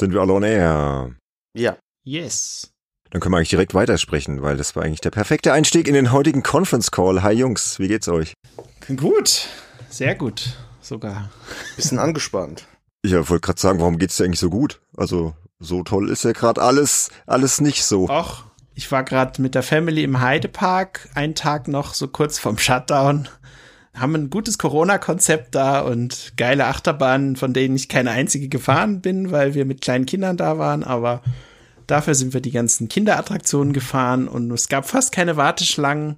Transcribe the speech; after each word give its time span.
Sind 0.00 0.14
wir 0.14 0.22
alle 0.22 0.32
on 0.32 0.42
air? 0.42 1.14
Ja. 1.54 1.76
Yes. 2.04 2.70
Dann 3.10 3.20
können 3.20 3.34
wir 3.34 3.36
eigentlich 3.36 3.50
direkt 3.50 3.74
weitersprechen, 3.74 4.40
weil 4.40 4.56
das 4.56 4.74
war 4.74 4.82
eigentlich 4.82 5.02
der 5.02 5.10
perfekte 5.10 5.52
Einstieg 5.52 5.86
in 5.86 5.92
den 5.92 6.10
heutigen 6.10 6.42
Conference 6.42 6.90
Call. 6.90 7.22
Hi 7.22 7.34
Jungs, 7.34 7.78
wie 7.78 7.88
geht's 7.88 8.08
euch? 8.08 8.32
Gut. 8.96 9.46
Sehr 9.90 10.14
gut. 10.14 10.56
Sogar. 10.80 11.28
Bisschen 11.76 11.98
angespannt. 11.98 12.66
Ich 13.02 13.12
wollte 13.12 13.40
gerade 13.40 13.60
sagen, 13.60 13.78
warum 13.78 13.98
geht's 13.98 14.16
dir 14.16 14.24
eigentlich 14.24 14.40
so 14.40 14.48
gut? 14.48 14.80
Also, 14.96 15.34
so 15.58 15.82
toll 15.82 16.08
ist 16.08 16.24
ja 16.24 16.32
gerade 16.32 16.62
alles, 16.62 17.10
alles 17.26 17.60
nicht 17.60 17.84
so. 17.84 18.08
Och, 18.08 18.44
ich 18.74 18.90
war 18.90 19.04
gerade 19.04 19.42
mit 19.42 19.54
der 19.54 19.62
Family 19.62 20.02
im 20.02 20.22
Heidepark, 20.22 21.10
einen 21.14 21.34
Tag 21.34 21.68
noch 21.68 21.92
so 21.92 22.08
kurz 22.08 22.38
vorm 22.38 22.56
Shutdown. 22.56 23.28
Haben 23.94 24.14
ein 24.14 24.30
gutes 24.30 24.58
Corona-Konzept 24.58 25.54
da 25.54 25.80
und 25.80 26.32
geile 26.36 26.66
Achterbahnen, 26.66 27.36
von 27.36 27.52
denen 27.52 27.76
ich 27.76 27.88
keine 27.88 28.12
einzige 28.12 28.48
gefahren 28.48 29.00
bin, 29.00 29.32
weil 29.32 29.54
wir 29.54 29.64
mit 29.64 29.80
kleinen 29.80 30.06
Kindern 30.06 30.36
da 30.36 30.58
waren, 30.58 30.84
aber 30.84 31.22
dafür 31.86 32.14
sind 32.14 32.32
wir 32.32 32.40
die 32.40 32.52
ganzen 32.52 32.88
Kinderattraktionen 32.88 33.72
gefahren 33.72 34.28
und 34.28 34.50
es 34.52 34.68
gab 34.68 34.88
fast 34.88 35.12
keine 35.12 35.36
Warteschlangen. 35.36 36.16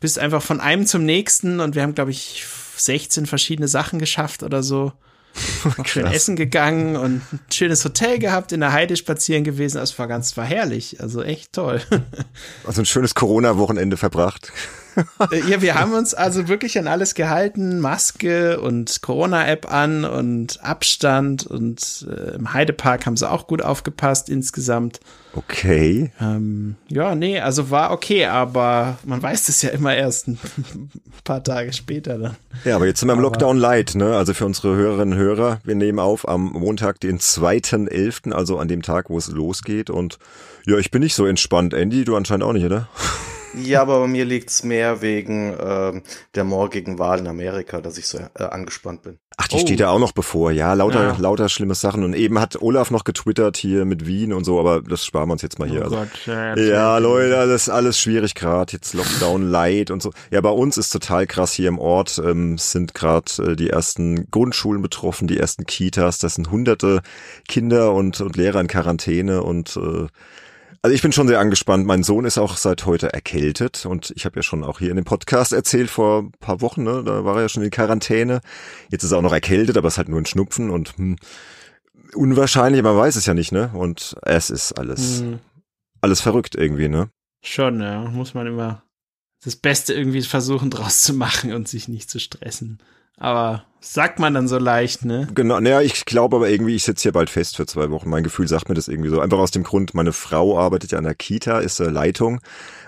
Bist 0.00 0.18
einfach 0.18 0.42
von 0.42 0.60
einem 0.60 0.86
zum 0.86 1.04
nächsten 1.04 1.60
und 1.60 1.74
wir 1.74 1.82
haben, 1.82 1.94
glaube 1.94 2.10
ich, 2.10 2.44
16 2.76 3.26
verschiedene 3.26 3.68
Sachen 3.68 3.98
geschafft 3.98 4.42
oder 4.42 4.62
so. 4.62 4.92
Schön 5.84 6.06
essen 6.06 6.36
gegangen 6.36 6.96
und 6.96 7.22
ein 7.32 7.40
schönes 7.52 7.84
Hotel 7.84 8.18
gehabt, 8.18 8.52
in 8.52 8.60
der 8.60 8.72
Heide 8.72 8.96
spazieren 8.96 9.44
gewesen. 9.44 9.80
Es 9.80 9.98
war 9.98 10.06
ganz, 10.06 10.36
war 10.36 10.44
herrlich. 10.44 11.00
Also 11.00 11.22
echt 11.22 11.52
toll. 11.52 11.80
Also 12.66 12.82
ein 12.82 12.86
schönes 12.86 13.14
Corona-Wochenende 13.14 13.96
verbracht. 13.96 14.52
Äh, 15.30 15.40
ja, 15.48 15.60
wir 15.60 15.74
haben 15.74 15.92
uns 15.92 16.14
also 16.14 16.48
wirklich 16.48 16.78
an 16.78 16.88
alles 16.88 17.14
gehalten. 17.14 17.80
Maske 17.80 18.60
und 18.60 19.02
Corona-App 19.02 19.70
an 19.70 20.04
und 20.04 20.62
Abstand 20.62 21.46
und 21.46 22.06
äh, 22.08 22.34
im 22.34 22.52
Heidepark 22.52 23.06
haben 23.06 23.16
sie 23.16 23.30
auch 23.30 23.46
gut 23.46 23.62
aufgepasst 23.62 24.28
insgesamt. 24.28 25.00
Okay. 25.36 26.12
Ähm, 26.20 26.76
ja, 26.88 27.14
nee, 27.14 27.40
also 27.40 27.70
war 27.70 27.90
okay, 27.90 28.26
aber 28.26 28.98
man 29.04 29.20
weiß 29.20 29.46
das 29.46 29.62
ja 29.62 29.70
immer 29.70 29.94
erst 29.94 30.28
ein 30.28 30.38
paar 31.24 31.42
Tage 31.42 31.72
später 31.72 32.18
dann. 32.18 32.36
Ja, 32.64 32.76
aber 32.76 32.86
jetzt 32.86 33.00
sind 33.00 33.08
wir 33.08 33.14
im 33.14 33.20
Lockdown 33.20 33.58
Light, 33.58 33.94
ne? 33.96 34.16
Also 34.16 34.32
für 34.32 34.46
unsere 34.46 34.76
Hörerinnen 34.76 35.14
und 35.14 35.18
Hörer, 35.18 35.60
wir 35.64 35.74
nehmen 35.74 35.98
auf 35.98 36.28
am 36.28 36.52
Montag, 36.52 37.00
den 37.00 37.18
2.11., 37.18 38.32
also 38.32 38.58
an 38.58 38.68
dem 38.68 38.82
Tag, 38.82 39.10
wo 39.10 39.18
es 39.18 39.28
losgeht. 39.28 39.90
Und 39.90 40.18
ja, 40.66 40.78
ich 40.78 40.90
bin 40.90 41.02
nicht 41.02 41.14
so 41.14 41.26
entspannt. 41.26 41.74
Andy, 41.74 42.04
du 42.04 42.14
anscheinend 42.14 42.44
auch 42.44 42.52
nicht, 42.52 42.64
oder? 42.64 42.88
Ja, 43.62 43.82
aber 43.82 44.00
bei 44.00 44.06
mir 44.06 44.24
liegt's 44.24 44.64
mehr 44.64 45.00
wegen 45.02 45.54
ähm, 45.60 46.02
der 46.34 46.44
morgigen 46.44 46.98
Wahl 46.98 47.18
in 47.20 47.26
Amerika, 47.26 47.80
dass 47.80 47.98
ich 47.98 48.06
so 48.06 48.18
äh, 48.18 48.42
angespannt 48.44 49.02
bin. 49.02 49.18
Ach, 49.36 49.48
die 49.48 49.56
Oh. 49.56 49.58
steht 49.58 49.80
ja 49.80 49.90
auch 49.90 49.98
noch 49.98 50.12
bevor. 50.12 50.52
Ja, 50.52 50.74
lauter, 50.74 51.02
Ja. 51.08 51.16
lauter 51.18 51.48
schlimme 51.48 51.74
Sachen. 51.74 52.04
Und 52.04 52.14
eben 52.14 52.38
hat 52.40 52.60
Olaf 52.62 52.90
noch 52.90 53.02
getwittert 53.04 53.56
hier 53.56 53.84
mit 53.84 54.06
Wien 54.06 54.32
und 54.32 54.44
so, 54.44 54.60
aber 54.60 54.80
das 54.82 55.04
sparen 55.04 55.28
wir 55.28 55.32
uns 55.32 55.42
jetzt 55.42 55.58
mal 55.58 55.68
hier. 55.68 55.82
also, 55.82 56.06
ja, 56.26 56.56
ja, 56.56 56.98
Leute, 56.98 57.30
das 57.48 57.62
ist 57.62 57.68
alles 57.68 57.98
schwierig 57.98 58.34
gerade. 58.34 58.72
Jetzt 58.72 58.94
Lockdown 58.94 59.42
Light 59.50 59.90
und 59.90 60.02
so. 60.02 60.12
Ja, 60.30 60.40
bei 60.40 60.50
uns 60.50 60.76
ist 60.76 60.90
total 60.90 61.26
krass 61.26 61.52
hier 61.52 61.68
im 61.68 61.78
Ort. 61.78 62.20
Ähm, 62.24 62.58
sind 62.58 62.94
gerade 62.94 63.30
äh, 63.52 63.56
die 63.56 63.70
ersten 63.70 64.30
Grundschulen 64.30 64.82
betroffen, 64.82 65.26
die 65.26 65.38
ersten 65.38 65.66
Kitas. 65.66 66.18
Das 66.18 66.34
sind 66.34 66.50
hunderte 66.50 67.02
Kinder 67.48 67.92
und, 67.92 68.20
und 68.20 68.36
Lehrer 68.36 68.60
in 68.60 68.68
Quarantäne 68.68 69.42
und 69.42 69.76
äh, 69.76 70.06
also 70.84 70.94
ich 70.94 71.00
bin 71.00 71.12
schon 71.12 71.28
sehr 71.28 71.40
angespannt. 71.40 71.86
Mein 71.86 72.02
Sohn 72.02 72.26
ist 72.26 72.36
auch 72.36 72.58
seit 72.58 72.84
heute 72.84 73.10
erkältet 73.10 73.86
und 73.86 74.12
ich 74.16 74.26
habe 74.26 74.36
ja 74.36 74.42
schon 74.42 74.62
auch 74.62 74.80
hier 74.80 74.90
in 74.90 74.96
dem 74.96 75.06
Podcast 75.06 75.54
erzählt 75.54 75.88
vor 75.88 76.24
ein 76.24 76.32
paar 76.40 76.60
Wochen, 76.60 76.82
ne, 76.82 77.02
da 77.02 77.24
war 77.24 77.36
er 77.36 77.42
ja 77.42 77.48
schon 77.48 77.62
in 77.62 77.70
Quarantäne. 77.70 78.42
Jetzt 78.90 79.02
ist 79.02 79.12
er 79.12 79.16
auch 79.16 79.22
noch 79.22 79.32
erkältet, 79.32 79.78
aber 79.78 79.88
es 79.88 79.94
ist 79.94 79.98
halt 79.98 80.10
nur 80.10 80.20
ein 80.20 80.26
Schnupfen 80.26 80.68
und 80.68 80.94
hm, 80.98 81.16
unwahrscheinlich, 82.14 82.82
man 82.82 82.98
weiß 82.98 83.16
es 83.16 83.24
ja 83.24 83.32
nicht, 83.32 83.50
ne? 83.50 83.70
Und 83.72 84.14
es 84.20 84.50
ist 84.50 84.74
alles, 84.74 85.20
Hm, 85.20 85.38
alles 86.02 86.20
verrückt 86.20 86.54
irgendwie, 86.54 86.88
ne? 86.88 87.08
schon, 87.42 87.80
ja, 87.80 88.04
muss 88.04 88.34
man 88.34 88.46
immer 88.46 88.82
das 89.42 89.56
Beste 89.56 89.94
irgendwie 89.94 90.20
versuchen 90.20 90.68
draus 90.68 91.00
zu 91.00 91.14
machen 91.14 91.54
und 91.54 91.66
sich 91.66 91.88
nicht 91.88 92.10
zu 92.10 92.18
stressen. 92.18 92.78
Aber 93.18 93.64
sagt 93.84 94.18
man 94.18 94.32
dann 94.32 94.48
so 94.48 94.58
leicht, 94.58 95.04
ne? 95.04 95.28
Genau, 95.34 95.60
naja, 95.60 95.82
ich 95.82 96.06
glaube 96.06 96.36
aber 96.36 96.48
irgendwie, 96.48 96.74
ich 96.74 96.84
sitze 96.84 97.02
hier 97.02 97.12
bald 97.12 97.28
fest 97.28 97.56
für 97.56 97.66
zwei 97.66 97.90
Wochen. 97.90 98.08
Mein 98.08 98.24
Gefühl 98.24 98.48
sagt 98.48 98.68
mir 98.68 98.74
das 98.74 98.88
irgendwie 98.88 99.10
so. 99.10 99.20
Einfach 99.20 99.38
aus 99.38 99.50
dem 99.50 99.62
Grund, 99.62 99.94
meine 99.94 100.12
Frau 100.12 100.58
arbeitet 100.58 100.92
ja 100.92 100.98
an 100.98 101.04
der 101.04 101.14
Kita, 101.14 101.58
ist 101.58 101.80
äh, 101.80 101.90
Leitung. 101.90 102.40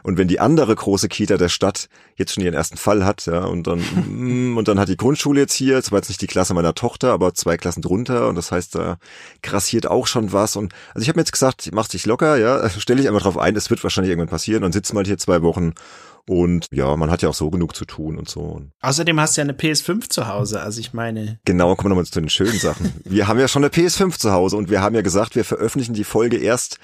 Und 0.03 0.17
wenn 0.17 0.27
die 0.27 0.41
andere 0.41 0.75
große 0.75 1.09
Kita 1.09 1.37
der 1.37 1.51
Stadt 1.51 1.89
jetzt 2.17 2.33
schon 2.33 2.43
ihren 2.43 2.55
ersten 2.55 2.79
Fall 2.79 3.05
hat, 3.05 3.27
ja, 3.27 3.45
und 3.45 3.67
dann, 3.67 3.81
mm, 4.09 4.57
und 4.57 4.69
dann 4.69 4.81
hat 4.81 4.89
die 4.89 4.97
Grundschule 4.97 5.41
jetzt 5.41 5.53
hier, 5.53 5.83
zwar 5.83 5.99
jetzt 5.99 6.09
nicht 6.09 6.23
die 6.23 6.27
Klasse 6.27 6.55
meiner 6.55 6.75
Tochter, 6.75 7.13
aber 7.13 7.35
zwei 7.35 7.59
Klassen 7.59 7.83
drunter, 7.83 8.29
und 8.29 8.35
das 8.35 8.51
heißt, 8.51 8.75
da 8.75 8.97
grassiert 9.43 9.87
auch 9.87 10.07
schon 10.07 10.33
was. 10.33 10.57
Und 10.57 10.73
also 10.95 11.03
ich 11.03 11.09
habe 11.09 11.19
mir 11.19 11.23
jetzt 11.23 11.33
gesagt, 11.33 11.69
mach 11.73 11.89
dich 11.89 12.07
locker, 12.07 12.39
ja, 12.39 12.69
stell 12.71 12.97
dich 12.97 13.07
einfach 13.07 13.23
drauf 13.23 13.39
ein, 13.39 13.55
es 13.55 13.69
wird 13.69 13.83
wahrscheinlich 13.83 14.11
irgendwann 14.11 14.31
passieren, 14.31 14.65
und 14.65 14.73
sitzen 14.73 14.95
mal 14.95 15.05
hier 15.05 15.19
zwei 15.19 15.43
Wochen. 15.43 15.75
Und 16.29 16.67
ja, 16.73 16.97
man 16.97 17.11
hat 17.11 17.23
ja 17.23 17.29
auch 17.29 17.35
so 17.35 17.51
genug 17.51 17.77
zu 17.77 17.85
tun 17.85 18.19
und 18.19 18.29
so. 18.29 18.41
Und 18.41 18.73
Außerdem 18.81 19.21
hast 19.21 19.37
du 19.37 19.41
ja 19.41 19.45
eine 19.45 19.53
PS5 19.53 20.09
zu 20.09 20.27
Hause, 20.27 20.61
also 20.61 20.81
ich 20.81 20.93
meine, 20.93 21.39
Genau, 21.45 21.75
kommen 21.77 21.87
wir 21.87 21.91
nochmal 21.91 22.05
zu 22.05 22.21
den 22.21 22.29
schönen 22.29 22.59
Sachen. 22.59 22.93
Wir 23.05 23.29
haben 23.29 23.39
ja 23.39 23.47
schon 23.49 23.63
eine 23.63 23.73
PS5 23.73 24.19
zu 24.19 24.33
Hause 24.33 24.57
und 24.57 24.69
wir 24.69 24.83
haben 24.83 24.95
ja 24.95 25.03
gesagt, 25.03 25.37
wir 25.37 25.45
veröffentlichen 25.45 25.95
die 25.95 26.05
Folge 26.05 26.37
erst 26.37 26.79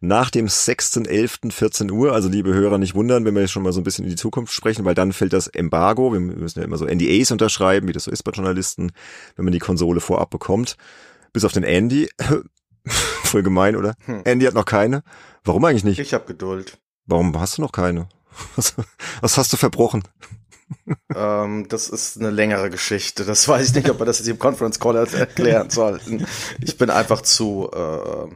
nach 0.00 0.30
dem 0.30 0.46
6.11. 0.46 1.52
14 1.52 1.90
Uhr. 1.90 2.12
Also 2.12 2.28
liebe 2.28 2.52
Hörer, 2.52 2.78
nicht 2.78 2.94
wundern, 2.94 3.24
wenn 3.24 3.34
wir 3.34 3.42
jetzt 3.42 3.52
schon 3.52 3.62
mal 3.62 3.72
so 3.72 3.80
ein 3.80 3.84
bisschen 3.84 4.04
in 4.04 4.10
die 4.10 4.16
Zukunft 4.16 4.52
sprechen, 4.52 4.84
weil 4.84 4.94
dann 4.94 5.12
fällt 5.12 5.32
das 5.32 5.46
Embargo. 5.46 6.12
Wir 6.12 6.20
müssen 6.20 6.58
ja 6.58 6.64
immer 6.64 6.78
so 6.78 6.84
NDAs 6.84 7.30
unterschreiben, 7.30 7.88
wie 7.88 7.92
das 7.92 8.04
so 8.04 8.10
ist 8.10 8.22
bei 8.22 8.32
Journalisten, 8.32 8.90
wenn 9.36 9.44
man 9.44 9.52
die 9.52 9.58
Konsole 9.58 10.00
vorab 10.00 10.30
bekommt. 10.30 10.76
Bis 11.32 11.44
auf 11.44 11.52
den 11.52 11.64
Andy. 11.64 12.08
Voll 12.86 13.42
gemein, 13.42 13.76
oder? 13.76 13.94
Hm. 14.06 14.22
Andy 14.24 14.46
hat 14.46 14.54
noch 14.54 14.64
keine. 14.64 15.02
Warum 15.44 15.64
eigentlich 15.64 15.84
nicht? 15.84 15.98
Ich 15.98 16.14
habe 16.14 16.26
Geduld. 16.26 16.78
Warum 17.06 17.38
hast 17.38 17.58
du 17.58 17.62
noch 17.62 17.72
keine? 17.72 18.08
Was, 18.56 18.74
was 19.20 19.36
hast 19.36 19.52
du 19.52 19.56
verbrochen? 19.56 20.02
ähm, 21.14 21.66
das 21.68 21.88
ist 21.88 22.18
eine 22.18 22.30
längere 22.30 22.70
Geschichte. 22.70 23.24
Das 23.24 23.48
weiß 23.48 23.68
ich 23.68 23.74
nicht, 23.74 23.90
ob 23.90 23.98
wir 23.98 24.06
das 24.06 24.18
jetzt 24.18 24.28
im 24.28 24.38
Conference 24.38 24.78
Call 24.80 24.96
erklären 24.96 25.70
sollten. 25.70 26.26
Ich 26.62 26.76
bin 26.76 26.90
einfach 26.90 27.22
zu 27.22 27.70
äh, 27.72 28.28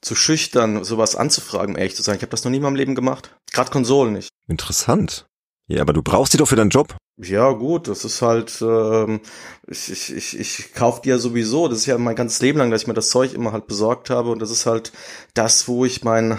zu 0.00 0.14
schüchtern, 0.14 0.84
sowas 0.84 1.16
anzufragen, 1.16 1.76
ehrlich 1.76 1.96
zu 1.96 2.02
sein. 2.02 2.16
Ich 2.16 2.22
habe 2.22 2.30
das 2.30 2.44
noch 2.44 2.50
nie 2.50 2.58
in 2.58 2.62
meinem 2.62 2.76
Leben 2.76 2.94
gemacht. 2.94 3.36
Gerade 3.52 3.70
Konsolen 3.70 4.12
nicht. 4.12 4.28
Interessant. 4.46 5.26
Ja, 5.66 5.82
aber 5.82 5.92
du 5.92 6.02
brauchst 6.02 6.32
sie 6.32 6.38
doch 6.38 6.48
für 6.48 6.56
deinen 6.56 6.70
Job. 6.70 6.96
Ja, 7.18 7.50
gut, 7.50 7.88
das 7.88 8.04
ist 8.04 8.22
halt, 8.22 8.62
ähm, 8.62 9.20
ich, 9.66 9.90
ich, 9.90 10.14
ich, 10.14 10.38
ich 10.38 10.72
kauf 10.72 11.02
die 11.02 11.08
ja 11.10 11.18
sowieso. 11.18 11.68
Das 11.68 11.78
ist 11.78 11.86
ja 11.86 11.98
mein 11.98 12.14
ganzes 12.14 12.40
Leben 12.40 12.58
lang, 12.58 12.70
dass 12.70 12.82
ich 12.82 12.86
mir 12.86 12.94
das 12.94 13.10
Zeug 13.10 13.34
immer 13.34 13.52
halt 13.52 13.66
besorgt 13.66 14.08
habe. 14.08 14.30
Und 14.30 14.38
das 14.38 14.50
ist 14.50 14.66
halt 14.66 14.92
das, 15.34 15.66
wo 15.68 15.84
ich 15.84 16.04
mein, 16.04 16.38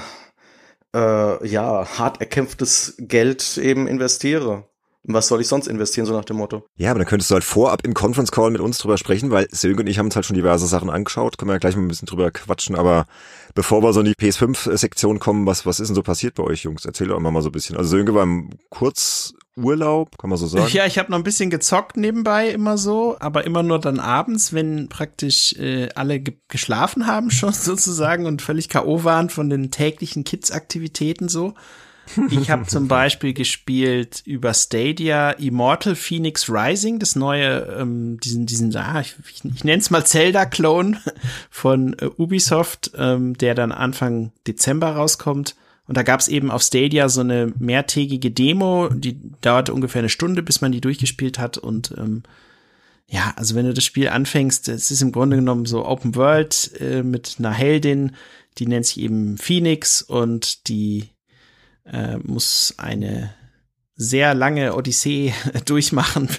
äh, 0.96 1.48
ja, 1.48 1.88
hart 1.98 2.20
erkämpftes 2.20 2.96
Geld 2.98 3.58
eben 3.58 3.88
investiere. 3.88 4.66
Was 5.04 5.30
soll 5.30 5.40
ich 5.40 5.48
sonst 5.48 5.68
investieren, 5.68 6.06
so 6.06 6.14
nach 6.14 6.26
dem 6.26 6.38
Motto? 6.38 6.68
Ja, 6.76 6.92
aber 6.92 7.00
dann 7.00 7.08
könntest 7.08 7.32
du 7.32 7.34
halt 7.34 7.46
vorab 7.46 7.86
im 7.86 7.94
Conference 7.94 8.32
Call 8.32 8.52
mit 8.52 8.60
uns 8.60 8.78
drüber 8.80 8.98
sprechen, 8.98 9.32
weil 9.32 9.48
Sönke 9.50 9.82
und 9.82 9.88
ich 9.88 9.98
haben 9.98 10.08
uns 10.08 10.16
halt 10.16 10.26
schon 10.26 10.36
diverse 10.36 10.68
Sachen 10.68 10.90
angeschaut, 10.90 11.38
können 11.38 11.50
wir 11.50 11.54
ja 11.54 11.60
gleich 11.60 11.76
mal 11.76 11.84
ein 11.84 11.88
bisschen 11.88 12.06
drüber 12.06 12.30
quatschen, 12.32 12.76
aber 12.76 13.06
bevor 13.56 13.82
wir 13.82 13.94
so 13.94 14.02
in 14.02 14.08
die 14.08 14.14
PS5-Sektion 14.14 15.20
kommen, 15.20 15.46
was, 15.46 15.66
was 15.66 15.80
ist 15.80 15.88
denn 15.88 15.96
so 15.96 16.04
passiert 16.04 16.36
bei 16.36 16.44
euch, 16.44 16.64
Jungs? 16.64 16.86
Erzähl 16.86 17.08
doch 17.08 17.20
mal, 17.20 17.42
so 17.42 17.50
ein 17.50 17.54
bisschen. 17.54 17.78
Also 17.78 17.90
Sönke 17.90 18.14
war 18.14 18.24
im 18.24 18.50
Kurzurlaub, 19.56 20.18
kann 20.18 20.30
man 20.30 20.38
so 20.38 20.48
sagen. 20.48 20.70
Ja, 20.72 20.86
ich 20.86 20.98
habe 20.98 21.12
noch 21.12 21.18
ein 21.18 21.24
bisschen 21.24 21.50
gezockt 21.50 21.98
nebenbei 21.98 22.50
immer 22.50 22.78
so, 22.78 23.18
aber 23.20 23.46
immer 23.46 23.64
nur 23.64 23.80
dann 23.80 24.00
abends, 24.00 24.54
wenn 24.54 24.90
praktisch 24.90 25.54
äh, 25.54 25.90
alle 25.96 26.20
ge 26.20 26.36
geschlafen 26.48 27.08
haben 27.08 27.32
schon 27.32 27.54
sozusagen 27.54 28.26
und 28.26 28.42
völlig 28.42 28.70
KO 28.70 29.04
waren 29.04 29.30
von 29.30 29.50
den 29.50 29.72
täglichen 29.72 30.24
Kids-Aktivitäten 30.24 31.30
so. 31.30 31.54
Ich 32.32 32.50
habe 32.50 32.66
zum 32.66 32.88
Beispiel 32.88 33.34
gespielt 33.34 34.24
über 34.26 34.54
Stadia 34.54 35.32
Immortal 35.32 35.96
Phoenix 35.96 36.50
Rising, 36.50 36.98
das 36.98 37.16
neue, 37.16 37.78
ähm, 37.80 38.20
diesen, 38.20 38.48
diesen, 38.48 38.76
ah, 38.76 39.02
ich, 39.02 39.16
ich, 39.30 39.46
ich 39.46 39.64
nenne 39.64 39.80
es 39.80 39.92
mal 39.92 40.06
Zelda-Clone 40.06 41.00
von 41.52 41.94
äh, 42.00 42.10
Ubisoft, 42.18 42.92
ähm, 42.98 43.38
der 43.38 43.54
dann 43.54 43.72
Anfang 43.72 44.32
Dezember 44.48 44.96
rauskommt. 44.96 45.56
Und 45.90 45.98
da 45.98 46.04
gab 46.04 46.20
es 46.20 46.28
eben 46.28 46.52
auf 46.52 46.62
Stadia 46.62 47.10
so 47.10 47.22
eine 47.22 47.52
mehrtägige 47.58 48.30
Demo, 48.30 48.90
die 48.90 49.20
dauerte 49.42 49.74
ungefähr 49.74 50.02
eine 50.02 50.10
Stunde, 50.10 50.44
bis 50.44 50.62
man 50.62 50.72
die 50.72 50.82
durchgespielt 50.82 51.40
hat. 51.40 51.58
Und 51.58 51.96
ähm, 51.98 52.22
ja, 53.08 53.34
also 53.38 53.56
wenn 53.56 53.66
du 53.66 53.74
das 53.74 53.86
Spiel 53.86 54.08
anfängst, 54.08 54.70
es 54.70 54.92
ist 54.92 55.02
im 55.02 55.12
Grunde 55.12 55.38
genommen 55.38 55.66
so 55.66 55.84
Open 55.84 56.14
World 56.14 56.80
äh, 56.80 57.02
mit 57.02 57.38
einer 57.40 57.52
Heldin, 57.52 58.12
die 58.60 58.68
nennt 58.68 58.86
sich 58.86 59.00
eben 59.00 59.40
Phoenix 59.40 60.04
und 60.04 60.68
die 60.68 61.10
äh, 61.86 62.18
muss 62.18 62.76
eine 62.78 63.34
sehr 64.02 64.34
lange 64.34 64.76
Odyssee 64.76 65.34
durchmachen, 65.66 66.30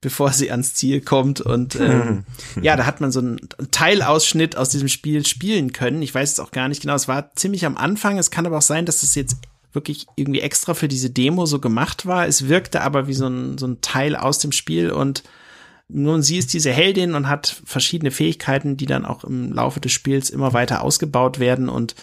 bevor 0.00 0.32
sie 0.32 0.50
ans 0.50 0.74
Ziel 0.74 1.00
kommt. 1.00 1.40
Und 1.40 1.76
ähm, 1.76 2.24
ja, 2.60 2.76
da 2.76 2.86
hat 2.86 3.00
man 3.00 3.12
so 3.12 3.20
einen 3.20 3.38
Teilausschnitt 3.70 4.56
aus 4.56 4.68
diesem 4.68 4.88
Spiel 4.88 5.24
spielen 5.24 5.72
können. 5.72 6.02
Ich 6.02 6.12
weiß 6.12 6.32
es 6.32 6.40
auch 6.40 6.50
gar 6.50 6.68
nicht 6.68 6.82
genau. 6.82 6.94
Es 6.94 7.06
war 7.06 7.32
ziemlich 7.36 7.64
am 7.64 7.76
Anfang. 7.76 8.18
Es 8.18 8.32
kann 8.32 8.46
aber 8.46 8.58
auch 8.58 8.62
sein, 8.62 8.84
dass 8.84 9.04
es 9.04 9.14
jetzt 9.14 9.36
wirklich 9.72 10.06
irgendwie 10.16 10.40
extra 10.40 10.74
für 10.74 10.88
diese 10.88 11.08
Demo 11.08 11.46
so 11.46 11.60
gemacht 11.60 12.04
war. 12.04 12.26
Es 12.26 12.48
wirkte 12.48 12.80
aber 12.80 13.06
wie 13.06 13.14
so 13.14 13.28
ein, 13.28 13.58
so 13.58 13.68
ein 13.68 13.80
Teil 13.80 14.16
aus 14.16 14.38
dem 14.38 14.52
Spiel 14.52 14.90
und 14.90 15.22
Nun, 15.88 16.22
sie 16.22 16.38
ist 16.38 16.52
diese 16.52 16.72
Heldin 16.72 17.14
und 17.14 17.28
hat 17.28 17.60
verschiedene 17.64 18.10
Fähigkeiten, 18.10 18.76
die 18.76 18.86
dann 18.86 19.04
auch 19.04 19.22
im 19.22 19.52
Laufe 19.52 19.80
des 19.80 19.92
Spiels 19.92 20.30
immer 20.30 20.52
weiter 20.52 20.82
ausgebaut 20.82 21.38
werden 21.38 21.68
und 21.68 21.94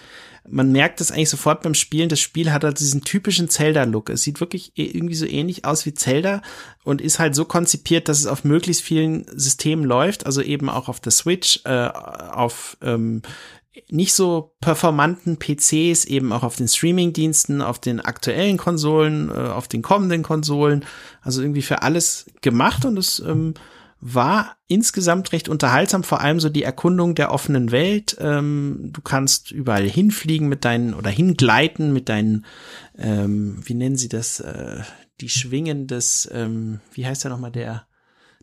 man 0.50 0.72
merkt 0.72 1.02
es 1.02 1.12
eigentlich 1.12 1.30
sofort 1.30 1.62
beim 1.62 1.74
Spielen. 1.74 2.10
Das 2.10 2.20
Spiel 2.20 2.52
hat 2.52 2.64
halt 2.64 2.80
diesen 2.80 3.02
typischen 3.02 3.50
Zelda-Look. 3.50 4.10
Es 4.10 4.24
sieht 4.24 4.40
wirklich 4.40 4.72
e-, 4.76 4.86
irgendwie 4.86 5.16
so 5.16 5.26
ähnlich 5.26 5.66
aus 5.66 5.86
wie 5.86 5.94
Zelda 5.94 6.42
und 6.84 7.02
ist 7.02 7.20
halt 7.20 7.36
so 7.36 7.46
konzipiert, 7.46 8.10
dass 8.10 8.20
es 8.20 8.26
auf 8.26 8.44
möglichst 8.44 8.82
vielen 8.82 9.26
Systemen 9.38 9.86
läuft. 9.86 10.26
Also 10.26 10.42
eben 10.42 10.70
auch 10.70 10.90
auf 10.90 11.00
der 11.00 11.12
Switch, 11.12 11.62
äh, 11.66 11.88
auf 11.88 12.78
ähm, 12.82 13.22
nicht 13.90 14.14
so 14.14 14.56
performanten 14.60 15.38
PCs, 15.38 16.06
eben 16.06 16.34
auch 16.34 16.44
auf 16.44 16.56
den 16.56 16.68
Streaming-Diensten, 16.68 17.62
auf 17.62 17.80
den 17.80 18.02
aktuellen 18.02 18.58
Konsolen, 18.58 19.30
äh, 19.30 19.34
auf 19.34 19.68
den 19.68 19.82
kommenden 19.82 20.24
Konsolen. 20.24 20.86
Also 21.22 21.42
irgendwie 21.42 21.62
für 21.62 21.82
alles 21.84 22.26
gemacht 22.42 22.84
und 22.84 22.98
es 22.98 23.20
ähm, 23.20 23.54
war 24.02 24.58
insgesamt 24.68 25.32
recht 25.32 25.48
unterhaltsam, 25.48 26.04
vor 26.04 26.22
allem 26.22 26.40
so 26.40 26.50
die 26.50 26.64
Erkundung 26.64 27.14
der 27.14 27.32
offenen 27.32 27.72
Welt. 27.72 28.18
Ähm, 28.20 28.90
du 28.92 29.02
kannst 29.02 29.52
überall 29.52 29.88
hinfliegen 29.88 30.50
mit 30.50 30.66
deinen 30.66 30.96
oder 30.96 31.12
hingleiten 31.12 31.94
mit 31.94 32.10
deinen, 32.10 32.46
ähm, 32.98 33.62
wie 33.64 33.76
nennen 33.76 33.98
sie 33.98 34.10
das, 34.10 34.40
äh, 34.40 34.82
die 35.22 35.30
Schwingen 35.30 35.86
des, 35.86 36.28
ähm, 36.34 36.80
wie 36.94 37.06
heißt 37.06 37.24
der 37.24 37.32
nochmal, 37.32 37.52
der 37.52 37.86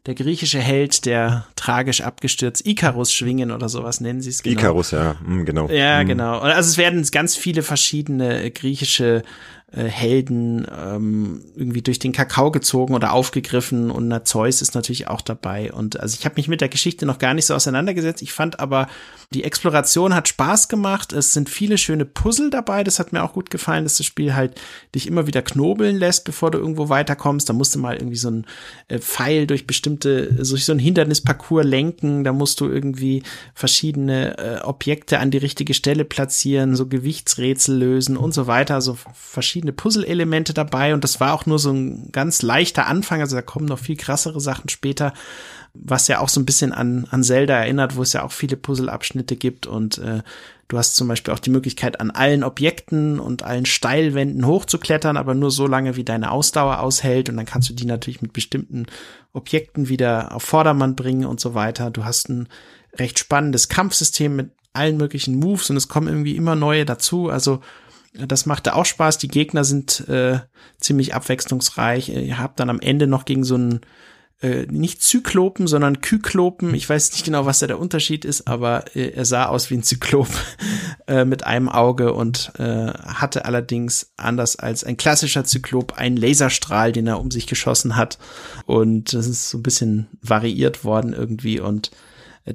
der 0.07 0.15
griechische 0.15 0.61
Held, 0.61 1.05
der 1.05 1.47
tragisch 1.55 2.01
abgestürzt, 2.01 2.65
Icarus 2.65 3.13
schwingen 3.13 3.51
oder 3.51 3.69
sowas 3.69 4.01
nennen 4.01 4.23
sie 4.23 4.31
es 4.31 4.43
genau. 4.43 4.59
Icarus, 4.59 4.93
ja, 4.93 5.17
mm, 5.23 5.45
genau. 5.45 5.69
Ja, 5.69 6.03
mm. 6.03 6.07
genau. 6.07 6.39
Also 6.39 6.71
es 6.71 6.79
werden 6.79 7.07
ganz 7.13 7.37
viele 7.37 7.63
verschiedene 7.63 8.51
griechische 8.51 9.23
äh, 9.70 9.85
Helden 9.85 10.67
ähm, 10.75 11.44
irgendwie 11.55 11.82
durch 11.82 11.99
den 11.99 12.12
Kakao 12.12 12.50
gezogen 12.50 12.94
oder 12.94 13.12
aufgegriffen 13.12 13.91
und 13.91 14.09
na, 14.09 14.25
Zeus 14.25 14.62
ist 14.62 14.75
natürlich 14.75 15.09
auch 15.09 15.20
dabei. 15.20 15.70
Und 15.73 16.00
also 16.00 16.17
ich 16.19 16.25
habe 16.25 16.37
mich 16.37 16.49
mit 16.49 16.62
der 16.62 16.70
Geschichte 16.70 17.05
noch 17.05 17.19
gar 17.19 17.35
nicht 17.35 17.44
so 17.44 17.55
auseinandergesetzt. 17.55 18.23
Ich 18.23 18.32
fand 18.32 18.61
aber, 18.61 18.88
die 19.35 19.44
Exploration 19.44 20.15
hat 20.15 20.26
Spaß 20.26 20.69
gemacht. 20.69 21.12
Es 21.12 21.35
sind 21.35 21.50
viele 21.50 21.76
schöne 21.76 22.06
Puzzle 22.06 22.49
dabei. 22.49 22.82
Das 22.82 22.99
hat 22.99 23.12
mir 23.12 23.23
auch 23.23 23.35
gut 23.35 23.50
gefallen, 23.50 23.85
dass 23.85 23.99
das 23.99 24.06
Spiel 24.06 24.35
halt 24.35 24.59
dich 24.94 25.06
immer 25.06 25.26
wieder 25.26 25.43
knobeln 25.43 25.99
lässt, 25.99 26.25
bevor 26.25 26.50
du 26.50 26.56
irgendwo 26.56 26.88
weiterkommst. 26.88 27.47
Da 27.47 27.53
musst 27.53 27.75
du 27.75 27.79
mal 27.79 27.97
irgendwie 27.97 28.17
so 28.17 28.31
ein 28.31 28.47
äh, 28.88 28.99
Pfeil 28.99 29.47
durch 29.47 29.67
bestimmte, 29.67 30.32
durch 30.32 30.64
so 30.64 30.73
ein 30.73 30.79
Hindernisparcours 30.79 31.67
lenken. 31.67 32.25
Da 32.25 32.32
musst 32.32 32.62
du 32.62 32.71
irgendwie 32.71 33.23
verschiedene 33.53 34.38
äh, 34.38 34.61
Objekte 34.64 35.19
an 35.19 35.31
die 35.31 35.37
richtige 35.37 35.75
Stelle 35.75 36.06
platzieren, 36.06 36.75
so 36.75 36.87
Gewichtsrätsel 36.87 37.76
lösen 37.76 38.17
und 38.17 38.32
so 38.32 38.47
weiter. 38.47 38.76
Also 38.76 38.97
verschiedene 39.12 39.58
verschiedene 39.59 39.73
Puzzle-Elemente 39.73 40.55
dabei 40.55 40.95
und 40.95 41.03
das 41.03 41.19
war 41.19 41.35
auch 41.35 41.45
nur 41.45 41.59
so 41.59 41.73
ein 41.73 42.11
ganz 42.13 42.43
leichter 42.43 42.87
Anfang, 42.87 43.21
also 43.21 43.35
da 43.35 43.43
kommen 43.43 43.67
noch 43.67 43.81
viel 43.81 43.97
krassere 43.97 44.41
Sachen 44.41 44.69
später, 44.69 45.13
was 45.75 46.07
ja 46.07 46.21
auch 46.21 46.29
so 46.29 46.41
ein 46.41 46.47
bisschen 46.47 46.73
an, 46.73 47.09
an 47.11 47.25
Zelda 47.25 47.55
erinnert, 47.55 47.97
wo 47.97 48.03
es 48.03 48.13
ja 48.13 48.23
auch 48.23 48.31
viele 48.31 48.57
Puzzle-Abschnitte 48.57 49.35
gibt 49.35 49.67
und 49.67 49.99
äh, 49.99 50.23
du 50.69 50.79
hast 50.79 50.95
zum 50.95 51.09
Beispiel 51.09 51.35
auch 51.35 51.41
die 51.41 51.51
Möglichkeit, 51.51 52.01
an 52.01 52.13
allen 52.13 52.45
Objekten 52.45 53.19
und 53.19 53.43
allen 53.43 53.67
Steilwänden 53.67 54.47
hochzuklettern, 54.47 55.17
aber 55.17 55.35
nur 55.35 55.51
so 55.51 55.67
lange, 55.67 55.97
wie 55.97 56.05
deine 56.05 56.31
Ausdauer 56.31 56.79
aushält 56.79 57.29
und 57.29 57.37
dann 57.37 57.47
kannst 57.47 57.69
du 57.69 57.75
die 57.75 57.87
natürlich 57.87 58.23
mit 58.23 58.33
bestimmten 58.33 58.87
Objekten 59.33 59.89
wieder 59.89 60.37
auf 60.37 60.45
Vordermann 60.45 60.95
bringen 60.95 61.27
und 61.27 61.41
so 61.41 61.55
weiter. 61.55 61.91
Du 61.91 62.05
hast 62.05 62.29
ein 62.29 62.49
recht 62.97 63.19
spannendes 63.19 63.69
Kampfsystem 63.69 64.37
mit 64.37 64.51
allen 64.73 64.99
möglichen 64.99 65.37
Moves 65.37 65.69
und 65.71 65.77
es 65.77 65.89
kommen 65.89 66.07
irgendwie 66.07 66.37
immer 66.37 66.55
neue 66.55 66.85
dazu, 66.85 67.29
also 67.29 67.61
das 68.26 68.47
machte 68.47 68.75
auch 68.75 68.87
Spaß. 68.87 69.19
Die 69.19 69.29
Gegner 69.29 69.65
sind 69.65 70.09
äh, 70.09 70.41
ziemlich 70.81 71.15
abwechslungsreich. 71.15 72.09
Ihr 72.09 72.38
habt 72.38 72.61
dann 72.61 72.70
am 72.70 72.81
Ende 72.81 73.06
noch 73.06 73.25
gegen 73.25 73.44
so 73.44 73.55
einen 73.55 73.81
äh, 74.41 74.67
nicht 74.70 75.03
Zyklopen, 75.03 75.67
sondern 75.67 76.00
Kyklopen. 76.00 76.73
Ich 76.75 76.88
weiß 76.88 77.12
nicht 77.12 77.25
genau, 77.25 77.47
was 77.47 77.59
da 77.59 77.67
der 77.67 77.81
Unterschied 77.81 78.25
ist, 78.25 78.47
aber 78.47 78.94
äh, 78.94 79.11
er 79.11 79.25
sah 79.25 79.47
aus 79.47 79.70
wie 79.70 79.75
ein 79.75 79.82
Zyklop 79.82 80.29
äh, 81.06 81.25
mit 81.25 81.44
einem 81.44 81.69
Auge 81.69 82.12
und 82.12 82.53
äh, 82.59 82.93
hatte 82.93 83.44
allerdings 83.44 84.12
anders 84.17 84.56
als 84.56 84.85
ein 84.85 84.97
klassischer 84.97 85.44
Zyklop 85.44 85.94
einen 85.94 86.17
Laserstrahl, 86.17 86.93
den 86.93 87.09
er 87.09 87.21
um 87.21 87.31
sich 87.31 87.47
geschossen 87.47 87.97
hat. 87.97 88.19
Und 88.67 89.12
das 89.12 89.26
ist 89.26 89.50
so 89.50 89.59
ein 89.59 89.62
bisschen 89.62 90.06
variiert 90.23 90.85
worden 90.85 91.14
irgendwie 91.14 91.59
und 91.59 91.91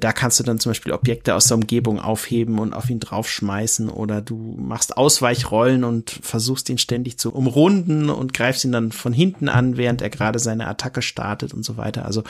da 0.00 0.12
kannst 0.12 0.40
du 0.40 0.44
dann 0.44 0.58
zum 0.58 0.70
Beispiel 0.70 0.92
Objekte 0.92 1.34
aus 1.34 1.46
der 1.46 1.56
Umgebung 1.56 2.00
aufheben 2.00 2.58
und 2.58 2.72
auf 2.72 2.90
ihn 2.90 3.00
draufschmeißen 3.00 3.88
oder 3.88 4.20
du 4.20 4.56
machst 4.58 4.96
Ausweichrollen 4.96 5.84
und 5.84 6.18
versuchst 6.22 6.68
ihn 6.68 6.78
ständig 6.78 7.18
zu 7.18 7.32
umrunden 7.32 8.10
und 8.10 8.34
greifst 8.34 8.64
ihn 8.64 8.72
dann 8.72 8.92
von 8.92 9.12
hinten 9.12 9.48
an, 9.48 9.76
während 9.76 10.02
er 10.02 10.10
gerade 10.10 10.38
seine 10.38 10.66
Attacke 10.66 11.02
startet 11.02 11.54
und 11.54 11.64
so 11.64 11.76
weiter. 11.76 12.04
Also, 12.04 12.24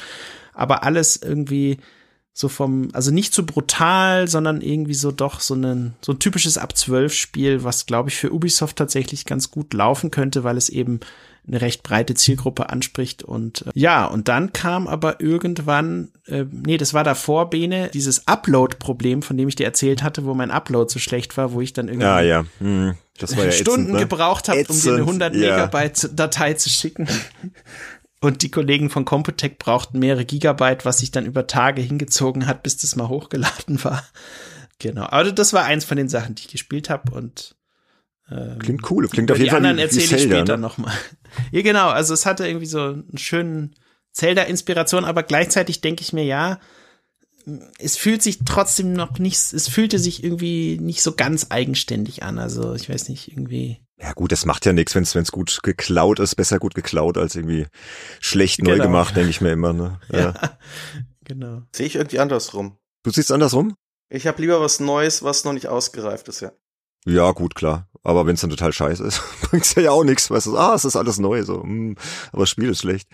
aber 0.52 0.82
alles 0.82 1.16
irgendwie 1.16 1.78
so 2.32 2.48
vom, 2.48 2.88
also 2.92 3.12
nicht 3.12 3.32
zu 3.32 3.46
brutal, 3.46 4.26
sondern 4.26 4.60
irgendwie 4.60 4.94
so 4.94 5.12
doch 5.12 5.38
so 5.40 5.54
ein, 5.54 5.94
so 6.00 6.12
ein 6.12 6.18
typisches 6.18 6.58
ab 6.58 6.76
12 6.76 7.14
Spiel, 7.14 7.62
was 7.62 7.86
glaube 7.86 8.08
ich 8.08 8.16
für 8.16 8.32
Ubisoft 8.32 8.76
tatsächlich 8.76 9.24
ganz 9.24 9.52
gut 9.52 9.72
laufen 9.72 10.10
könnte, 10.10 10.42
weil 10.42 10.56
es 10.56 10.68
eben 10.68 10.98
eine 11.46 11.60
recht 11.60 11.82
breite 11.82 12.14
Zielgruppe 12.14 12.70
anspricht 12.70 13.22
und 13.22 13.66
äh, 13.66 13.70
ja, 13.74 14.06
und 14.06 14.28
dann 14.28 14.52
kam 14.52 14.88
aber 14.88 15.20
irgendwann, 15.20 16.10
äh, 16.26 16.44
nee, 16.50 16.78
das 16.78 16.94
war 16.94 17.04
davor, 17.04 17.50
Bene, 17.50 17.90
dieses 17.92 18.26
Upload-Problem, 18.26 19.22
von 19.22 19.36
dem 19.36 19.48
ich 19.48 19.56
dir 19.56 19.64
erzählt 19.64 20.02
hatte, 20.02 20.24
wo 20.24 20.34
mein 20.34 20.50
Upload 20.50 20.90
so 20.92 20.98
schlecht 20.98 21.36
war, 21.36 21.52
wo 21.52 21.60
ich 21.60 21.72
dann 21.72 21.88
irgendwie 21.88 22.06
ja, 22.06 22.20
ja. 22.20 22.44
Hm. 22.58 22.94
Das 23.18 23.36
war 23.36 23.44
ja 23.44 23.52
Stunden 23.52 23.82
ätzend, 23.82 23.94
ne? 23.94 24.00
gebraucht 24.00 24.48
habe, 24.48 24.64
um 24.68 24.80
dir 24.80 24.92
eine 24.92 25.02
100 25.02 25.34
Megabyte 25.34 26.10
Datei 26.14 26.54
zu 26.54 26.68
schicken. 26.68 27.06
Und 28.20 28.42
die 28.42 28.50
Kollegen 28.50 28.88
von 28.88 29.04
Computec 29.04 29.58
brauchten 29.58 29.98
mehrere 29.98 30.24
Gigabyte, 30.24 30.86
was 30.86 30.98
sich 30.98 31.10
dann 31.10 31.26
über 31.26 31.46
Tage 31.46 31.82
hingezogen 31.82 32.46
hat, 32.46 32.62
bis 32.62 32.78
das 32.78 32.96
mal 32.96 33.08
hochgeladen 33.08 33.84
war. 33.84 34.02
Genau. 34.78 35.04
Aber 35.04 35.30
das 35.30 35.52
war 35.52 35.64
eins 35.64 35.84
von 35.84 35.98
den 35.98 36.08
Sachen, 36.08 36.34
die 36.34 36.42
ich 36.42 36.48
gespielt 36.48 36.90
habe 36.90 37.12
und 37.12 37.54
klingt 38.58 38.90
cool. 38.90 39.08
Klingt 39.08 39.30
auf 39.30 39.38
jeden 39.38 39.50
Fall 39.50 39.62
wie, 39.62 39.66
anderen 39.66 39.78
erzähle 39.78 40.16
ich 40.16 40.22
später 40.22 40.56
ne? 40.56 40.62
nochmal. 40.62 40.94
Ja, 41.50 41.62
genau. 41.62 41.88
Also 41.88 42.14
es 42.14 42.26
hatte 42.26 42.46
irgendwie 42.46 42.66
so 42.66 42.80
einen 42.80 43.18
schönen 43.18 43.74
Zelda-Inspiration, 44.12 45.04
aber 45.04 45.24
gleichzeitig 45.24 45.80
denke 45.80 46.02
ich 46.02 46.12
mir, 46.12 46.24
ja, 46.24 46.60
es 47.80 47.96
fühlt 47.96 48.22
sich 48.22 48.38
trotzdem 48.44 48.92
noch 48.92 49.18
nicht, 49.18 49.34
es 49.34 49.68
fühlte 49.68 49.98
sich 49.98 50.22
irgendwie 50.22 50.78
nicht 50.80 51.02
so 51.02 51.12
ganz 51.12 51.48
eigenständig 51.50 52.22
an. 52.22 52.38
Also 52.38 52.74
ich 52.74 52.88
weiß 52.88 53.08
nicht, 53.08 53.32
irgendwie 53.32 53.84
ja 54.00 54.12
gut, 54.12 54.32
das 54.32 54.44
macht 54.44 54.66
ja 54.66 54.72
nichts, 54.72 54.94
wenn 54.94 55.04
es 55.04 55.32
gut 55.32 55.60
geklaut 55.62 56.18
ist, 56.18 56.34
besser 56.34 56.58
gut 56.58 56.74
geklaut 56.74 57.16
als 57.16 57.36
irgendwie 57.36 57.66
schlecht 58.20 58.62
neu 58.62 58.72
genau. 58.72 58.84
gemacht, 58.84 59.16
denke 59.16 59.30
ich 59.30 59.40
mir 59.40 59.52
immer. 59.52 59.72
Ne? 59.72 60.00
Ja. 60.12 60.18
ja. 60.18 60.58
genau. 61.24 61.62
Sehe 61.72 61.86
ich 61.86 61.96
irgendwie 61.96 62.18
andersrum. 62.18 62.76
Du 63.02 63.10
siehst 63.10 63.30
andersrum? 63.30 63.74
Ich 64.10 64.26
habe 64.26 64.40
lieber 64.42 64.60
was 64.60 64.80
Neues, 64.80 65.22
was 65.22 65.44
noch 65.44 65.52
nicht 65.52 65.68
ausgereift 65.68 66.28
ist, 66.28 66.40
ja. 66.40 66.52
Ja, 67.06 67.30
gut, 67.32 67.54
klar. 67.54 67.88
Aber 68.04 68.26
wenn 68.26 68.34
es 68.34 68.42
dann 68.42 68.50
total 68.50 68.72
scheiße 68.72 69.02
ist, 69.02 69.22
bringt's 69.50 69.74
ja 69.74 69.90
auch 69.90 70.04
nichts, 70.04 70.30
weißt 70.30 70.46
du, 70.46 70.56
ah, 70.56 70.74
es 70.74 70.84
ist 70.84 70.94
alles 70.94 71.18
neu, 71.18 71.42
so, 71.42 71.64
mm, 71.64 71.96
aber 72.32 72.42
das 72.42 72.50
Spiel 72.50 72.68
ist 72.68 72.80
schlecht. 72.80 73.08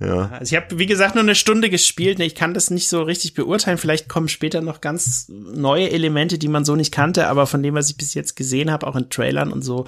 Ja. 0.00 0.28
Also 0.28 0.54
ich 0.54 0.62
habe, 0.62 0.78
wie 0.78 0.86
gesagt, 0.86 1.16
nur 1.16 1.24
eine 1.24 1.34
Stunde 1.34 1.70
gespielt. 1.70 2.20
Ich 2.20 2.36
kann 2.36 2.54
das 2.54 2.70
nicht 2.70 2.88
so 2.88 3.02
richtig 3.02 3.34
beurteilen. 3.34 3.78
Vielleicht 3.78 4.08
kommen 4.08 4.28
später 4.28 4.60
noch 4.60 4.80
ganz 4.80 5.26
neue 5.28 5.90
Elemente, 5.90 6.38
die 6.38 6.46
man 6.46 6.64
so 6.64 6.76
nicht 6.76 6.92
kannte, 6.92 7.26
aber 7.26 7.48
von 7.48 7.64
dem, 7.64 7.74
was 7.74 7.90
ich 7.90 7.96
bis 7.96 8.14
jetzt 8.14 8.36
gesehen 8.36 8.70
habe, 8.70 8.86
auch 8.86 8.94
in 8.94 9.10
Trailern 9.10 9.52
und 9.52 9.62
so, 9.62 9.86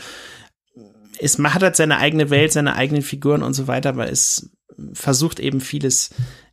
es 1.20 1.38
hat 1.38 1.62
halt 1.62 1.76
seine 1.76 1.98
eigene 1.98 2.30
Welt, 2.30 2.52
seine 2.52 2.74
eigenen 2.74 3.02
Figuren 3.02 3.42
und 3.42 3.54
so 3.54 3.68
weiter, 3.68 3.90
aber 3.90 4.10
es 4.10 4.50
versucht 4.94 5.38
eben 5.38 5.60
vieles 5.60 6.10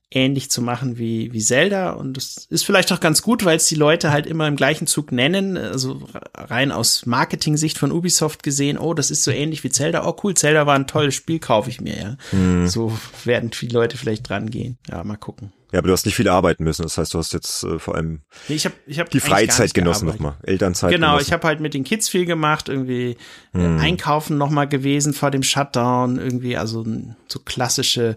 ähnlich 0.10 0.50
zu 0.50 0.62
machen 0.62 0.98
wie, 0.98 1.34
wie 1.34 1.42
Zelda. 1.42 1.92
Und 1.92 2.16
das 2.16 2.48
ist 2.50 2.66
vielleicht 2.66 2.92
auch 2.94 3.00
ganz 3.00 3.22
gut, 3.22 3.44
weil 3.44 3.58
es 3.58 3.68
die 3.68 3.76
Leute 3.76 4.12
halt 4.12 4.26
immer 4.26 4.48
im 4.48 4.56
gleichen 4.56 4.88
Zug 4.88 5.12
nennen. 5.12 5.58
Also 5.58 6.08
rein 6.34 6.72
aus 6.72 7.06
Marketing-Sicht 7.06 7.78
von 7.78 7.92
Ubisoft 7.92 8.42
gesehen, 8.42 8.78
oh, 8.78 8.94
das 8.94 9.12
ist 9.12 9.24
so 9.24 9.32
ähnlich 9.32 9.64
wie 9.64 9.70
Zelda. 9.70 10.08
Oh, 10.08 10.16
cool, 10.24 10.34
Zelda 10.34 10.66
war 10.66 10.76
ein 10.76 10.88
tolles 10.88 11.16
Spiel, 11.16 11.40
kaufe 11.40 11.70
ich 11.70 11.82
mir, 11.82 11.98
ja. 11.98 12.18
Mhm. 12.32 12.68
So 12.68 12.98
werden 13.26 13.52
viele 13.52 13.74
Leute 13.74 13.98
vielleicht 13.98 14.30
dran 14.30 14.50
gehen. 14.50 14.78
Ja, 14.90 15.04
mal 15.04 15.18
gucken. 15.18 15.52
Ja, 15.74 15.80
aber 15.80 15.88
du 15.88 15.94
hast 15.94 16.06
nicht 16.06 16.16
viel 16.16 16.30
arbeiten 16.30 16.64
müssen. 16.64 16.84
Das 16.84 16.98
heißt, 16.98 17.14
du 17.14 17.18
hast 17.18 17.34
jetzt 17.34 17.64
äh, 17.64 17.78
vor 17.78 17.96
allem 17.96 18.22
nee, 18.48 18.56
ich 18.56 18.66
hab, 18.66 18.72
ich 18.86 19.00
hab 19.00 19.10
die 19.10 19.20
Freizeit 19.20 19.74
genossen 19.74 20.08
nochmal, 20.08 20.38
Elternzeit. 20.44 20.92
Genau, 20.92 21.08
genossen. 21.08 21.28
ich 21.28 21.34
habe 21.34 21.46
halt 21.46 21.60
mit 21.60 21.74
den 21.74 21.84
Kids 21.84 22.08
viel 22.08 22.26
gemacht, 22.26 22.70
irgendwie 22.70 23.18
hm. 23.52 23.78
einkaufen 23.78 24.38
nochmal 24.38 24.70
gewesen 24.70 25.14
vor 25.14 25.32
dem 25.32 25.44
Shutdown, 25.44 26.18
irgendwie 26.18 26.56
also 26.56 26.86
so 27.28 27.40
klassische 27.40 28.16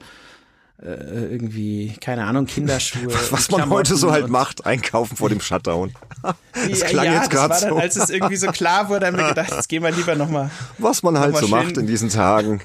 äh, 0.82 1.32
irgendwie, 1.32 1.94
keine 2.00 2.24
Ahnung, 2.24 2.46
Kinderschuhe. 2.46 3.12
Was 3.30 3.50
man 3.50 3.68
heute 3.68 3.96
so 3.96 4.12
halt 4.12 4.28
macht, 4.28 4.64
einkaufen 4.64 5.16
vor 5.16 5.28
dem 5.28 5.40
Shutdown. 5.40 5.92
das 6.52 6.80
klang 6.80 7.04
ja, 7.04 7.14
jetzt 7.14 7.30
gerade 7.30 7.54
so. 7.54 7.76
Als 7.76 7.96
es 7.96 8.08
irgendwie 8.08 8.36
so 8.36 8.46
klar 8.48 8.88
wurde, 8.88 9.06
haben 9.06 9.16
wir 9.18 9.28
gedacht, 9.28 9.50
jetzt 9.50 9.68
gehen 9.68 9.82
wir 9.82 9.90
lieber 9.90 10.14
nochmal. 10.14 10.50
Was 10.78 11.02
man 11.02 11.18
halt 11.18 11.36
so 11.36 11.48
macht 11.48 11.76
in 11.76 11.86
diesen 11.86 12.08
Tagen. 12.08 12.60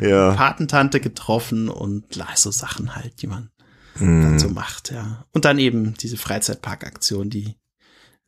ja. 0.00 0.34
Patentante 0.34 1.00
getroffen 1.00 1.68
und 1.68 2.04
so 2.36 2.50
Sachen 2.50 2.94
halt, 2.94 3.20
die 3.22 3.26
man 3.26 3.50
mm. 3.96 4.22
dann 4.22 4.38
so 4.38 4.48
macht, 4.48 4.92
ja. 4.92 5.24
Und 5.32 5.44
dann 5.44 5.58
eben 5.58 5.94
diese 5.94 6.16
Freizeitparkaktion, 6.16 7.28
die 7.28 7.56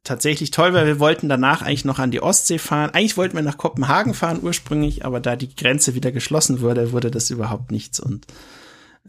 tatsächlich 0.03 0.51
toll 0.51 0.75
war. 0.75 0.87
Wir 0.87 0.99
wollten 0.99 1.29
danach 1.29 1.63
eigentlich 1.63 1.85
noch 1.85 1.99
an 1.99 2.11
die 2.11 2.21
Ostsee 2.21 2.59
fahren. 2.59 2.91
Eigentlich 2.91 3.17
wollten 3.17 3.37
wir 3.37 3.43
nach 3.43 3.59
Kopenhagen 3.59 4.13
fahren 4.13 4.41
ursprünglich, 4.43 5.05
aber 5.05 5.21
da 5.21 5.37
die 5.37 5.55
Grenze 5.55 5.95
wieder 5.95 6.13
geschlossen 6.13 6.61
wurde, 6.61 6.93
wurde 6.93 7.11
das 7.11 7.31
überhaupt 7.31 7.71
nichts 7.71 8.01
und 8.01 8.27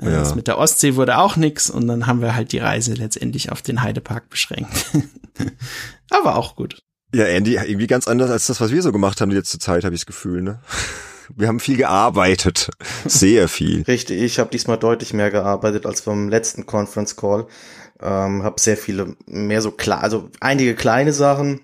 ja. 0.01 0.11
Das 0.11 0.35
mit 0.35 0.47
der 0.47 0.57
Ostsee 0.57 0.95
wurde 0.95 1.17
auch 1.17 1.35
nix 1.37 1.69
und 1.69 1.87
dann 1.87 2.07
haben 2.07 2.21
wir 2.21 2.35
halt 2.35 2.51
die 2.51 2.57
Reise 2.57 2.93
letztendlich 2.93 3.51
auf 3.51 3.61
den 3.61 3.81
Heidepark 3.81 4.29
beschränkt. 4.29 4.91
Aber 6.09 6.35
auch 6.35 6.55
gut. 6.55 6.81
Ja, 7.13 7.25
Andy, 7.25 7.55
irgendwie 7.55 7.87
ganz 7.87 8.07
anders 8.07 8.29
als 8.29 8.47
das, 8.47 8.59
was 8.59 8.71
wir 8.71 8.81
so 8.81 8.91
gemacht 8.91 9.21
haben 9.21 9.29
die 9.29 9.37
letzte 9.37 9.59
Zeit, 9.59 9.85
habe 9.85 9.95
ich 9.95 10.01
das 10.01 10.05
Gefühl, 10.05 10.41
ne? 10.41 10.59
Wir 11.35 11.47
haben 11.47 11.59
viel 11.59 11.77
gearbeitet. 11.77 12.69
Sehr 13.05 13.47
viel. 13.47 13.81
Richtig, 13.81 14.21
ich 14.21 14.37
habe 14.37 14.51
diesmal 14.51 14.77
deutlich 14.77 15.11
mehr 15.11 15.31
gearbeitet 15.31 15.87
als 15.87 16.03
beim 16.03 16.29
letzten 16.29 16.67
Conference 16.67 17.15
Call. 17.15 17.47
Ähm, 17.99 18.43
habe 18.43 18.61
sehr 18.61 18.77
viele, 18.77 19.15
mehr 19.25 19.63
so 19.63 19.71
klar, 19.71 20.03
also 20.03 20.29
einige 20.39 20.75
kleine 20.75 21.13
Sachen 21.13 21.61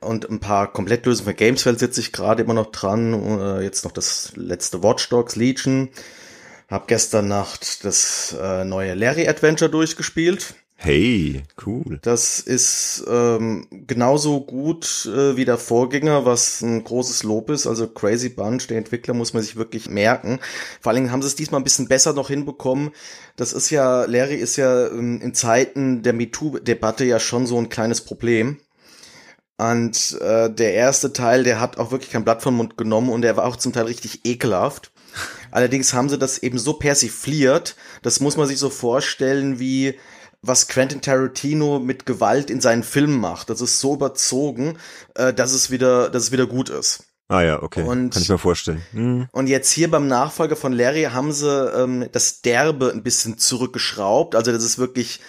und 0.00 0.28
ein 0.28 0.40
paar 0.40 0.72
Komplettlösungen 0.72 1.32
für 1.32 1.34
Gamesfeld 1.34 1.78
sitze 1.78 2.00
ich 2.00 2.12
gerade 2.12 2.42
immer 2.42 2.54
noch 2.54 2.70
dran. 2.70 3.12
Äh, 3.40 3.62
jetzt 3.62 3.84
noch 3.84 3.92
das 3.92 4.32
letzte 4.36 4.82
Watch 4.82 5.08
Dogs 5.08 5.36
Legion. 5.36 5.90
Hab 6.72 6.88
gestern 6.88 7.28
Nacht 7.28 7.84
das 7.84 8.34
äh, 8.40 8.64
neue 8.64 8.94
Larry 8.94 9.28
Adventure 9.28 9.70
durchgespielt. 9.70 10.54
Hey, 10.74 11.42
cool. 11.66 11.98
Das 12.00 12.40
ist 12.40 13.04
ähm, 13.10 13.66
genauso 13.86 14.40
gut 14.40 15.06
äh, 15.14 15.36
wie 15.36 15.44
der 15.44 15.58
Vorgänger, 15.58 16.24
was 16.24 16.62
ein 16.62 16.82
großes 16.82 17.24
Lob 17.24 17.50
ist. 17.50 17.66
Also 17.66 17.88
Crazy 17.88 18.30
Bunch, 18.30 18.68
der 18.68 18.78
Entwickler 18.78 19.12
muss 19.12 19.34
man 19.34 19.42
sich 19.42 19.56
wirklich 19.56 19.90
merken. 19.90 20.40
Vor 20.80 20.90
allen 20.90 21.02
Dingen 21.02 21.12
haben 21.12 21.20
sie 21.20 21.28
es 21.28 21.36
diesmal 21.36 21.60
ein 21.60 21.64
bisschen 21.64 21.88
besser 21.88 22.14
noch 22.14 22.28
hinbekommen. 22.28 22.92
Das 23.36 23.52
ist 23.52 23.68
ja, 23.68 24.06
Larry 24.06 24.36
ist 24.36 24.56
ja 24.56 24.86
ähm, 24.86 25.20
in 25.20 25.34
Zeiten 25.34 26.02
der 26.02 26.14
MeToo-Debatte 26.14 27.04
ja 27.04 27.20
schon 27.20 27.46
so 27.46 27.58
ein 27.58 27.68
kleines 27.68 28.00
Problem. 28.00 28.60
Und 29.58 30.18
äh, 30.22 30.48
der 30.48 30.72
erste 30.72 31.12
Teil, 31.12 31.44
der 31.44 31.60
hat 31.60 31.76
auch 31.76 31.90
wirklich 31.90 32.12
kein 32.12 32.24
Blatt 32.24 32.42
vom 32.42 32.56
Mund 32.56 32.78
genommen 32.78 33.10
und 33.10 33.20
der 33.20 33.36
war 33.36 33.44
auch 33.44 33.56
zum 33.56 33.74
Teil 33.74 33.84
richtig 33.84 34.24
ekelhaft. 34.24 34.90
Allerdings 35.50 35.92
haben 35.92 36.08
sie 36.08 36.18
das 36.18 36.38
eben 36.38 36.58
so 36.58 36.74
persifliert, 36.74 37.76
das 38.02 38.20
muss 38.20 38.36
man 38.36 38.46
sich 38.46 38.58
so 38.58 38.70
vorstellen 38.70 39.58
wie 39.58 39.98
was 40.42 40.66
Quentin 40.66 41.00
Tarantino 41.00 41.78
mit 41.78 42.04
Gewalt 42.04 42.50
in 42.50 42.60
seinen 42.60 42.82
Filmen 42.82 43.20
macht. 43.20 43.48
Das 43.48 43.60
ist 43.60 43.78
so 43.78 43.94
überzogen, 43.94 44.76
äh, 45.14 45.32
dass 45.32 45.52
es 45.52 45.70
wieder, 45.70 46.10
dass 46.10 46.24
es 46.24 46.32
wieder 46.32 46.46
gut 46.46 46.68
ist. 46.68 47.04
Ah 47.28 47.42
ja, 47.42 47.62
okay. 47.62 47.82
Und, 47.82 48.10
Kann 48.12 48.22
ich 48.22 48.28
mir 48.28 48.38
vorstellen. 48.38 48.82
Hm. 48.92 49.28
Und 49.32 49.46
jetzt 49.46 49.70
hier 49.70 49.90
beim 49.90 50.06
Nachfolger 50.06 50.56
von 50.56 50.72
Larry 50.72 51.04
haben 51.04 51.32
sie 51.32 51.48
ähm, 51.48 52.08
das 52.12 52.42
Derbe 52.42 52.90
ein 52.92 53.02
bisschen 53.02 53.38
zurückgeschraubt. 53.38 54.34
Also 54.34 54.52
das 54.52 54.64
ist 54.64 54.78
wirklich 54.78 55.20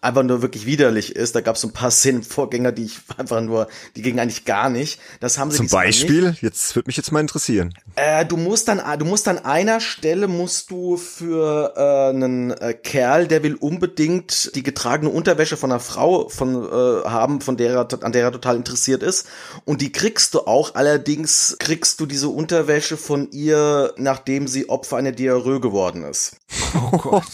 einfach 0.00 0.22
nur 0.22 0.42
wirklich 0.42 0.66
widerlich 0.66 1.14
ist. 1.14 1.34
Da 1.34 1.40
gab 1.40 1.56
es 1.56 1.62
so 1.62 1.68
ein 1.68 1.72
paar 1.72 1.90
Szenen 1.90 2.18
im 2.18 2.24
Vorgänger, 2.24 2.72
die 2.72 2.84
ich 2.84 2.98
einfach 3.16 3.40
nur, 3.40 3.68
die 3.96 4.02
gingen 4.02 4.18
eigentlich 4.18 4.44
gar 4.44 4.70
nicht. 4.70 5.00
Das 5.20 5.38
haben 5.38 5.50
sie 5.50 5.58
Zum 5.58 5.68
Beispiel? 5.68 6.30
Nicht. 6.30 6.42
Jetzt 6.42 6.74
würde 6.74 6.88
mich 6.88 6.96
jetzt 6.96 7.12
mal 7.12 7.20
interessieren. 7.20 7.74
Äh, 7.96 8.24
du 8.24 8.36
musst 8.36 8.68
dann, 8.68 8.80
du 8.98 9.04
musst 9.04 9.28
an 9.28 9.38
einer 9.38 9.80
Stelle 9.80 10.28
musst 10.28 10.70
du 10.70 10.96
für 10.96 11.74
äh, 11.76 12.14
einen 12.14 12.52
äh, 12.52 12.74
Kerl, 12.74 13.26
der 13.26 13.42
will 13.42 13.54
unbedingt 13.54 14.54
die 14.54 14.62
getragene 14.62 15.10
Unterwäsche 15.10 15.56
von 15.56 15.70
einer 15.70 15.80
Frau 15.80 16.28
von 16.28 16.64
äh, 16.64 17.08
haben, 17.08 17.40
von 17.40 17.56
der 17.56 17.72
er, 17.72 18.02
an 18.02 18.12
der 18.12 18.22
er 18.22 18.32
total 18.32 18.56
interessiert 18.56 19.02
ist. 19.02 19.26
Und 19.64 19.80
die 19.82 19.92
kriegst 19.92 20.34
du 20.34 20.40
auch. 20.40 20.74
Allerdings 20.74 21.56
kriegst 21.58 22.00
du 22.00 22.06
diese 22.06 22.28
Unterwäsche 22.28 22.96
von 22.96 23.30
ihr, 23.30 23.92
nachdem 23.96 24.48
sie 24.48 24.68
Opfer 24.68 24.96
einer 24.96 25.12
Diarrhoe 25.12 25.60
geworden 25.60 26.04
ist. 26.04 26.36
Oh 26.74 26.96
Gott. 26.96 27.24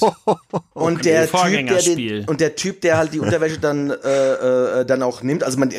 und 0.75 0.99
okay. 0.99 1.03
der 1.03 1.31
Typ, 1.31 1.69
der 1.69 1.83
den, 1.83 2.25
und 2.25 2.41
der 2.41 2.48
Typ, 2.57 2.81
der 2.81 2.99
halt 2.99 3.13
die 3.13 3.21
Unterwäsche 3.21 3.59
dann 3.59 3.91
äh, 3.91 4.81
äh, 4.81 4.85
dann 4.87 5.03
auch 5.03 5.23
nimmt, 5.23 5.45
also 5.45 5.59
man 5.59 5.73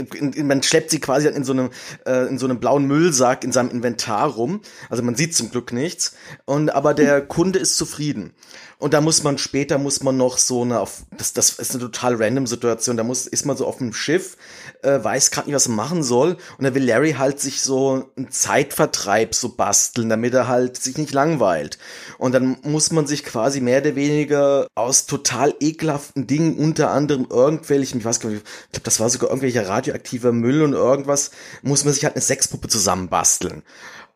man 0.43 0.63
schleppt 0.63 0.91
sie 0.91 0.99
quasi 0.99 1.27
in 1.27 1.43
so 1.43 1.53
einem 1.53 1.69
äh, 2.05 2.27
in 2.27 2.37
so 2.37 2.45
einem 2.45 2.59
blauen 2.59 2.85
Müllsack 2.85 3.43
in 3.43 3.51
seinem 3.51 3.69
Inventar 3.69 4.29
rum. 4.29 4.61
Also 4.89 5.03
man 5.03 5.15
sieht 5.15 5.35
zum 5.35 5.51
Glück 5.51 5.71
nichts. 5.73 6.15
Und 6.45 6.69
aber 6.69 6.93
der 6.93 7.21
Kunde 7.21 7.59
ist 7.59 7.77
zufrieden. 7.77 8.33
Und 8.79 8.93
da 8.93 9.01
muss 9.01 9.23
man 9.23 9.37
später 9.37 9.77
muss 9.77 10.03
man 10.03 10.15
noch 10.15 10.37
so 10.37 10.61
eine 10.61 10.79
auf 10.79 11.03
das 11.17 11.33
das 11.33 11.59
ist 11.59 11.71
eine 11.71 11.81
total 11.81 12.15
random 12.15 12.47
Situation. 12.47 12.95
Da 12.95 13.03
muss 13.03 13.27
ist 13.27 13.45
man 13.45 13.57
so 13.57 13.67
auf 13.67 13.77
dem 13.79 13.91
Schiff, 13.91 14.37
äh, 14.83 15.03
weiß 15.03 15.31
gerade 15.31 15.47
nicht 15.47 15.55
was 15.55 15.67
man 15.67 15.75
machen 15.75 16.01
soll 16.01 16.37
und 16.57 16.63
da 16.63 16.73
will 16.73 16.85
Larry 16.85 17.13
halt 17.13 17.41
sich 17.41 17.61
so 17.61 18.09
einen 18.15 18.31
Zeitvertreib 18.31 19.35
so 19.35 19.49
basteln, 19.49 20.07
damit 20.07 20.33
er 20.33 20.47
halt 20.47 20.77
sich 20.77 20.97
nicht 20.97 21.11
langweilt. 21.11 21.77
Und 22.17 22.33
dann 22.33 22.57
muss 22.63 22.91
man 22.91 23.05
sich 23.05 23.25
quasi 23.25 23.59
mehr 23.59 23.81
oder 23.81 23.95
weniger 23.95 24.67
aus 24.75 25.05
total 25.05 25.53
ekelhaften 25.59 26.25
Dingen, 26.25 26.55
unter 26.59 26.91
anderem 26.91 27.27
irgendwelchen, 27.29 27.99
ich 27.99 28.05
weiß 28.05 28.19
gar 28.19 28.29
nicht, 28.29 28.43
ich 28.43 28.71
glaube, 28.71 28.83
das 28.83 28.99
war 28.99 29.09
sogar 29.09 29.29
irgendwelcher 29.29 29.67
radioaktiver 29.67 30.31
Müll 30.31 30.61
und 30.61 30.73
irgendwas, 30.73 31.31
muss 31.61 31.85
man 31.85 31.93
sich 31.93 32.03
halt 32.03 32.15
eine 32.15 32.21
Sexpuppe 32.21 32.67
zusammenbasteln. 32.67 33.63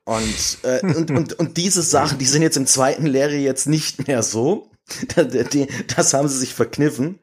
Und, 0.05 0.57
äh, 0.63 0.81
und, 0.95 1.11
und, 1.11 1.33
und 1.33 1.57
diese 1.57 1.81
Sachen, 1.81 2.17
die 2.17 2.25
sind 2.25 2.41
jetzt 2.41 2.57
im 2.57 2.67
zweiten 2.67 3.05
Lehre 3.05 3.35
jetzt 3.35 3.67
nicht 3.67 4.07
mehr 4.07 4.21
so. 4.21 4.69
Das 5.95 6.13
haben 6.13 6.27
sie 6.27 6.37
sich 6.37 6.53
verkniffen. 6.53 7.19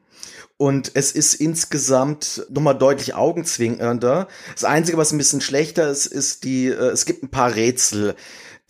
Und 0.57 0.91
es 0.93 1.11
ist 1.11 1.35
insgesamt 1.35 2.45
nochmal 2.49 2.77
deutlich 2.77 3.15
augenzwingernder. 3.15 4.27
Das 4.53 4.63
Einzige, 4.63 4.97
was 4.97 5.11
ein 5.11 5.17
bisschen 5.17 5.41
schlechter 5.41 5.89
ist, 5.89 6.05
ist 6.05 6.43
die, 6.43 6.67
äh, 6.67 6.89
es 6.89 7.05
gibt 7.05 7.23
ein 7.23 7.29
paar 7.29 7.55
Rätsel, 7.55 8.15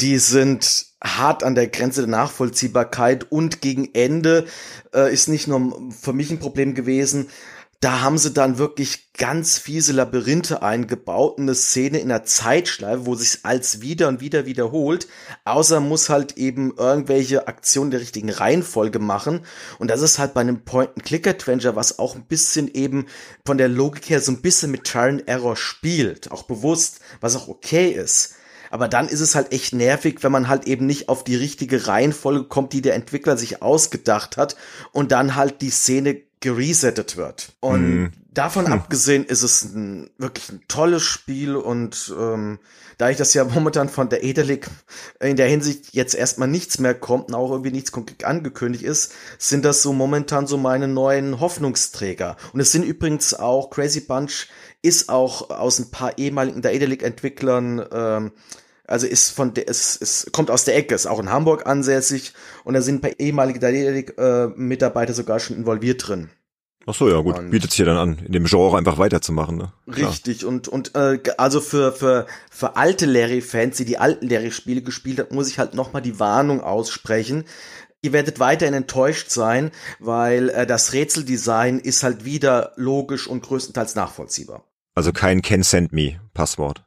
die 0.01 0.17
sind 0.17 0.88
hart 1.03 1.43
an 1.43 1.55
der 1.55 1.67
Grenze 1.67 2.01
der 2.01 2.10
Nachvollziehbarkeit 2.10 3.31
und 3.31 3.62
gegen 3.62 3.93
Ende 3.93 4.46
äh, 4.93 5.12
ist 5.12 5.27
nicht 5.27 5.48
nur 5.48 5.91
für 5.91 6.13
mich 6.13 6.31
ein 6.31 6.39
Problem 6.39 6.75
gewesen, 6.75 7.29
da 7.81 8.01
haben 8.01 8.20
sie 8.20 8.31
dann 8.31 8.60
wirklich 8.60 9.12
ganz 9.17 9.58
fiese 9.58 9.91
Labyrinthe 9.93 10.62
eingebaut, 10.62 11.39
eine 11.39 11.55
Szene 11.55 11.98
in 11.98 12.10
der 12.10 12.24
Zeitschleife, 12.25 13.08
wo 13.08 13.15
sich 13.15 13.39
als 13.41 13.81
wieder 13.81 14.08
und 14.08 14.22
wieder 14.22 14.46
wiederholt, 14.46 15.08
außer 15.46 15.79
muss 15.79 16.08
halt 16.08 16.38
eben 16.38 16.75
irgendwelche 16.77 17.48
Aktionen 17.48 17.89
der 17.89 18.00
richtigen 18.00 18.29
Reihenfolge 18.29 19.00
machen. 19.00 19.41
Und 19.79 19.89
das 19.89 20.01
ist 20.01 20.20
halt 20.20 20.36
bei 20.36 20.41
einem 20.41 20.63
Point-and-Click-Adventure, 20.63 21.75
was 21.75 21.98
auch 21.98 22.13
ein 22.13 22.25
bisschen 22.25 22.72
eben 22.72 23.08
von 23.48 23.58
der 23.58 23.67
Logik 23.67 24.12
her 24.12 24.22
so 24.22 24.31
ein 24.31 24.43
bisschen 24.43 24.70
mit 24.70 24.84
Trial 24.84 25.10
and 25.10 25.27
Error 25.27 25.55
spielt, 25.55 26.29
auch 26.29 26.43
bewusst, 26.43 27.00
was 27.20 27.36
auch 27.36 27.48
okay 27.48 27.89
ist. 27.89 28.36
Aber 28.72 28.88
dann 28.88 29.08
ist 29.08 29.20
es 29.20 29.36
halt 29.36 29.51
echt 29.51 29.74
nervig, 29.74 30.24
wenn 30.24 30.32
man 30.32 30.48
halt 30.48 30.66
eben 30.66 30.86
nicht 30.86 31.10
auf 31.10 31.24
die 31.24 31.36
richtige 31.36 31.88
Reihenfolge 31.88 32.46
kommt, 32.46 32.74
die 32.74 32.82
der 32.82 32.96
Entwickler 32.96 33.38
sich 33.38 33.62
ausgedacht 33.62 34.38
hat 34.38 34.56
und 34.92 35.12
dann 35.12 35.36
halt 35.36 35.62
die 35.62 35.70
Szene 35.70 36.22
geresettet 36.42 37.18
wird. 37.18 37.54
Und 37.60 37.82
mhm. 37.82 38.12
davon 38.34 38.66
hm. 38.66 38.74
abgesehen 38.74 39.25
ist 39.25 39.44
es 39.44 39.63
ein, 39.63 40.10
wirklich 40.18 40.50
ein 40.50 40.62
tolles 40.68 41.04
Spiel 41.04 41.56
und 41.56 42.13
ähm, 42.20 42.58
da 42.98 43.10
ich 43.10 43.18
das 43.18 43.34
ja 43.34 43.44
momentan 43.54 43.90
von 43.90 44.10
der 44.10 44.24
Edelic 44.24 44.68
in 45.20 45.36
der 45.36 45.48
Hinsicht 45.48 45.94
jetzt 45.94 46.16
erstmal 46.16 46.48
nichts 46.48 46.80
mehr 46.80 46.96
kommt 46.96 47.28
und 47.28 47.36
auch 47.36 47.51
irgendwie 47.51 47.72
nichts 47.72 47.92
konkret 47.92 48.24
angekündigt 48.24 48.84
ist, 48.84 49.13
sind 49.38 49.66
das 49.66 49.84
so 49.84 49.94
momentan 49.94 50.48
so 50.48 50.58
meine 50.58 50.88
neuen 50.88 51.40
Hoffnungsträger. 51.40 52.38
Und 52.54 52.60
es 52.60 52.72
sind 52.72 52.84
übrigens 52.84 53.36
auch 53.36 53.70
Crazy 53.70 54.01
Bunch 54.01 54.48
ist 54.82 55.10
auch 55.10 55.51
aus 55.51 55.78
ein 55.78 55.92
paar 55.92 56.18
ehemaligen 56.18 56.63
der 56.63 56.74
Edelic 56.74 57.04
Entwicklern 57.04 57.86
ähm, 57.92 58.32
also 58.92 59.08
ist 59.08 59.32
von 59.32 59.54
der, 59.54 59.70
es, 59.70 59.98
es 60.00 60.28
kommt 60.32 60.52
aus 60.52 60.66
der 60.66 60.76
Ecke, 60.76 60.94
ist 60.94 61.08
auch 61.08 61.20
in 61.20 61.30
Hamburg 61.30 61.66
ansässig 61.66 62.34
und 62.64 62.74
da 62.74 62.82
sind 62.82 62.96
ein 62.96 63.02
paar 63.02 63.20
ehemalige 63.20 63.60
Daedalic-Mitarbeiter 63.60 65.14
sogar 65.14 65.40
schon 65.40 65.58
involviert 65.58 66.08
drin. 66.08 66.30
Ach 66.88 66.96
so, 66.96 67.08
ja 67.10 67.20
gut, 67.20 67.38
und 67.38 67.52
bietet 67.52 67.72
sich 67.72 67.80
ja 67.80 67.86
dann 67.86 67.98
an, 67.98 68.26
in 68.26 68.32
dem 68.32 68.46
Genre 68.46 68.76
einfach 68.76 68.98
weiterzumachen. 68.98 69.56
Ne? 69.56 69.72
Richtig 69.88 70.46
und 70.46 70.68
und 70.68 70.96
äh, 70.96 71.20
also 71.38 71.62
für 71.62 71.92
für 71.92 72.26
für 72.50 72.76
alte 72.76 73.06
Larry-Fans, 73.06 73.78
die 73.78 73.86
die 73.86 74.00
alten 74.00 74.28
Larry-Spiele 74.28 74.82
gespielt 74.82 75.20
haben, 75.20 75.36
muss 75.36 75.48
ich 75.48 75.60
halt 75.60 75.76
nochmal 75.76 76.02
die 76.02 76.20
Warnung 76.20 76.62
aussprechen. 76.62 77.46
Ihr 78.02 78.14
werdet 78.14 78.40
weiterhin 78.40 78.74
enttäuscht 78.74 79.30
sein, 79.30 79.70
weil 80.00 80.50
äh, 80.50 80.66
das 80.66 80.94
Rätseldesign 80.94 81.78
ist 81.80 82.02
halt 82.02 82.26
wieder 82.26 82.74
logisch 82.78 83.28
und 83.28 83.44
größtenteils 83.44 83.94
nachvollziehbar. 83.94 84.66
Also 84.96 85.14
kein 85.14 85.44
Can 85.44 85.62
Send 85.62 85.94
Me 85.94 86.20
Passwort. 86.34 86.84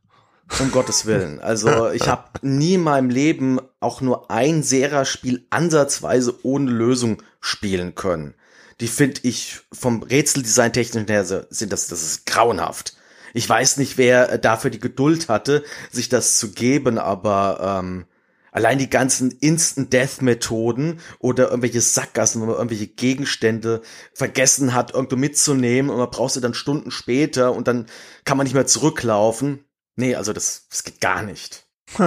Um 0.61 0.71
Gottes 0.71 1.07
Willen. 1.07 1.41
Also 1.41 1.91
ich 1.91 2.07
habe 2.07 2.25
nie 2.43 2.75
in 2.75 2.83
meinem 2.83 3.11
Leben 3.11 3.61
auch 3.81 4.01
nur 4.01 4.31
ein 4.31 4.63
Sera-Spiel 4.63 5.47
ansatzweise 5.51 6.39
ohne 6.45 6.71
Lösung 6.71 7.23
spielen 7.41 7.95
können. 7.95 8.35
Die 8.81 8.89
finde 8.89 9.21
ich 9.23 9.61
vom 9.73 10.03
Rätseldesign 10.03 10.73
technisch 10.73 11.09
her 11.09 11.25
sind 11.25 11.73
das, 11.73 11.87
das 11.87 12.03
ist 12.03 12.27
grauenhaft. 12.27 12.97
Ich 13.33 13.49
weiß 13.49 13.79
nicht, 13.79 13.99
wer 13.99 14.39
dafür 14.39 14.71
die 14.71 14.81
Geduld 14.81 15.29
hatte, 15.29 15.65
sich 15.91 16.09
das 16.09 16.39
zu 16.39 16.53
geben, 16.53 16.99
aber 16.99 17.81
ähm, 17.81 18.05
allein 18.53 18.79
die 18.79 18.89
ganzen 18.89 19.33
Instant-Death-Methoden 19.33 21.01
oder 21.19 21.49
irgendwelche 21.49 21.81
Sackgassen 21.81 22.43
oder 22.43 22.55
irgendwelche 22.55 22.87
Gegenstände 22.87 23.83
vergessen 24.13 24.73
hat, 24.75 24.95
irgendwo 24.95 25.17
mitzunehmen 25.17 25.91
und 25.91 25.99
man 25.99 26.11
braucht 26.11 26.35
sie 26.35 26.41
dann 26.41 26.55
Stunden 26.55 26.93
später 26.93 27.53
und 27.53 27.67
dann 27.67 27.87
kann 28.25 28.37
man 28.37 28.45
nicht 28.45 28.55
mehr 28.55 28.67
zurücklaufen. 28.67 29.65
Nee, 29.97 30.15
also 30.15 30.33
das, 30.33 30.67
das 30.69 30.85
geht 30.85 31.01
gar 31.01 31.23
nicht. 31.23 31.65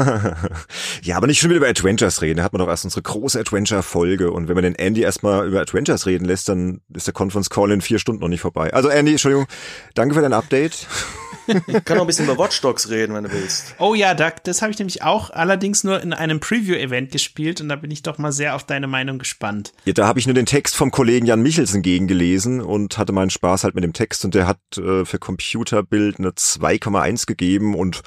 ja, 1.04 1.16
aber 1.16 1.28
nicht 1.28 1.40
schon 1.40 1.50
wieder 1.50 1.60
über 1.60 1.70
Adventures 1.70 2.22
reden. 2.22 2.38
Da 2.38 2.44
hat 2.44 2.52
man 2.52 2.60
doch 2.60 2.68
erst 2.68 2.84
unsere 2.84 3.04
große 3.04 3.40
Adventure-Folge. 3.40 4.32
Und 4.32 4.48
wenn 4.48 4.56
man 4.56 4.64
den 4.64 4.76
Andy 4.76 5.02
erstmal 5.02 5.48
über 5.48 5.62
Adventures 5.62 6.06
reden 6.06 6.26
lässt, 6.26 6.50
dann 6.50 6.82
ist 6.94 7.08
der 7.08 7.14
Conference 7.14 7.50
Call 7.50 7.72
in 7.72 7.82
vier 7.82 8.00
Stunden 8.00 8.22
noch 8.22 8.28
nicht 8.28 8.42
vorbei. 8.42 8.74
Also 8.74 8.90
Andy, 8.90 9.12
Entschuldigung, 9.12 9.48
danke 9.98 10.16
für 10.16 10.22
dein 10.22 10.34
Update. 10.34 10.88
Ich 11.68 11.86
kann 11.86 11.98
auch 11.98 12.02
ein 12.02 12.08
bisschen 12.08 12.26
über 12.26 12.38
Watch 12.38 12.60
Dogs 12.60 12.90
reden, 12.90 13.14
wenn 13.14 13.24
du 13.24 13.32
willst. 13.32 13.76
Oh 13.80 13.96
ja, 13.96 14.14
da, 14.14 14.32
das 14.32 14.62
habe 14.62 14.72
ich 14.72 14.80
nämlich 14.80 15.04
auch 15.04 15.30
allerdings 15.30 15.86
nur 15.86 16.02
in 16.02 16.12
einem 16.12 16.42
Preview-Event 16.42 17.10
gespielt 17.12 17.62
und 17.62 17.70
da 17.70 17.78
bin 17.78 17.90
ich 17.90 18.04
doch 18.04 18.18
mal 18.18 18.34
sehr 18.34 18.54
auf 18.54 18.66
deine 18.66 18.88
Meinung 18.88 19.18
gespannt. 19.18 19.72
Ja, 19.86 19.94
da 19.94 20.08
habe 20.08 20.20
ich 20.20 20.28
nur 20.28 20.34
den 20.34 20.46
Text 20.46 20.76
vom 20.76 20.92
Kollegen 20.92 21.26
Jan 21.26 21.42
Michelsen 21.42 21.82
gegengelesen 21.82 22.60
und 22.60 22.98
hatte 22.98 23.14
meinen 23.14 23.30
Spaß 23.30 23.64
halt 23.64 23.76
mit 23.76 23.86
dem 23.86 23.94
Text 23.94 24.26
und 24.26 24.36
der 24.36 24.46
hat 24.46 24.60
äh, 24.78 25.06
für 25.06 25.20
Computerbild 25.20 26.20
eine 26.20 26.32
2,1 26.32 27.26
gegeben 27.26 27.76
und 27.76 28.02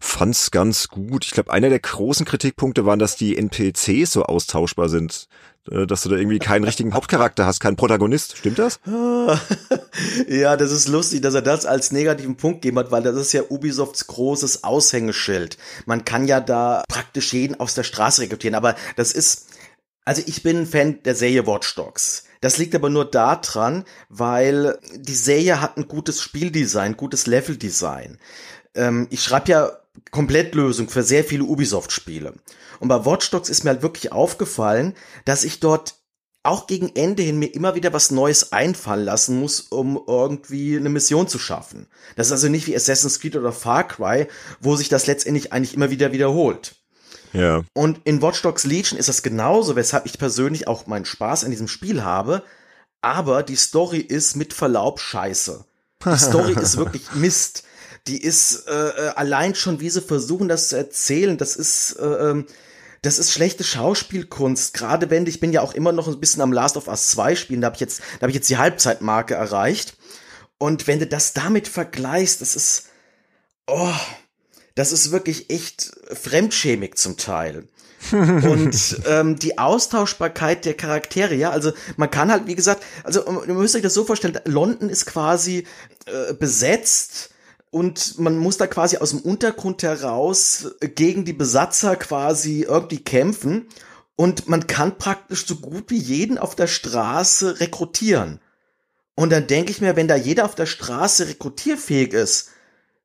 fand's 0.00 0.50
ganz 0.50 0.88
gut. 0.88 1.26
Ich 1.26 1.32
glaube, 1.32 1.52
einer 1.52 1.68
der 1.68 1.80
großen 1.80 2.24
Kritikpunkte 2.24 2.86
waren, 2.86 2.98
dass 2.98 3.16
die 3.16 3.36
NPCs 3.36 4.10
so 4.10 4.22
austauschbar 4.22 4.88
sind. 4.88 5.28
Äh, 5.70 5.86
dass 5.86 6.02
du 6.02 6.08
da 6.08 6.16
irgendwie 6.16 6.38
keinen 6.38 6.64
richtigen 6.64 6.94
Hauptcharakter 6.94 7.46
hast, 7.46 7.60
keinen 7.60 7.76
Protagonist. 7.76 8.36
Stimmt 8.36 8.58
das? 8.58 8.80
ja, 10.28 10.56
das 10.56 10.72
ist 10.72 10.88
lustig, 10.88 11.22
dass 11.22 11.34
er 11.34 11.42
das 11.42 11.66
als 11.66 11.92
negativen 11.92 12.36
Punkt 12.36 12.62
gegeben 12.62 12.78
hat, 12.78 12.90
weil 12.90 13.02
das 13.02 13.16
ist 13.16 13.32
ja 13.32 13.42
Ubisofts 13.48 14.06
großes 14.06 14.64
Aushängeschild. 14.64 15.58
Man 15.86 16.04
kann 16.04 16.26
ja 16.26 16.40
da 16.40 16.84
praktisch 16.88 17.32
jeden 17.32 17.58
aus 17.58 17.74
der 17.74 17.82
Straße 17.82 18.22
rekrutieren, 18.22 18.54
aber 18.54 18.76
das 18.96 19.12
ist, 19.12 19.48
also 20.04 20.22
ich 20.26 20.42
bin 20.42 20.58
ein 20.58 20.66
Fan 20.66 21.02
der 21.04 21.14
Serie 21.14 21.46
Watch 21.46 21.74
Dogs. 21.74 22.24
Das 22.40 22.58
liegt 22.58 22.74
aber 22.74 22.90
nur 22.90 23.10
daran, 23.10 23.84
weil 24.08 24.78
die 24.94 25.14
Serie 25.14 25.60
hat 25.60 25.76
ein 25.76 25.88
gutes 25.88 26.22
Spieldesign, 26.22 26.96
gutes 26.96 27.26
Leveldesign. 27.26 28.18
Ähm, 28.74 29.08
ich 29.10 29.22
schreibe 29.22 29.50
ja 29.50 29.72
Komplettlösung 30.10 30.88
für 30.88 31.02
sehr 31.02 31.24
viele 31.24 31.44
Ubisoft-Spiele. 31.44 32.34
Und 32.80 32.88
bei 32.88 33.04
Watch 33.04 33.30
Dogs 33.30 33.48
ist 33.48 33.64
mir 33.64 33.70
halt 33.70 33.82
wirklich 33.82 34.12
aufgefallen, 34.12 34.94
dass 35.24 35.44
ich 35.44 35.60
dort 35.60 35.94
auch 36.46 36.66
gegen 36.66 36.94
Ende 36.94 37.22
hin 37.22 37.38
mir 37.38 37.52
immer 37.54 37.74
wieder 37.74 37.92
was 37.92 38.10
Neues 38.10 38.52
einfallen 38.52 39.04
lassen 39.04 39.40
muss, 39.40 39.60
um 39.60 40.00
irgendwie 40.06 40.76
eine 40.76 40.88
Mission 40.88 41.28
zu 41.28 41.38
schaffen. 41.38 41.88
Das 42.14 42.28
ist 42.28 42.32
also 42.32 42.48
nicht 42.48 42.66
wie 42.66 42.76
Assassin's 42.76 43.20
Creed 43.20 43.36
oder 43.36 43.52
Far 43.52 43.86
Cry, 43.86 44.28
wo 44.60 44.76
sich 44.76 44.88
das 44.88 45.06
letztendlich 45.06 45.52
eigentlich 45.52 45.74
immer 45.74 45.90
wieder 45.90 46.12
wiederholt. 46.12 46.76
Ja. 47.32 47.64
Und 47.74 48.00
in 48.04 48.22
Watch 48.22 48.40
Dogs 48.42 48.64
Legion 48.64 48.98
ist 48.98 49.08
das 49.08 49.22
genauso, 49.22 49.76
weshalb 49.76 50.06
ich 50.06 50.18
persönlich 50.18 50.68
auch 50.68 50.86
meinen 50.86 51.04
Spaß 51.04 51.44
an 51.44 51.50
diesem 51.50 51.68
Spiel 51.68 52.02
habe. 52.02 52.42
Aber 53.02 53.42
die 53.42 53.56
Story 53.56 53.98
ist 53.98 54.36
mit 54.36 54.54
Verlaub 54.54 55.00
scheiße. 55.00 55.64
Die 56.04 56.18
Story 56.18 56.54
ist 56.54 56.76
wirklich 56.78 57.12
Mist. 57.14 57.64
Die 58.08 58.22
ist 58.22 58.68
äh, 58.68 58.72
äh, 58.72 59.08
allein 59.16 59.54
schon, 59.54 59.80
wie 59.80 59.90
sie 59.90 60.00
versuchen, 60.00 60.48
das 60.48 60.68
zu 60.68 60.76
erzählen, 60.76 61.38
das 61.38 61.56
ist 61.56 61.96
äh, 61.98 62.30
ähm, 62.30 62.46
das 63.02 63.20
ist 63.20 63.30
schlechte 63.30 63.62
Schauspielkunst. 63.62 64.74
Gerade 64.74 65.10
wenn 65.10 65.26
ich 65.26 65.38
bin 65.38 65.52
ja 65.52 65.60
auch 65.60 65.74
immer 65.74 65.92
noch 65.92 66.08
ein 66.08 66.18
bisschen 66.18 66.42
am 66.42 66.52
Last 66.52 66.76
of 66.76 66.88
Us 66.88 67.08
2 67.08 67.36
spielen, 67.36 67.60
da 67.60 67.66
habe 67.66 67.76
ich 67.76 67.80
jetzt, 67.80 68.00
da 68.00 68.22
habe 68.22 68.30
ich 68.30 68.34
jetzt 68.34 68.50
die 68.50 68.58
Halbzeitmarke 68.58 69.34
erreicht. 69.34 69.96
Und 70.58 70.86
wenn 70.88 70.98
du 70.98 71.06
das 71.06 71.32
damit 71.32 71.68
vergleichst, 71.68 72.40
das 72.40 72.56
ist, 72.56 72.86
oh, 73.68 73.94
das 74.74 74.90
ist 74.90 75.12
wirklich 75.12 75.50
echt 75.50 75.92
fremdschämig 76.12 76.96
zum 76.96 77.16
Teil. 77.16 77.68
und 78.12 79.00
ähm, 79.06 79.38
die 79.38 79.58
Austauschbarkeit 79.58 80.64
der 80.64 80.74
Charaktere, 80.74 81.34
ja, 81.34 81.50
also 81.50 81.72
man 81.96 82.10
kann 82.10 82.30
halt, 82.30 82.46
wie 82.46 82.54
gesagt, 82.54 82.82
also 83.04 83.24
ihr 83.46 83.54
müsst 83.54 83.74
euch 83.74 83.82
das 83.82 83.94
so 83.94 84.04
vorstellen, 84.04 84.38
London 84.44 84.90
ist 84.90 85.06
quasi 85.06 85.66
äh, 86.06 86.34
besetzt 86.34 87.30
und 87.76 88.18
man 88.18 88.38
muss 88.38 88.56
da 88.56 88.66
quasi 88.66 88.96
aus 88.96 89.10
dem 89.10 89.20
Untergrund 89.20 89.82
heraus 89.82 90.70
gegen 90.80 91.26
die 91.26 91.34
Besatzer 91.34 91.94
quasi 91.96 92.62
irgendwie 92.62 93.04
kämpfen 93.04 93.66
und 94.16 94.48
man 94.48 94.66
kann 94.66 94.96
praktisch 94.96 95.46
so 95.46 95.56
gut 95.56 95.90
wie 95.90 95.98
jeden 95.98 96.38
auf 96.38 96.56
der 96.56 96.68
Straße 96.68 97.60
rekrutieren. 97.60 98.40
Und 99.14 99.28
dann 99.28 99.46
denke 99.46 99.72
ich 99.72 99.82
mir, 99.82 99.94
wenn 99.94 100.08
da 100.08 100.16
jeder 100.16 100.46
auf 100.46 100.54
der 100.54 100.64
Straße 100.64 101.28
rekrutierfähig 101.28 102.14
ist, 102.14 102.48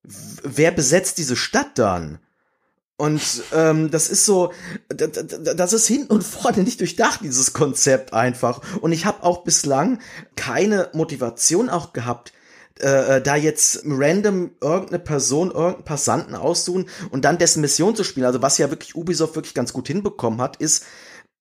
wer 0.03 0.71
besetzt 0.71 1.17
diese 1.17 1.35
Stadt 1.35 1.77
dann? 1.77 2.19
Und 2.95 3.43
ähm, 3.53 3.91
das 3.91 4.07
ist 4.07 4.25
so, 4.25 4.53
das 4.87 5.73
ist 5.73 5.87
hinten 5.87 6.13
und 6.13 6.23
vorne 6.23 6.63
nicht 6.63 6.79
durchdacht, 6.79 7.19
dieses 7.23 7.51
Konzept 7.51 8.13
einfach. 8.13 8.61
Und 8.79 8.93
ich 8.93 9.05
habe 9.05 9.23
auch 9.23 9.43
bislang 9.43 9.99
keine 10.37 10.87
Motivation 10.93 11.69
auch 11.69 11.91
gehabt, 11.91 12.31
äh, 12.81 13.17
äh, 13.17 13.21
da 13.21 13.35
jetzt 13.35 13.83
random 13.85 14.51
irgendeine 14.61 14.99
Person, 14.99 15.51
irgendeinen 15.51 15.85
Passanten 15.85 16.35
aussuchen 16.35 16.89
und 17.11 17.25
dann 17.25 17.37
dessen 17.37 17.61
Mission 17.61 17.95
zu 17.95 18.03
spielen. 18.03 18.25
Also 18.25 18.41
was 18.41 18.57
ja 18.57 18.69
wirklich 18.69 18.95
Ubisoft 18.95 19.35
wirklich 19.35 19.53
ganz 19.53 19.73
gut 19.73 19.87
hinbekommen 19.87 20.41
hat, 20.41 20.57
ist, 20.57 20.85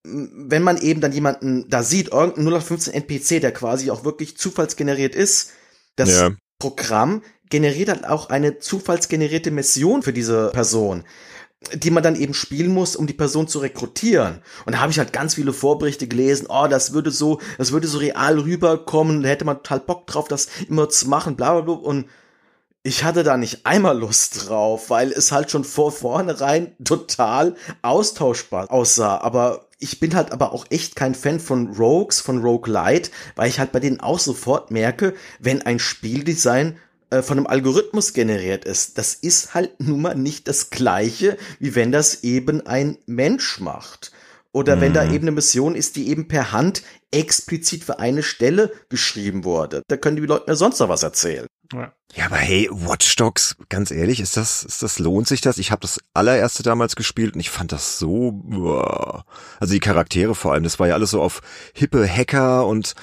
wenn 0.03 0.63
man 0.63 0.77
eben 0.77 1.01
dann 1.01 1.11
jemanden 1.11 1.69
da 1.69 1.83
sieht, 1.83 2.11
irgendein 2.11 2.45
0815 2.45 2.93
NPC, 2.93 3.41
der 3.41 3.51
quasi 3.51 3.91
auch 3.91 4.03
wirklich 4.03 4.37
zufallsgeneriert 4.37 5.15
ist, 5.15 5.51
das 5.95 6.09
ja. 6.09 6.31
Programm 6.59 7.21
generiert 7.49 7.89
halt 7.89 8.07
auch 8.07 8.29
eine 8.29 8.59
zufallsgenerierte 8.59 9.51
Mission 9.51 10.03
für 10.03 10.13
diese 10.13 10.49
Person 10.49 11.03
die 11.73 11.91
man 11.91 12.03
dann 12.03 12.15
eben 12.15 12.33
spielen 12.33 12.73
muss, 12.73 12.95
um 12.95 13.05
die 13.05 13.13
Person 13.13 13.47
zu 13.47 13.59
rekrutieren. 13.59 14.41
Und 14.65 14.73
da 14.73 14.79
habe 14.79 14.91
ich 14.91 14.97
halt 14.97 15.13
ganz 15.13 15.35
viele 15.35 15.53
Vorberichte 15.53 16.07
gelesen, 16.07 16.47
oh, 16.49 16.67
das 16.67 16.93
würde 16.93 17.11
so, 17.11 17.39
das 17.57 17.71
würde 17.71 17.87
so 17.87 17.99
real 17.99 18.39
rüberkommen, 18.39 19.21
da 19.21 19.29
hätte 19.29 19.45
man 19.45 19.57
total 19.57 19.81
Bock 19.81 20.07
drauf, 20.07 20.27
das 20.27 20.47
immer 20.67 20.89
zu 20.89 21.07
machen, 21.07 21.35
bla 21.35 21.53
bla 21.53 21.61
bla. 21.61 21.73
Und 21.75 22.05
ich 22.83 23.03
hatte 23.03 23.21
da 23.23 23.37
nicht 23.37 23.65
einmal 23.65 23.97
Lust 23.97 24.49
drauf, 24.49 24.89
weil 24.89 25.11
es 25.11 25.31
halt 25.31 25.51
schon 25.51 25.63
vor 25.63 25.91
vornherein 25.91 26.75
total 26.83 27.55
austauschbar 27.83 28.71
aussah. 28.71 29.19
Aber 29.19 29.67
ich 29.77 29.99
bin 29.99 30.15
halt 30.15 30.31
aber 30.31 30.53
auch 30.53 30.65
echt 30.71 30.95
kein 30.95 31.13
Fan 31.13 31.39
von 31.39 31.75
Rogues, 31.75 32.21
von 32.21 32.41
Roguelite, 32.41 33.11
weil 33.35 33.49
ich 33.49 33.59
halt 33.59 33.71
bei 33.71 33.79
denen 33.79 33.99
auch 33.99 34.19
sofort 34.19 34.71
merke, 34.71 35.13
wenn 35.39 35.61
ein 35.61 35.77
Spieldesign 35.77 36.77
äh, 37.11 37.21
von 37.21 37.37
einem 37.37 37.47
Algorithmus 37.47 38.13
generiert 38.13 38.65
ist. 38.65 38.97
Das 38.97 39.13
ist 39.13 39.53
halt 39.53 39.79
nun 39.79 40.01
mal 40.01 40.15
nicht 40.15 40.47
das 40.47 40.69
gleiche, 40.69 41.37
wie 41.59 41.75
wenn 41.75 41.91
das 41.91 42.23
eben 42.23 42.65
ein 42.65 42.97
Mensch 43.05 43.59
macht. 43.59 44.11
Oder 44.53 44.77
mhm. 44.77 44.81
wenn 44.81 44.93
da 44.93 45.05
mhm. 45.05 45.13
eben 45.13 45.23
eine 45.25 45.31
Mission 45.31 45.75
ist, 45.75 45.97
die 45.97 46.09
eben 46.09 46.27
per 46.27 46.51
Hand 46.51 46.83
explizit 47.11 47.83
für 47.83 47.99
eine 47.99 48.23
Stelle 48.23 48.71
geschrieben 48.89 49.43
wurde. 49.43 49.83
Da 49.87 49.97
können 49.97 50.15
die 50.15 50.25
Leute 50.25 50.49
mir 50.49 50.55
sonst 50.55 50.79
noch 50.79 50.89
was 50.89 51.03
erzählen. 51.03 51.47
Ja. 51.71 51.93
ja, 52.13 52.25
aber 52.25 52.37
hey, 52.37 52.69
Watch 52.71 53.15
Dogs, 53.15 53.55
ganz 53.69 53.91
ehrlich, 53.91 54.19
ist 54.19 54.37
das, 54.37 54.63
ist 54.63 54.83
das, 54.83 54.99
lohnt 54.99 55.27
sich 55.27 55.41
das? 55.41 55.57
Ich 55.57 55.71
habe 55.71 55.81
das 55.81 55.99
allererste 56.13 56.63
damals 56.63 56.95
gespielt 56.95 57.35
und 57.35 57.39
ich 57.39 57.49
fand 57.49 57.71
das 57.71 57.97
so, 57.97 58.31
boah. 58.33 59.25
also 59.59 59.73
die 59.73 59.79
Charaktere 59.79 60.35
vor 60.35 60.53
allem, 60.53 60.63
das 60.63 60.79
war 60.79 60.87
ja 60.87 60.95
alles 60.95 61.11
so 61.11 61.21
auf 61.21 61.41
hippe 61.73 62.07
Hacker 62.07 62.67
und 62.67 62.93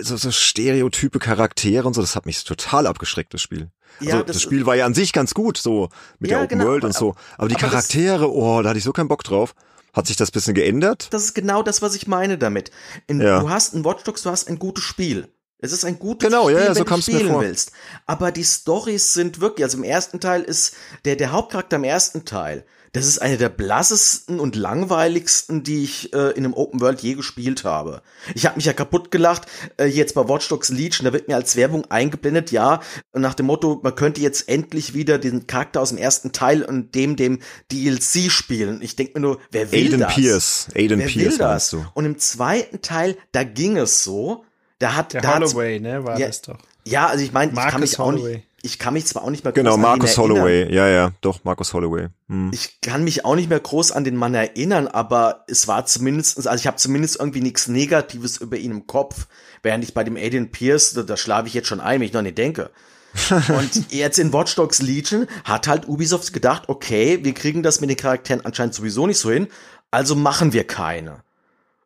so, 0.00 0.16
so 0.16 0.30
stereotype 0.30 1.18
Charaktere 1.18 1.86
und 1.86 1.94
so, 1.94 2.00
das 2.00 2.16
hat 2.16 2.26
mich 2.26 2.42
total 2.44 2.86
abgeschreckt, 2.86 3.34
das 3.34 3.42
Spiel. 3.42 3.70
Also 3.98 4.10
ja, 4.10 4.22
das, 4.22 4.36
das, 4.36 4.42
Spiel 4.42 4.66
war 4.66 4.76
ja 4.76 4.86
an 4.86 4.94
sich 4.94 5.12
ganz 5.12 5.34
gut, 5.34 5.58
so 5.58 5.88
mit 6.18 6.30
ja, 6.30 6.38
der 6.38 6.44
Open 6.44 6.58
genau, 6.58 6.70
World 6.70 6.84
und 6.84 6.94
so. 6.94 7.14
Aber 7.36 7.48
die 7.48 7.56
aber 7.56 7.68
Charaktere, 7.68 8.32
oh, 8.32 8.62
da 8.62 8.70
hatte 8.70 8.78
ich 8.78 8.84
so 8.84 8.92
keinen 8.92 9.08
Bock 9.08 9.24
drauf. 9.24 9.54
Hat 9.92 10.06
sich 10.06 10.16
das 10.16 10.30
bisschen 10.30 10.54
geändert? 10.54 11.08
Das 11.10 11.24
ist 11.24 11.34
genau 11.34 11.62
das, 11.62 11.82
was 11.82 11.96
ich 11.96 12.06
meine 12.06 12.38
damit. 12.38 12.70
In, 13.08 13.20
ja. 13.20 13.40
Du 13.40 13.50
hast 13.50 13.74
ein 13.74 13.84
Watch 13.84 14.04
Dogs, 14.04 14.22
du 14.22 14.30
hast 14.30 14.48
ein 14.48 14.60
gutes 14.60 14.84
Spiel. 14.84 15.28
Es 15.60 15.72
ist 15.72 15.84
ein 15.84 15.98
gutes 15.98 16.28
genau, 16.28 16.44
Spiel, 16.44 16.56
ja, 16.56 16.64
ja, 16.64 16.74
so 16.74 16.80
wenn 16.80 16.96
du 16.96 17.02
spielen 17.02 17.40
willst. 17.40 17.72
Aber 18.06 18.32
die 18.32 18.44
Stories 18.44 19.12
sind 19.12 19.40
wirklich, 19.40 19.64
also 19.64 19.78
im 19.78 19.84
ersten 19.84 20.20
Teil 20.20 20.42
ist 20.42 20.74
der, 21.04 21.16
der 21.16 21.32
Hauptcharakter 21.32 21.76
im 21.76 21.84
ersten 21.84 22.24
Teil, 22.24 22.64
das 22.92 23.06
ist 23.06 23.22
eine 23.22 23.36
der 23.36 23.50
blassesten 23.50 24.40
und 24.40 24.56
langweiligsten, 24.56 25.62
die 25.62 25.84
ich 25.84 26.12
äh, 26.12 26.30
in 26.30 26.44
einem 26.44 26.54
Open 26.54 26.80
World 26.80 27.00
je 27.00 27.14
gespielt 27.14 27.62
habe. 27.62 28.02
Ich 28.34 28.46
habe 28.46 28.56
mich 28.56 28.64
ja 28.64 28.72
kaputt 28.72 29.12
gelacht, 29.12 29.46
äh, 29.76 29.84
jetzt 29.84 30.14
bei 30.16 30.28
Watch 30.28 30.48
Dogs 30.48 30.70
Legion, 30.70 31.04
da 31.04 31.12
wird 31.12 31.28
mir 31.28 31.36
als 31.36 31.54
Werbung 31.54 31.88
eingeblendet, 31.88 32.50
ja, 32.50 32.80
nach 33.12 33.34
dem 33.34 33.46
Motto, 33.46 33.78
man 33.84 33.94
könnte 33.94 34.20
jetzt 34.20 34.48
endlich 34.48 34.92
wieder 34.92 35.18
den 35.18 35.46
Charakter 35.46 35.80
aus 35.80 35.90
dem 35.90 35.98
ersten 35.98 36.32
Teil 36.32 36.64
und 36.64 36.96
dem 36.96 37.14
dem 37.14 37.38
DLC 37.70 38.28
spielen. 38.28 38.82
Ich 38.82 38.96
denke 38.96 39.12
mir 39.14 39.20
nur, 39.20 39.40
wer 39.52 39.70
will 39.70 39.86
Aiden 39.86 40.00
das? 40.00 40.14
Pierce. 40.14 40.68
Aiden 40.74 40.98
wer 40.98 41.06
Pierce 41.06 41.38
will 41.38 41.38
das? 41.38 41.76
Und 41.94 42.04
im 42.06 42.18
zweiten 42.18 42.82
Teil, 42.82 43.16
da 43.30 43.44
ging 43.44 43.76
es 43.76 44.02
so, 44.02 44.44
da 44.80 44.96
hat 44.96 45.12
der 45.12 45.20
da 45.22 45.36
Holloway, 45.36 45.78
ne, 45.78 46.04
war 46.04 46.18
ja, 46.18 46.26
das 46.26 46.42
doch. 46.42 46.58
Ja, 46.84 47.06
also 47.06 47.24
ich 47.24 47.32
meine, 47.32 47.52
ich 47.52 47.58
kann 47.58 47.80
mich 47.80 47.98
Holloway. 47.98 48.18
auch 48.20 48.36
nicht 48.36 48.44
ich 48.62 48.78
kann 48.78 48.94
mich 48.94 49.06
zwar 49.06 49.24
auch 49.24 49.30
nicht 49.30 49.44
mehr 49.44 49.52
groß 49.52 49.62
genau, 49.62 49.74
an 49.74 49.80
Marcus 49.80 50.16
ihn 50.16 50.20
erinnern. 50.20 50.38
Holloway, 50.38 50.74
ja, 50.74 50.88
ja, 50.88 51.12
doch, 51.20 51.44
Marcus 51.44 51.72
Holloway. 51.72 52.08
Hm. 52.28 52.50
Ich 52.52 52.80
kann 52.80 53.04
mich 53.04 53.24
auch 53.24 53.34
nicht 53.34 53.48
mehr 53.48 53.60
groß 53.60 53.92
an 53.92 54.04
den 54.04 54.16
Mann 54.16 54.34
erinnern, 54.34 54.86
aber 54.86 55.44
es 55.48 55.66
war 55.66 55.86
zumindest, 55.86 56.36
also 56.36 56.60
ich 56.60 56.66
habe 56.66 56.76
zumindest 56.76 57.18
irgendwie 57.18 57.40
nichts 57.40 57.68
Negatives 57.68 58.36
über 58.36 58.56
ihn 58.56 58.70
im 58.70 58.86
Kopf, 58.86 59.28
während 59.62 59.84
ich 59.84 59.94
bei 59.94 60.04
dem 60.04 60.16
Aiden 60.16 60.50
Pierce, 60.50 60.92
da, 60.92 61.02
da 61.02 61.16
schlafe 61.16 61.48
ich 61.48 61.54
jetzt 61.54 61.68
schon 61.68 61.80
ein, 61.80 62.00
wenn 62.00 62.06
ich 62.06 62.12
noch 62.12 62.22
nicht 62.22 62.38
denke. 62.38 62.70
und 63.48 63.92
jetzt 63.92 64.18
in 64.18 64.32
Watch 64.32 64.54
Dogs 64.54 64.82
Legion 64.82 65.26
hat 65.44 65.66
halt 65.66 65.88
Ubisoft 65.88 66.32
gedacht, 66.32 66.68
okay, 66.68 67.18
wir 67.22 67.34
kriegen 67.34 67.62
das 67.62 67.80
mit 67.80 67.90
den 67.90 67.96
Charakteren 67.96 68.44
anscheinend 68.44 68.74
sowieso 68.74 69.06
nicht 69.06 69.18
so 69.18 69.30
hin, 69.30 69.48
also 69.90 70.14
machen 70.14 70.52
wir 70.52 70.64
keine. 70.64 71.22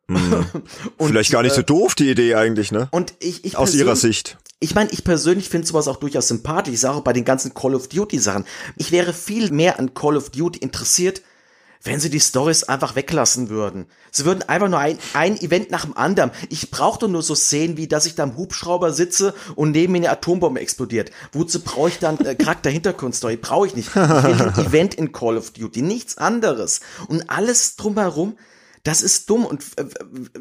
Hm. 0.15 0.45
Vielleicht 0.99 1.31
gar 1.31 1.41
nicht 1.41 1.55
so 1.55 1.61
äh, 1.61 1.65
doof, 1.65 1.95
die 1.95 2.09
Idee 2.09 2.35
eigentlich, 2.35 2.71
ne? 2.71 2.87
Und 2.91 3.13
ich, 3.19 3.43
ich 3.43 3.57
Aus 3.57 3.73
ihrer 3.73 3.95
Sicht. 3.95 4.37
Ich 4.59 4.75
meine, 4.75 4.89
ich 4.91 5.03
persönlich 5.03 5.49
finde 5.49 5.67
sowas 5.67 5.87
auch 5.87 5.97
durchaus 5.97 6.27
sympathisch. 6.27 6.75
Ich 6.75 6.79
sage 6.79 6.97
auch 6.97 7.01
bei 7.01 7.13
den 7.13 7.25
ganzen 7.25 7.53
Call 7.53 7.75
of 7.75 7.87
Duty 7.87 8.19
Sachen. 8.19 8.45
Ich 8.77 8.91
wäre 8.91 9.13
viel 9.13 9.51
mehr 9.51 9.79
an 9.79 9.93
Call 9.93 10.15
of 10.15 10.29
Duty 10.29 10.59
interessiert, 10.59 11.21
wenn 11.83 11.99
sie 11.99 12.09
die 12.09 12.19
Stories 12.19 12.63
einfach 12.63 12.95
weglassen 12.95 13.49
würden. 13.49 13.85
Sie 14.11 14.25
würden 14.25 14.43
einfach 14.43 14.69
nur 14.69 14.79
ein, 14.79 14.97
ein 15.13 15.39
Event 15.39 15.71
nach 15.71 15.85
dem 15.85 15.95
anderen. 15.97 16.31
Ich 16.49 16.71
brauche 16.71 16.99
doch 16.99 17.07
nur 17.07 17.21
so 17.21 17.35
Szenen, 17.35 17.77
wie 17.77 17.87
dass 17.87 18.05
ich 18.05 18.15
da 18.15 18.23
im 18.23 18.37
Hubschrauber 18.37 18.93
sitze 18.93 19.33
und 19.55 19.71
neben 19.71 19.91
mir 19.91 19.99
eine 19.99 20.09
Atombombe 20.09 20.61
explodiert. 20.61 21.11
Wozu 21.31 21.61
brauche 21.61 21.89
ich 21.89 21.99
dann 21.99 22.17
äh, 22.19 22.35
Charakter-Hintergrundstory? 22.35 23.37
Brauche 23.37 23.67
ich 23.67 23.75
nicht. 23.75 23.89
Ich 23.89 23.95
will 23.95 24.01
ein 24.03 24.57
Event 24.65 24.95
in 24.95 25.11
Call 25.11 25.37
of 25.37 25.51
Duty, 25.51 25.81
nichts 25.81 26.17
anderes. 26.17 26.79
Und 27.07 27.29
alles 27.29 27.75
drumherum, 27.75 28.37
das 28.85 29.01
ist 29.01 29.29
dumm. 29.29 29.45
Und 29.45 29.63
äh, 29.75 29.85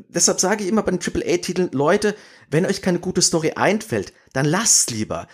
deshalb 0.08 0.38
sage 0.38 0.62
ich 0.62 0.70
immer 0.70 0.84
bei 0.84 0.92
den 0.92 1.00
AAA-Titeln, 1.00 1.70
Leute, 1.72 2.14
wenn 2.50 2.64
euch 2.66 2.80
keine 2.80 3.00
gute 3.00 3.22
Story 3.22 3.52
einfällt, 3.56 4.12
dann 4.32 4.44
lasst 4.44 4.92
lieber 4.92 5.26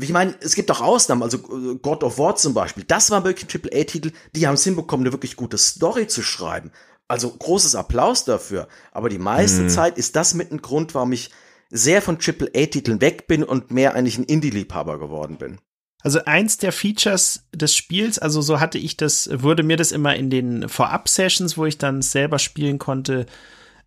ich 0.00 0.10
meine, 0.10 0.34
es 0.40 0.54
gibt 0.54 0.70
auch 0.70 0.80
Ausnahmen, 0.80 1.22
also 1.22 1.38
äh, 1.38 1.76
God 1.76 2.02
of 2.02 2.18
War 2.18 2.36
zum 2.36 2.54
Beispiel. 2.54 2.84
Das 2.84 3.10
war 3.10 3.24
wirklich 3.24 3.48
ein 3.48 3.60
AAA-Titel, 3.60 4.10
die 4.34 4.46
haben 4.46 4.54
es 4.54 4.64
hinbekommen, 4.64 5.06
eine 5.06 5.12
wirklich 5.12 5.36
gute 5.36 5.58
Story 5.58 6.08
zu 6.08 6.22
schreiben. 6.22 6.72
Also 7.06 7.30
großes 7.30 7.74
Applaus 7.74 8.24
dafür. 8.24 8.68
Aber 8.92 9.08
die 9.08 9.18
meiste 9.18 9.62
mhm. 9.62 9.68
Zeit 9.68 9.98
ist 9.98 10.16
das 10.16 10.34
mit 10.34 10.50
ein 10.50 10.62
Grund, 10.62 10.94
warum 10.94 11.12
ich 11.12 11.30
sehr 11.70 12.02
von 12.02 12.18
AAA-Titeln 12.18 13.00
weg 13.00 13.26
bin 13.26 13.44
und 13.44 13.70
mehr 13.70 13.94
eigentlich 13.94 14.18
ein 14.18 14.24
Indie-Liebhaber 14.24 14.98
geworden 14.98 15.38
bin. 15.38 15.58
Also 16.04 16.22
eins 16.26 16.58
der 16.58 16.70
Features 16.70 17.48
des 17.54 17.74
Spiels, 17.74 18.18
also 18.18 18.42
so 18.42 18.60
hatte 18.60 18.76
ich 18.76 18.98
das, 18.98 19.30
wurde 19.32 19.62
mir 19.62 19.78
das 19.78 19.90
immer 19.90 20.14
in 20.14 20.28
den 20.28 20.68
Vorab-Sessions, 20.68 21.56
wo 21.56 21.64
ich 21.64 21.78
dann 21.78 22.02
selber 22.02 22.38
spielen 22.38 22.78
konnte, 22.78 23.24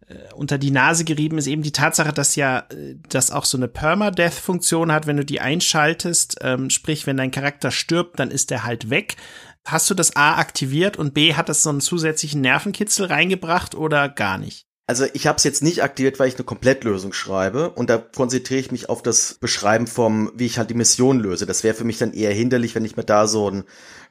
äh, 0.08 0.34
unter 0.34 0.58
die 0.58 0.72
Nase 0.72 1.06
gerieben 1.06 1.38
ist 1.38 1.46
eben 1.46 1.62
die 1.62 1.72
Tatsache, 1.72 2.12
dass 2.12 2.36
ja 2.36 2.66
äh, 2.72 2.96
das 3.08 3.30
auch 3.30 3.46
so 3.46 3.56
eine 3.56 3.68
Permadeath-Funktion 3.68 4.92
hat, 4.92 5.06
wenn 5.06 5.18
du 5.18 5.26
die 5.26 5.42
einschaltest, 5.42 6.38
ähm, 6.42 6.72
sprich, 6.72 7.06
wenn 7.06 7.18
dein 7.18 7.30
Charakter 7.30 7.70
stirbt, 7.70 8.20
dann 8.20 8.32
ist 8.32 8.52
er 8.52 8.64
halt 8.64 8.90
weg. 8.90 9.16
Hast 9.64 9.88
du 9.92 9.94
das 9.94 10.16
A 10.16 10.38
aktiviert 10.38 10.98
und 10.98 11.14
B 11.14 11.36
hat 11.36 11.50
das 11.50 11.62
so 11.62 11.70
einen 11.70 11.82
zusätzlichen 11.82 12.42
Nervenkitzel 12.42 13.06
reingebracht 13.06 13.76
oder 13.76 14.10
gar 14.10 14.40
nicht? 14.40 14.67
Also 14.90 15.06
ich 15.14 15.28
habe 15.28 15.36
es 15.38 15.44
jetzt 15.44 15.62
nicht 15.62 15.84
aktiviert, 15.84 16.18
weil 16.18 16.30
ich 16.30 16.36
eine 16.36 16.46
Komplettlösung 16.46 17.12
schreibe 17.12 17.72
und 17.72 17.90
da 17.90 17.98
konzentriere 17.98 18.62
ich 18.62 18.72
mich 18.72 18.88
auf 18.88 19.04
das 19.04 19.34
Beschreiben 19.34 19.86
vom, 19.86 20.32
wie 20.34 20.46
ich 20.46 20.58
halt 20.58 20.70
die 20.70 20.76
Mission 20.76 21.20
löse. 21.20 21.46
Das 21.46 21.66
wäre 21.66 21.76
für 21.76 21.84
mich 21.84 21.98
dann 21.98 22.14
eher 22.14 22.34
hinderlich, 22.34 22.74
wenn 22.74 22.86
ich 22.86 22.96
mir 22.96 23.04
da 23.04 23.28
so 23.28 23.52
ein 23.52 23.66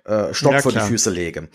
äh, 0.04 0.34
Stock 0.34 0.52
ja, 0.52 0.60
vor 0.60 0.72
die 0.72 0.80
Füße 0.80 1.08
lege. 1.08 1.48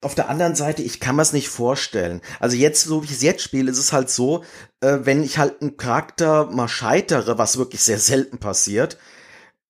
Auf 0.00 0.16
der 0.16 0.28
anderen 0.28 0.56
Seite, 0.56 0.82
ich 0.82 0.98
kann 0.98 1.14
mir 1.14 1.22
es 1.22 1.32
nicht 1.32 1.48
vorstellen. 1.48 2.20
Also 2.40 2.56
jetzt, 2.56 2.82
so 2.82 3.02
wie 3.02 3.06
ich 3.06 3.12
es 3.12 3.22
jetzt 3.22 3.42
spiele, 3.42 3.70
ist 3.70 3.78
es 3.78 3.92
halt 3.92 4.10
so, 4.10 4.42
äh, 4.80 4.98
wenn 5.02 5.22
ich 5.22 5.38
halt 5.38 5.62
einen 5.62 5.76
Charakter 5.76 6.46
mal 6.46 6.66
scheitere, 6.66 7.38
was 7.38 7.58
wirklich 7.58 7.80
sehr 7.80 8.00
selten 8.00 8.38
passiert, 8.38 8.98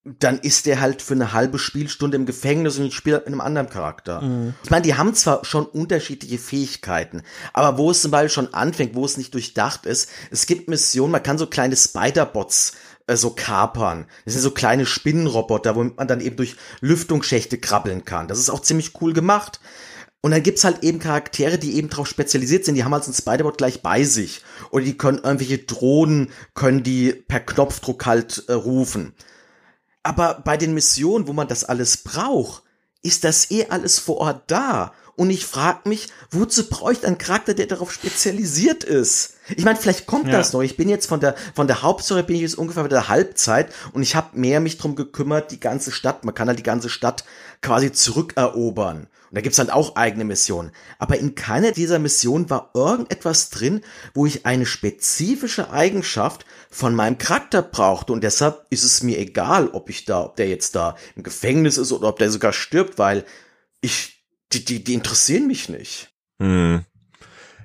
dann 0.04 0.38
ist 0.38 0.66
der 0.66 0.80
halt 0.80 1.00
für 1.00 1.14
eine 1.14 1.32
halbe 1.32 1.58
Spielstunde 1.58 2.16
im 2.16 2.26
Gefängnis 2.26 2.78
und 2.78 2.84
ich 2.84 2.94
spiele 2.94 3.16
halt 3.16 3.24
mit 3.24 3.32
einem 3.32 3.40
anderen 3.40 3.70
Charakter. 3.70 4.20
Mhm. 4.20 4.54
Ich 4.62 4.70
meine, 4.70 4.82
die 4.82 4.94
haben 4.94 5.14
zwar 5.14 5.44
schon 5.46 5.64
unterschiedliche 5.64 6.38
Fähigkeiten, 6.38 7.22
aber 7.54 7.78
wo 7.78 7.90
es 7.90 8.02
zum 8.02 8.10
Beispiel 8.10 8.28
schon 8.28 8.54
anfängt, 8.54 8.94
wo 8.94 9.04
es 9.06 9.16
nicht 9.16 9.32
durchdacht 9.32 9.86
ist, 9.86 10.10
es 10.30 10.46
gibt 10.46 10.68
Missionen, 10.68 11.12
man 11.12 11.22
kann 11.22 11.38
so 11.38 11.46
kleine 11.46 11.76
Spider-Bots 11.76 12.74
äh, 13.06 13.16
so 13.16 13.30
kapern. 13.30 14.06
Das 14.26 14.34
sind 14.34 14.42
so 14.42 14.50
kleine 14.50 14.84
Spinnenroboter, 14.84 15.74
womit 15.74 15.96
man 15.96 16.08
dann 16.08 16.20
eben 16.20 16.36
durch 16.36 16.56
Lüftungsschächte 16.80 17.56
krabbeln 17.56 18.04
kann. 18.04 18.28
Das 18.28 18.38
ist 18.38 18.50
auch 18.50 18.60
ziemlich 18.60 18.92
cool 19.00 19.14
gemacht. 19.14 19.58
Und 20.20 20.30
dann 20.30 20.42
gibt's 20.42 20.64
halt 20.64 20.82
eben 20.82 21.00
Charaktere, 21.00 21.58
die 21.58 21.76
eben 21.76 21.90
darauf 21.90 22.08
spezialisiert 22.08 22.64
sind, 22.64 22.76
die 22.76 22.84
haben 22.84 22.94
halt 22.94 23.04
so 23.04 23.10
ein 23.10 23.14
Spider-Bot 23.14 23.58
gleich 23.58 23.82
bei 23.82 24.04
sich. 24.04 24.42
Oder 24.70 24.84
die 24.84 24.96
können 24.96 25.18
irgendwelche 25.18 25.58
Drohnen, 25.58 26.30
können 26.54 26.82
die 26.82 27.12
per 27.12 27.40
Knopfdruck 27.40 28.06
halt 28.06 28.44
äh, 28.48 28.54
rufen. 28.54 29.14
Aber 30.04 30.34
bei 30.44 30.56
den 30.56 30.74
Missionen, 30.74 31.26
wo 31.26 31.32
man 31.32 31.48
das 31.48 31.64
alles 31.64 31.96
braucht, 31.96 32.62
ist 33.02 33.24
das 33.24 33.50
eh 33.50 33.66
alles 33.68 33.98
vor 33.98 34.18
Ort 34.18 34.44
da. 34.46 34.92
Und 35.16 35.30
ich 35.30 35.46
frage 35.46 35.88
mich, 35.88 36.08
wozu 36.30 36.68
bräuchte 36.68 37.06
ein 37.06 37.18
Charakter, 37.18 37.54
der 37.54 37.66
darauf 37.66 37.92
spezialisiert 37.92 38.82
ist? 38.82 39.34
Ich 39.56 39.64
meine, 39.64 39.78
vielleicht 39.78 40.06
kommt 40.06 40.26
ja. 40.26 40.32
das 40.32 40.52
noch. 40.52 40.62
Ich 40.62 40.76
bin 40.76 40.88
jetzt 40.88 41.06
von 41.06 41.20
der 41.20 41.36
von 41.54 41.68
der 41.68 41.82
Hauptstory 41.82 42.24
bin 42.24 42.36
ich 42.36 42.42
jetzt 42.42 42.58
ungefähr 42.58 42.82
bei 42.82 42.88
der 42.88 43.08
Halbzeit 43.08 43.72
und 43.92 44.02
ich 44.02 44.16
habe 44.16 44.38
mehr 44.38 44.60
mich 44.60 44.78
drum 44.78 44.96
gekümmert, 44.96 45.52
die 45.52 45.60
ganze 45.60 45.92
Stadt. 45.92 46.24
Man 46.24 46.34
kann 46.34 46.48
halt 46.48 46.58
die 46.58 46.64
ganze 46.64 46.88
Stadt 46.88 47.24
quasi 47.62 47.92
zurückerobern. 47.92 49.06
Und 49.34 49.38
da 49.38 49.40
gibt's 49.40 49.58
halt 49.58 49.72
auch 49.72 49.96
eigene 49.96 50.24
Missionen. 50.24 50.72
Aber 50.98 51.18
in 51.18 51.34
keiner 51.34 51.72
dieser 51.72 51.98
Missionen 51.98 52.50
war 52.50 52.70
irgendetwas 52.74 53.50
drin, 53.50 53.82
wo 54.14 54.26
ich 54.26 54.46
eine 54.46 54.66
spezifische 54.66 55.70
Eigenschaft 55.70 56.44
von 56.74 56.94
meinem 56.94 57.18
Charakter 57.18 57.62
brauchte. 57.62 58.12
Und 58.12 58.24
deshalb 58.24 58.66
ist 58.70 58.82
es 58.82 59.02
mir 59.02 59.18
egal, 59.18 59.68
ob 59.68 59.88
ich 59.90 60.04
da, 60.04 60.24
ob 60.24 60.36
der 60.36 60.48
jetzt 60.48 60.74
da 60.74 60.96
im 61.14 61.22
Gefängnis 61.22 61.78
ist 61.78 61.92
oder 61.92 62.08
ob 62.08 62.18
der 62.18 62.30
sogar 62.30 62.52
stirbt, 62.52 62.98
weil 62.98 63.24
ich 63.80 64.24
die, 64.52 64.64
die, 64.64 64.82
die 64.82 64.94
interessieren 64.94 65.46
mich 65.46 65.68
nicht. 65.68 66.12
Hm. 66.40 66.84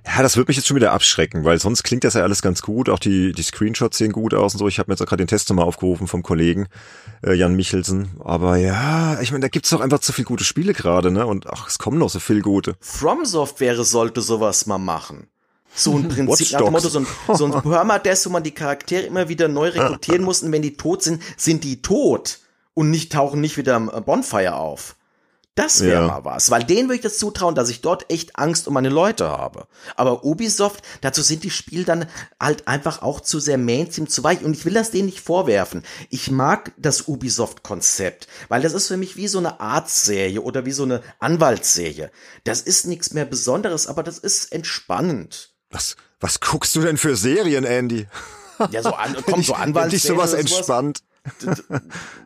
Ja, 0.05 0.21
das 0.21 0.37
wird 0.37 0.47
mich 0.47 0.57
jetzt 0.57 0.67
schon 0.67 0.77
wieder 0.77 0.91
abschrecken, 0.91 1.43
weil 1.43 1.59
sonst 1.59 1.83
klingt 1.83 2.03
das 2.03 2.13
ja 2.13 2.21
alles 2.21 2.41
ganz 2.41 2.61
gut. 2.61 2.87
Auch 2.87 2.99
die, 2.99 3.31
die 3.31 3.43
Screenshots 3.43 3.97
sehen 3.97 4.11
gut 4.11 4.33
aus 4.33 4.53
und 4.53 4.59
so. 4.59 4.67
Ich 4.67 4.77
habe 4.79 4.89
mir 4.89 4.93
jetzt 4.93 5.01
auch 5.01 5.07
gerade 5.07 5.23
den 5.23 5.27
Test 5.27 5.49
nochmal 5.49 5.65
aufgerufen 5.65 6.07
vom 6.07 6.23
Kollegen 6.23 6.67
äh, 7.23 7.33
Jan 7.33 7.55
Michelsen. 7.55 8.11
Aber 8.23 8.57
ja, 8.57 9.19
ich 9.21 9.31
meine, 9.31 9.41
da 9.41 9.49
gibt's 9.49 9.71
doch 9.71 9.81
einfach 9.81 9.99
zu 9.99 10.13
viele 10.13 10.25
gute 10.25 10.43
Spiele 10.43 10.73
gerade, 10.73 11.11
ne? 11.11 11.25
Und 11.25 11.47
ach, 11.47 11.67
es 11.67 11.79
kommen 11.79 11.97
noch 11.97 12.09
so 12.09 12.19
viele 12.19 12.41
gute. 12.41 12.75
From 12.79 13.25
Software 13.25 13.83
sollte 13.83 14.21
sowas 14.21 14.67
mal 14.67 14.77
machen. 14.77 15.27
So 15.75 15.95
ein 15.95 16.07
Prinzip 16.09 16.51
nach 16.51 16.61
dem 16.61 16.71
Motto, 16.71 16.89
so 16.89 16.99
ein, 16.99 17.07
so 17.33 17.45
ein 17.45 17.51
Permadeath, 17.61 18.25
wo 18.25 18.29
man 18.29 18.43
die 18.43 18.51
Charaktere 18.51 19.03
immer 19.03 19.29
wieder 19.29 19.47
neu 19.47 19.69
rekrutieren 19.69 20.23
muss 20.23 20.43
und 20.43 20.51
wenn 20.51 20.61
die 20.61 20.75
tot 20.75 21.03
sind, 21.03 21.21
sind 21.37 21.63
die 21.63 21.81
tot 21.81 22.39
und 22.73 22.89
nicht 22.89 23.11
tauchen 23.11 23.41
nicht 23.41 23.57
wieder 23.57 23.75
am 23.75 23.91
Bonfire 24.05 24.55
auf. 24.55 24.95
Das 25.59 25.81
wäre 25.81 26.03
ja. 26.03 26.07
mal 26.07 26.23
was, 26.23 26.51
weil 26.51 26.63
denen 26.63 26.87
würde 26.87 26.95
ich 26.95 27.01
das 27.01 27.17
zutrauen, 27.17 27.53
dass 27.53 27.69
ich 27.69 27.81
dort 27.81 28.09
echt 28.09 28.37
Angst 28.37 28.69
um 28.69 28.73
meine 28.75 28.87
Leute 28.87 29.27
habe. 29.27 29.67
Aber 29.97 30.23
Ubisoft, 30.23 30.81
dazu 31.01 31.21
sind 31.21 31.43
die 31.43 31.49
Spiele 31.49 31.83
dann 31.83 32.05
halt 32.39 32.69
einfach 32.69 33.01
auch 33.01 33.19
zu 33.19 33.41
sehr 33.41 33.57
Mainstream, 33.57 34.07
zu 34.07 34.23
weich. 34.23 34.41
Und 34.41 34.55
ich 34.55 34.63
will 34.63 34.73
das 34.73 34.91
denen 34.91 35.07
nicht 35.07 35.19
vorwerfen. 35.19 35.83
Ich 36.09 36.31
mag 36.31 36.71
das 36.77 37.09
Ubisoft-Konzept, 37.09 38.29
weil 38.47 38.61
das 38.61 38.71
ist 38.71 38.87
für 38.87 38.95
mich 38.95 39.17
wie 39.17 39.27
so 39.27 39.39
eine 39.39 39.59
Arztserie 39.59 40.41
oder 40.41 40.65
wie 40.65 40.71
so 40.71 40.83
eine 40.83 41.01
Anwaltsserie. 41.19 42.09
Das 42.45 42.61
ist 42.61 42.87
nichts 42.87 43.11
mehr 43.11 43.25
Besonderes, 43.25 43.87
aber 43.87 44.01
das 44.01 44.17
ist 44.17 44.53
entspannend. 44.53 45.51
Was, 45.69 45.95
was 46.19 46.39
guckst 46.39 46.75
du 46.75 46.81
denn 46.81 46.97
für 46.97 47.15
Serien, 47.15 47.63
Andy? 47.63 48.07
Ja, 48.71 48.83
so 48.83 48.93
an, 48.93 49.15
komm, 49.25 49.41
so 49.41 49.53
Anwaltsserien. 49.53 49.89
Dich 49.89 50.03
sowas 50.03 50.33
entspannt. 50.33 51.01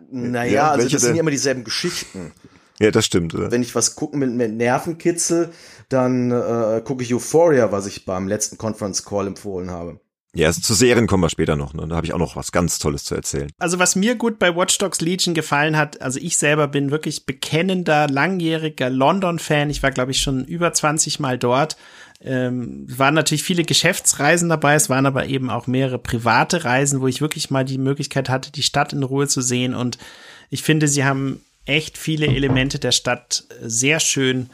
Naja, 0.10 0.51
ja, 0.51 0.71
also 0.71 0.89
das 0.89 1.03
sind 1.03 1.13
ja 1.13 1.19
immer 1.19 1.29
dieselben 1.29 1.63
Geschichten. 1.63 2.32
Ja, 2.79 2.89
das 2.89 3.06
stimmt. 3.06 3.36
Oder? 3.36 3.51
Wenn 3.51 3.62
ich 3.62 3.75
was 3.75 3.95
gucken 3.95 4.19
mit, 4.19 4.32
mit 4.32 4.53
Nervenkitzel, 4.53 5.51
dann 5.89 6.32
äh, 6.32 6.82
gucke 6.84 7.03
ich 7.03 7.13
Euphoria, 7.13 7.71
was 7.71 7.86
ich 7.86 8.06
beim 8.06 8.27
letzten 8.27 8.58
Conference 8.58 9.06
Call 9.06 9.27
empfohlen 9.27 9.69
habe. 9.69 9.99
Ja, 10.36 10.47
also 10.47 10.62
zu 10.62 10.73
Serien 10.73 11.06
kommen 11.06 11.21
wir 11.21 11.29
später 11.29 11.56
noch. 11.56 11.75
Ne? 11.75 11.88
Da 11.88 11.95
habe 11.95 12.08
ich 12.08 12.13
auch 12.13 12.19
noch 12.19 12.36
was 12.36 12.51
ganz 12.51 12.79
Tolles 12.79 13.03
zu 13.03 13.13
erzählen. 13.13 13.51
Also 13.60 13.77
was 13.77 13.95
mir 13.95 14.15
gut 14.15 14.39
bei 14.39 14.56
Watch 14.56 14.79
Dogs 14.79 14.99
Legion 14.99 15.36
gefallen 15.36 15.77
hat, 15.77 16.01
also 16.01 16.19
ich 16.19 16.38
selber 16.38 16.67
bin 16.67 16.89
wirklich 16.89 17.27
bekennender, 17.27 18.08
langjähriger 18.08 18.89
London-Fan. 18.89 19.69
Ich 19.69 19.84
war, 19.84 19.91
glaube 19.91 20.10
ich, 20.10 20.21
schon 20.21 20.43
über 20.45 20.73
20 20.73 21.19
Mal 21.19 21.38
dort. 21.38 21.77
Ähm, 22.25 22.86
waren 22.88 23.13
natürlich 23.13 23.43
viele 23.43 23.63
Geschäftsreisen 23.63 24.47
dabei, 24.47 24.75
es 24.75 24.89
waren 24.89 25.05
aber 25.05 25.27
eben 25.27 25.49
auch 25.49 25.67
mehrere 25.67 25.99
private 25.99 26.63
Reisen, 26.63 27.01
wo 27.01 27.07
ich 27.07 27.19
wirklich 27.19 27.49
mal 27.49 27.65
die 27.65 27.77
Möglichkeit 27.77 28.29
hatte, 28.29 28.51
die 28.51 28.63
Stadt 28.63 28.93
in 28.93 29.03
Ruhe 29.03 29.27
zu 29.27 29.41
sehen. 29.41 29.75
Und 29.75 29.97
ich 30.49 30.63
finde, 30.63 30.88
sie 30.88 31.03
haben 31.03 31.41
echt 31.65 31.97
viele 31.97 32.27
Elemente 32.27 32.79
der 32.79 32.91
Stadt 32.91 33.43
sehr 33.62 33.99
schön 33.99 34.49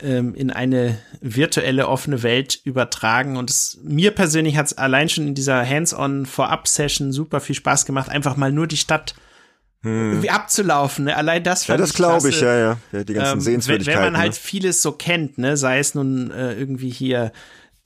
ähm, 0.00 0.34
in 0.34 0.50
eine 0.50 0.98
virtuelle 1.20 1.88
offene 1.88 2.22
Welt 2.22 2.60
übertragen. 2.64 3.36
Und 3.36 3.50
es, 3.50 3.78
mir 3.82 4.10
persönlich 4.10 4.56
hat 4.56 4.66
es 4.66 4.78
allein 4.78 5.08
schon 5.08 5.28
in 5.28 5.34
dieser 5.34 5.66
Hands-on 5.66 6.26
Vorab-Session 6.26 7.12
super 7.12 7.40
viel 7.40 7.54
Spaß 7.54 7.86
gemacht, 7.86 8.08
einfach 8.08 8.36
mal 8.36 8.52
nur 8.52 8.66
die 8.66 8.76
Stadt 8.76 9.14
hm. 9.82 10.24
abzulaufen. 10.28 11.06
Ne? 11.06 11.16
Allein 11.16 11.42
das 11.42 11.66
Ja, 11.66 11.76
das 11.76 11.94
glaube 11.94 12.28
ich, 12.28 12.40
ja, 12.40 12.56
ja, 12.56 12.78
ja. 12.92 13.04
Die 13.04 13.14
ganzen 13.14 13.34
ähm, 13.34 13.40
Sehenswürdigkeiten. 13.40 13.98
Wenn, 13.98 14.06
wenn 14.06 14.12
man 14.12 14.20
halt 14.20 14.32
ne? 14.32 14.38
vieles 14.38 14.82
so 14.82 14.92
kennt, 14.92 15.38
ne, 15.38 15.56
sei 15.56 15.78
es 15.78 15.94
nun 15.94 16.30
äh, 16.30 16.54
irgendwie 16.54 16.90
hier 16.90 17.32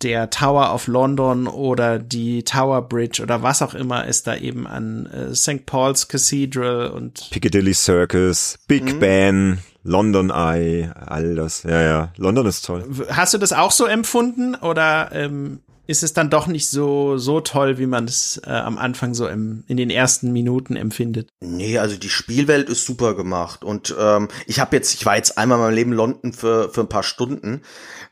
der 0.02 0.28
Tower 0.28 0.74
of 0.74 0.88
London 0.88 1.46
oder 1.46 1.98
die 1.98 2.44
Tower 2.44 2.82
Bridge 2.82 3.22
oder 3.22 3.42
was 3.42 3.62
auch 3.62 3.74
immer 3.74 4.06
ist 4.06 4.26
da 4.26 4.36
eben 4.36 4.66
an 4.66 5.06
äh, 5.06 5.34
St. 5.34 5.64
Paul's 5.64 6.08
Cathedral 6.08 6.88
und 6.88 7.30
Piccadilly 7.30 7.72
Circus, 7.72 8.58
Big 8.68 8.94
mhm. 8.94 8.98
Ben, 8.98 9.58
London 9.84 10.30
Eye, 10.30 10.90
all 10.94 11.34
das. 11.34 11.62
Ja, 11.62 11.80
ja, 11.80 12.12
London 12.16 12.46
ist 12.46 12.66
toll. 12.66 12.84
Hast 13.08 13.32
du 13.32 13.38
das 13.38 13.52
auch 13.52 13.70
so 13.70 13.86
empfunden 13.86 14.54
oder 14.54 15.10
ähm, 15.12 15.60
ist 15.86 16.02
es 16.02 16.12
dann 16.12 16.30
doch 16.30 16.46
nicht 16.46 16.68
so 16.68 17.18
so 17.18 17.40
toll, 17.40 17.78
wie 17.78 17.86
man 17.86 18.04
es 18.04 18.40
äh, 18.44 18.50
am 18.50 18.78
Anfang 18.78 19.14
so 19.14 19.28
im, 19.28 19.64
in 19.66 19.76
den 19.76 19.90
ersten 19.90 20.32
Minuten 20.32 20.76
empfindet? 20.76 21.28
Nee, 21.40 21.78
also 21.78 21.96
die 21.96 22.10
Spielwelt 22.10 22.68
ist 22.68 22.84
super 22.84 23.14
gemacht 23.14 23.64
und 23.64 23.94
ähm, 23.98 24.28
ich 24.46 24.60
habe 24.60 24.76
jetzt, 24.76 24.94
ich 24.94 25.06
war 25.06 25.16
jetzt 25.16 25.38
einmal 25.38 25.58
in 25.58 25.64
meinem 25.64 25.74
Leben 25.74 25.92
London 25.92 26.32
für 26.32 26.70
für 26.70 26.82
ein 26.82 26.88
paar 26.88 27.02
Stunden 27.02 27.62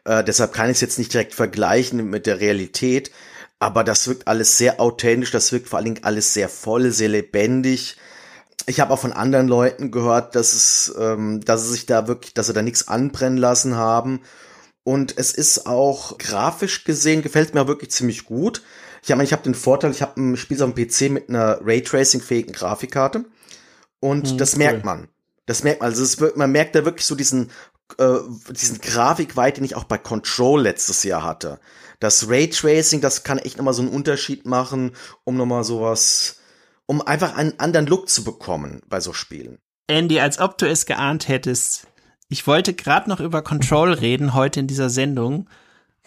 äh, 0.04 0.22
deshalb 0.22 0.52
kann 0.52 0.70
ich 0.70 0.76
es 0.76 0.80
jetzt 0.80 0.98
nicht 0.98 1.12
direkt 1.12 1.34
vergleichen 1.34 2.08
mit 2.08 2.26
der 2.26 2.40
Realität. 2.40 3.10
Aber 3.58 3.84
das 3.84 4.06
wirkt 4.08 4.28
alles 4.28 4.58
sehr 4.58 4.80
authentisch, 4.80 5.30
das 5.30 5.52
wirkt 5.52 5.68
vor 5.68 5.78
allen 5.78 5.86
Dingen 5.86 6.04
alles 6.04 6.34
sehr 6.34 6.48
voll, 6.48 6.90
sehr 6.90 7.08
lebendig. 7.08 7.96
Ich 8.66 8.80
habe 8.80 8.92
auch 8.92 8.98
von 8.98 9.12
anderen 9.12 9.48
Leuten 9.48 9.90
gehört, 9.90 10.34
dass 10.34 10.54
es, 10.54 10.94
ähm, 10.98 11.40
dass 11.44 11.62
sie 11.62 11.72
sich 11.72 11.86
da 11.86 12.08
wirklich, 12.08 12.34
dass 12.34 12.46
sie 12.46 12.52
da 12.52 12.62
nichts 12.62 12.88
anbrennen 12.88 13.38
lassen 13.38 13.76
haben. 13.76 14.20
Und 14.84 15.16
es 15.16 15.32
ist 15.32 15.66
auch 15.66 16.18
grafisch 16.18 16.84
gesehen, 16.84 17.22
gefällt 17.22 17.54
mir 17.54 17.66
wirklich 17.66 17.90
ziemlich 17.90 18.26
gut. 18.26 18.62
Ich 19.02 19.08
meine, 19.08 19.24
ich 19.24 19.32
habe 19.32 19.42
den 19.42 19.54
Vorteil, 19.54 19.90
ich 19.90 20.02
habe 20.02 20.20
ein 20.20 20.36
Spiel 20.36 20.62
auf 20.62 20.72
dem 20.72 20.74
PC 20.74 21.10
mit 21.10 21.28
einer 21.28 21.58
Raytracing-fähigen 21.62 22.52
Grafikkarte. 22.52 23.24
Und 24.00 24.28
hm, 24.28 24.38
das 24.38 24.52
cool. 24.52 24.58
merkt 24.58 24.84
man. 24.84 25.08
Das 25.46 25.62
merkt 25.62 25.80
man. 25.80 25.90
Also 25.90 26.02
es 26.02 26.36
man 26.36 26.52
merkt 26.52 26.74
da 26.74 26.84
wirklich 26.84 27.06
so 27.06 27.14
diesen, 27.14 27.50
äh, 27.98 28.18
diesen 28.50 28.80
Grafikweit, 28.80 29.56
den 29.56 29.64
ich 29.64 29.74
auch 29.74 29.84
bei 29.84 29.98
Control 29.98 30.62
letztes 30.62 31.02
Jahr 31.02 31.22
hatte. 31.22 31.60
Das 32.00 32.28
Raytracing, 32.28 33.00
das 33.00 33.24
kann 33.24 33.38
echt 33.38 33.56
nochmal 33.56 33.74
so 33.74 33.82
einen 33.82 33.90
Unterschied 33.90 34.44
machen, 34.44 34.92
um 35.24 35.36
nochmal 35.36 35.64
sowas, 35.64 36.40
um 36.84 37.00
einfach 37.00 37.36
einen 37.36 37.58
anderen 37.58 37.86
Look 37.86 38.10
zu 38.10 38.24
bekommen 38.24 38.82
bei 38.88 39.00
so 39.00 39.14
Spielen. 39.14 39.58
Andy, 39.86 40.20
als 40.20 40.38
ob 40.38 40.58
du 40.58 40.68
es 40.68 40.86
geahnt 40.86 41.28
hättest. 41.28 41.86
Ich 42.28 42.46
wollte 42.46 42.74
gerade 42.74 43.08
noch 43.08 43.20
über 43.20 43.42
Control 43.42 43.92
reden 43.92 44.34
heute 44.34 44.60
in 44.60 44.66
dieser 44.66 44.90
Sendung. 44.90 45.48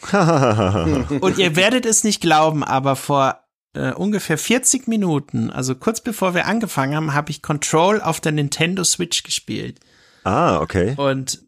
Und 0.12 1.38
ihr 1.38 1.56
werdet 1.56 1.86
es 1.86 2.04
nicht 2.04 2.22
glauben, 2.22 2.64
aber 2.64 2.96
vor 2.96 3.44
äh, 3.74 3.94
ungefähr 3.94 4.38
40 4.38 4.88
Minuten, 4.88 5.50
also 5.50 5.76
kurz 5.76 6.02
bevor 6.02 6.34
wir 6.34 6.46
angefangen 6.46 6.96
haben, 6.96 7.14
habe 7.14 7.32
ich 7.32 7.42
Control 7.42 8.02
auf 8.02 8.20
der 8.20 8.32
Nintendo 8.32 8.84
Switch 8.84 9.24
gespielt. 9.24 9.80
Ah, 10.24 10.60
okay. 10.60 10.96
Und 10.98 11.44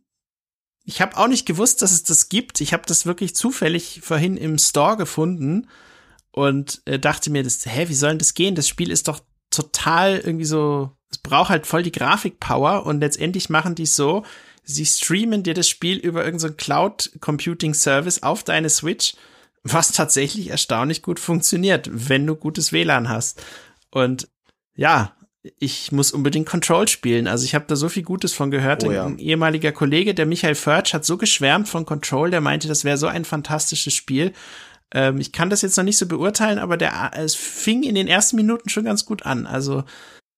ich 0.84 1.02
habe 1.02 1.18
auch 1.18 1.28
nicht 1.28 1.46
gewusst, 1.46 1.82
dass 1.82 1.92
es 1.92 2.04
das 2.04 2.30
gibt. 2.30 2.62
Ich 2.62 2.74
habe 2.74 2.84
das 2.88 3.06
wirklich 3.06 3.36
zufällig 3.36 4.02
vorhin 4.04 4.38
im 4.38 4.58
Store 4.58 4.98
gefunden 4.98 5.68
und 6.32 6.82
äh, 6.86 6.98
dachte 6.98 7.30
mir, 7.30 7.44
das, 7.44 7.66
hä, 7.66 7.90
wie 7.90 7.96
soll 7.96 8.12
denn 8.12 8.20
das 8.20 8.34
gehen? 8.34 8.56
Das 8.56 8.68
Spiel 8.68 8.90
ist 8.90 9.08
doch 9.08 9.20
total 9.52 10.18
irgendwie 10.18 10.46
so, 10.46 10.92
es 11.12 11.18
braucht 11.18 11.50
halt 11.50 11.68
voll 11.68 11.84
die 11.84 11.92
Grafikpower 11.92 12.86
und 12.86 13.00
letztendlich 13.00 13.50
machen 13.50 13.76
die 13.76 13.84
es 13.84 13.96
so, 13.96 14.24
sie 14.70 14.86
streamen 14.86 15.44
dir 15.44 15.54
das 15.54 15.68
Spiel 15.68 15.98
über 15.98 16.24
irgendeinen 16.24 16.52
so 16.52 16.56
Cloud 16.56 17.12
Computing 17.20 17.74
Service 17.74 18.22
auf 18.22 18.44
deine 18.44 18.70
Switch, 18.70 19.16
was 19.64 19.92
tatsächlich 19.92 20.50
erstaunlich 20.50 21.02
gut 21.02 21.20
funktioniert, 21.20 21.90
wenn 21.92 22.26
du 22.28 22.36
gutes 22.36 22.72
WLAN 22.72 23.10
hast. 23.10 23.44
Und 23.90 24.30
ja, 24.76 25.16
ich 25.58 25.92
muss 25.92 26.12
unbedingt 26.12 26.48
Control 26.48 26.88
spielen. 26.88 27.28
Also 27.28 27.46
ich 27.46 27.56
habe 27.56 27.66
da 27.68 27.76
so 27.76 27.90
viel 27.90 28.04
Gutes 28.04 28.34
von 28.34 28.52
gehört. 28.52 28.84
Oh, 28.84 28.92
ja. 28.92 29.06
Ein 29.06 29.18
ehemaliger 29.18 29.72
Kollege, 29.72 30.14
der 30.14 30.26
Michael 30.26 30.56
Förtsch, 30.56 30.94
hat 30.94 31.04
so 31.04 31.18
geschwärmt 31.18 31.68
von 31.68 31.86
Control, 31.86 32.30
der 32.30 32.42
meinte, 32.42 32.68
das 32.68 32.84
wäre 32.84 32.98
so 32.98 33.08
ein 33.08 33.26
fantastisches 33.26 33.94
Spiel. 33.94 34.34
Ähm, 34.92 35.20
ich 35.20 35.32
kann 35.32 35.50
das 35.50 35.64
jetzt 35.64 35.78
noch 35.78 35.84
nicht 35.84 35.98
so 35.98 36.06
beurteilen, 36.06 36.60
aber 36.60 36.78
der, 36.78 37.12
es 37.16 37.36
fing 37.36 37.84
in 37.84 37.96
den 37.96 38.08
ersten 38.08 38.36
Minuten 38.36 38.70
schon 38.70 38.86
ganz 38.86 39.06
gut 39.06 39.26
an. 39.26 39.48
Also 39.48 39.84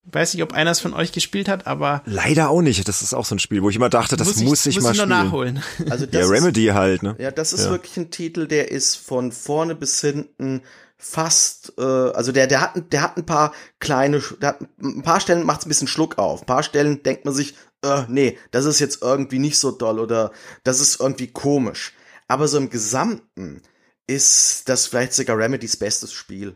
weiß 0.04 0.34
nicht, 0.34 0.44
ob 0.44 0.54
einer 0.54 0.72
es 0.72 0.80
von 0.80 0.94
euch 0.94 1.12
gespielt 1.12 1.48
hat, 1.48 1.68
aber 1.68 2.02
leider 2.06 2.50
auch 2.50 2.62
nicht. 2.62 2.88
Das 2.88 3.02
ist 3.02 3.14
auch 3.14 3.26
so 3.26 3.36
ein 3.36 3.40
Spiel, 3.40 3.62
wo 3.62 3.70
ich 3.70 3.76
immer 3.76 3.90
dachte, 3.90 4.18
das 4.18 4.28
muss 4.28 4.38
ich, 4.38 4.44
muss 4.44 4.66
ich 4.66 4.76
muss 4.76 4.84
mal 4.84 4.92
ich 4.92 4.98
spielen. 4.98 5.10
nachholen. 5.10 5.64
Also 5.90 6.06
das 6.06 6.22
ja, 6.22 6.28
Remedy 6.28 6.68
ist, 6.68 6.74
halt, 6.74 7.04
ne? 7.04 7.16
Ja, 7.20 7.32
das 7.32 7.54
ist 7.54 7.66
ja. 7.66 7.72
wirklich 7.72 7.96
ein 7.98 8.12
Titel, 8.12 8.48
der 8.48 8.72
ist 8.72 8.96
von 8.96 9.32
vorne 9.32 9.76
bis 9.76 10.02
hinten 10.02 10.62
fast, 10.98 11.74
äh, 11.78 11.82
also 11.82 12.32
der, 12.32 12.48
der 12.48 12.62
hat, 12.62 12.94
der 12.94 13.02
hat 13.02 13.18
ein 13.18 13.26
paar 13.26 13.54
kleine, 13.80 14.22
der 14.42 14.50
hat 14.50 14.60
ein 14.82 15.02
paar 15.02 15.20
Stellen 15.20 15.46
macht 15.46 15.62
es 15.62 15.66
ein 15.66 15.70
bisschen 15.70 15.88
Schluck 15.88 16.18
auf. 16.18 16.42
Ein 16.42 16.46
paar 16.46 16.64
Stellen 16.64 17.04
denkt 17.04 17.26
man 17.26 17.34
sich, 17.34 17.56
äh, 17.84 18.04
nee, 18.08 18.38
das 18.52 18.66
ist 18.66 18.80
jetzt 18.80 19.02
irgendwie 19.02 19.40
nicht 19.40 19.58
so 19.58 19.72
doll 19.72 20.00
oder 20.00 20.32
das 20.64 20.80
ist 20.80 21.00
irgendwie 21.00 21.28
komisch. 21.28 21.94
Aber 22.28 22.48
so 22.48 22.58
im 22.58 22.70
Gesamten 22.70 23.62
ist 24.08 24.70
das 24.70 24.88
vielleicht 24.88 25.14
sogar 25.14 25.38
Remedys 25.38 25.78
bestes 25.78 26.14
Spiel. 26.14 26.56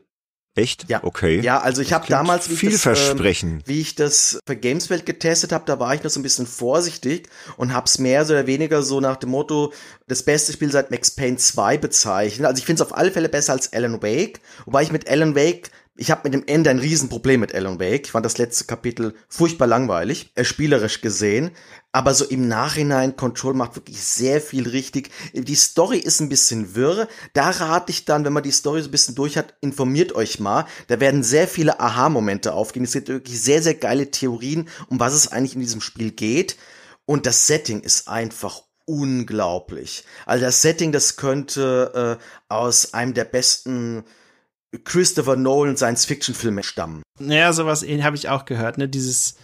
Echt? 0.56 0.90
Ja. 0.90 1.04
Okay. 1.04 1.42
Ja, 1.42 1.60
also 1.60 1.82
ich 1.82 1.92
habe 1.92 2.08
damals, 2.08 2.50
wie 2.50 2.68
ich, 2.68 2.82
das, 2.82 3.10
ähm, 3.10 3.62
wie 3.66 3.82
ich 3.82 3.96
das 3.96 4.40
für 4.48 4.56
Gameswelt 4.56 5.06
getestet 5.06 5.52
habe, 5.52 5.66
da 5.66 5.80
war 5.80 5.94
ich 5.94 6.02
noch 6.02 6.10
so 6.10 6.20
ein 6.20 6.24
bisschen 6.24 6.48
vorsichtig 6.48 7.28
und 7.58 7.74
hab's 7.74 8.00
mehr 8.00 8.24
oder 8.24 8.48
weniger 8.48 8.82
so 8.82 9.02
nach 9.02 9.18
dem 9.18 9.32
Motto, 9.32 9.74
das 10.08 10.24
beste 10.24 10.54
Spiel 10.54 10.72
seit 10.72 10.92
Max 10.92 11.12
Payne 11.12 11.36
2 11.36 11.78
bezeichnet. 11.78 12.48
Also 12.48 12.60
ich 12.60 12.66
finde 12.66 12.82
es 12.82 12.88
auf 12.88 12.98
alle 12.98 13.12
Fälle 13.12 13.28
besser 13.28 13.52
als 13.52 13.74
Alan 13.74 14.02
Wake, 14.02 14.40
wobei 14.66 14.84
ich 14.84 14.94
mit 14.94 15.10
Alan 15.10 15.36
Wake 15.36 15.72
ich 15.98 16.12
habe 16.12 16.22
mit 16.26 16.34
dem 16.34 16.44
Ende 16.46 16.70
ein 16.70 16.80
Riesenproblem 16.80 17.40
mit 17.40 17.56
Alan 17.56 17.80
Wake. 17.80 18.06
Ich 18.06 18.12
fand 18.12 18.26
das 18.26 18.38
letzte 18.38 18.66
Kapitel 18.66 19.16
furchtbar 19.30 19.68
langweilig, 19.68 20.32
äh, 20.36 20.44
spielerisch 20.44 21.00
gesehen. 21.00 21.52
Aber 21.94 22.14
so 22.14 22.26
im 22.26 22.50
Nachhinein, 22.50 23.16
Control 23.16 23.54
macht 23.54 23.78
wirklich 23.78 24.02
sehr 24.02 24.42
viel 24.42 24.68
richtig. 24.68 25.10
Die 25.34 25.56
Story 25.56 26.00
ist 26.00 26.20
ein 26.20 26.28
bisschen 26.28 26.76
wirr. 26.76 27.08
Da 27.32 27.50
rate 27.50 27.92
ich 27.92 28.04
dann, 28.04 28.26
wenn 28.26 28.34
man 28.34 28.44
die 28.44 28.52
Story 28.52 28.82
so 28.82 28.90
ein 28.90 28.92
bisschen 28.92 29.16
durch 29.16 29.38
hat, 29.38 29.54
informiert 29.62 30.14
euch 30.14 30.42
mal. 30.42 30.66
Da 30.88 31.00
werden 31.00 31.24
sehr 31.24 31.48
viele 31.48 31.80
Aha-Momente 31.80 32.54
aufgehen. 32.54 32.84
Es 32.84 32.92
gibt 32.92 33.08
wirklich 33.08 33.42
sehr, 33.42 33.62
sehr 33.62 33.76
geile 33.76 34.12
Theorien, 34.12 34.68
um 34.90 35.00
was 35.00 35.14
es 35.14 35.32
eigentlich 35.32 35.56
in 35.56 35.62
diesem 35.62 35.80
Spiel 35.80 36.12
geht. 36.12 36.58
Und 37.06 37.26
das 37.26 37.48
Setting 37.48 37.80
ist 37.80 38.10
einfach 38.10 38.64
unglaublich. 38.84 40.04
Also 40.26 40.44
das 40.44 40.62
Setting, 40.62 40.92
das 40.92 41.16
könnte 41.16 42.20
äh, 42.20 42.24
aus 42.50 42.94
einem 42.94 43.14
der 43.14 43.24
besten 43.24 44.04
Christopher 44.84 45.36
Nolan 45.36 45.78
Science-Fiction-Filme 45.78 46.64
stammen. 46.64 47.04
Ja, 47.20 47.54
sowas 47.54 47.84
habe 47.84 48.16
ich 48.16 48.30
auch 48.30 48.46
gehört, 48.46 48.78
ne? 48.78 48.88
Dieses 48.88 49.36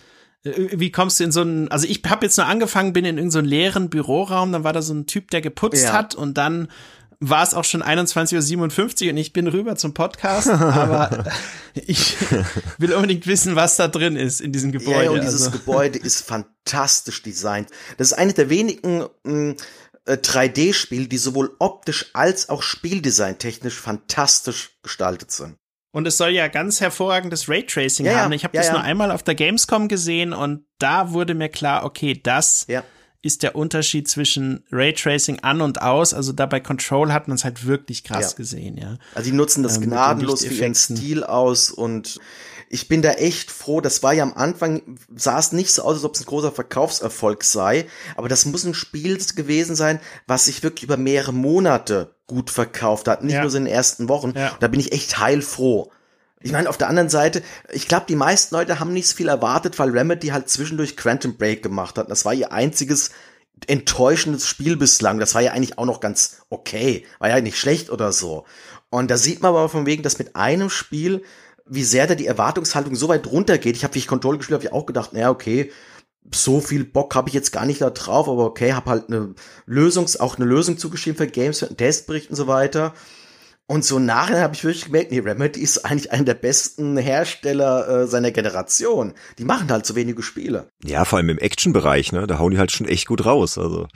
äh, 0.44 0.70
wie 0.74 0.92
kommst 0.92 1.20
du 1.20 1.24
in 1.24 1.32
so 1.32 1.42
einen, 1.42 1.68
also 1.70 1.88
ich 1.88 2.02
habe 2.08 2.26
jetzt 2.26 2.38
nur 2.38 2.48
angefangen, 2.48 2.94
bin 2.94 3.06
in 3.06 3.18
irgendeinem 3.18 3.46
so 3.46 3.50
leeren 3.50 3.90
Büroraum, 3.90 4.52
dann 4.52 4.64
war 4.64 4.74
da 4.74 4.82
so 4.82 4.94
ein 4.94 5.08
Typ, 5.08 5.32
der 5.32 5.42
geputzt 5.42 5.86
ja. 5.86 5.94
hat 5.94 6.16
und 6.16 6.38
dann 6.38 6.68
war 7.24 7.44
es 7.44 7.54
auch 7.54 7.64
schon 7.64 7.84
21.57 7.84 9.06
Uhr 9.06 9.12
und 9.12 9.18
ich 9.18 9.32
bin 9.32 9.48
rüber 9.48 9.76
zum 9.76 9.94
Podcast, 9.94 10.50
aber 10.50 11.26
ich 11.76 12.18
will 12.80 12.94
unbedingt 12.94 13.28
wissen, 13.28 13.56
was 13.56 13.78
da 13.78 13.88
drin 13.88 14.16
ist 14.16 14.42
in 14.42 14.52
diesem 14.52 14.72
Gebäude. 14.72 15.06
Ja, 15.06 15.12
und 15.12 15.22
dieses 15.22 15.44
also. 15.44 15.52
Gebäude 15.52 16.00
ist 16.00 16.26
fantastisch 16.26 17.22
designt. 17.22 17.70
Das 17.98 18.08
ist 18.08 18.18
eine 18.18 18.34
der 18.34 18.50
wenigen 18.50 19.06
mh, 19.24 19.56
3D-Spiele, 20.08 21.06
äh, 21.06 21.08
die 21.08 21.18
sowohl 21.18 21.56
optisch 21.60 22.12
als 22.14 22.50
auch 22.50 22.64
spieldesigntechnisch 22.64 23.80
fantastisch 23.80 24.78
gestaltet 24.82 25.32
sind. 25.32 25.58
Und 25.94 26.08
es 26.08 26.18
soll 26.18 26.30
ja 26.30 26.48
ganz 26.48 26.80
hervorragendes 26.80 27.50
Raytracing 27.50 28.06
ja, 28.06 28.22
haben. 28.22 28.32
Ich 28.32 28.44
habe 28.46 28.56
ja, 28.56 28.62
das 28.62 28.68
ja. 28.68 28.74
nur 28.74 28.84
einmal 28.84 29.12
auf 29.12 29.24
der 29.24 29.36
Gamescom 29.36 29.90
gesehen 29.90 30.34
und 30.34 30.66
da 30.80 31.12
wurde 31.12 31.34
mir 31.34 31.50
klar, 31.50 31.84
okay, 31.84 32.20
das 32.22 32.66
ist 33.22 33.44
der 33.44 33.56
Unterschied 33.56 34.08
zwischen 34.08 34.64
Raytracing 34.72 35.40
an 35.42 35.62
und 35.62 35.82
aus. 35.82 36.14
Also 36.14 36.32
da 36.32 36.46
bei 36.46 36.60
Control 36.60 37.12
hat 37.14 37.28
man 37.28 37.36
es 37.36 37.44
halt 37.44 37.66
wirklich 37.66 38.04
krass 38.04 38.36
gesehen, 38.36 38.78
ja. 38.78 38.98
Also 39.14 39.30
die 39.30 39.36
nutzen 39.36 39.64
das 39.64 39.78
ähm, 39.78 39.84
gnadenlos 39.84 40.46
für 40.46 40.54
ihren 40.54 40.76
Stil 40.76 41.24
aus 41.24 41.70
und 41.70 42.20
ich 42.72 42.88
bin 42.88 43.02
da 43.02 43.12
echt 43.12 43.52
froh. 43.52 43.82
Das 43.82 44.02
war 44.02 44.14
ja 44.14 44.24
am 44.24 44.34
Anfang, 44.34 44.82
sah 45.14 45.38
es 45.38 45.52
nicht 45.52 45.74
so 45.74 45.82
aus, 45.82 45.96
als 45.96 46.04
ob 46.06 46.16
es 46.16 46.22
ein 46.22 46.26
großer 46.26 46.54
Verkaufserfolg 46.54 47.44
sei. 47.44 47.86
Aber 48.16 48.30
das 48.30 48.46
muss 48.46 48.64
ein 48.64 48.74
Spiel 48.74 49.18
gewesen 49.36 49.76
sein, 49.76 50.00
was 50.26 50.46
sich 50.46 50.64
wirklich 50.64 50.84
über 50.84 50.96
mehrere 50.96 51.34
Monate 51.34 52.16
gut 52.28 52.50
verkauft 52.50 53.10
hat. 53.10 53.24
Nicht 53.24 53.34
ja. 53.34 53.42
nur 53.42 53.52
so 53.52 53.58
in 53.58 53.66
den 53.66 53.74
ersten 53.74 54.08
Wochen. 54.08 54.34
Ja. 54.38 54.56
Da 54.62 54.70
bin 54.70 54.80
ich 54.80 54.94
echt 54.94 55.20
heilfroh. 55.20 55.92
Ich 56.40 56.54
meine, 56.54 56.70
auf 56.70 56.78
der 56.78 56.88
anderen 56.88 57.10
Seite, 57.10 57.44
ich 57.72 57.90
glaube, 57.90 58.06
die 58.08 58.16
meisten 58.16 58.56
Leute 58.56 58.80
haben 58.80 58.94
nicht 58.94 59.08
so 59.08 59.18
viel 59.18 59.28
erwartet, 59.28 59.78
weil 59.78 59.90
Remedy 59.90 60.28
halt 60.30 60.50
zwischendurch 60.50 60.96
Quantum 60.96 61.36
Break 61.36 61.62
gemacht 61.62 61.98
hat. 61.98 62.10
Das 62.10 62.24
war 62.24 62.34
ihr 62.34 62.54
einziges 62.54 63.12
enttäuschendes 63.68 64.48
Spiel 64.48 64.78
bislang. 64.78 65.20
Das 65.20 65.36
war 65.36 65.42
ja 65.42 65.52
eigentlich 65.52 65.78
auch 65.78 65.86
noch 65.86 66.00
ganz 66.00 66.38
okay. 66.50 67.06
War 67.20 67.30
ja 67.30 67.42
nicht 67.42 67.60
schlecht 67.60 67.90
oder 67.90 68.14
so. 68.14 68.46
Und 68.90 69.12
da 69.12 69.18
sieht 69.18 69.42
man 69.42 69.50
aber 69.50 69.68
von 69.68 69.86
wegen, 69.86 70.04
dass 70.04 70.20
mit 70.20 70.38
einem 70.38 70.70
Spiel 70.70 71.24
wie 71.66 71.84
sehr 71.84 72.08
da 72.08 72.16
die 72.16 72.28
Erwartungshaltung 72.28 72.96
so 72.96 73.08
weit 73.08 73.28
runtergeht. 73.28 73.76
Ich 73.76 73.84
habe, 73.84 73.96
wie 73.96 74.00
ich 74.00 74.08
Control 74.08 74.38
gespielt 74.38 74.56
habe, 74.56 74.66
ich 74.66 74.74
auch 74.74 74.86
gedacht, 74.86 75.14
naja, 75.14 75.30
okay, 75.30 75.72
so 76.34 76.62
viel 76.62 76.84
Bock 76.84 77.16
habe 77.16 77.30
ich 77.30 77.34
jetzt 77.34 77.52
gar 77.52 77.66
nicht 77.66 77.82
da 77.82 77.90
drauf, 77.90 78.28
aber 78.28 78.46
okay, 78.46 78.74
habe 78.74 78.90
halt 78.90 79.08
eine 79.08 79.34
Lösung, 79.66 80.08
auch 80.20 80.38
eine 80.38 80.46
Lösung 80.46 80.78
zugeschrieben 80.78 81.18
für 81.18 81.28
Games, 81.28 81.60
für 81.60 81.68
einen 81.68 81.78
Testbericht 81.78 82.30
und 82.30 82.36
so 82.36 82.48
weiter. 82.48 82.94
Und 83.68 83.86
so 83.86 84.00
nachher 84.00 84.42
habe 84.42 84.54
ich 84.54 84.66
wirklich 84.66 84.86
gemerkt, 84.86 85.12
nee, 85.12 85.20
Remedy 85.20 85.62
ist 85.62 85.86
eigentlich 85.86 86.12
einer 86.12 86.26
der 86.26 86.34
besten 86.34 86.98
Hersteller 86.98 87.88
äh, 87.88 88.08
seiner 88.08 88.32
Generation. 88.32 89.14
Die 89.38 89.46
machen 89.46 89.72
halt 89.72 89.86
so 89.86 89.96
wenige 89.96 90.22
Spiele. 90.24 90.68
Ja, 90.84 91.06
vor 91.06 91.18
allem 91.18 91.30
im 91.30 91.38
Action-Bereich, 91.38 92.12
ne? 92.12 92.28
Da 92.28 92.38
hauen 92.38 92.52
die 92.52 92.58
halt 92.58 92.72
schon 92.72 92.88
echt 92.88 93.08
gut 93.08 93.26
raus. 93.26 93.58
Also 93.58 93.88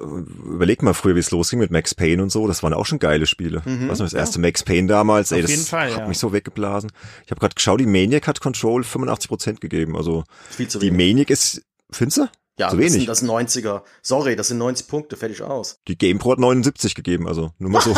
Überleg 0.00 0.82
mal 0.82 0.94
früher, 0.94 1.14
wie 1.14 1.20
es 1.20 1.30
losging 1.30 1.58
mit 1.60 1.70
Max 1.70 1.94
Payne 1.94 2.22
und 2.22 2.30
so. 2.30 2.46
Das 2.46 2.62
waren 2.62 2.72
auch 2.72 2.86
schon 2.86 2.98
geile 2.98 3.26
Spiele. 3.26 3.62
Mhm, 3.64 3.88
Was 3.88 3.98
das 3.98 4.14
erste 4.14 4.38
ja. 4.38 4.42
Max 4.42 4.62
Payne 4.62 4.88
damals, 4.88 5.32
ey, 5.32 5.44
Auf 5.44 5.50
das 5.50 5.68
Fall, 5.68 5.92
hat 5.92 6.00
ja. 6.00 6.08
mich 6.08 6.18
so 6.18 6.32
weggeblasen. 6.32 6.90
Ich 7.24 7.30
habe 7.30 7.40
gerade 7.40 7.54
geschaut, 7.54 7.80
die 7.80 7.86
Maniac 7.86 8.26
hat 8.26 8.40
Control 8.40 8.82
85% 8.82 9.60
gegeben. 9.60 9.96
Also 9.96 10.24
Viel 10.50 10.68
zu 10.68 10.78
die 10.78 10.86
wenig. 10.92 10.98
Maniac 11.14 11.30
ist, 11.30 11.62
findest 11.90 12.18
du? 12.18 12.28
Ja, 12.58 12.70
zu 12.70 12.76
das 12.76 12.84
wenig. 12.86 12.92
sind 12.92 13.08
das 13.08 13.22
90er. 13.22 13.82
Sorry, 14.02 14.34
das 14.34 14.48
sind 14.48 14.58
90 14.58 14.88
Punkte, 14.88 15.16
fertig 15.16 15.42
aus. 15.42 15.78
Die 15.88 15.96
GamePro 15.98 16.32
hat 16.32 16.38
79 16.38 16.94
gegeben, 16.94 17.28
also 17.28 17.52
nur 17.58 17.70
mal 17.70 17.82
so. 17.82 17.94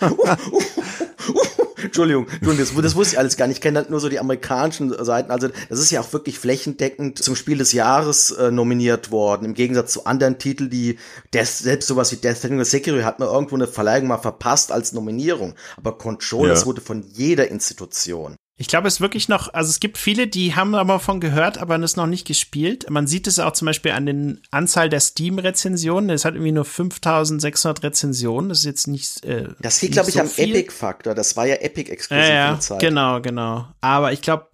Entschuldigung, 1.82 2.26
Entschuldigung 2.28 2.58
das, 2.58 2.82
das, 2.82 2.94
wusste 2.94 3.14
ich 3.14 3.18
alles 3.18 3.36
gar 3.36 3.46
nicht. 3.46 3.58
Ich 3.58 3.60
kenne 3.60 3.78
halt 3.78 3.90
nur 3.90 4.00
so 4.00 4.08
die 4.08 4.18
amerikanischen 4.18 4.92
Seiten. 5.04 5.30
Also 5.30 5.48
das 5.68 5.78
ist 5.78 5.90
ja 5.90 6.00
auch 6.00 6.12
wirklich 6.12 6.38
flächendeckend 6.38 7.22
zum 7.22 7.36
Spiel 7.36 7.58
des 7.58 7.72
Jahres 7.72 8.30
äh, 8.32 8.50
nominiert 8.50 9.10
worden. 9.10 9.44
Im 9.44 9.54
Gegensatz 9.54 9.92
zu 9.92 10.06
anderen 10.06 10.38
Titeln, 10.38 10.70
die 10.70 10.98
Death, 11.34 11.46
selbst 11.46 11.86
sowas 11.86 12.12
wie 12.12 12.16
Death 12.16 12.38
Stranding 12.38 12.58
oder 12.58 12.64
Sekiro 12.64 13.02
hat 13.04 13.18
man 13.18 13.28
irgendwo 13.28 13.56
eine 13.56 13.66
Verleihung 13.66 14.08
mal 14.08 14.18
verpasst 14.18 14.72
als 14.72 14.92
Nominierung. 14.92 15.54
Aber 15.76 15.96
Control, 15.98 16.48
ja. 16.48 16.54
das 16.54 16.66
wurde 16.66 16.80
von 16.80 17.02
jeder 17.02 17.48
Institution 17.48 18.36
Ich 18.60 18.68
glaube, 18.68 18.88
es 18.88 18.96
ist 18.96 19.00
wirklich 19.00 19.30
noch, 19.30 19.54
also 19.54 19.70
es 19.70 19.80
gibt 19.80 19.96
viele, 19.96 20.26
die 20.26 20.54
haben 20.54 20.74
aber 20.74 21.00
von 21.00 21.18
gehört, 21.18 21.56
aber 21.56 21.78
es 21.80 21.96
noch 21.96 22.06
nicht 22.06 22.26
gespielt. 22.26 22.90
Man 22.90 23.06
sieht 23.06 23.26
es 23.26 23.38
auch 23.38 23.52
zum 23.52 23.64
Beispiel 23.64 23.92
an 23.92 24.04
den 24.04 24.42
Anzahl 24.50 24.90
der 24.90 25.00
Steam-Rezensionen. 25.00 26.10
Es 26.10 26.26
hat 26.26 26.34
irgendwie 26.34 26.52
nur 26.52 26.66
5600 26.66 27.82
Rezensionen. 27.82 28.50
Das 28.50 28.58
ist 28.58 28.64
jetzt 28.66 28.86
nicht. 28.86 29.24
Äh, 29.24 29.48
das 29.60 29.80
liegt, 29.80 29.94
glaube 29.94 30.10
ich, 30.10 30.16
so 30.16 30.20
am 30.20 30.30
Epic-Faktor. 30.36 31.14
Das 31.14 31.38
war 31.38 31.46
ja 31.46 31.54
Epic-exklusiv 31.54 32.22
ja, 32.22 32.58
ja. 32.60 32.76
Genau, 32.78 33.22
genau. 33.22 33.66
Aber 33.80 34.12
ich 34.12 34.20
glaube, 34.20 34.48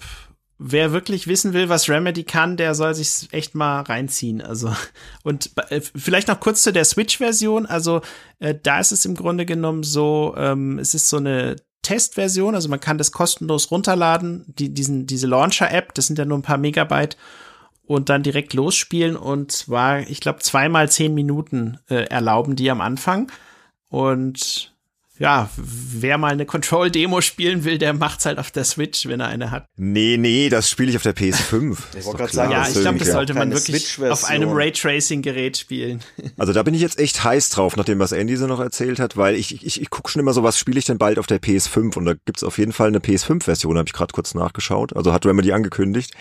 wer 0.57 0.93
wirklich 0.93 1.27
wissen 1.27 1.53
will, 1.53 1.69
was 1.69 1.89
Remedy 1.89 2.23
kann, 2.23 2.57
der 2.57 2.77
soll 2.77 2.95
sich 2.95 3.27
echt 3.33 3.57
mal 3.57 3.81
reinziehen. 3.81 4.41
Also 4.41 4.73
und 5.25 5.51
äh, 5.71 5.81
vielleicht 5.81 6.29
noch 6.29 6.39
kurz 6.39 6.63
zu 6.63 6.73
der 6.73 6.85
Switch-Version. 6.85 7.67
Also 7.67 8.03
äh, 8.39 8.55
da 8.63 8.79
ist 8.79 8.93
es 8.93 9.05
im 9.05 9.17
Grunde 9.17 9.47
genommen 9.47 9.83
so, 9.83 10.33
ähm, 10.39 10.79
es 10.79 10.95
ist 10.95 11.09
so 11.09 11.17
eine 11.17 11.57
Testversion, 11.87 12.57
also 12.57 12.69
man 12.69 12.81
kann 12.81 12.99
das 12.99 13.13
kostenlos 13.13 13.71
runterladen, 13.71 14.45
die, 14.59 14.75
diesen, 14.75 15.07
diese 15.07 15.29
Launcher-App, 15.29 15.95
das 15.95 16.09
sind 16.09 16.19
ja 16.19 16.25
nur 16.25 16.37
ein 16.37 16.43
paar 16.43 16.59
Megabyte 16.59 17.17
und 17.87 18.09
dann 18.09 18.25
direkt 18.25 18.55
losspielen 18.55 19.17
und 19.17 19.53
zwar, 19.53 20.01
ich 20.01 20.21
glaube, 20.21 20.41
zweimal 20.41 20.91
zehn 20.91 21.15
Minuten 21.15 21.79
äh, 21.89 22.07
erlauben 22.07 22.57
die 22.57 22.71
am 22.73 22.81
Anfang. 22.81 23.31
Und 23.89 24.75
ja, 25.19 25.49
wer 25.57 26.19
mal 26.19 26.33
eine 26.33 26.45
Control-Demo 26.45 27.21
spielen 27.21 27.65
will, 27.65 27.79
der 27.79 27.95
macht's 27.95 28.27
halt 28.27 28.39
auf 28.39 28.51
der 28.51 28.65
Switch, 28.65 29.07
wenn 29.07 29.21
er 29.21 29.29
eine 29.29 29.51
hat. 29.51 29.67
Nee, 29.77 30.17
nee, 30.19 30.49
das 30.51 30.69
spiele 30.69 30.91
ich 30.91 30.97
auf 30.97 31.03
der 31.03 31.17
PS5. 31.17 31.79
ich 31.99 32.05
wollte 32.05 32.19
gerade 32.19 32.33
sagen, 32.33 32.53
ja, 32.53 32.69
ich 32.69 32.75
glaube, 32.75 32.99
das 32.99 33.13
sollte 33.13 33.35
man 33.35 33.51
wirklich 33.51 33.99
auf 34.03 34.25
einem 34.25 34.51
Raytracing-Gerät 34.53 35.57
spielen. 35.57 36.01
Also 36.39 36.53
da 36.53 36.63
bin 36.63 36.75
ich 36.75 36.83
jetzt 36.83 36.99
echt 36.99 37.25
heiß 37.25 37.49
drauf, 37.49 37.77
nachdem 37.77 37.99
was 37.99 38.13
Andy 38.13 38.37
so 38.37 38.47
noch 38.47 38.61
erzählt 38.61 38.99
hat, 38.99 39.17
weil 39.17 39.37
ich, 39.37 39.65
ich, 39.65 39.81
ich 39.81 39.91
gucke 39.91 40.11
schon 40.11 40.21
immer 40.21 40.35
so, 40.35 40.43
was 40.43 40.59
spiele 40.59 40.79
ich 40.79 40.85
denn 40.85 40.99
bald 40.99 41.19
auf 41.19 41.27
der 41.27 41.41
PS5 41.41 41.97
und 41.97 42.05
da 42.05 42.13
gibt's 42.13 42.45
auf 42.45 42.59
jeden 42.59 42.73
Fall 42.73 42.89
eine 42.89 42.99
PS5-Version, 42.99 43.79
habe 43.79 43.89
ich 43.89 43.95
gerade 43.95 44.13
kurz 44.13 44.35
nachgeschaut. 44.35 44.95
Also 44.95 45.13
hat 45.13 45.25
Remedy 45.25 45.53
angekündigt. 45.53 46.13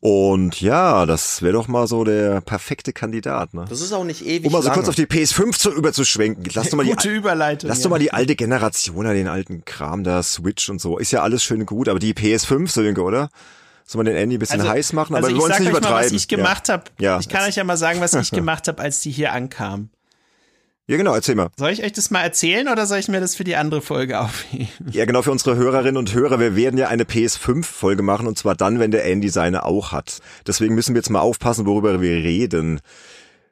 Und 0.00 0.60
ja, 0.60 1.06
das 1.06 1.42
wäre 1.42 1.54
doch 1.54 1.66
mal 1.66 1.88
so 1.88 2.04
der 2.04 2.40
perfekte 2.40 2.92
Kandidat. 2.92 3.52
Ne? 3.52 3.64
Das 3.68 3.80
ist 3.80 3.92
auch 3.92 4.04
nicht 4.04 4.24
ewig. 4.24 4.46
Um 4.46 4.52
mal 4.52 4.62
so 4.62 4.68
lange. 4.68 4.76
kurz 4.76 4.88
auf 4.88 4.94
die 4.94 5.06
PS5 5.06 5.58
zu, 5.58 5.72
überzuschwenken. 5.72 6.44
Lass 6.54 6.70
doch 6.70 6.76
mal 6.76 6.86
Gute 6.86 7.08
die, 7.08 7.16
Überleitung. 7.16 7.68
Lass 7.68 7.78
ja. 7.78 7.82
doch 7.84 7.90
mal 7.90 7.98
die 7.98 8.12
alte 8.12 8.36
Generation, 8.36 9.06
den 9.06 9.26
alten 9.26 9.64
Kram 9.64 10.04
da, 10.04 10.22
Switch 10.22 10.68
und 10.68 10.80
so. 10.80 10.98
Ist 10.98 11.10
ja 11.10 11.22
alles 11.22 11.42
schön 11.42 11.60
und 11.60 11.66
gut, 11.66 11.88
aber 11.88 11.98
die 11.98 12.14
PS5, 12.14 12.68
Sönke, 12.68 13.02
oder? 13.02 13.28
Soll 13.86 13.98
man 13.98 14.06
den 14.06 14.16
Andy 14.16 14.36
ein 14.36 14.38
bisschen 14.38 14.60
Also- 14.60 14.70
heiß 14.72 14.92
machen? 14.92 15.16
Aber 15.16 15.26
also 15.26 15.36
wir 15.36 15.42
wollen 15.42 15.50
ich 15.50 15.56
es 15.56 15.60
nicht 15.60 15.68
euch 15.68 15.72
mal, 15.72 15.78
übertreiben. 15.78 16.06
was 16.06 16.12
ich 16.12 16.28
gemacht 16.28 16.68
habe. 16.68 16.84
Ja. 17.00 17.18
Ich 17.18 17.28
kann 17.28 17.48
euch 17.48 17.56
ja 17.56 17.64
mal 17.64 17.76
sagen, 17.76 18.00
was 18.00 18.14
ich 18.14 18.30
gemacht 18.32 18.68
habe, 18.68 18.80
als 18.80 19.00
die 19.00 19.10
hier 19.10 19.32
ankam. 19.32 19.88
Ja, 20.88 20.96
genau, 20.96 21.12
erzähl 21.14 21.34
mal. 21.34 21.50
Soll 21.58 21.70
ich 21.70 21.84
euch 21.84 21.92
das 21.92 22.10
mal 22.10 22.22
erzählen 22.22 22.66
oder 22.66 22.86
soll 22.86 22.98
ich 22.98 23.08
mir 23.08 23.20
das 23.20 23.36
für 23.36 23.44
die 23.44 23.56
andere 23.56 23.82
Folge 23.82 24.18
aufheben? 24.20 24.68
Ja, 24.90 25.04
genau, 25.04 25.20
für 25.20 25.30
unsere 25.30 25.54
Hörerinnen 25.56 25.98
und 25.98 26.14
Hörer, 26.14 26.40
wir 26.40 26.56
werden 26.56 26.78
ja 26.78 26.88
eine 26.88 27.04
PS5-Folge 27.04 28.02
machen 28.02 28.26
und 28.26 28.38
zwar 28.38 28.54
dann, 28.54 28.78
wenn 28.78 28.90
der 28.90 29.04
Andy 29.04 29.28
seine 29.28 29.64
auch 29.64 29.92
hat. 29.92 30.20
Deswegen 30.46 30.74
müssen 30.74 30.94
wir 30.94 31.00
jetzt 31.00 31.10
mal 31.10 31.20
aufpassen, 31.20 31.66
worüber 31.66 32.00
wir 32.00 32.16
reden. 32.16 32.80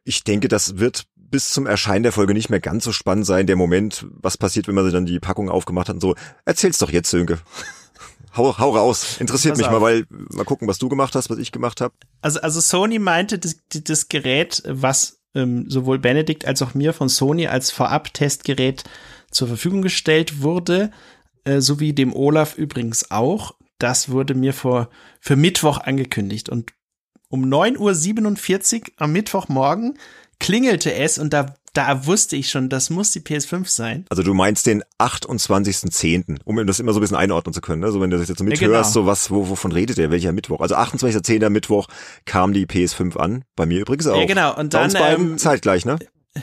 Ich 0.05 0.25
denke, 0.25 0.49
das 0.49 0.79
wird 0.79 1.05
bis 1.15 1.53
zum 1.53 1.67
Erscheinen 1.67 2.05
der 2.05 2.13
Folge 2.13 2.33
nicht 2.33 2.49
mehr 2.49 2.61
ganz 2.61 2.85
so 2.85 2.93
spannend 2.93 3.27
sein, 3.27 3.47
der 3.47 3.57
Moment, 3.57 4.07
was 4.13 4.39
passiert, 4.39 4.67
wenn 4.67 4.75
man 4.75 4.91
dann 4.91 5.05
die 5.05 5.21
Packung 5.21 5.51
aufgemacht 5.51 5.91
hat 5.91 5.97
und 5.97 6.01
so. 6.01 6.15
Erzähl's 6.47 6.79
doch 6.79 6.91
jetzt, 6.91 7.11
Sönke. 7.11 7.39
Hau, 8.37 8.59
hau 8.59 8.77
raus. 8.77 9.17
Interessiert 9.19 9.53
Pass 9.53 9.59
mich 9.59 9.67
auf. 9.67 9.73
mal, 9.73 9.81
weil 9.81 10.05
mal 10.11 10.45
gucken, 10.45 10.69
was 10.69 10.77
du 10.77 10.91
gemacht 10.91 11.15
hast, 11.15 11.31
was 11.31 11.39
ich 11.39 11.53
gemacht 11.53 11.81
habe. 11.81 11.95
Also, 12.21 12.39
also 12.41 12.61
Sony 12.61 12.99
meinte, 12.99 13.39
das, 13.39 13.57
das 13.71 14.09
Gerät, 14.09 14.63
was 14.67 15.16
ähm, 15.37 15.71
sowohl 15.71 15.99
Benedikt 15.99 16.47
als 16.47 16.63
auch 16.63 16.75
mir 16.75 16.93
von 16.93 17.09
Sony 17.09 17.47
als 17.47 17.71
Vorab-Testgerät 17.71 18.85
zur 19.31 19.49
Verfügung 19.49 19.83
gestellt 19.83 20.43
wurde, 20.43 20.91
äh, 21.45 21.61
sowie 21.61 21.93
dem 21.93 22.15
Olaf 22.15 22.57
übrigens 22.57 23.11
auch, 23.11 23.55
das 23.79 24.09
wurde 24.09 24.35
mir 24.35 24.53
vor, 24.53 24.89
für 25.21 25.37
Mittwoch 25.37 25.79
angekündigt. 25.79 26.49
Und 26.49 26.73
um 27.29 27.45
9.47 27.45 28.81
Uhr 28.81 28.87
am 28.97 29.13
Mittwochmorgen 29.13 29.99
klingelte 30.39 30.95
es 30.95 31.19
und 31.19 31.33
da, 31.33 31.55
da 31.77 32.07
wusste 32.07 32.37
ich 32.37 32.51
schon, 32.51 32.69
das 32.69 32.91
muss 32.91 33.11
die 33.11 33.21
PS5 33.21 33.69
sein. 33.69 34.07
Also 34.09 34.23
du 34.23 34.33
meinst 34.35 34.67
den 34.67 34.83
28.10., 34.99 36.39
um 36.45 36.67
das 36.67 36.81
immer 36.81 36.93
so 36.93 36.99
ein 36.99 37.03
bisschen 37.03 37.17
einordnen 37.17 37.53
zu 37.53 37.61
können. 37.61 37.83
Ne? 37.83 37.93
So 37.93 38.01
wenn 38.01 38.11
du 38.11 38.19
das 38.19 38.29
jetzt 38.29 38.39
so 38.39 38.45
mithörst, 38.45 38.61
genau. 38.61 38.83
so 38.83 39.07
was, 39.07 39.31
wo, 39.31 39.49
wovon 39.49 39.73
redet 39.73 39.99
der, 39.99 40.11
welcher 40.11 40.33
Mittwoch? 40.33 40.61
Also 40.61 40.75
28.10. 40.77 41.51
Mittwoch 41.51 41.89
kam 42.25 42.53
die 42.53 42.67
PS5 42.67 43.17
an, 43.17 43.45
bei 43.57 43.67
mir 43.67 43.81
übrigens 43.81 44.07
auch. 44.07 44.19
Ja, 44.19 44.27
genau. 44.27 44.57
Und 44.57 44.73
Bei 44.73 44.85
uns 44.85 44.95
dann, 44.95 45.21
ähm, 45.21 45.39
zeitgleich, 45.39 45.85
ne? 45.85 45.99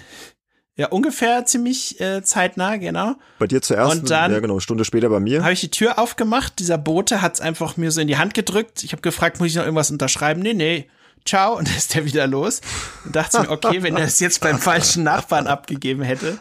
Ja, 0.75 0.87
ungefähr 0.87 1.45
ziemlich 1.45 2.01
äh, 2.01 2.23
zeitnah, 2.23 2.77
genau. 2.77 3.13
Bei 3.37 3.45
dir 3.45 3.61
zuerst, 3.61 4.01
Und 4.01 4.09
dann- 4.09 4.31
ja 4.31 4.39
genau, 4.39 4.55
eine 4.55 4.61
Stunde 4.61 4.85
später 4.85 5.07
bei 5.09 5.19
mir. 5.19 5.43
Habe 5.43 5.53
ich 5.53 5.61
die 5.61 5.69
Tür 5.69 5.99
aufgemacht, 5.99 6.57
dieser 6.57 6.79
Bote 6.79 7.21
hat's 7.21 7.39
einfach 7.41 7.77
mir 7.77 7.91
so 7.91 8.01
in 8.01 8.07
die 8.07 8.17
Hand 8.17 8.33
gedrückt. 8.33 8.83
Ich 8.83 8.91
habe 8.91 9.03
gefragt, 9.03 9.39
muss 9.39 9.49
ich 9.49 9.55
noch 9.55 9.65
irgendwas 9.65 9.91
unterschreiben? 9.91 10.41
Nee, 10.41 10.55
nee. 10.55 10.87
Ciao 11.25 11.57
und 11.57 11.67
dann 11.69 11.75
ist 11.75 11.93
der 11.95 12.05
wieder 12.05 12.27
los. 12.27 12.61
Und 13.05 13.15
dachte 13.15 13.41
mir, 13.41 13.49
okay, 13.49 13.83
wenn 13.83 13.95
er 13.95 14.05
es 14.05 14.19
jetzt 14.19 14.41
beim 14.41 14.59
falschen 14.59 15.03
Nachbarn 15.03 15.47
abgegeben 15.47 16.03
hätte. 16.03 16.37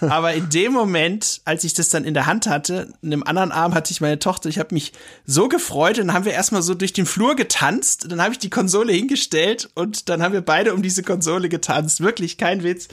Aber 0.00 0.34
in 0.34 0.48
dem 0.50 0.72
Moment, 0.72 1.40
als 1.44 1.64
ich 1.64 1.74
das 1.74 1.88
dann 1.90 2.04
in 2.04 2.14
der 2.14 2.26
Hand 2.26 2.46
hatte, 2.46 2.92
in 3.02 3.10
dem 3.10 3.26
anderen 3.26 3.52
Arm 3.52 3.74
hatte 3.74 3.92
ich 3.92 4.00
meine 4.00 4.18
Tochter, 4.18 4.48
ich 4.48 4.58
habe 4.58 4.74
mich 4.74 4.92
so 5.26 5.48
gefreut 5.48 5.98
und 5.98 6.08
dann 6.08 6.16
haben 6.16 6.24
wir 6.24 6.32
erstmal 6.32 6.62
so 6.62 6.74
durch 6.74 6.92
den 6.92 7.06
Flur 7.06 7.36
getanzt. 7.36 8.06
Dann 8.10 8.20
habe 8.20 8.32
ich 8.32 8.38
die 8.38 8.50
Konsole 8.50 8.92
hingestellt 8.92 9.70
und 9.74 10.08
dann 10.08 10.22
haben 10.22 10.32
wir 10.32 10.42
beide 10.42 10.74
um 10.74 10.82
diese 10.82 11.02
Konsole 11.02 11.48
getanzt. 11.48 12.00
Wirklich, 12.00 12.38
kein 12.38 12.62
Witz. 12.62 12.88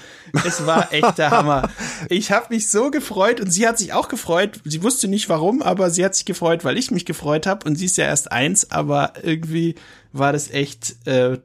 Es 0.45 0.65
war 0.65 0.93
echt 0.93 1.17
der 1.17 1.31
Hammer. 1.31 1.69
Ich 2.09 2.31
habe 2.31 2.53
mich 2.53 2.69
so 2.69 2.91
gefreut 2.91 3.39
und 3.39 3.51
sie 3.51 3.67
hat 3.67 3.77
sich 3.77 3.93
auch 3.93 4.07
gefreut. 4.07 4.59
Sie 4.65 4.83
wusste 4.83 5.07
nicht 5.07 5.29
warum, 5.29 5.61
aber 5.61 5.89
sie 5.89 6.03
hat 6.03 6.15
sich 6.15 6.25
gefreut, 6.25 6.63
weil 6.63 6.77
ich 6.77 6.91
mich 6.91 7.05
gefreut 7.05 7.47
habe. 7.47 7.67
Und 7.67 7.75
sie 7.75 7.85
ist 7.85 7.97
ja 7.97 8.05
erst 8.05 8.31
eins, 8.31 8.71
aber 8.71 9.13
irgendwie 9.21 9.75
war 10.11 10.33
das 10.33 10.49
echt 10.49 11.05
äh, 11.07 11.39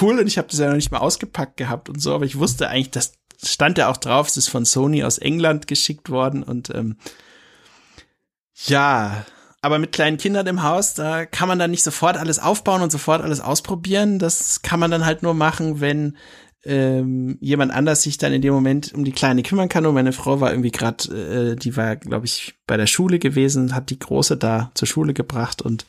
cool 0.00 0.18
und 0.18 0.26
ich 0.26 0.38
habe 0.38 0.48
das 0.48 0.58
ja 0.58 0.68
noch 0.68 0.76
nicht 0.76 0.90
mal 0.90 0.98
ausgepackt 0.98 1.56
gehabt 1.56 1.88
und 1.88 2.00
so, 2.00 2.14
aber 2.14 2.24
ich 2.24 2.38
wusste 2.38 2.68
eigentlich, 2.68 2.90
das 2.90 3.12
stand 3.42 3.78
ja 3.78 3.88
auch 3.88 3.96
drauf, 3.96 4.28
es 4.28 4.36
ist 4.36 4.48
von 4.48 4.64
Sony 4.64 5.04
aus 5.04 5.18
England 5.18 5.66
geschickt 5.66 6.10
worden 6.10 6.42
und 6.42 6.74
ähm, 6.74 6.96
ja, 8.66 9.24
aber 9.62 9.78
mit 9.78 9.92
kleinen 9.92 10.16
Kindern 10.16 10.46
im 10.46 10.62
Haus, 10.62 10.94
da 10.94 11.26
kann 11.26 11.48
man 11.48 11.58
dann 11.58 11.70
nicht 11.70 11.82
sofort 11.82 12.16
alles 12.16 12.38
aufbauen 12.38 12.82
und 12.82 12.90
sofort 12.90 13.22
alles 13.22 13.40
ausprobieren. 13.40 14.18
Das 14.18 14.62
kann 14.62 14.80
man 14.80 14.90
dann 14.90 15.04
halt 15.04 15.22
nur 15.22 15.34
machen, 15.34 15.80
wenn 15.80 16.16
ähm, 16.64 17.36
jemand 17.40 17.72
anders 17.72 18.02
sich 18.02 18.16
dann 18.16 18.32
in 18.32 18.42
dem 18.42 18.54
Moment 18.54 18.92
um 18.94 19.04
die 19.04 19.12
Kleine 19.12 19.42
kümmern 19.42 19.68
kann. 19.68 19.84
Und 19.84 19.94
meine 19.94 20.12
Frau 20.12 20.40
war 20.40 20.50
irgendwie 20.50 20.70
gerade, 20.70 21.52
äh, 21.52 21.56
die 21.56 21.76
war, 21.76 21.96
glaube 21.96 22.26
ich, 22.26 22.54
bei 22.66 22.76
der 22.76 22.86
Schule 22.86 23.18
gewesen, 23.18 23.74
hat 23.74 23.90
die 23.90 23.98
Große 23.98 24.36
da 24.36 24.70
zur 24.74 24.88
Schule 24.88 25.12
gebracht 25.12 25.60
und 25.60 25.84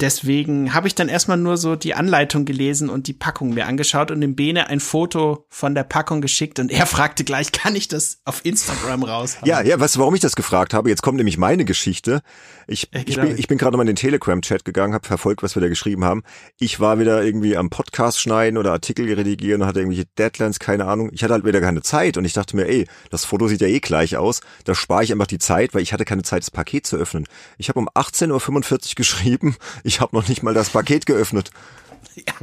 deswegen 0.00 0.74
habe 0.74 0.88
ich 0.88 0.94
dann 0.94 1.08
erstmal 1.08 1.36
nur 1.36 1.56
so 1.56 1.76
die 1.76 1.94
Anleitung 1.94 2.44
gelesen 2.44 2.88
und 2.88 3.06
die 3.06 3.12
Packung 3.12 3.54
mir 3.54 3.66
angeschaut 3.66 4.10
und 4.10 4.20
dem 4.20 4.34
Bene 4.34 4.68
ein 4.68 4.80
Foto 4.80 5.46
von 5.48 5.74
der 5.74 5.84
Packung 5.84 6.20
geschickt 6.20 6.58
und 6.58 6.70
er 6.70 6.86
fragte 6.86 7.24
gleich, 7.24 7.52
kann 7.52 7.76
ich 7.76 7.88
das 7.88 8.18
auf 8.24 8.44
Instagram 8.44 9.02
raus? 9.04 9.36
Ja, 9.44 9.62
ja, 9.62 9.78
weißt 9.78 9.96
du, 9.96 10.00
warum 10.00 10.14
ich 10.14 10.20
das 10.20 10.36
gefragt 10.36 10.74
habe? 10.74 10.88
Jetzt 10.88 11.02
kommt 11.02 11.16
nämlich 11.16 11.38
meine 11.38 11.64
Geschichte. 11.64 12.22
Ich, 12.66 12.88
Ja, 12.92 13.00
ich 13.06 13.16
bin, 13.16 13.38
ich 13.38 13.48
bin 13.48 13.58
gerade 13.58 13.76
mal 13.76 13.82
in 13.82 13.88
den 13.88 13.96
Telegram-Chat 13.96 14.64
gegangen, 14.64 14.94
habe 14.94 15.06
verfolgt, 15.06 15.42
was 15.42 15.54
wir 15.56 15.62
da 15.62 15.68
geschrieben 15.68 16.04
haben. 16.04 16.22
Ich 16.58 16.80
war 16.80 16.98
wieder 16.98 17.22
irgendwie 17.22 17.56
am 17.56 17.70
Podcast 17.70 18.20
schneiden 18.20 18.58
oder 18.58 18.72
Artikel 18.72 19.12
redigieren 19.12 19.62
und 19.62 19.68
hatte 19.68 19.80
irgendwelche 19.80 20.06
Deadlines, 20.18 20.58
keine 20.58 20.86
Ahnung. 20.86 21.10
Ich 21.12 21.22
hatte 21.22 21.34
halt 21.34 21.44
wieder 21.44 21.60
keine 21.60 21.82
Zeit 21.82 22.16
und 22.16 22.24
ich 22.24 22.32
dachte 22.32 22.56
mir, 22.56 22.66
ey, 22.66 22.86
das 23.10 23.24
Foto 23.24 23.48
sieht 23.48 23.60
ja 23.60 23.66
eh 23.68 23.80
gleich 23.80 24.16
aus. 24.16 24.40
Da 24.64 24.74
spare 24.74 25.04
ich 25.04 25.12
einfach 25.12 25.26
die 25.26 25.38
Zeit, 25.38 25.74
weil 25.74 25.82
ich 25.82 25.92
hatte 25.92 26.04
keine 26.04 26.22
Zeit, 26.22 26.42
das 26.42 26.50
Paket 26.50 26.86
zu 26.86 26.96
öffnen. 26.96 27.26
Ich 27.58 27.68
habe 27.68 27.78
um 27.78 27.88
18.45 27.88 28.72
Uhr 28.72 28.78
geschrieben, 28.96 29.56
ich 29.84 29.91
habe 30.00 30.16
noch 30.16 30.28
nicht 30.28 30.42
mal 30.42 30.54
das 30.54 30.70
Paket 30.70 31.06
geöffnet. 31.06 31.50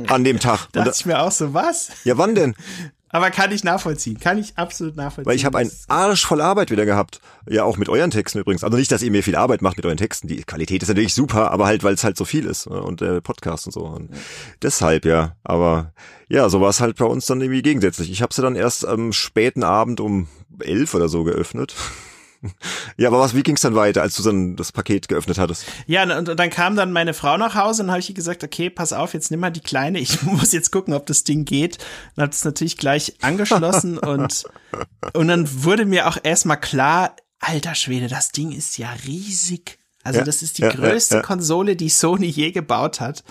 An 0.07 0.23
dem 0.23 0.39
Tag. 0.39 0.65
Und 0.67 0.75
Da 0.75 0.83
dachte 0.83 0.97
ich 0.99 1.05
mir 1.05 1.21
auch 1.21 1.31
so, 1.31 1.53
was? 1.53 1.89
ja, 2.03 2.17
wann 2.17 2.35
denn? 2.35 2.55
Aber 3.11 3.31
kann 3.31 3.51
ich 3.51 3.63
nachvollziehen. 3.63 4.19
Kann 4.19 4.37
ich 4.37 4.55
absolut 4.55 4.95
nachvollziehen. 4.95 5.25
Weil 5.25 5.35
ich 5.35 5.45
habe 5.45 5.57
einen 5.57 5.71
Arsch 5.87 6.25
voll 6.25 6.41
Arbeit 6.41 6.69
wieder 6.69 6.85
gehabt. 6.85 7.21
Ja, 7.49 7.63
auch 7.63 7.77
mit 7.77 7.89
euren 7.89 8.11
Texten 8.11 8.37
übrigens. 8.37 8.63
Also 8.63 8.77
nicht, 8.77 8.91
dass 8.91 9.01
ihr 9.01 9.09
mir 9.09 9.23
viel 9.23 9.35
Arbeit 9.35 9.63
macht 9.63 9.77
mit 9.77 9.85
euren 9.87 9.97
Texten. 9.97 10.27
Die 10.27 10.43
Qualität 10.43 10.83
ist 10.83 10.89
natürlich 10.89 11.15
super, 11.15 11.49
aber 11.49 11.65
halt, 11.65 11.83
weil 11.83 11.95
es 11.95 12.03
halt 12.03 12.17
so 12.17 12.25
viel 12.25 12.45
ist. 12.45 12.69
ne, 12.69 12.81
Und 12.81 13.01
der 13.01 13.19
Podcast 13.21 13.65
und 13.65 13.71
so. 13.71 13.81
Und 13.81 14.11
deshalb, 14.61 15.05
ja. 15.05 15.35
Aber 15.43 15.91
ja, 16.27 16.49
so 16.49 16.61
war 16.61 16.69
es 16.69 16.81
halt 16.81 16.97
bei 16.97 17.05
uns 17.05 17.25
dann 17.25 17.41
irgendwie 17.41 17.63
gegensätzlich. 17.63 18.11
Ich 18.11 18.21
habe 18.21 18.33
sie 18.33 18.43
dann 18.43 18.55
erst 18.55 18.85
am 18.87 19.11
späten 19.11 19.63
Abend 19.63 19.99
um 19.99 20.27
elf 20.59 20.93
oder 20.93 21.09
so 21.09 21.23
geöffnet. 21.23 21.73
Ja, 22.97 23.09
aber 23.09 23.19
was, 23.19 23.35
wie 23.35 23.43
ging's 23.43 23.61
dann 23.61 23.75
weiter, 23.75 24.01
als 24.01 24.15
du 24.15 24.23
dann 24.23 24.55
das 24.55 24.71
Paket 24.71 25.07
geöffnet 25.07 25.37
hattest? 25.37 25.65
Ja, 25.87 26.03
und, 26.03 26.29
und 26.29 26.39
dann 26.39 26.49
kam 26.49 26.75
dann 26.75 26.91
meine 26.91 27.13
Frau 27.13 27.37
nach 27.37 27.55
Hause 27.55 27.83
und 27.83 27.89
habe 27.89 27.99
ich 27.99 28.09
ihr 28.09 28.15
gesagt, 28.15 28.43
okay, 28.43 28.69
pass 28.69 28.93
auf, 28.93 29.13
jetzt 29.13 29.31
nimm 29.31 29.39
mal 29.41 29.49
die 29.49 29.59
Kleine, 29.59 29.99
ich 29.99 30.21
muss 30.23 30.51
jetzt 30.51 30.71
gucken, 30.71 30.93
ob 30.93 31.05
das 31.05 31.23
Ding 31.23 31.45
geht. 31.45 31.77
Und 32.15 32.23
habe 32.23 32.31
es 32.31 32.43
natürlich 32.43 32.77
gleich 32.77 33.15
angeschlossen 33.21 33.97
und, 33.97 34.45
und 35.13 35.27
dann 35.27 35.63
wurde 35.63 35.85
mir 35.85 36.07
auch 36.07 36.17
erstmal 36.21 36.59
klar, 36.59 37.15
alter 37.39 37.75
Schwede, 37.75 38.07
das 38.07 38.31
Ding 38.31 38.51
ist 38.51 38.77
ja 38.77 38.91
riesig. 39.05 39.79
Also 40.03 40.19
Ja, 40.19 40.25
das 40.25 40.41
ist 40.41 40.57
die 40.57 40.63
ja, 40.63 40.69
größte 40.69 41.15
ja. 41.15 41.21
Konsole, 41.21 41.75
die 41.75 41.89
Sony 41.89 42.27
je 42.27 42.51
gebaut 42.51 42.99
hat. 43.01 43.23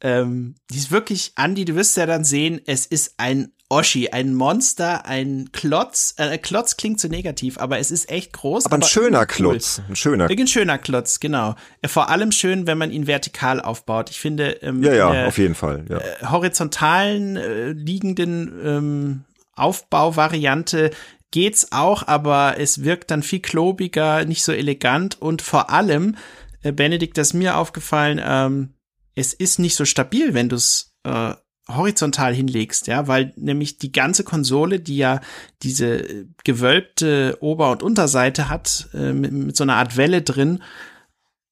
Ähm, 0.00 0.54
die 0.70 0.78
ist 0.78 0.90
wirklich, 0.90 1.32
Andi, 1.36 1.64
du 1.64 1.74
wirst 1.74 1.96
ja 1.96 2.06
dann 2.06 2.24
sehen, 2.24 2.60
es 2.66 2.86
ist 2.86 3.14
ein 3.16 3.53
Oschi, 3.74 4.10
ein 4.10 4.34
Monster, 4.34 5.04
ein 5.04 5.50
Klotz. 5.50 6.14
Äh, 6.16 6.38
Klotz 6.38 6.76
klingt 6.76 7.00
zu 7.00 7.08
negativ, 7.08 7.58
aber 7.58 7.80
es 7.80 7.90
ist 7.90 8.08
echt 8.08 8.32
groß. 8.32 8.66
Aber, 8.66 8.76
aber 8.76 8.84
ein 8.84 8.88
schöner 8.88 9.26
Klotz. 9.26 9.82
Ein 9.88 9.96
schöner. 9.96 10.30
Ein 10.30 10.46
schöner 10.46 10.78
Klotz, 10.78 11.18
genau. 11.18 11.56
Vor 11.84 12.08
allem 12.08 12.30
schön, 12.30 12.68
wenn 12.68 12.78
man 12.78 12.92
ihn 12.92 13.08
vertikal 13.08 13.60
aufbaut. 13.60 14.10
Ich 14.10 14.20
finde, 14.20 14.50
ähm, 14.62 14.80
ja, 14.84 14.94
ja, 14.94 15.26
auf 15.26 15.38
jeden 15.38 15.56
Fall. 15.56 15.84
Ja. 15.88 15.98
Äh, 15.98 16.26
horizontalen 16.30 17.36
äh, 17.36 17.72
liegenden 17.72 18.60
ähm, 18.64 19.24
Aufbauvariante 19.56 20.92
geht's 21.32 21.72
auch, 21.72 22.06
aber 22.06 22.54
es 22.58 22.84
wirkt 22.84 23.10
dann 23.10 23.24
viel 23.24 23.40
klobiger, 23.40 24.24
nicht 24.24 24.44
so 24.44 24.52
elegant 24.52 25.20
und 25.20 25.42
vor 25.42 25.70
allem, 25.70 26.16
äh, 26.62 26.70
Benedikt, 26.70 27.18
das 27.18 27.28
ist 27.28 27.34
mir 27.34 27.56
aufgefallen, 27.56 28.20
ähm, 28.24 28.74
es 29.16 29.34
ist 29.34 29.58
nicht 29.58 29.74
so 29.74 29.84
stabil, 29.84 30.32
wenn 30.32 30.48
du 30.48 30.54
es 30.54 30.94
äh, 31.02 31.34
horizontal 31.68 32.34
hinlegst, 32.34 32.86
ja, 32.88 33.08
weil 33.08 33.32
nämlich 33.36 33.78
die 33.78 33.92
ganze 33.92 34.22
Konsole, 34.24 34.80
die 34.80 34.98
ja 34.98 35.20
diese 35.62 35.96
äh, 35.96 36.26
gewölbte 36.44 37.38
Ober- 37.40 37.70
und 37.70 37.82
Unterseite 37.82 38.48
hat, 38.48 38.88
äh, 38.92 39.12
mit, 39.12 39.32
mit 39.32 39.56
so 39.56 39.64
einer 39.64 39.76
Art 39.76 39.96
Welle 39.96 40.22
drin, 40.22 40.62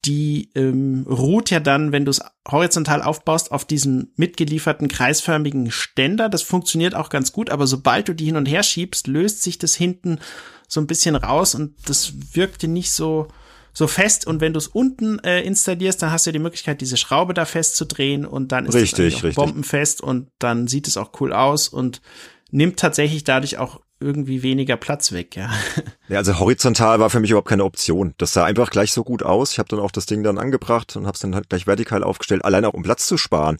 die 0.04 0.50
ähm, 0.54 1.06
ruht 1.08 1.50
ja 1.50 1.60
dann, 1.60 1.92
wenn 1.92 2.04
du 2.04 2.10
es 2.10 2.20
horizontal 2.50 3.02
aufbaust, 3.02 3.52
auf 3.52 3.64
diesem 3.64 4.08
mitgelieferten 4.16 4.88
kreisförmigen 4.88 5.70
Ständer. 5.70 6.28
Das 6.28 6.42
funktioniert 6.42 6.94
auch 6.94 7.08
ganz 7.08 7.32
gut, 7.32 7.50
aber 7.50 7.66
sobald 7.66 8.08
du 8.08 8.14
die 8.14 8.24
hin 8.24 8.36
und 8.36 8.46
her 8.46 8.64
schiebst, 8.64 9.06
löst 9.06 9.42
sich 9.42 9.58
das 9.58 9.76
hinten 9.76 10.18
so 10.66 10.80
ein 10.80 10.86
bisschen 10.88 11.14
raus 11.14 11.54
und 11.54 11.74
das 11.86 12.14
wirkte 12.34 12.66
nicht 12.66 12.90
so 12.90 13.28
so 13.72 13.86
fest 13.86 14.26
und 14.26 14.40
wenn 14.40 14.52
du 14.52 14.58
es 14.58 14.68
unten 14.68 15.18
äh, 15.20 15.40
installierst, 15.42 16.02
dann 16.02 16.12
hast 16.12 16.26
du 16.26 16.32
die 16.32 16.38
Möglichkeit, 16.38 16.80
diese 16.80 16.96
Schraube 16.96 17.34
da 17.34 17.44
festzudrehen 17.44 18.26
und 18.26 18.52
dann 18.52 18.66
ist 18.66 18.74
richtig, 18.74 19.16
es 19.16 19.24
richtig. 19.24 19.36
bombenfest 19.36 20.00
und 20.00 20.28
dann 20.38 20.66
sieht 20.66 20.88
es 20.88 20.96
auch 20.96 21.12
cool 21.20 21.32
aus 21.32 21.68
und 21.68 22.02
nimmt 22.50 22.78
tatsächlich 22.78 23.24
dadurch 23.24 23.58
auch 23.58 23.80
irgendwie 24.02 24.42
weniger 24.42 24.76
Platz 24.76 25.12
weg, 25.12 25.36
ja. 25.36 25.50
Ja, 26.08 26.18
also 26.18 26.38
horizontal 26.38 27.00
war 27.00 27.08
für 27.08 27.20
mich 27.20 27.30
überhaupt 27.30 27.48
keine 27.48 27.64
Option. 27.64 28.12
Das 28.18 28.34
sah 28.34 28.44
einfach 28.44 28.68
gleich 28.68 28.92
so 28.92 29.02
gut 29.02 29.22
aus. 29.22 29.52
Ich 29.52 29.58
habe 29.58 29.68
dann 29.70 29.78
auch 29.78 29.90
das 29.90 30.04
Ding 30.04 30.22
dann 30.22 30.36
angebracht 30.36 30.94
und 30.94 31.06
habe 31.06 31.14
es 31.14 31.20
dann 31.20 31.34
halt 31.34 31.48
gleich 31.48 31.66
vertikal 31.66 32.04
aufgestellt, 32.04 32.44
allein 32.44 32.66
auch 32.66 32.74
um 32.74 32.82
Platz 32.82 33.06
zu 33.06 33.16
sparen. 33.16 33.56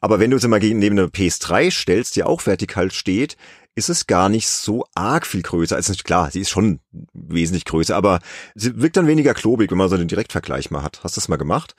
Aber 0.00 0.20
wenn 0.20 0.30
du 0.30 0.36
es 0.36 0.44
immer 0.44 0.60
neben 0.60 0.96
eine 0.96 1.08
PS3 1.08 1.72
stellst, 1.72 2.14
die 2.14 2.22
auch 2.22 2.46
vertikal 2.46 2.92
steht, 2.92 3.36
ist 3.78 3.88
es 3.88 4.06
gar 4.06 4.28
nicht 4.28 4.48
so 4.48 4.84
arg 4.94 5.26
viel 5.26 5.42
größer. 5.42 5.76
Also 5.76 5.94
klar, 6.02 6.30
sie 6.30 6.40
ist 6.40 6.50
schon 6.50 6.80
wesentlich 7.14 7.64
größer, 7.64 7.96
aber 7.96 8.18
sie 8.54 8.80
wirkt 8.80 8.96
dann 8.96 9.06
weniger 9.06 9.34
klobig, 9.34 9.70
wenn 9.70 9.78
man 9.78 9.88
so 9.88 9.94
einen 9.94 10.08
Direktvergleich 10.08 10.70
mal 10.70 10.82
hat. 10.82 11.00
Hast 11.04 11.16
du 11.16 11.20
das 11.20 11.28
mal 11.28 11.36
gemacht? 11.36 11.74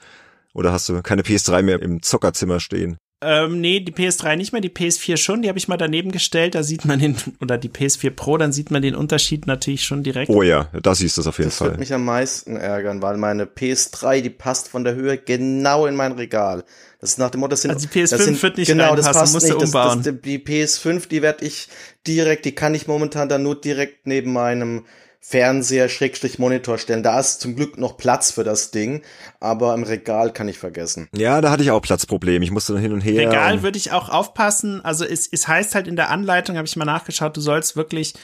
Oder 0.54 0.72
hast 0.72 0.88
du 0.88 1.02
keine 1.02 1.22
PS3 1.22 1.62
mehr 1.62 1.80
im 1.80 2.02
Zockerzimmer 2.02 2.58
stehen? 2.58 2.98
Ähm, 3.22 3.60
nee, 3.60 3.80
die 3.80 3.92
PS3 3.92 4.36
nicht 4.36 4.52
mehr, 4.52 4.62
die 4.62 4.70
PS4 4.70 5.18
schon, 5.18 5.42
die 5.42 5.48
habe 5.50 5.58
ich 5.58 5.68
mal 5.68 5.76
daneben 5.76 6.10
gestellt, 6.10 6.54
da 6.54 6.62
sieht 6.62 6.86
man 6.86 6.98
den, 6.98 7.16
oder 7.40 7.58
die 7.58 7.68
PS4 7.68 8.10
Pro, 8.10 8.38
dann 8.38 8.50
sieht 8.50 8.70
man 8.70 8.80
den 8.80 8.94
Unterschied 8.94 9.46
natürlich 9.46 9.84
schon 9.84 10.02
direkt. 10.02 10.30
Oh 10.30 10.42
ja, 10.42 10.70
da 10.82 10.94
siehst 10.94 11.18
du 11.18 11.20
es 11.20 11.26
auf 11.26 11.36
jeden 11.36 11.50
das 11.50 11.58
Fall. 11.58 11.68
Das 11.68 11.72
wird 11.72 11.80
mich 11.80 11.92
am 11.92 12.06
meisten 12.06 12.56
ärgern, 12.56 13.02
weil 13.02 13.18
meine 13.18 13.44
PS3, 13.44 14.22
die 14.22 14.30
passt 14.30 14.68
von 14.68 14.84
der 14.84 14.94
Höhe 14.94 15.18
genau 15.18 15.84
in 15.84 15.96
mein 15.96 16.12
Regal. 16.12 16.64
Das 16.98 17.10
ist 17.10 17.18
nach 17.18 17.28
dem 17.28 17.40
Motto, 17.40 17.50
das 17.50 17.62
sind, 17.62 17.72
also 17.72 17.86
die 17.86 18.00
PS5 18.00 18.16
sind, 18.16 18.42
wird 18.42 18.56
nicht 18.56 18.68
genau, 18.68 18.96
das 18.96 19.12
passt 19.12 19.34
musst 19.34 19.46
nicht. 19.46 19.60
du 19.60 19.64
umbauen. 19.66 20.02
Das, 20.02 20.14
das, 20.14 20.22
die 20.22 20.38
PS5, 20.38 21.08
die 21.08 21.20
werde 21.20 21.44
ich 21.44 21.68
direkt, 22.06 22.46
die 22.46 22.54
kann 22.54 22.74
ich 22.74 22.86
momentan 22.86 23.28
dann 23.28 23.42
nur 23.42 23.60
direkt 23.60 24.06
neben 24.06 24.32
meinem 24.32 24.86
Fernseher, 25.20 25.88
Schrägstrich 25.88 26.38
Monitor 26.38 26.78
stellen. 26.78 27.02
Da 27.02 27.20
ist 27.20 27.40
zum 27.40 27.54
Glück 27.54 27.78
noch 27.78 27.96
Platz 27.98 28.32
für 28.32 28.42
das 28.42 28.70
Ding, 28.70 29.02
aber 29.38 29.74
im 29.74 29.82
Regal 29.82 30.32
kann 30.32 30.48
ich 30.48 30.58
vergessen. 30.58 31.08
Ja, 31.14 31.40
da 31.40 31.50
hatte 31.50 31.62
ich 31.62 31.70
auch 31.70 31.82
Platzprobleme. 31.82 32.44
Ich 32.44 32.50
musste 32.50 32.72
dann 32.72 32.82
hin 32.82 32.92
und 32.92 33.02
her. 33.02 33.28
Regal 33.28 33.62
würde 33.62 33.76
ich 33.76 33.92
auch 33.92 34.08
aufpassen. 34.08 34.82
Also 34.84 35.04
es, 35.04 35.28
es 35.30 35.46
heißt 35.46 35.74
halt 35.74 35.86
in 35.86 35.96
der 35.96 36.10
Anleitung, 36.10 36.56
habe 36.56 36.66
ich 36.66 36.76
mal 36.76 36.86
nachgeschaut, 36.86 37.36
du 37.36 37.40
sollst 37.40 37.76
wirklich 37.76 38.14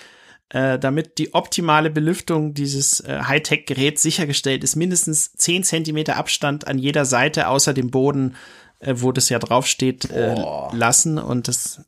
äh, 0.49 0.78
damit 0.78 1.18
die 1.18 1.34
optimale 1.34 1.90
Belüftung 1.90 2.55
dieses 2.55 3.01
äh, 3.01 3.20
Hightech-Geräts 3.22 4.01
sichergestellt 4.01 4.64
ist, 4.64 4.76
mindestens 4.76 5.32
zehn 5.32 5.64
Zentimeter 5.64 6.16
Abstand 6.16 6.66
an 6.66 6.78
jeder 6.78 7.05
Seite 7.05 7.49
außer 7.49 7.74
dem 7.74 7.90
Boden, 7.90 8.36
äh, 8.78 8.94
wo 8.97 9.12
das 9.12 9.28
ja 9.28 9.38
draufsteht, 9.38 10.11
äh, 10.11 10.34
lassen. 10.72 11.18
Und 11.18 11.49
das 11.49 11.84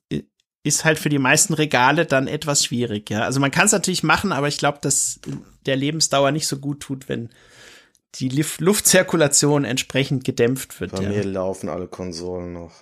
ist 0.63 0.85
halt 0.85 0.99
für 0.99 1.09
die 1.09 1.19
meisten 1.19 1.55
Regale 1.55 2.07
dann 2.07 2.27
etwas 2.27 2.65
schwierig, 2.65 3.11
ja. 3.11 3.23
Also 3.23 3.41
man 3.41 3.51
kann 3.51 3.67
es 3.67 3.73
natürlich 3.73 4.03
machen, 4.03 4.33
aber 4.33 4.49
ich 4.49 4.59
glaube, 4.59 4.79
dass 4.81 5.21
der 5.67 5.77
Lebensdauer 5.77 6.31
nicht 6.31 6.47
so 6.47 6.59
gut 6.59 6.81
tut, 6.81 7.09
wenn 7.09 7.31
die 8.17 8.29
Luftzirkulation 8.59 9.65
entsprechend 9.65 10.25
gedämpft 10.25 10.81
wird. 10.81 10.93
Bei 10.93 11.03
ja. 11.03 11.09
mir 11.09 11.25
laufen 11.25 11.69
alle 11.69 11.87
Konsolen 11.87 12.53
noch. 12.53 12.73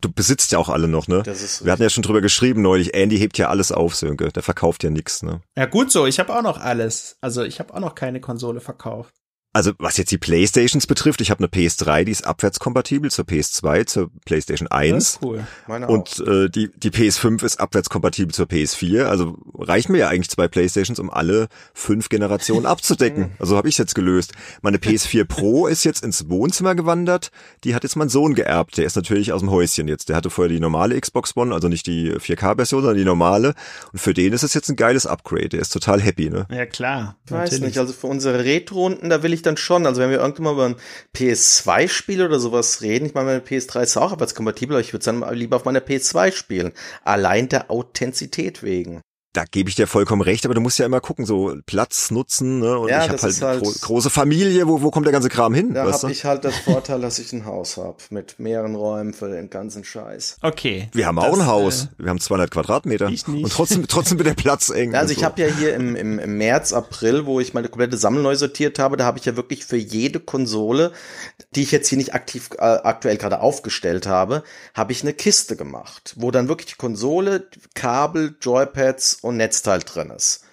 Du 0.00 0.12
besitzt 0.12 0.52
ja 0.52 0.58
auch 0.58 0.68
alle 0.68 0.88
noch, 0.88 1.06
ne? 1.06 1.22
Das 1.22 1.42
ist 1.42 1.64
Wir 1.64 1.72
hatten 1.72 1.82
ja 1.82 1.90
schon 1.90 2.02
drüber 2.02 2.20
geschrieben 2.20 2.60
neulich, 2.60 2.94
Andy 2.94 3.18
hebt 3.18 3.38
ja 3.38 3.48
alles 3.48 3.70
auf, 3.70 3.94
Sönke. 3.94 4.28
Der 4.30 4.42
verkauft 4.42 4.82
ja 4.82 4.90
nix, 4.90 5.22
ne? 5.22 5.40
Ja 5.56 5.66
gut 5.66 5.92
so, 5.92 6.06
ich 6.06 6.18
habe 6.18 6.36
auch 6.36 6.42
noch 6.42 6.60
alles. 6.60 7.16
Also 7.20 7.42
ich 7.42 7.60
habe 7.60 7.72
auch 7.72 7.80
noch 7.80 7.94
keine 7.94 8.20
Konsole 8.20 8.60
verkauft. 8.60 9.14
Also 9.54 9.72
was 9.78 9.98
jetzt 9.98 10.10
die 10.10 10.18
Playstations 10.18 10.86
betrifft, 10.86 11.20
ich 11.20 11.30
habe 11.30 11.40
eine 11.40 11.48
PS3, 11.48 12.04
die 12.04 12.12
ist 12.12 12.26
abwärtskompatibel 12.26 13.10
zur 13.10 13.26
PS2, 13.26 13.84
zur 13.86 14.10
PlayStation 14.24 14.66
1. 14.68 14.92
Das 14.94 15.12
ist 15.14 15.22
cool. 15.22 15.46
Meine 15.66 15.88
Und 15.88 16.20
äh, 16.26 16.48
die, 16.48 16.70
die 16.74 16.90
PS5 16.90 17.44
ist 17.44 17.60
abwärtskompatibel 17.60 18.32
zur 18.32 18.46
PS4. 18.46 19.04
Also 19.04 19.36
reichen 19.54 19.92
mir 19.92 19.98
ja 19.98 20.08
eigentlich 20.08 20.30
zwei 20.30 20.48
Playstations, 20.48 20.98
um 20.98 21.10
alle 21.10 21.48
fünf 21.74 22.08
Generationen 22.08 22.66
abzudecken. 22.66 23.32
Also 23.42 23.56
habe 23.56 23.68
ich 23.68 23.76
jetzt 23.76 23.94
gelöst. 23.94 24.32
Meine 24.62 24.76
PS4 24.76 25.24
Pro 25.28 25.66
ist 25.66 25.84
jetzt 25.84 26.04
ins 26.04 26.28
Wohnzimmer 26.28 26.74
gewandert. 26.74 27.32
Die 27.64 27.74
hat 27.74 27.82
jetzt 27.82 27.96
mein 27.96 28.08
Sohn 28.08 28.34
geerbt. 28.34 28.78
Der 28.78 28.84
ist 28.84 28.94
natürlich 28.94 29.32
aus 29.32 29.40
dem 29.40 29.50
Häuschen 29.50 29.88
jetzt. 29.88 30.08
Der 30.08 30.16
hatte 30.16 30.30
vorher 30.30 30.48
die 30.48 30.60
normale 30.60 30.98
Xbox 31.00 31.36
One, 31.36 31.52
also 31.52 31.68
nicht 31.68 31.86
die 31.86 32.12
4K-Version, 32.12 32.82
sondern 32.82 32.98
die 32.98 33.04
normale. 33.04 33.54
Und 33.92 33.98
für 33.98 34.14
den 34.14 34.32
ist 34.32 34.44
es 34.44 34.54
jetzt 34.54 34.68
ein 34.68 34.76
geiles 34.76 35.06
Upgrade. 35.06 35.50
Der 35.50 35.60
ist 35.60 35.70
total 35.70 36.00
happy, 36.00 36.30
ne? 36.30 36.46
Ja 36.50 36.66
klar. 36.66 37.16
Ich 37.26 37.32
weiß 37.32 37.60
nicht, 37.60 37.78
also 37.78 37.92
für 37.92 38.06
unsere 38.06 38.44
Retro-Runden, 38.44 39.10
da 39.10 39.22
will 39.22 39.32
ich 39.32 39.41
dann 39.42 39.56
schon, 39.56 39.86
also 39.86 40.00
wenn 40.00 40.10
wir 40.10 40.20
irgendwann 40.20 40.44
mal 40.44 40.52
über 40.52 40.66
ein 40.66 40.76
PS2-Spiel 41.14 42.24
oder 42.24 42.40
sowas 42.40 42.82
reden, 42.82 43.06
ich 43.06 43.14
meine, 43.14 43.26
meine 43.26 43.40
PS3 43.40 43.82
ist 43.82 43.96
auch 43.96 44.12
abwärtskompatibel, 44.12 44.76
aber 44.76 44.80
ich 44.80 44.92
würde 44.92 45.04
dann 45.04 45.34
lieber 45.34 45.56
auf 45.56 45.64
meiner 45.64 45.80
PS2 45.80 46.32
spielen. 46.32 46.72
Allein 47.04 47.48
der 47.48 47.70
Authentizität 47.70 48.62
wegen. 48.62 49.02
Da 49.34 49.44
gebe 49.50 49.70
ich 49.70 49.76
dir 49.76 49.86
vollkommen 49.86 50.20
recht, 50.20 50.44
aber 50.44 50.54
du 50.54 50.60
musst 50.60 50.78
ja 50.78 50.84
immer 50.84 51.00
gucken, 51.00 51.24
so 51.24 51.54
Platz 51.64 52.10
nutzen, 52.10 52.58
ne? 52.58 52.78
Und 52.78 52.90
Ja, 52.90 53.04
ich 53.04 53.08
habe 53.08 53.22
halt, 53.22 53.40
halt- 53.40 53.62
gro 53.62 53.72
große 53.80 54.10
Familie, 54.10 54.68
wo, 54.68 54.82
wo 54.82 54.90
kommt 54.90 55.06
der 55.06 55.12
ganze 55.12 55.30
Kram 55.30 55.54
hin? 55.54 55.72
Da 55.72 55.90
habe 55.90 56.12
ich 56.12 56.24
halt 56.26 56.44
das 56.44 56.54
Vorteil, 56.58 57.00
dass 57.00 57.18
ich 57.18 57.32
ein 57.32 57.46
Haus 57.46 57.78
habe 57.78 57.96
mit 58.10 58.38
mehreren 58.38 58.74
Räumen 58.74 59.14
für 59.14 59.30
den 59.30 59.48
ganzen 59.48 59.84
Scheiß. 59.84 60.36
Okay. 60.42 60.90
Wir 60.92 61.06
haben 61.06 61.18
auch 61.18 61.30
Das, 61.30 61.40
ein 61.40 61.46
Haus. 61.46 61.84
äh, 61.98 62.02
Wir 62.02 62.10
haben 62.10 62.20
200 62.20 62.50
Quadratmeter. 62.50 63.08
Ich 63.08 63.26
nicht. 63.26 63.44
Und 63.44 63.52
trotzdem, 63.52 63.88
trotzdem 63.88 64.18
wird 64.18 64.28
der 64.28 64.34
Platz 64.34 64.68
eng. 64.68 64.92
Ja, 64.92 64.98
also 65.00 65.10
und 65.10 65.12
ich 65.12 65.20
so. 65.20 65.24
habe 65.24 65.40
ja 65.40 65.48
hier 65.48 65.74
im, 65.76 65.96
im, 65.96 66.18
im 66.18 66.36
März, 66.36 66.74
April, 66.74 67.24
wo 67.24 67.40
ich 67.40 67.54
meine 67.54 67.68
komplette 67.70 67.96
Sammlung 67.96 68.24
neu 68.24 68.36
sortiert 68.36 68.78
habe, 68.78 68.98
da 68.98 69.04
habe 69.06 69.18
ich 69.18 69.24
ja 69.24 69.34
wirklich 69.34 69.64
für 69.64 69.78
jede 69.78 70.20
Konsole, 70.20 70.92
die 71.56 71.62
ich 71.62 71.70
jetzt 71.70 71.88
hier 71.88 71.96
nicht 71.96 72.12
aktiv 72.14 72.50
äh, 72.58 72.62
aktuell 72.62 73.16
gerade 73.16 73.40
aufgestellt 73.40 74.06
habe, 74.06 74.42
habe 74.74 74.92
ich 74.92 75.00
eine 75.02 75.14
Kiste 75.14 75.56
gemacht, 75.56 76.12
wo 76.18 76.30
dann 76.30 76.48
wirklich 76.48 76.66
die 76.68 76.76
Konsole, 76.78 77.46
Kabel, 77.74 78.36
Joypads 78.42 79.20
und 79.22 79.36
Netzteil 79.36 79.80
drin 79.80 80.10
ist. 80.10 80.44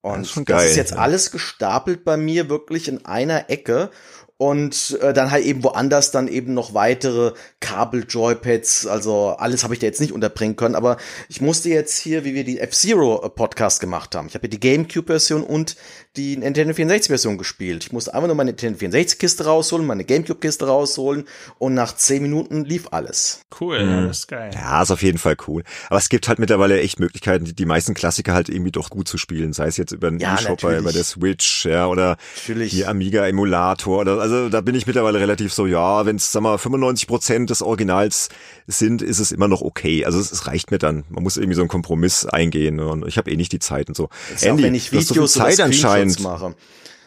Und 0.00 0.26
Das 0.26 0.36
ist 0.36 0.48
das 0.50 0.64
ist 0.64 0.76
jetzt 0.76 0.92
alles 0.92 1.30
gestapelt 1.30 2.04
bei 2.04 2.18
mir 2.18 2.50
wirklich 2.50 2.88
in 2.88 3.06
einer 3.06 3.48
Ecke. 3.48 3.90
Und 4.36 4.98
äh, 5.00 5.12
dann 5.12 5.30
halt 5.30 5.44
eben 5.44 5.62
woanders 5.62 6.10
dann 6.10 6.26
eben 6.26 6.54
noch 6.54 6.74
weitere 6.74 7.32
Kabel, 7.60 8.04
Joypads, 8.08 8.84
also 8.86 9.28
alles 9.38 9.62
habe 9.62 9.74
ich 9.74 9.80
da 9.80 9.86
jetzt 9.86 10.00
nicht 10.00 10.12
unterbringen 10.12 10.56
können, 10.56 10.74
aber 10.74 10.96
ich 11.28 11.40
musste 11.40 11.68
jetzt 11.68 11.96
hier, 11.98 12.24
wie 12.24 12.34
wir 12.34 12.42
die 12.42 12.58
F-Zero 12.58 13.24
äh, 13.24 13.30
Podcast 13.30 13.80
gemacht 13.80 14.14
haben, 14.16 14.26
ich 14.26 14.34
habe 14.34 14.46
ja 14.46 14.50
die 14.50 14.58
Gamecube-Version 14.60 15.44
und 15.44 15.76
die 16.16 16.36
Nintendo 16.36 16.74
64-Version 16.74 17.38
gespielt. 17.38 17.84
Ich 17.84 17.92
musste 17.92 18.12
einfach 18.14 18.26
nur 18.26 18.36
meine 18.36 18.50
Nintendo 18.50 18.78
64-Kiste 18.78 19.44
rausholen, 19.44 19.86
meine 19.86 20.04
Gamecube-Kiste 20.04 20.66
rausholen 20.66 21.26
und 21.58 21.74
nach 21.74 21.94
zehn 21.96 22.22
Minuten 22.22 22.64
lief 22.64 22.88
alles. 22.90 23.40
Cool, 23.60 23.84
Mhm. 23.84 23.90
ja, 23.90 24.06
das 24.08 24.18
ist 24.18 24.28
geil. 24.28 24.50
Ja, 24.52 24.82
ist 24.82 24.90
auf 24.90 25.02
jeden 25.02 25.18
Fall 25.18 25.36
cool. 25.46 25.62
Aber 25.88 25.98
es 25.98 26.08
gibt 26.08 26.26
halt 26.28 26.40
mittlerweile 26.40 26.80
echt 26.80 26.98
Möglichkeiten, 26.98 27.44
die, 27.44 27.54
die 27.54 27.66
meisten 27.66 27.94
Klassiker 27.94 28.34
halt 28.34 28.48
irgendwie 28.48 28.72
doch 28.72 28.90
gut 28.90 29.06
zu 29.06 29.16
spielen. 29.16 29.52
Sei 29.52 29.66
es 29.68 29.76
jetzt 29.76 29.92
über 29.92 30.08
einen 30.08 30.18
Ja, 30.18 30.34
bei, 30.36 30.42
natürlich. 30.50 30.84
bei 30.84 30.92
der 30.92 31.04
Switch, 31.04 31.64
ja, 31.66 31.86
oder 31.86 32.16
Natürlich. 32.36 32.72
hier 32.72 32.88
Amiga-Emulator. 32.88 34.00
Oder, 34.00 34.23
also 34.24 34.48
da 34.48 34.62
bin 34.62 34.74
ich 34.74 34.86
mittlerweile 34.86 35.20
relativ 35.20 35.52
so, 35.52 35.66
ja, 35.66 36.06
wenn 36.06 36.16
es, 36.16 36.32
sag 36.32 36.42
mal, 36.42 36.56
95 36.56 37.06
Prozent 37.06 37.50
des 37.50 37.60
Originals 37.60 38.30
sind, 38.66 39.02
ist 39.02 39.18
es 39.18 39.32
immer 39.32 39.48
noch 39.48 39.60
okay. 39.60 40.06
Also 40.06 40.18
es, 40.18 40.32
es 40.32 40.46
reicht 40.46 40.70
mir 40.70 40.78
dann. 40.78 41.04
Man 41.10 41.22
muss 41.22 41.36
irgendwie 41.36 41.56
so 41.56 41.60
einen 41.60 41.68
Kompromiss 41.68 42.24
eingehen. 42.24 42.80
Und 42.80 43.06
ich 43.06 43.18
habe 43.18 43.30
eh 43.30 43.36
nicht 43.36 43.52
die 43.52 43.58
Zeit 43.58 43.88
und 43.88 43.96
so. 43.96 44.08
Ist 44.34 44.48
auch 44.48 44.56
wenn 44.56 44.74
ich 44.74 44.92
Videos 44.92 45.34
so 45.34 45.40
Zeit 45.40 45.60
anscheinend. 45.60 46.20
mache. 46.20 46.54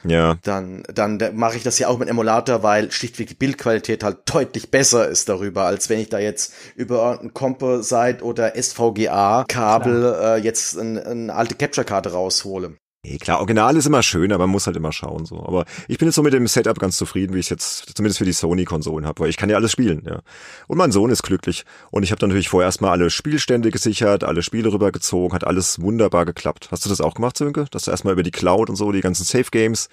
Ja. 0.03 0.37
dann, 0.43 0.83
dann 0.93 1.19
mache 1.33 1.57
ich 1.57 1.63
das 1.63 1.79
ja 1.79 1.87
auch 1.87 1.97
mit 1.97 2.07
Emulator, 2.07 2.61
weil 2.61 2.91
schlichtweg 2.91 3.27
die 3.27 3.33
Bildqualität 3.33 4.03
halt 4.03 4.19
deutlich 4.31 4.69
besser 4.69 5.09
ist 5.09 5.27
darüber, 5.27 5.63
als 5.63 5.89
wenn 5.89 5.99
ich 5.99 6.07
da 6.07 6.19
jetzt 6.19 6.53
über 6.75 6.97
irgendein 6.97 7.33
Composite 7.33 8.23
oder 8.23 8.53
SVGA-Kabel 8.55 10.15
äh, 10.21 10.37
jetzt 10.37 10.77
eine, 10.77 11.03
eine 11.03 11.33
alte 11.33 11.55
Capture-Karte 11.55 12.11
raushole. 12.11 12.77
Nee, 13.03 13.17
klar, 13.19 13.39
Original 13.39 13.77
ist 13.77 13.85
immer 13.85 14.03
schön, 14.03 14.33
aber 14.33 14.45
man 14.45 14.51
muss 14.51 14.65
halt 14.65 14.75
immer 14.75 14.91
schauen 14.91 15.25
so. 15.25 15.43
Aber 15.45 15.65
ich 15.87 15.97
bin 15.97 16.07
jetzt 16.07 16.15
so 16.15 16.23
mit 16.23 16.33
dem 16.33 16.47
Setup 16.47 16.77
ganz 16.79 16.97
zufrieden, 16.97 17.33
wie 17.33 17.39
ich 17.39 17.45
es 17.45 17.49
jetzt 17.49 17.95
zumindest 17.95 18.17
für 18.17 18.25
die 18.25 18.33
Sony-Konsolen 18.33 19.05
habe, 19.05 19.21
weil 19.21 19.29
ich 19.29 19.37
kann 19.37 19.49
ja 19.49 19.55
alles 19.55 19.71
spielen, 19.71 20.03
ja. 20.05 20.19
Und 20.67 20.77
mein 20.77 20.91
Sohn 20.91 21.09
ist 21.09 21.23
glücklich. 21.23 21.63
Und 21.91 22.03
ich 22.03 22.11
habe 22.11 22.25
natürlich 22.25 22.49
vorher 22.49 22.67
erstmal 22.67 22.91
alle 22.91 23.09
Spielstände 23.09 23.71
gesichert, 23.71 24.23
alle 24.23 24.43
Spiele 24.43 24.73
rübergezogen, 24.73 25.33
hat 25.33 25.45
alles 25.45 25.79
wunderbar 25.81 26.25
geklappt. 26.25 26.69
Hast 26.71 26.85
du 26.85 26.89
das 26.89 26.99
auch 26.99 27.13
gemacht, 27.13 27.37
Sönke? 27.37 27.65
Dass 27.71 27.83
du 27.83 27.91
erstmal 27.91 28.13
über 28.13 28.23
die 28.23 28.31
Cloud 28.31 28.69
und 28.69 28.75
so 28.75 28.91
die 28.91 29.01
ganzen 29.01 29.23
Safe 29.23 29.49
Games 29.51 29.89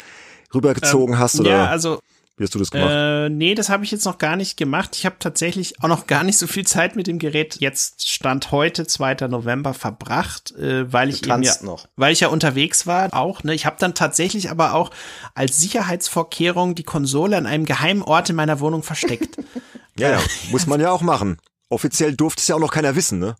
rübergezogen 0.52 1.14
ähm, 1.14 1.20
hast? 1.20 1.38
Oder? 1.38 1.50
Ja, 1.50 1.66
also 1.66 2.00
wie 2.36 2.44
hast 2.44 2.54
du 2.54 2.58
das 2.58 2.72
gemacht? 2.72 2.90
Äh, 2.90 3.28
nee, 3.28 3.54
das 3.54 3.68
habe 3.68 3.84
ich 3.84 3.92
jetzt 3.92 4.04
noch 4.04 4.18
gar 4.18 4.34
nicht 4.34 4.56
gemacht. 4.56 4.96
Ich 4.96 5.06
habe 5.06 5.16
tatsächlich 5.20 5.80
auch 5.82 5.88
noch 5.88 6.08
gar 6.08 6.24
nicht 6.24 6.36
so 6.36 6.48
viel 6.48 6.66
Zeit 6.66 6.96
mit 6.96 7.06
dem 7.06 7.20
Gerät. 7.20 7.56
Jetzt 7.60 8.08
stand 8.08 8.50
heute, 8.50 8.86
2. 8.86 9.28
November, 9.28 9.72
verbracht, 9.72 10.52
äh, 10.56 10.92
weil 10.92 11.10
ich 11.10 11.24
eben 11.24 11.44
ja, 11.44 11.54
noch. 11.62 11.86
weil 11.94 12.12
ich 12.12 12.20
ja 12.20 12.28
unterwegs 12.28 12.88
war 12.88 13.14
auch. 13.14 13.44
Ne, 13.44 13.54
ich 13.54 13.66
habe 13.66 13.76
dann 13.78 13.94
tatsächlich 13.94 14.50
aber 14.50 14.74
auch 14.74 14.90
als 15.34 15.60
Sicherheitsvorkehrung 15.60 16.74
die 16.74 16.82
Konsole 16.82 17.36
an 17.36 17.46
einem 17.46 17.66
geheimen 17.66 18.02
Ort 18.02 18.30
in 18.30 18.36
meiner 18.36 18.58
Wohnung 18.58 18.82
versteckt. 18.82 19.36
ja, 19.98 20.10
ja, 20.10 20.20
muss 20.50 20.66
man 20.66 20.80
ja 20.80 20.90
auch 20.90 21.02
machen. 21.02 21.38
Offiziell 21.68 22.14
durfte 22.16 22.40
es 22.40 22.48
ja 22.48 22.56
auch 22.56 22.60
noch 22.60 22.72
keiner 22.72 22.96
wissen, 22.96 23.20
ne? 23.20 23.36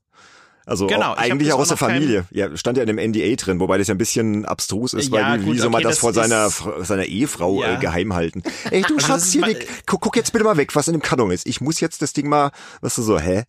Also 0.66 0.86
genau, 0.86 1.12
auch, 1.12 1.16
eigentlich 1.16 1.52
auch 1.52 1.58
aus 1.58 1.68
der 1.68 1.76
Familie. 1.76 2.24
Ja, 2.30 2.56
stand 2.56 2.78
ja 2.78 2.84
in 2.84 2.96
dem 2.96 3.10
NDA 3.10 3.34
drin, 3.36 3.60
wobei 3.60 3.76
das 3.76 3.88
ja 3.88 3.94
ein 3.94 3.98
bisschen 3.98 4.46
abstrus 4.46 4.94
ist, 4.94 5.10
weil 5.10 5.40
wie, 5.40 5.44
gut, 5.44 5.54
wie 5.54 5.58
soll 5.58 5.70
man 5.70 5.80
okay, 5.80 5.84
das, 5.84 5.96
das 5.96 5.98
vor 5.98 6.12
seiner 6.12 6.48
seiner 6.84 7.04
Ehefrau 7.04 7.62
ja. 7.62 7.74
äh, 7.74 7.80
geheim 7.80 8.14
halten? 8.14 8.42
Ey, 8.70 8.82
du 8.82 8.94
also 8.94 9.06
Schatz, 9.06 9.32
hier, 9.32 9.58
guck, 9.86 10.00
guck 10.00 10.16
jetzt 10.16 10.32
bitte 10.32 10.44
mal 10.44 10.56
weg, 10.56 10.74
was 10.74 10.88
in 10.88 10.94
dem 10.94 11.02
Karton 11.02 11.30
ist. 11.30 11.46
Ich 11.46 11.60
muss 11.60 11.80
jetzt 11.80 12.00
das 12.00 12.12
Ding 12.12 12.28
mal, 12.28 12.50
was 12.80 12.94
du 12.94 13.02
so, 13.02 13.18
hä? 13.18 13.44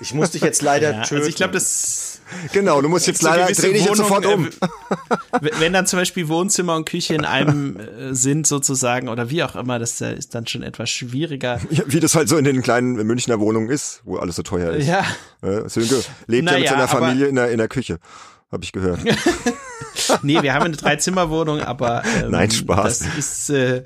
Ich 0.00 0.14
muss 0.14 0.30
dich 0.30 0.42
jetzt 0.42 0.62
leider 0.62 0.92
ja, 0.94 1.02
töten. 1.02 1.16
Also 1.16 1.28
ich 1.28 1.36
glaube, 1.36 1.54
das 1.54 2.20
Genau, 2.52 2.80
du 2.82 2.88
musst 2.88 3.06
jetzt 3.06 3.22
leider 3.22 3.46
dreh 3.46 3.72
dich 3.72 3.84
jetzt 3.84 3.96
sofort 3.96 4.26
um. 4.26 4.46
Äh, 4.46 5.50
wenn 5.58 5.72
dann 5.72 5.86
zum 5.86 5.98
Beispiel 5.98 6.28
Wohnzimmer 6.28 6.76
und 6.76 6.88
Küche 6.88 7.14
in 7.14 7.24
einem 7.24 7.78
äh, 7.78 8.14
sind 8.14 8.46
sozusagen 8.46 9.08
oder 9.08 9.30
wie 9.30 9.42
auch 9.42 9.56
immer, 9.56 9.78
das 9.78 10.00
äh, 10.00 10.14
ist 10.14 10.34
dann 10.34 10.46
schon 10.46 10.62
etwas 10.62 10.90
schwieriger. 10.90 11.60
Ja, 11.70 11.84
wie 11.86 12.00
das 12.00 12.14
halt 12.14 12.28
so 12.28 12.36
in 12.36 12.44
den 12.44 12.62
kleinen 12.62 12.94
Münchner 13.06 13.40
Wohnungen 13.40 13.68
ist, 13.68 14.02
wo 14.04 14.16
alles 14.16 14.36
so 14.36 14.42
teuer 14.42 14.72
ist. 14.72 14.86
Ja. 14.86 15.04
Äh, 15.42 15.68
Sönke 15.68 16.02
lebt 16.26 16.44
naja, 16.44 16.58
ja 16.58 16.60
mit 16.60 16.68
seiner 16.68 16.88
Familie 16.88 17.26
in 17.28 17.36
der, 17.36 17.50
in 17.50 17.58
der 17.58 17.68
Küche. 17.68 17.98
Habe 18.50 18.64
ich 18.64 18.72
gehört. 18.72 19.00
nee, 20.22 20.42
wir 20.42 20.54
haben 20.54 20.64
eine 20.64 20.76
Dreizimmerwohnung, 20.76 21.60
aber 21.60 22.02
ähm, 22.22 22.30
Nein, 22.30 22.50
Spaß. 22.50 23.00
Das 23.00 23.18
ist 23.18 23.50
äh, 23.50 23.84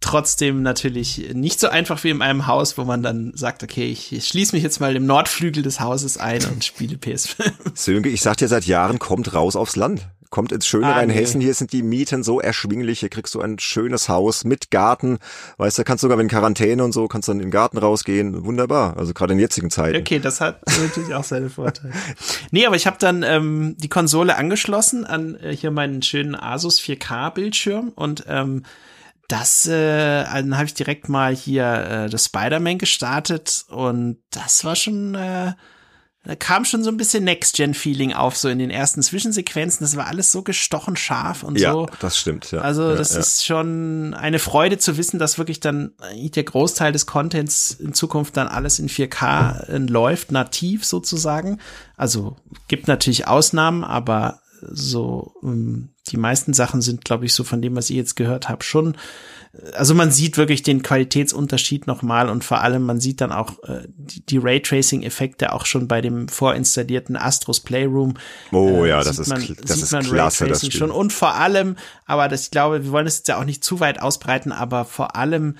trotzdem 0.00 0.62
natürlich 0.62 1.34
nicht 1.34 1.58
so 1.58 1.68
einfach 1.68 2.02
wie 2.04 2.10
in 2.10 2.22
einem 2.22 2.46
Haus, 2.46 2.78
wo 2.78 2.84
man 2.84 3.02
dann 3.02 3.32
sagt, 3.34 3.62
okay, 3.62 3.90
ich 3.90 4.26
schließe 4.26 4.54
mich 4.54 4.62
jetzt 4.62 4.80
mal 4.80 4.94
im 4.94 5.06
Nordflügel 5.06 5.62
des 5.62 5.80
Hauses 5.80 6.18
ein 6.18 6.44
und 6.44 6.64
spiele 6.64 6.96
PS5. 6.96 7.52
Sönke, 7.74 8.08
ich 8.08 8.22
sag 8.22 8.36
dir 8.36 8.48
seit 8.48 8.64
Jahren, 8.64 8.98
kommt 8.98 9.34
raus 9.34 9.56
aufs 9.56 9.76
Land. 9.76 10.08
Kommt 10.30 10.52
ins 10.52 10.66
schöne 10.66 10.88
ah, 10.88 10.92
Rheinhessen, 10.92 11.38
nee. 11.38 11.46
hier 11.46 11.54
sind 11.54 11.72
die 11.72 11.82
Mieten 11.82 12.22
so 12.22 12.38
erschwinglich, 12.38 13.00
hier 13.00 13.08
kriegst 13.08 13.34
du 13.34 13.40
ein 13.40 13.58
schönes 13.58 14.10
Haus 14.10 14.44
mit 14.44 14.70
Garten, 14.70 15.18
weißt 15.56 15.78
du, 15.78 15.84
kannst 15.84 16.02
sogar 16.02 16.18
wenn 16.18 16.28
Quarantäne 16.28 16.84
und 16.84 16.92
so, 16.92 17.08
kannst 17.08 17.30
dann 17.30 17.38
in 17.38 17.46
den 17.46 17.50
Garten 17.50 17.78
rausgehen, 17.78 18.44
wunderbar, 18.44 18.98
also 18.98 19.14
gerade 19.14 19.32
in 19.32 19.38
jetzigen 19.38 19.70
Zeiten. 19.70 19.96
Okay, 19.96 20.18
das 20.18 20.42
hat 20.42 20.60
natürlich 20.66 21.14
auch 21.14 21.24
seine 21.24 21.48
Vorteile. 21.48 21.94
Nee, 22.50 22.66
aber 22.66 22.76
ich 22.76 22.86
habe 22.86 22.98
dann 22.98 23.22
ähm, 23.22 23.74
die 23.78 23.88
Konsole 23.88 24.36
angeschlossen 24.36 25.06
an 25.06 25.36
äh, 25.36 25.56
hier 25.56 25.70
meinen 25.70 26.02
schönen 26.02 26.34
Asus 26.34 26.78
4K 26.78 27.30
Bildschirm 27.30 27.92
und 27.94 28.24
ähm, 28.28 28.64
das, 29.28 29.66
äh, 29.66 30.24
dann 30.24 30.56
habe 30.56 30.64
ich 30.64 30.74
direkt 30.74 31.08
mal 31.10 31.34
hier 31.34 31.64
äh, 31.64 32.10
das 32.10 32.26
Spider-Man 32.26 32.78
gestartet 32.78 33.66
und 33.68 34.18
das 34.30 34.64
war 34.64 34.74
schon, 34.74 35.14
äh, 35.14 35.52
da 36.24 36.34
kam 36.34 36.64
schon 36.64 36.82
so 36.82 36.90
ein 36.90 36.96
bisschen 36.96 37.24
Next-Gen-Feeling 37.24 38.14
auf, 38.14 38.36
so 38.36 38.48
in 38.48 38.58
den 38.58 38.70
ersten 38.70 39.02
Zwischensequenzen. 39.02 39.84
Das 39.84 39.96
war 39.96 40.06
alles 40.06 40.32
so 40.32 40.42
gestochen 40.42 40.96
scharf 40.96 41.42
und 41.42 41.58
ja, 41.58 41.72
so. 41.72 41.86
Ja, 41.86 41.92
das 42.00 42.18
stimmt, 42.18 42.50
ja. 42.50 42.60
Also, 42.60 42.90
ja, 42.90 42.96
das 42.96 43.12
ja. 43.12 43.20
ist 43.20 43.44
schon 43.44 44.14
eine 44.14 44.38
Freude 44.38 44.78
zu 44.78 44.96
wissen, 44.96 45.18
dass 45.18 45.36
wirklich 45.36 45.60
dann 45.60 45.92
der 46.14 46.44
Großteil 46.44 46.92
des 46.92 47.06
Contents 47.06 47.72
in 47.72 47.92
Zukunft 47.92 48.36
dann 48.36 48.48
alles 48.48 48.78
in 48.78 48.88
4K 48.88 49.68
äh, 49.68 49.78
läuft, 49.78 50.32
nativ 50.32 50.86
sozusagen. 50.86 51.60
Also, 51.96 52.36
gibt 52.66 52.88
natürlich 52.88 53.26
Ausnahmen, 53.26 53.84
aber 53.84 54.40
so 54.62 55.34
ähm, 55.42 55.90
die 56.08 56.16
meisten 56.16 56.54
Sachen 56.54 56.80
sind, 56.80 57.04
glaube 57.04 57.26
ich, 57.26 57.34
so 57.34 57.44
von 57.44 57.62
dem, 57.62 57.76
was 57.76 57.90
ich 57.90 57.96
jetzt 57.96 58.16
gehört 58.16 58.48
habe, 58.48 58.64
schon. 58.64 58.96
Also 59.74 59.94
man 59.94 60.10
sieht 60.10 60.36
wirklich 60.36 60.62
den 60.62 60.82
Qualitätsunterschied 60.82 61.86
nochmal 61.86 62.28
und 62.28 62.44
vor 62.44 62.60
allem 62.60 62.82
man 62.82 63.00
sieht 63.00 63.20
dann 63.20 63.32
auch 63.32 63.62
äh, 63.64 63.82
die, 63.88 64.24
die 64.24 64.38
Raytracing-Effekte 64.38 65.52
auch 65.52 65.66
schon 65.66 65.88
bei 65.88 66.00
dem 66.00 66.28
vorinstallierten 66.28 67.16
Astros 67.16 67.60
Playroom. 67.60 68.14
Oh 68.52 68.84
äh, 68.84 68.90
ja, 68.90 69.02
das 69.02 69.18
ist, 69.18 69.28
man, 69.28 69.56
das 69.62 69.82
ist 69.82 69.98
klasse. 70.00 70.46
Das 70.46 70.66
schon 70.72 70.90
und 70.90 71.12
vor 71.12 71.34
allem, 71.34 71.76
aber 72.04 72.28
das, 72.28 72.44
ich 72.44 72.50
glaube, 72.50 72.84
wir 72.84 72.92
wollen 72.92 73.06
es 73.06 73.18
jetzt 73.18 73.28
ja 73.28 73.38
auch 73.40 73.44
nicht 73.44 73.64
zu 73.64 73.80
weit 73.80 74.00
ausbreiten, 74.00 74.52
aber 74.52 74.84
vor 74.84 75.16
allem, 75.16 75.56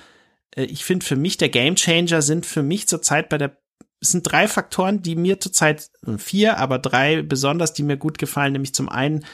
äh, 0.55 0.63
ich 0.63 0.85
finde 0.85 1.05
für 1.05 1.15
mich 1.15 1.37
der 1.37 1.49
Gamechanger 1.49 2.21
sind 2.21 2.45
für 2.45 2.63
mich 2.63 2.87
zurzeit 2.87 3.29
bei 3.29 3.37
der 3.37 3.57
es 4.01 4.11
sind 4.11 4.29
drei 4.29 4.47
Faktoren, 4.47 5.01
die 5.01 5.15
mir 5.15 5.39
zurzeit, 5.39 5.89
vier, 6.17 6.57
aber 6.57 6.79
drei 6.79 7.21
besonders, 7.21 7.73
die 7.73 7.83
mir 7.83 7.97
gut 7.97 8.17
gefallen, 8.17 8.53
nämlich 8.53 8.73
zum 8.73 8.89
einen 8.89 9.25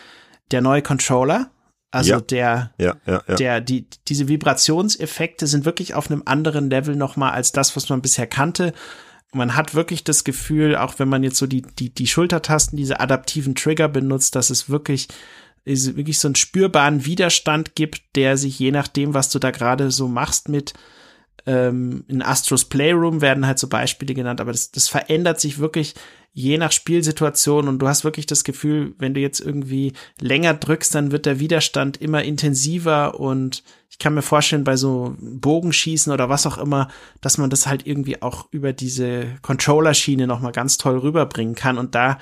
der 0.51 0.61
neue 0.61 0.82
Controller, 0.82 1.51
also 1.95 2.11
ja. 2.11 2.20
der, 2.20 2.72
ja, 2.78 2.95
ja, 3.05 3.24
ja. 3.26 3.36
der, 3.36 3.61
die, 3.61 3.88
diese 4.07 4.28
Vibrationseffekte 4.28 5.47
sind 5.47 5.63
wirklich 5.63 5.93
auf 5.93 6.11
einem 6.11 6.24
anderen 6.26 6.70
Level 6.70 6.95
nochmal 6.95 7.32
als 7.32 7.53
das, 7.53 7.76
was 7.76 7.88
man 7.88 8.01
bisher 8.01 8.28
kannte. 8.28 8.74
Man 9.32 9.55
hat 9.55 9.76
wirklich 9.76 10.03
das 10.03 10.24
Gefühl, 10.24 10.76
auch 10.76 10.99
wenn 10.99 11.07
man 11.07 11.24
jetzt 11.24 11.38
so 11.38 11.47
die, 11.47 11.61
die, 11.61 11.93
die 11.93 12.07
Schultertasten, 12.07 12.76
diese 12.76 12.99
adaptiven 12.99 13.55
Trigger 13.55 13.88
benutzt, 13.88 14.36
dass 14.36 14.49
es 14.49 14.70
wirklich, 14.70 15.07
ist 15.63 15.95
wirklich 15.95 16.20
so 16.20 16.28
einen 16.28 16.36
spürbaren 16.36 17.05
Widerstand 17.05 17.76
gibt, 17.76 18.01
der 18.16 18.36
sich 18.36 18.59
je 18.59 18.72
nachdem, 18.72 19.13
was 19.13 19.30
du 19.30 19.39
da 19.39 19.51
gerade 19.51 19.89
so 19.89 20.09
machst 20.09 20.49
mit, 20.49 20.74
ähm, 21.46 22.04
in 22.08 22.22
Astros 22.22 22.66
Playroom 22.66 23.22
werden 23.22 23.46
halt 23.46 23.60
so 23.60 23.68
Beispiele 23.68 24.14
genannt, 24.14 24.41
aber 24.41 24.52
das, 24.52 24.72
das 24.72 24.88
verändert 24.88 25.39
sich 25.39 25.60
wirklich 25.60 25.96
je 26.38 26.58
nach 26.58 26.74
Spielsituation 26.74 27.70
und 27.70 27.80
du 27.80 27.88
hast 27.88 28.04
wirklich 28.04 28.26
das 28.26 28.43
Gefühl, 28.43 28.93
wenn 28.98 29.14
du 29.14 29.22
jetzt 29.22 29.39
irgendwie 29.39 29.93
länger 30.20 30.54
drückst, 30.54 30.93
dann 30.93 31.12
wird 31.12 31.26
der 31.26 31.39
Widerstand 31.39 32.02
immer 32.02 32.24
intensiver 32.24 33.20
und 33.20 33.64
ich 33.89 34.00
kann 34.00 34.14
mir 34.14 34.22
vorstellen, 34.22 34.66
bei 34.66 34.76
so 34.76 35.16
Bogenschießen 35.18 36.12
oder 36.12 36.28
was 36.28 36.46
auch 36.46 36.58
immer, 36.58 36.89
dass 37.22 37.38
man 37.38 37.50
das 37.50 37.68
halt 37.68 37.88
irgendwie 37.88 38.22
auch 38.22 38.48
über 38.52 38.74
diese 38.74 39.28
Controller-Schiene 39.43 40.28
nochmal 40.28 40.52
ganz 40.52 40.78
toll 40.78 40.98
rüberbringen 40.98 41.56
kann 41.56 41.78
und 41.78 41.96
da 41.96 42.18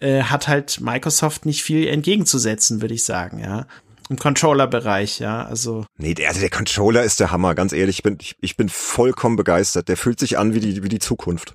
äh, 0.00 0.22
hat 0.22 0.48
halt 0.48 0.80
Microsoft 0.80 1.44
nicht 1.44 1.62
viel 1.62 1.86
entgegenzusetzen, 1.86 2.80
würde 2.80 2.94
ich 2.94 3.04
sagen, 3.04 3.40
ja. 3.40 3.66
Im 4.10 4.18
Controller-Bereich, 4.18 5.20
ja, 5.20 5.44
also. 5.44 5.86
Nee, 5.96 6.14
der, 6.14 6.28
also 6.30 6.40
der 6.40 6.50
Controller 6.50 7.04
ist 7.04 7.20
der 7.20 7.30
Hammer, 7.30 7.54
ganz 7.54 7.72
ehrlich, 7.72 7.98
ich 7.98 8.02
bin, 8.02 8.18
ich, 8.20 8.34
ich 8.40 8.56
bin 8.56 8.68
vollkommen 8.68 9.36
begeistert. 9.36 9.88
Der 9.88 9.96
fühlt 9.96 10.18
sich 10.18 10.36
an 10.36 10.52
wie 10.52 10.58
die, 10.58 10.82
wie 10.82 10.88
die 10.88 10.98
Zukunft. 10.98 11.54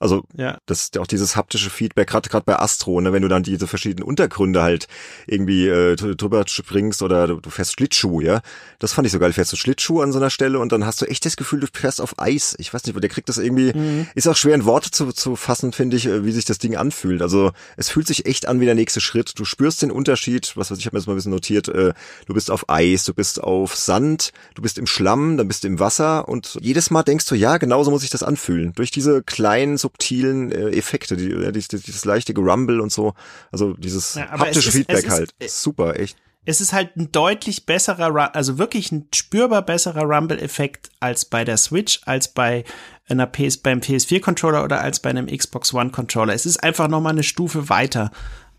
Also 0.00 0.24
ja. 0.36 0.58
das 0.66 0.90
auch 0.98 1.06
dieses 1.06 1.34
haptische 1.34 1.70
Feedback, 1.70 2.08
gerade 2.08 2.28
gerade 2.28 2.44
bei 2.44 2.58
Astro, 2.58 3.00
ne, 3.00 3.12
wenn 3.12 3.22
du 3.22 3.28
dann 3.28 3.42
diese 3.42 3.66
verschiedenen 3.66 4.04
Untergründe 4.04 4.62
halt 4.62 4.86
irgendwie 5.26 5.66
äh, 5.66 5.96
drüber 5.96 6.44
springst 6.46 7.02
oder 7.02 7.26
du, 7.26 7.40
du 7.40 7.50
fährst 7.50 7.72
Schlittschuh, 7.72 8.20
ja. 8.20 8.40
Das 8.78 8.92
fand 8.92 9.06
ich 9.06 9.12
so 9.12 9.18
geil. 9.18 9.32
Fährst 9.32 9.52
du 9.52 9.56
Schlittschuh 9.56 10.00
an 10.00 10.12
so 10.12 10.18
einer 10.18 10.30
Stelle 10.30 10.58
und 10.60 10.72
dann 10.72 10.86
hast 10.86 11.02
du 11.02 11.06
echt 11.06 11.24
das 11.26 11.36
Gefühl, 11.36 11.60
du 11.60 11.66
fährst 11.72 12.00
auf 12.00 12.18
Eis. 12.18 12.54
Ich 12.58 12.72
weiß 12.72 12.84
nicht, 12.84 12.94
wo 12.94 13.00
der 13.00 13.10
kriegt 13.10 13.28
das 13.28 13.38
irgendwie, 13.38 13.72
mhm. 13.72 14.06
ist 14.14 14.28
auch 14.28 14.36
schwer 14.36 14.54
in 14.54 14.64
Worte 14.64 14.90
zu, 14.90 15.12
zu 15.12 15.36
fassen, 15.36 15.72
finde 15.72 15.96
ich, 15.96 16.06
äh, 16.06 16.24
wie 16.24 16.32
sich 16.32 16.44
das 16.44 16.58
Ding 16.58 16.76
anfühlt. 16.76 17.20
Also 17.22 17.52
es 17.76 17.88
fühlt 17.88 18.06
sich 18.06 18.26
echt 18.26 18.46
an 18.46 18.60
wie 18.60 18.66
der 18.66 18.74
nächste 18.74 19.00
Schritt. 19.00 19.38
Du 19.38 19.44
spürst 19.44 19.82
den 19.82 19.90
Unterschied, 19.90 20.56
was 20.56 20.70
weiß 20.70 20.78
ich, 20.78 20.86
habe 20.86 20.96
mir 20.96 21.00
das 21.00 21.06
mal 21.06 21.14
ein 21.14 21.16
bisschen 21.16 21.32
notiert, 21.32 21.68
äh, 21.68 21.92
du 22.26 22.34
bist 22.34 22.50
auf 22.50 22.68
Eis, 22.68 23.04
du 23.04 23.14
bist 23.14 23.42
auf 23.42 23.74
Sand, 23.74 24.32
du 24.54 24.62
bist 24.62 24.78
im 24.78 24.86
Schlamm, 24.86 25.36
dann 25.36 25.48
bist 25.48 25.64
du 25.64 25.68
im 25.68 25.80
Wasser 25.80 26.28
und 26.28 26.56
jedes 26.60 26.90
Mal 26.90 27.02
denkst 27.02 27.26
du, 27.26 27.34
ja, 27.34 27.56
genauso 27.58 27.90
muss 27.90 28.04
ich 28.04 28.10
das 28.10 28.22
anfühlen. 28.22 28.72
Durch 28.74 28.90
diese 28.90 29.22
kleinen, 29.22 29.78
subtilen 29.88 30.52
äh, 30.52 30.70
Effekte, 30.76 31.16
die, 31.16 31.30
ja, 31.30 31.50
dieses, 31.50 31.68
dieses 31.68 32.04
leichte 32.04 32.34
Gerumble 32.34 32.80
und 32.80 32.92
so. 32.92 33.14
Also 33.50 33.72
dieses 33.74 34.14
ja, 34.14 34.28
haptische 34.30 34.68
ist, 34.68 34.74
Feedback 34.74 35.08
halt. 35.08 35.30
Ist, 35.38 35.62
Super, 35.62 35.98
echt. 35.98 36.16
Es 36.44 36.60
ist 36.60 36.72
halt 36.72 36.96
ein 36.96 37.12
deutlich 37.12 37.66
besserer, 37.66 38.34
also 38.34 38.58
wirklich 38.58 38.90
ein 38.90 39.08
spürbar 39.14 39.62
besserer 39.62 40.02
Rumble-Effekt 40.02 40.90
als 41.00 41.24
bei 41.26 41.44
der 41.44 41.58
Switch, 41.58 42.00
als 42.06 42.28
bei 42.28 42.64
einer 43.06 43.26
PS, 43.26 43.58
beim 43.58 43.80
PS4-Controller 43.80 44.64
oder 44.64 44.80
als 44.80 45.00
bei 45.00 45.10
einem 45.10 45.26
Xbox 45.26 45.74
One-Controller. 45.74 46.32
Es 46.32 46.46
ist 46.46 46.62
einfach 46.62 46.88
nochmal 46.88 47.12
eine 47.12 47.22
Stufe 47.22 47.68
weiter. 47.68 48.10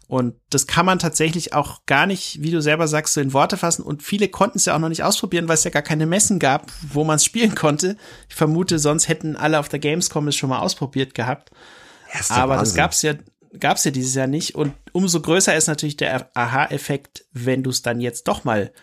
Und 0.10 0.34
das 0.50 0.66
kann 0.66 0.88
man 0.88 0.98
tatsächlich 0.98 1.54
auch 1.54 1.86
gar 1.86 2.08
nicht, 2.08 2.42
wie 2.42 2.50
du 2.50 2.64
selber 2.64 2.88
sagst, 2.88 3.14
so 3.14 3.22
in 3.22 3.32
Worte 3.32 3.58
fassen. 3.58 3.84
Und 3.84 4.02
viele 4.02 4.28
konnten 4.28 4.58
es 4.58 4.66
ja 4.66 4.74
auch 4.74 4.80
noch 4.80 4.90
nicht 4.90 5.04
ausprobieren, 5.04 5.48
weil 5.48 5.54
es 5.54 5.64
ja 5.64 5.70
gar 5.70 5.84
keine 5.84 6.08
Messen 6.08 6.40
gab, 6.40 6.72
wo 6.82 7.04
man 7.04 7.18
es 7.18 7.26
spielen 7.26 7.54
konnte. 7.54 7.96
Ich 8.28 8.34
vermute, 8.34 8.80
sonst 8.80 9.08
hätten 9.08 9.36
alle 9.36 9.60
auf 9.60 9.70
der 9.70 9.78
Gamescom 9.78 10.28
es 10.28 10.36
schon 10.36 10.50
mal 10.50 10.62
ausprobiert 10.62 11.14
gehabt. 11.14 11.52
Ja, 12.12 12.22
Aber 12.38 12.54
Wahnsinn. 12.54 12.66
das 12.66 12.76
gab's 12.76 13.02
ja, 13.04 13.14
gab's 13.60 13.84
ja 13.84 13.92
dieses 13.92 14.16
Jahr 14.16 14.26
nicht. 14.26 14.56
Und 14.56 14.74
umso 14.94 15.22
größer 15.22 15.56
ist 15.56 15.68
natürlich 15.68 15.98
der 15.98 16.32
Aha-Effekt, 16.36 17.26
wenn 17.32 17.62
du 17.62 17.70
es 17.70 17.84
dann 17.84 18.02
jetzt 18.02 18.28
doch 18.28 18.44
mal 18.44 18.74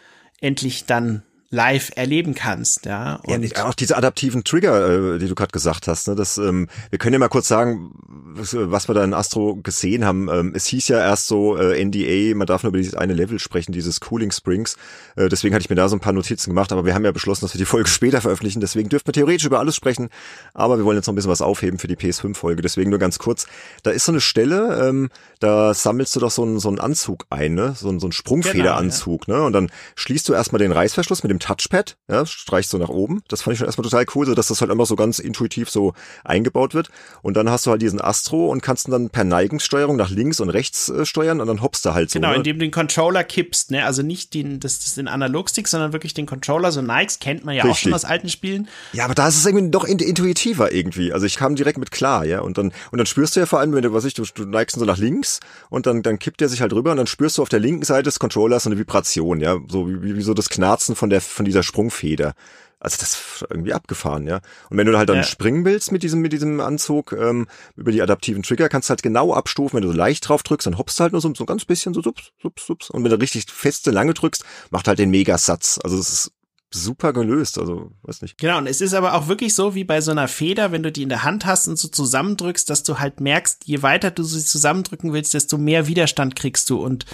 endlich 0.40 0.86
dann 0.86 1.24
live 1.50 1.92
erleben 1.94 2.34
kannst, 2.34 2.86
ja. 2.86 3.20
Und 3.24 3.44
ja, 3.44 3.66
auch 3.66 3.74
diese 3.74 3.96
adaptiven 3.96 4.42
Trigger, 4.42 5.14
äh, 5.14 5.18
die 5.18 5.28
du 5.28 5.34
gerade 5.34 5.52
gesagt 5.52 5.86
hast, 5.86 6.08
ne, 6.08 6.16
das, 6.16 6.38
ähm, 6.38 6.68
wir 6.90 6.98
können 6.98 7.12
ja 7.12 7.18
mal 7.18 7.28
kurz 7.28 7.46
sagen, 7.46 7.92
was, 8.08 8.56
was 8.58 8.88
wir 8.88 8.94
da 8.94 9.04
in 9.04 9.14
Astro 9.14 9.56
gesehen 9.56 10.04
haben. 10.04 10.28
Ähm, 10.28 10.52
es 10.54 10.66
hieß 10.66 10.88
ja 10.88 10.98
erst 10.98 11.28
so 11.28 11.56
äh, 11.56 11.82
NDA, 11.84 12.34
man 12.36 12.46
darf 12.46 12.62
nur 12.62 12.70
über 12.70 12.78
dieses 12.78 12.94
eine 12.94 13.14
Level 13.14 13.38
sprechen, 13.38 13.72
dieses 13.72 14.00
Cooling 14.00 14.32
Springs. 14.32 14.76
Äh, 15.14 15.28
deswegen 15.28 15.54
hatte 15.54 15.62
ich 15.62 15.70
mir 15.70 15.76
da 15.76 15.88
so 15.88 15.96
ein 15.96 16.00
paar 16.00 16.12
Notizen 16.12 16.50
gemacht, 16.50 16.72
aber 16.72 16.84
wir 16.84 16.94
haben 16.94 17.04
ja 17.04 17.12
beschlossen, 17.12 17.44
dass 17.44 17.54
wir 17.54 17.58
die 17.58 17.64
Folge 17.64 17.88
später 17.96 18.20
veröffentlichen, 18.20 18.60
deswegen 18.60 18.88
dürften 18.88 19.08
wir 19.08 19.14
theoretisch 19.14 19.46
über 19.46 19.60
alles 19.60 19.76
sprechen, 19.76 20.08
aber 20.52 20.78
wir 20.78 20.84
wollen 20.84 20.96
jetzt 20.96 21.06
noch 21.06 21.12
ein 21.12 21.16
bisschen 21.16 21.30
was 21.30 21.42
aufheben 21.42 21.78
für 21.78 21.88
die 21.88 21.96
PS5-Folge, 21.96 22.62
deswegen 22.62 22.90
nur 22.90 22.98
ganz 22.98 23.18
kurz. 23.18 23.46
Da 23.84 23.92
ist 23.92 24.04
so 24.04 24.12
eine 24.12 24.20
Stelle, 24.20 24.88
ähm, 24.88 25.10
da 25.38 25.74
sammelst 25.74 26.14
du 26.16 26.20
doch 26.20 26.30
so 26.30 26.42
einen, 26.42 26.58
so 26.58 26.68
einen 26.68 26.80
Anzug 26.80 27.26
ein, 27.30 27.54
ne? 27.54 27.74
so, 27.76 27.96
so 27.98 28.06
einen 28.06 28.12
Sprungfederanzug, 28.12 29.26
genau, 29.26 29.36
ja. 29.36 29.40
ne? 29.42 29.46
und 29.46 29.52
dann 29.52 29.70
schließt 29.94 30.28
du 30.28 30.34
erstmal 30.34 30.58
den 30.58 30.72
Reißverschluss 30.72 31.22
mit 31.22 31.30
dem 31.30 31.35
Touchpad, 31.38 31.96
ja, 32.08 32.26
streichst 32.26 32.70
so 32.70 32.78
nach 32.78 32.88
oben. 32.88 33.22
Das 33.28 33.42
fand 33.42 33.54
ich 33.54 33.58
schon 33.58 33.66
erstmal 33.66 33.84
total 33.84 34.06
cool, 34.14 34.26
so 34.26 34.34
dass 34.34 34.48
das 34.48 34.60
halt 34.60 34.70
immer 34.70 34.86
so 34.86 34.96
ganz 34.96 35.18
intuitiv 35.18 35.70
so 35.70 35.94
eingebaut 36.24 36.74
wird. 36.74 36.90
Und 37.22 37.36
dann 37.36 37.50
hast 37.50 37.66
du 37.66 37.70
halt 37.70 37.82
diesen 37.82 38.00
Astro 38.00 38.48
und 38.48 38.62
kannst 38.62 38.88
dann 38.88 39.10
per 39.10 39.24
Neigungssteuerung 39.24 39.96
nach 39.96 40.10
links 40.10 40.40
und 40.40 40.50
rechts 40.50 40.88
äh, 40.88 41.04
steuern 41.04 41.40
und 41.40 41.46
dann 41.46 41.62
hoppst 41.62 41.84
du 41.84 41.94
halt 41.94 42.10
so. 42.10 42.18
Genau, 42.18 42.30
ne? 42.30 42.36
indem 42.36 42.58
du 42.58 42.64
den 42.64 42.70
Controller 42.70 43.24
kippst, 43.24 43.70
ne? 43.70 43.84
Also 43.84 44.02
nicht 44.02 44.34
den, 44.34 44.60
das, 44.60 44.78
das 44.80 44.94
den 44.94 45.08
Analogstick, 45.08 45.68
sondern 45.68 45.92
wirklich 45.92 46.14
den 46.14 46.26
Controller 46.26 46.72
so 46.72 46.82
neigst, 46.82 47.20
kennt 47.20 47.44
man 47.44 47.54
ja 47.54 47.62
Richtig. 47.62 47.72
auch 47.72 47.82
schon 47.82 47.94
aus 47.94 48.04
alten 48.04 48.28
Spielen. 48.28 48.68
Ja, 48.92 49.04
aber 49.04 49.14
da 49.14 49.28
ist 49.28 49.36
es 49.36 49.46
irgendwie 49.46 49.70
doch 49.70 49.84
intuitiver 49.84 50.72
irgendwie. 50.72 51.12
Also 51.12 51.26
ich 51.26 51.36
kam 51.36 51.56
direkt 51.56 51.78
mit 51.78 51.90
klar, 51.90 52.24
ja. 52.24 52.40
Und 52.40 52.58
dann, 52.58 52.72
und 52.90 52.98
dann 52.98 53.06
spürst 53.06 53.36
du 53.36 53.40
ja 53.40 53.46
vor 53.46 53.60
allem, 53.60 53.72
wenn 53.72 53.82
du, 53.82 53.92
was 53.92 54.04
ich, 54.04 54.14
du, 54.14 54.24
du 54.34 54.44
neigst 54.44 54.78
so 54.78 54.84
nach 54.84 54.98
links 54.98 55.40
und 55.70 55.86
dann, 55.86 56.02
dann 56.02 56.18
kippt 56.18 56.40
der 56.40 56.48
sich 56.48 56.60
halt 56.60 56.72
rüber 56.72 56.90
und 56.92 56.96
dann 56.96 57.06
spürst 57.06 57.38
du 57.38 57.42
auf 57.42 57.48
der 57.48 57.60
linken 57.60 57.84
Seite 57.84 58.04
des 58.04 58.18
Controllers 58.18 58.64
so 58.64 58.70
eine 58.70 58.78
Vibration, 58.78 59.40
ja. 59.40 59.58
So 59.68 59.88
wie, 59.88 60.16
wie 60.16 60.22
so 60.22 60.34
das 60.34 60.48
Knarzen 60.48 60.96
von 60.96 61.10
der, 61.10 61.20
von 61.26 61.44
dieser 61.44 61.62
Sprungfeder. 61.62 62.34
Also 62.78 62.98
das 63.00 63.14
ist 63.14 63.46
irgendwie 63.48 63.72
abgefahren, 63.72 64.26
ja. 64.26 64.40
Und 64.68 64.76
wenn 64.76 64.86
du 64.86 64.96
halt 64.98 65.08
dann 65.08 65.16
ja. 65.16 65.22
springen 65.22 65.64
willst 65.64 65.92
mit 65.92 66.02
diesem, 66.02 66.20
mit 66.20 66.32
diesem 66.32 66.60
Anzug, 66.60 67.12
ähm, 67.12 67.46
über 67.74 67.90
die 67.90 68.02
adaptiven 68.02 68.42
Trigger, 68.42 68.68
kannst 68.68 68.88
du 68.88 68.90
halt 68.90 69.02
genau 69.02 69.32
abstufen. 69.32 69.78
Wenn 69.78 69.82
du 69.82 69.92
so 69.92 69.96
leicht 69.96 70.28
drauf 70.28 70.42
drückst, 70.42 70.66
dann 70.66 70.76
hoppst 70.76 70.98
du 70.98 71.02
halt 71.02 71.12
nur 71.12 71.22
so, 71.22 71.32
so 71.34 71.44
ein 71.44 71.46
ganz 71.46 71.64
bisschen 71.64 71.94
so 71.94 72.02
sups, 72.02 72.32
sups, 72.40 72.66
sups. 72.66 72.90
Und 72.90 73.02
wenn 73.02 73.10
du 73.10 73.18
richtig 73.18 73.50
feste, 73.50 73.90
lange 73.90 74.12
drückst, 74.12 74.44
macht 74.70 74.88
halt 74.88 74.98
den 74.98 75.10
Megasatz. 75.10 75.80
Also 75.82 75.96
das 75.96 76.10
ist 76.10 76.32
super 76.70 77.12
gelöst, 77.12 77.58
also 77.58 77.92
weiß 78.02 78.22
nicht. 78.22 78.38
Genau, 78.38 78.58
und 78.58 78.66
es 78.66 78.80
ist 78.80 78.92
aber 78.92 79.14
auch 79.14 79.28
wirklich 79.28 79.54
so 79.54 79.74
wie 79.74 79.84
bei 79.84 80.00
so 80.00 80.10
einer 80.10 80.28
Feder, 80.28 80.70
wenn 80.70 80.82
du 80.82 80.92
die 80.92 81.02
in 81.02 81.08
der 81.08 81.22
Hand 81.22 81.46
hast 81.46 81.68
und 81.68 81.78
so 81.78 81.88
zusammendrückst, 81.88 82.68
dass 82.68 82.82
du 82.82 82.98
halt 82.98 83.20
merkst, 83.20 83.64
je 83.64 83.82
weiter 83.82 84.10
du 84.10 84.22
sie 84.22 84.44
zusammendrücken 84.44 85.12
willst, 85.12 85.32
desto 85.32 85.58
mehr 85.58 85.86
Widerstand 85.86 86.36
kriegst 86.36 86.68
du 86.70 86.84
und 86.84 87.06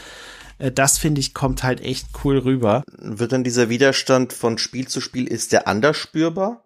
das 0.70 0.98
finde 0.98 1.20
ich 1.20 1.34
kommt 1.34 1.62
halt 1.62 1.80
echt 1.80 2.06
cool 2.24 2.38
rüber. 2.38 2.82
Wird 2.98 3.32
dann 3.32 3.44
dieser 3.44 3.68
Widerstand 3.68 4.32
von 4.32 4.58
Spiel 4.58 4.86
zu 4.88 5.00
Spiel, 5.00 5.26
ist 5.26 5.52
der 5.52 5.66
anders 5.66 5.96
spürbar? 5.96 6.64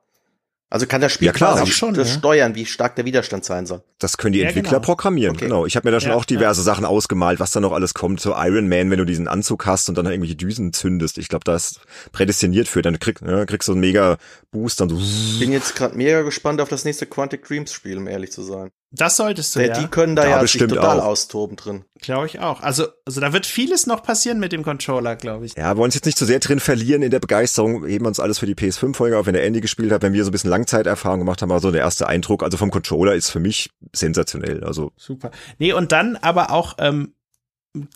Also 0.69 0.87
kann 0.87 1.01
das 1.01 1.13
Spiel 1.13 1.27
ja, 1.27 1.33
klar, 1.33 1.55
quasi 1.55 1.71
schon, 1.71 1.95
das 1.95 2.09
ja. 2.09 2.19
steuern, 2.19 2.57
wie 2.57 2.67
stark 2.67 2.97
der 2.97 3.05
Widerstand 3.05 3.45
sein 3.45 3.67
soll. 3.67 3.85
Das 4.01 4.17
können 4.17 4.33
die 4.33 4.41
ja, 4.41 4.49
Entwickler 4.49 4.71
genau. 4.71 4.83
programmieren, 4.83 5.37
okay. 5.37 5.45
genau. 5.45 5.65
Ich 5.65 5.77
habe 5.77 5.87
mir 5.87 5.93
da 5.93 6.01
schon 6.01 6.11
ja, 6.11 6.17
auch 6.17 6.25
diverse 6.25 6.61
Sachen 6.61 6.85
ausgemalt, 6.85 7.39
was 7.39 7.53
da 7.53 7.61
noch 7.61 7.71
alles 7.71 7.95
kommt. 7.95 8.21
So 8.21 8.35
Iron 8.37 8.69
Man, 8.69 8.91
wenn 8.91 8.99
du 8.99 9.05
diesen 9.05 9.29
Anzug 9.29 9.65
hast 9.65 9.89
und 9.89 9.97
dann 9.97 10.07
irgendwelche 10.07 10.35
Düsen 10.35 10.73
zündest. 10.73 11.19
Ich 11.19 11.29
glaube, 11.29 11.45
das 11.45 11.71
ist 11.71 11.81
prädestiniert 12.11 12.67
für. 12.67 12.83
Dann 12.83 12.99
krieg, 12.99 13.21
ja, 13.25 13.47
kriegst 13.47 13.69
du 13.69 13.73
einen 13.73 13.81
mega 13.81 14.19
Boost. 14.51 14.81
Dann 14.81 14.89
so. 14.89 14.97
Bin 15.39 15.53
jetzt 15.53 15.77
gerade 15.77 15.97
mega 15.97 16.23
gespannt 16.23 16.61
auf 16.61 16.69
das 16.69 16.85
nächste 16.85 17.07
Quantic 17.07 17.47
Dreams 17.47 17.73
Spiel, 17.73 17.97
um 17.99 18.09
ehrlich 18.09 18.33
zu 18.33 18.43
sein. 18.43 18.71
Das 18.97 19.17
solltest 19.17 19.55
du, 19.55 19.61
ja. 19.61 19.69
ja. 19.69 19.81
Die 19.81 19.89
können 19.89 20.17
da, 20.17 20.23
da 20.23 20.29
ja 20.31 20.39
bestimmt 20.41 20.73
total 20.73 21.01
auch. 21.01 21.07
austoben 21.07 21.57
drin. 21.57 21.85
Glaube 22.01 22.27
ich 22.27 22.41
auch. 22.41 22.63
Also, 22.63 22.87
also 23.05 23.21
da 23.21 23.33
wird 23.33 23.47
vieles 23.47 23.87
noch 23.87 24.03
passieren 24.03 24.39
mit 24.39 24.53
dem 24.53 24.63
Controller, 24.63 25.17
glaube 25.17 25.47
ich. 25.47 25.55
Ja, 25.57 25.77
wollen 25.77 25.87
uns 25.87 25.95
jetzt 25.95 26.07
nicht 26.07 26.19
zu 26.19 26.25
so 26.25 26.29
sehr 26.29 26.41
drin 26.41 26.61
verlieren 26.61 27.03
in 27.03 27.11
der 27.11 27.21
Begeisterung. 27.21 27.87
Heben 27.87 28.05
wir 28.05 28.09
uns 28.09 28.21
alles 28.21 28.39
für 28.39 28.47
die 28.47 28.55
PS5-Folge 28.55 29.19
auf, 29.19 29.27
wenn 29.27 29.35
der 29.35 29.45
Andy 29.45 29.61
gespielt 29.61 29.93
hat, 29.93 30.03
wenn 30.03 30.13
wir 30.13 30.25
so 30.25 30.31
ein 30.31 30.33
bisschen 30.33 30.51
Langzeiterfahrung 30.51 31.21
gemacht 31.21 31.43
haben, 31.43 31.53
also 31.53 31.71
der 31.71 31.83
erste 31.83 32.07
Eindruck, 32.07 32.43
also 32.43 32.57
vom 32.57 32.71
Controller 32.71 33.15
ist 33.15 33.31
für 33.31 33.41
mich 33.41 33.71
sensationell. 33.93 34.65
Also 34.65 34.93
Super. 34.97 35.31
Nee, 35.59 35.73
und 35.73 35.93
dann 35.93 36.17
aber 36.17 36.51
auch, 36.51 36.77
ähm, 36.79 37.13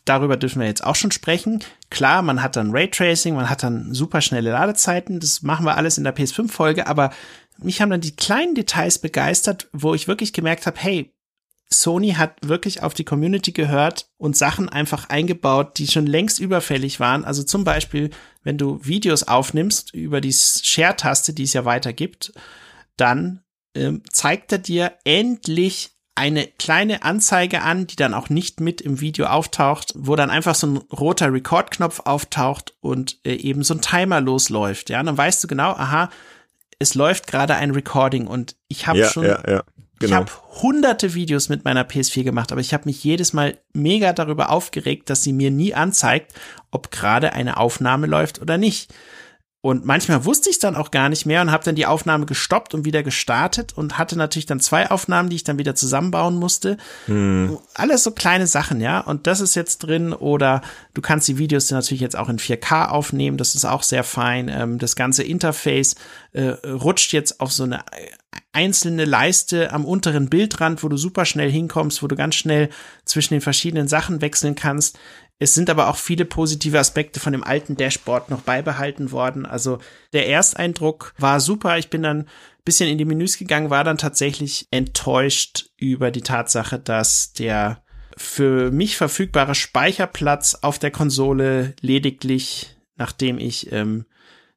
darüber 0.05 0.37
dürfen 0.37 0.61
wir 0.61 0.67
jetzt 0.67 0.85
auch 0.85 0.97
schon 0.97 1.11
sprechen. 1.11 1.65
Klar, 1.91 2.23
man 2.23 2.43
hat 2.43 2.57
dann 2.57 2.73
Raytracing, 2.73 3.35
man 3.35 3.49
hat 3.49 3.63
dann 3.63 3.95
super 3.95 4.21
schnelle 4.21 4.51
Ladezeiten, 4.51 5.21
das 5.21 5.43
machen 5.43 5.65
wir 5.65 5.77
alles 5.77 5.99
in 5.99 6.05
der 6.05 6.15
PS5-Folge, 6.15 6.87
aber 6.87 7.11
mich 7.63 7.81
haben 7.81 7.91
dann 7.91 8.01
die 8.01 8.17
kleinen 8.17 8.55
Details 8.55 8.99
begeistert, 8.99 9.69
wo 9.73 9.95
ich 9.95 10.09
wirklich 10.09 10.33
gemerkt 10.33 10.67
habe, 10.67 10.79
hey, 10.81 11.13
Sony 11.73 12.15
hat 12.15 12.37
wirklich 12.43 12.83
auf 12.83 12.95
die 12.95 13.05
Community 13.05 13.53
gehört 13.53 14.11
und 14.17 14.37
Sachen 14.37 14.69
einfach 14.69 15.09
eingebaut, 15.09 15.79
die 15.79 15.87
schon 15.87 16.07
längst 16.07 16.41
überfällig 16.41 16.99
waren. 16.99 17.25
Also 17.25 17.45
zum 17.45 17.63
Beispiel, 17.63 18.11
wenn 18.43 18.59
du 18.59 18.81
Videos 18.85 19.23
aufnimmst 19.23 19.95
über 19.95 20.21
die 20.21 20.33
Share-Taste, 20.33 21.33
die 21.33 21.45
es 21.45 21.53
ja 21.53 21.65
weiter 21.65 21.93
gibt, 21.93 22.33
dann 22.97 23.43
ähm, 23.77 24.03
zeigt 24.11 24.51
er 24.51 24.59
dir 24.59 24.93
endlich 25.05 25.91
eine 26.17 26.47
kleine 26.47 27.03
Anzeige 27.03 27.63
an, 27.63 27.87
die 27.87 27.97
dann 27.97 28.15
auch 28.15 28.29
nicht 28.29 28.61
mit 28.61 28.81
im 28.81 29.01
Video 29.01 29.27
auftaucht, 29.27 29.93
wo 29.97 30.17
dann 30.17 30.29
einfach 30.29 30.55
so 30.55 30.67
ein 30.67 30.77
roter 30.93 31.33
Record-Knopf 31.33 32.01
auftaucht 32.01 32.75
und 32.81 33.19
äh, 33.25 33.35
eben 33.37 33.63
so 33.63 33.75
ein 33.75 33.81
Timer 33.81 34.21
losläuft. 34.21 34.91
Ja, 34.91 35.01
und 35.01 35.07
dann 35.07 35.17
weißt 35.17 35.43
du 35.43 35.49
genau, 35.49 35.71
aha, 35.71 36.11
es 36.81 36.95
läuft 36.95 37.29
gerade 37.29 37.55
ein 37.55 37.71
Recording 37.71 38.27
und 38.27 38.57
ich 38.67 38.89
habe 38.89 38.99
ja, 38.99 39.09
schon, 39.09 39.25
ja, 39.25 39.43
ja, 39.47 39.63
genau. 39.99 40.01
ich 40.01 40.13
habe 40.13 40.33
hunderte 40.63 41.15
Videos 41.15 41.49
mit 41.49 41.65
meiner 41.65 41.85
PS4 41.85 42.25
gemacht, 42.25 42.51
aber 42.51 42.61
ich 42.61 42.75
habe 42.75 42.87
mich 42.87 43.05
jedes 43.05 43.33
Mal 43.33 43.59
mega 43.75 44.13
darüber 44.13 44.51
aufgeregt, 44.51 45.11
dass 45.11 45.23
sie 45.23 45.35
mir 45.35 45.51
nie 45.51 45.75
anzeigt, 45.75 46.33
ob 46.71 46.91
gerade 46.91 47.35
eine 47.35 47.59
Aufnahme 47.59 48.07
läuft 48.07 48.41
oder 48.41 48.59
nicht. 48.59 48.93
Und 49.63 49.85
manchmal 49.85 50.25
wusste 50.25 50.49
ich 50.49 50.59
dann 50.59 50.75
auch 50.75 50.91
gar 50.91 51.11
nicht 51.11 51.27
mehr 51.27 51.43
und 51.43 51.51
habe 51.51 51.65
dann 51.65 51.75
die 51.75 51.85
Aufnahme 51.85 52.25
gestoppt 52.25 52.73
und 52.73 52.87
wieder 52.87 53.03
gestartet 53.03 53.77
und 53.77 53.99
hatte 53.99 54.17
natürlich 54.17 54.47
dann 54.47 54.59
zwei 54.59 54.91
Aufnahmen, 54.91 55.29
die 55.29 55.37
ich 55.37 55.45
dann 55.45 55.59
wieder 55.59 55.75
zusammenbauen 55.75 56.37
musste. 56.37 56.79
Hm. 57.05 57.59
Alles 57.75 58.03
so 58.03 58.13
kleine 58.13 58.47
Sachen, 58.47 58.81
ja. 58.81 59.01
Und 59.01 59.27
das 59.27 59.41
ist 59.41 59.55
jetzt 59.55 59.81
drin. 59.81 60.15
Oder 60.15 60.63
du 60.95 61.03
kannst 61.03 61.29
die 61.29 61.37
Videos 61.37 61.71
natürlich 61.71 62.01
jetzt 62.01 62.17
auch 62.17 62.31
in 62.31 62.39
4K 62.39 62.89
aufnehmen. 62.89 63.37
Das 63.37 63.55
ist 63.55 63.67
auch 63.67 63.83
sehr 63.83 64.03
fein. 64.03 64.49
Ähm, 64.49 64.79
das 64.79 64.97
ganze 64.97 65.25
Interface 65.25 65.95
äh, 66.33 66.49
rutscht 66.67 67.13
jetzt 67.13 67.41
auf 67.41 67.53
so 67.53 67.65
eine 67.65 67.85
einzelne 68.53 69.05
Leiste 69.05 69.73
am 69.73 69.85
unteren 69.85 70.31
Bildrand, 70.31 70.83
wo 70.83 70.89
du 70.89 70.97
super 70.97 71.25
schnell 71.25 71.51
hinkommst, 71.51 72.03
wo 72.03 72.07
du 72.07 72.17
ganz 72.17 72.35
schnell 72.35 72.71
zwischen 73.05 73.35
den 73.35 73.41
verschiedenen 73.41 73.89
Sachen 73.89 74.23
wechseln 74.23 74.55
kannst. 74.55 74.99
Es 75.41 75.55
sind 75.55 75.71
aber 75.71 75.89
auch 75.89 75.97
viele 75.97 76.27
positive 76.27 76.79
Aspekte 76.79 77.19
von 77.19 77.33
dem 77.33 77.43
alten 77.43 77.75
Dashboard 77.75 78.31
noch 78.31 78.43
beibehalten 78.43 79.11
worden. 79.11 79.47
Also 79.47 79.79
der 80.13 80.29
Ersteindruck 80.29 81.15
war 81.19 81.41
super. 81.41 81.79
Ich 81.79 81.89
bin 81.89 82.03
dann 82.03 82.29
bisschen 82.65 82.91
in 82.91 82.99
die 82.99 83.05
Menüs 83.05 83.39
gegangen, 83.39 83.71
war 83.71 83.83
dann 83.83 83.99
tatsächlich 83.99 84.69
enttäuscht 84.71 85.71
über 85.77 86.11
die 86.11 86.21
Tatsache, 86.21 86.79
dass 86.79 87.33
der 87.33 87.83
für 88.17 88.71
mich 88.71 88.97
verfügbare 88.97 89.55
Speicherplatz 89.55 90.59
auf 90.61 90.79
der 90.79 90.91
Konsole 90.91 91.75
lediglich, 91.81 92.77
nachdem 92.97 93.39
ich 93.39 93.73
ähm, 93.73 94.05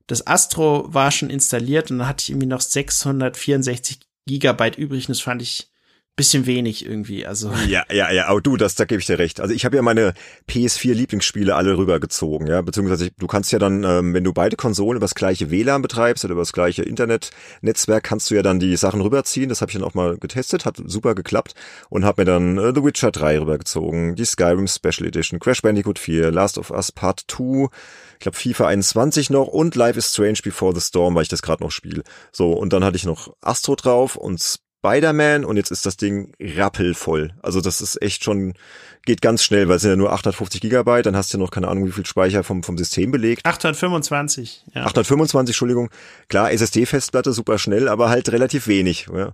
das 0.08 0.28
Astro 0.28 0.94
war 0.94 1.12
schon 1.12 1.30
installiert 1.30 1.90
und 1.90 2.00
dann 2.00 2.08
hatte 2.08 2.24
ich 2.24 2.30
irgendwie 2.30 2.48
noch 2.48 2.62
664 2.62 4.00
Gigabyte 4.28 4.78
übrig 4.78 5.08
und 5.08 5.16
das 5.16 5.22
fand 5.22 5.42
ich 5.42 5.72
bisschen 6.16 6.46
wenig 6.46 6.86
irgendwie, 6.86 7.26
also. 7.26 7.52
Ja, 7.68 7.86
ja, 7.92 8.12
ja, 8.12 8.28
aber 8.28 8.42
du, 8.42 8.58
das, 8.58 8.76
da 8.76 8.86
gebe 8.86 9.00
ich 9.00 9.08
dir 9.08 9.18
recht. 9.18 9.40
Also 9.40 9.54
ich 9.54 9.66
habe 9.66 9.76
ja 9.76 9.82
meine 9.82 10.14
PS4 10.50 10.94
Lieblingsspiele 10.94 11.56
alle 11.56 11.78
rübergezogen, 11.78 12.48
ja, 12.48 12.62
beziehungsweise 12.62 13.10
du 13.12 13.28
kannst 13.28 13.52
ja 13.52 13.58
dann, 13.58 13.84
ähm, 13.84 14.14
wenn 14.14 14.24
du 14.24 14.34
beide 14.34 14.56
Konsolen 14.56 14.98
über 14.98 15.06
das 15.06 15.16
gleiche 15.16 15.50
WLAN 15.50 15.82
betreibst 15.82 16.24
oder 16.24 16.34
über 16.34 16.42
das 16.42 16.54
gleiche 16.54 16.84
Internetnetzwerk, 16.84 18.04
kannst 18.04 18.30
du 18.30 18.36
ja 18.36 18.44
dann 18.44 18.60
die 18.60 18.76
Sachen 18.76 19.02
rüberziehen. 19.02 19.50
Das 19.50 19.62
habe 19.62 19.72
ich 19.72 19.78
dann 19.78 19.84
auch 19.84 19.94
mal 19.94 20.18
getestet, 20.18 20.66
hat 20.66 20.78
super 20.86 21.16
geklappt 21.16 21.56
und 21.90 22.06
habe 22.06 22.22
mir 22.22 22.26
dann 22.26 22.58
äh, 22.58 22.74
The 22.76 22.84
Witcher 22.84 23.12
3 23.12 23.40
rübergezogen, 23.40 24.16
die 24.16 24.26
Skyrim 24.26 24.68
Special 24.68 25.08
Edition, 25.08 25.40
Crash 25.40 25.62
Bandicoot 25.62 25.98
4, 25.98 26.32
Last 26.32 26.58
of 26.58 26.70
Us 26.70 26.92
Part 26.92 27.24
2, 27.28 27.70
ich 28.14 28.20
glaube 28.20 28.38
FIFA 28.38 28.68
21 28.68 29.30
noch 29.30 29.48
und 29.48 29.76
Life 29.76 29.98
is 29.98 30.12
Strange 30.12 30.40
Before 30.44 30.76
the 30.76 30.82
Storm, 30.82 31.16
weil 31.16 31.24
ich 31.24 31.30
das 31.30 31.42
gerade 31.42 31.64
noch 31.64 31.72
spiele. 31.72 32.04
So, 32.32 32.52
und 32.52 32.72
dann 32.72 32.84
hatte 32.84 32.98
ich 32.98 33.06
noch 33.06 33.36
Astro 33.42 33.76
drauf 33.76 34.16
und 34.16 34.60
Spider-Man 34.84 35.46
und 35.46 35.56
jetzt 35.56 35.72
ist 35.72 35.86
das 35.86 35.96
Ding 35.96 36.34
rappelvoll. 36.40 37.32
Also 37.42 37.62
das 37.62 37.80
ist 37.80 38.02
echt 38.02 38.24
schon, 38.24 38.54
geht 39.06 39.22
ganz 39.22 39.44
schnell, 39.44 39.70
weil 39.70 39.78
es 39.78 39.82
sind 39.82 39.92
ja 39.92 39.98
nur 39.98 40.12
850 40.12 40.60
Gigabyte, 40.60 41.06
dann 41.06 41.16
hast 41.16 41.34
du 41.34 41.38
ja 41.38 41.44
noch 41.44 41.52
keine 41.52 41.70
Ahnung, 41.70 41.88
wie 41.88 41.92
viel 41.92 42.06
Speicher 42.06 42.44
vom, 42.44 42.64
vom 42.64 42.78
System 42.78 43.12
belegt. 43.12 43.46
825, 43.46 44.66
ja. 44.76 44.84
825, 44.84 45.54
Entschuldigung. 45.54 45.90
Klar, 46.28 46.52
SSD-Festplatte 46.52 47.32
super 47.32 47.58
schnell, 47.60 47.88
aber 47.88 48.10
halt 48.10 48.32
relativ 48.32 48.68
wenig, 48.68 49.08
ja. 49.14 49.34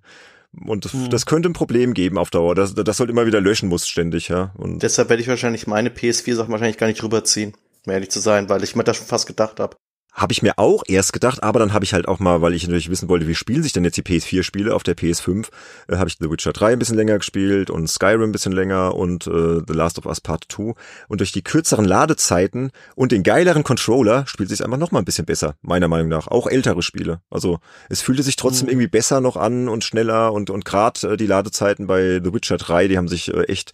Und 0.65 0.85
das, 0.85 0.93
hm. 0.93 1.09
das 1.09 1.25
könnte 1.25 1.49
ein 1.49 1.53
Problem 1.53 1.93
geben 1.93 2.17
auf 2.17 2.31
Dauer. 2.31 2.55
Das, 2.55 2.73
das 2.73 2.97
sollte 2.97 3.11
immer 3.11 3.27
wieder 3.27 3.39
löschen 3.41 3.69
muss 3.69 3.87
ständig, 3.87 4.29
ja. 4.29 4.51
Und 4.57 4.81
Deshalb 4.81 5.09
werde 5.09 5.21
ich 5.21 5.29
wahrscheinlich 5.29 5.67
meine 5.67 5.89
PS4-Sachen 5.89 6.51
wahrscheinlich 6.51 6.77
gar 6.77 6.87
nicht 6.87 7.03
rüberziehen, 7.03 7.53
um 7.85 7.93
ehrlich 7.93 8.09
zu 8.09 8.19
sein, 8.19 8.49
weil 8.49 8.63
ich 8.63 8.75
mir 8.75 8.83
das 8.83 8.97
schon 8.97 9.07
fast 9.07 9.27
gedacht 9.27 9.59
habe. 9.59 9.77
Habe 10.11 10.33
ich 10.33 10.41
mir 10.41 10.57
auch 10.57 10.83
erst 10.87 11.13
gedacht, 11.13 11.43
aber 11.43 11.59
dann 11.59 11.71
habe 11.71 11.85
ich 11.85 11.93
halt 11.93 12.07
auch 12.07 12.19
mal, 12.19 12.41
weil 12.41 12.53
ich 12.53 12.63
natürlich 12.63 12.89
wissen 12.89 13.09
wollte, 13.09 13.27
wie 13.27 13.35
spielen 13.35 13.63
sich 13.63 13.73
denn 13.73 13.83
jetzt 13.83 13.95
die 13.95 14.01
PS4-Spiele 14.01 14.73
auf 14.73 14.83
der 14.83 14.97
PS5, 14.97 15.47
äh, 15.87 15.97
habe 15.97 16.09
ich 16.09 16.17
The 16.19 16.29
Witcher 16.29 16.51
3 16.51 16.73
ein 16.73 16.79
bisschen 16.79 16.97
länger 16.97 17.17
gespielt 17.17 17.69
und 17.69 17.87
Skyrim 17.87 18.23
ein 18.23 18.31
bisschen 18.31 18.51
länger 18.51 18.95
und 18.95 19.27
äh, 19.27 19.61
The 19.67 19.73
Last 19.73 19.99
of 19.99 20.05
Us 20.05 20.19
Part 20.19 20.45
2. 20.49 20.73
Und 21.07 21.21
durch 21.21 21.31
die 21.31 21.43
kürzeren 21.43 21.85
Ladezeiten 21.85 22.71
und 22.95 23.11
den 23.11 23.23
geileren 23.23 23.63
Controller 23.63 24.25
spielt 24.27 24.49
sich 24.49 24.63
einfach 24.63 24.77
noch 24.77 24.91
mal 24.91 24.99
ein 24.99 25.05
bisschen 25.05 25.25
besser, 25.25 25.55
meiner 25.61 25.87
Meinung 25.87 26.09
nach. 26.09 26.27
Auch 26.27 26.47
ältere 26.47 26.81
Spiele. 26.81 27.21
Also 27.29 27.59
es 27.87 28.01
fühlte 28.01 28.23
sich 28.23 28.35
trotzdem 28.35 28.65
mhm. 28.65 28.71
irgendwie 28.71 28.87
besser 28.87 29.21
noch 29.21 29.37
an 29.37 29.69
und 29.69 29.83
schneller 29.83 30.33
und, 30.33 30.49
und 30.49 30.65
gerade 30.65 31.13
äh, 31.13 31.17
die 31.17 31.27
Ladezeiten 31.27 31.87
bei 31.87 32.19
The 32.23 32.33
Witcher 32.33 32.57
3, 32.57 32.87
die 32.87 32.97
haben 32.97 33.07
sich 33.07 33.33
äh, 33.33 33.43
echt 33.43 33.73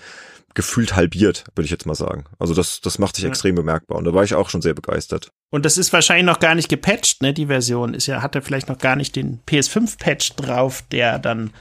gefühlt 0.55 0.95
halbiert, 0.95 1.43
würde 1.55 1.65
ich 1.65 1.71
jetzt 1.71 1.85
mal 1.85 1.95
sagen. 1.95 2.25
Also 2.39 2.53
das, 2.53 2.81
das 2.81 2.97
macht 2.97 3.15
sich 3.15 3.23
ja. 3.23 3.29
extrem 3.29 3.55
bemerkbar 3.55 3.97
und 3.97 4.05
da 4.05 4.13
war 4.13 4.23
ich 4.23 4.33
auch 4.33 4.49
schon 4.49 4.61
sehr 4.61 4.73
begeistert. 4.73 5.29
Und 5.51 5.65
das 5.65 5.77
ist 5.77 5.93
wahrscheinlich 5.93 6.25
noch 6.25 6.39
gar 6.39 6.55
nicht 6.55 6.69
gepatcht, 6.69 7.21
ne? 7.21 7.33
Die 7.33 7.47
Version 7.47 7.93
ist 7.93 8.07
ja, 8.07 8.21
hat 8.21 8.35
er 8.35 8.41
vielleicht 8.41 8.69
noch 8.69 8.77
gar 8.79 8.95
nicht 8.95 9.15
den 9.15 9.41
PS5-Patch 9.45 10.35
drauf, 10.35 10.83
der 10.91 11.19
dann 11.19 11.51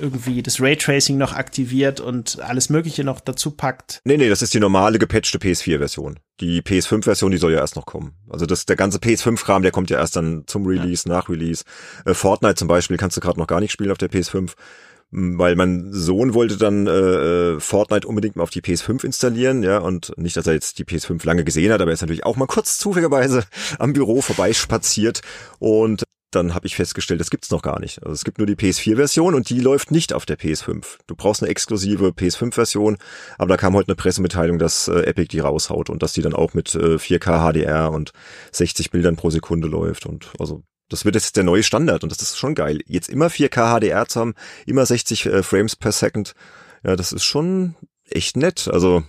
irgendwie 0.00 0.42
das 0.42 0.60
Raytracing 0.60 1.18
noch 1.18 1.32
aktiviert 1.32 2.00
und 2.00 2.40
alles 2.40 2.70
Mögliche 2.70 3.04
noch 3.04 3.20
dazu 3.20 3.50
packt. 3.50 4.00
Nee, 4.04 4.16
nee, 4.16 4.28
das 4.28 4.42
ist 4.42 4.54
die 4.54 4.60
normale 4.60 4.98
gepatchte 4.98 5.38
PS4-Version. 5.38 6.18
Die 6.40 6.62
PS5-Version, 6.62 7.32
die 7.32 7.38
soll 7.38 7.52
ja 7.52 7.58
erst 7.58 7.76
noch 7.76 7.86
kommen. 7.86 8.14
Also 8.28 8.46
das, 8.46 8.66
der 8.66 8.76
ganze 8.76 8.98
PS5-Kram, 8.98 9.62
der 9.62 9.72
kommt 9.72 9.90
ja 9.90 9.98
erst 9.98 10.16
dann 10.16 10.44
zum 10.46 10.66
Release, 10.66 11.08
ja. 11.08 11.14
nach 11.14 11.28
Release. 11.28 11.64
Äh, 12.04 12.14
Fortnite 12.14 12.54
zum 12.54 12.68
Beispiel 12.68 12.96
kannst 12.96 13.16
du 13.16 13.20
gerade 13.20 13.38
noch 13.38 13.46
gar 13.46 13.60
nicht 13.60 13.72
spielen 13.72 13.90
auf 13.90 13.98
der 13.98 14.10
PS5 14.10 14.52
weil 15.10 15.56
mein 15.56 15.88
Sohn 15.90 16.34
wollte 16.34 16.56
dann 16.56 16.86
äh, 16.86 16.90
äh, 16.90 17.60
Fortnite 17.60 18.06
unbedingt 18.06 18.36
mal 18.36 18.42
auf 18.42 18.50
die 18.50 18.60
PS5 18.60 19.04
installieren, 19.04 19.62
ja, 19.62 19.78
und 19.78 20.12
nicht, 20.18 20.36
dass 20.36 20.46
er 20.46 20.54
jetzt 20.54 20.78
die 20.78 20.84
PS5 20.84 21.24
lange 21.24 21.44
gesehen 21.44 21.72
hat, 21.72 21.80
aber 21.80 21.90
er 21.90 21.94
ist 21.94 22.02
natürlich 22.02 22.26
auch 22.26 22.36
mal 22.36 22.46
kurz 22.46 22.78
zufälligerweise 22.78 23.44
am 23.78 23.92
Büro 23.92 24.20
vorbeispaziert 24.20 25.22
und 25.58 26.04
dann 26.30 26.54
habe 26.54 26.66
ich 26.66 26.76
festgestellt, 26.76 27.20
das 27.20 27.30
gibt's 27.30 27.50
noch 27.50 27.62
gar 27.62 27.80
nicht. 27.80 28.02
Also 28.02 28.12
es 28.12 28.24
gibt 28.24 28.36
nur 28.36 28.46
die 28.46 28.54
PS4-Version 28.54 29.34
und 29.34 29.48
die 29.48 29.60
läuft 29.60 29.90
nicht 29.90 30.12
auf 30.12 30.26
der 30.26 30.38
PS5. 30.38 30.98
Du 31.06 31.16
brauchst 31.16 31.42
eine 31.42 31.50
exklusive 31.50 32.08
PS5-Version, 32.08 32.98
aber 33.38 33.48
da 33.48 33.56
kam 33.56 33.74
heute 33.74 33.88
eine 33.88 33.96
Pressemitteilung, 33.96 34.58
dass 34.58 34.88
äh, 34.88 35.00
Epic 35.00 35.28
die 35.28 35.40
raushaut 35.40 35.88
und 35.88 36.02
dass 36.02 36.12
die 36.12 36.22
dann 36.22 36.34
auch 36.34 36.52
mit 36.52 36.74
äh, 36.74 36.96
4K 36.96 37.52
HDR 37.52 37.92
und 37.92 38.12
60 38.52 38.90
Bildern 38.90 39.16
pro 39.16 39.30
Sekunde 39.30 39.68
läuft 39.68 40.04
und 40.04 40.30
also 40.38 40.64
das 40.88 41.04
wird 41.04 41.14
jetzt 41.14 41.36
der 41.36 41.44
neue 41.44 41.62
Standard 41.62 42.02
und 42.02 42.10
das 42.10 42.22
ist 42.22 42.38
schon 42.38 42.54
geil. 42.54 42.80
Jetzt 42.86 43.08
immer 43.08 43.28
4K 43.28 43.78
HDR 43.78 44.06
zu 44.06 44.20
haben, 44.20 44.34
immer 44.66 44.86
60 44.86 45.26
äh, 45.26 45.42
Frames 45.42 45.76
per 45.76 45.92
Second. 45.92 46.34
Ja, 46.84 46.96
das 46.96 47.12
ist 47.12 47.24
schon 47.24 47.74
echt 48.08 48.36
nett. 48.36 48.68
Also 48.72 49.04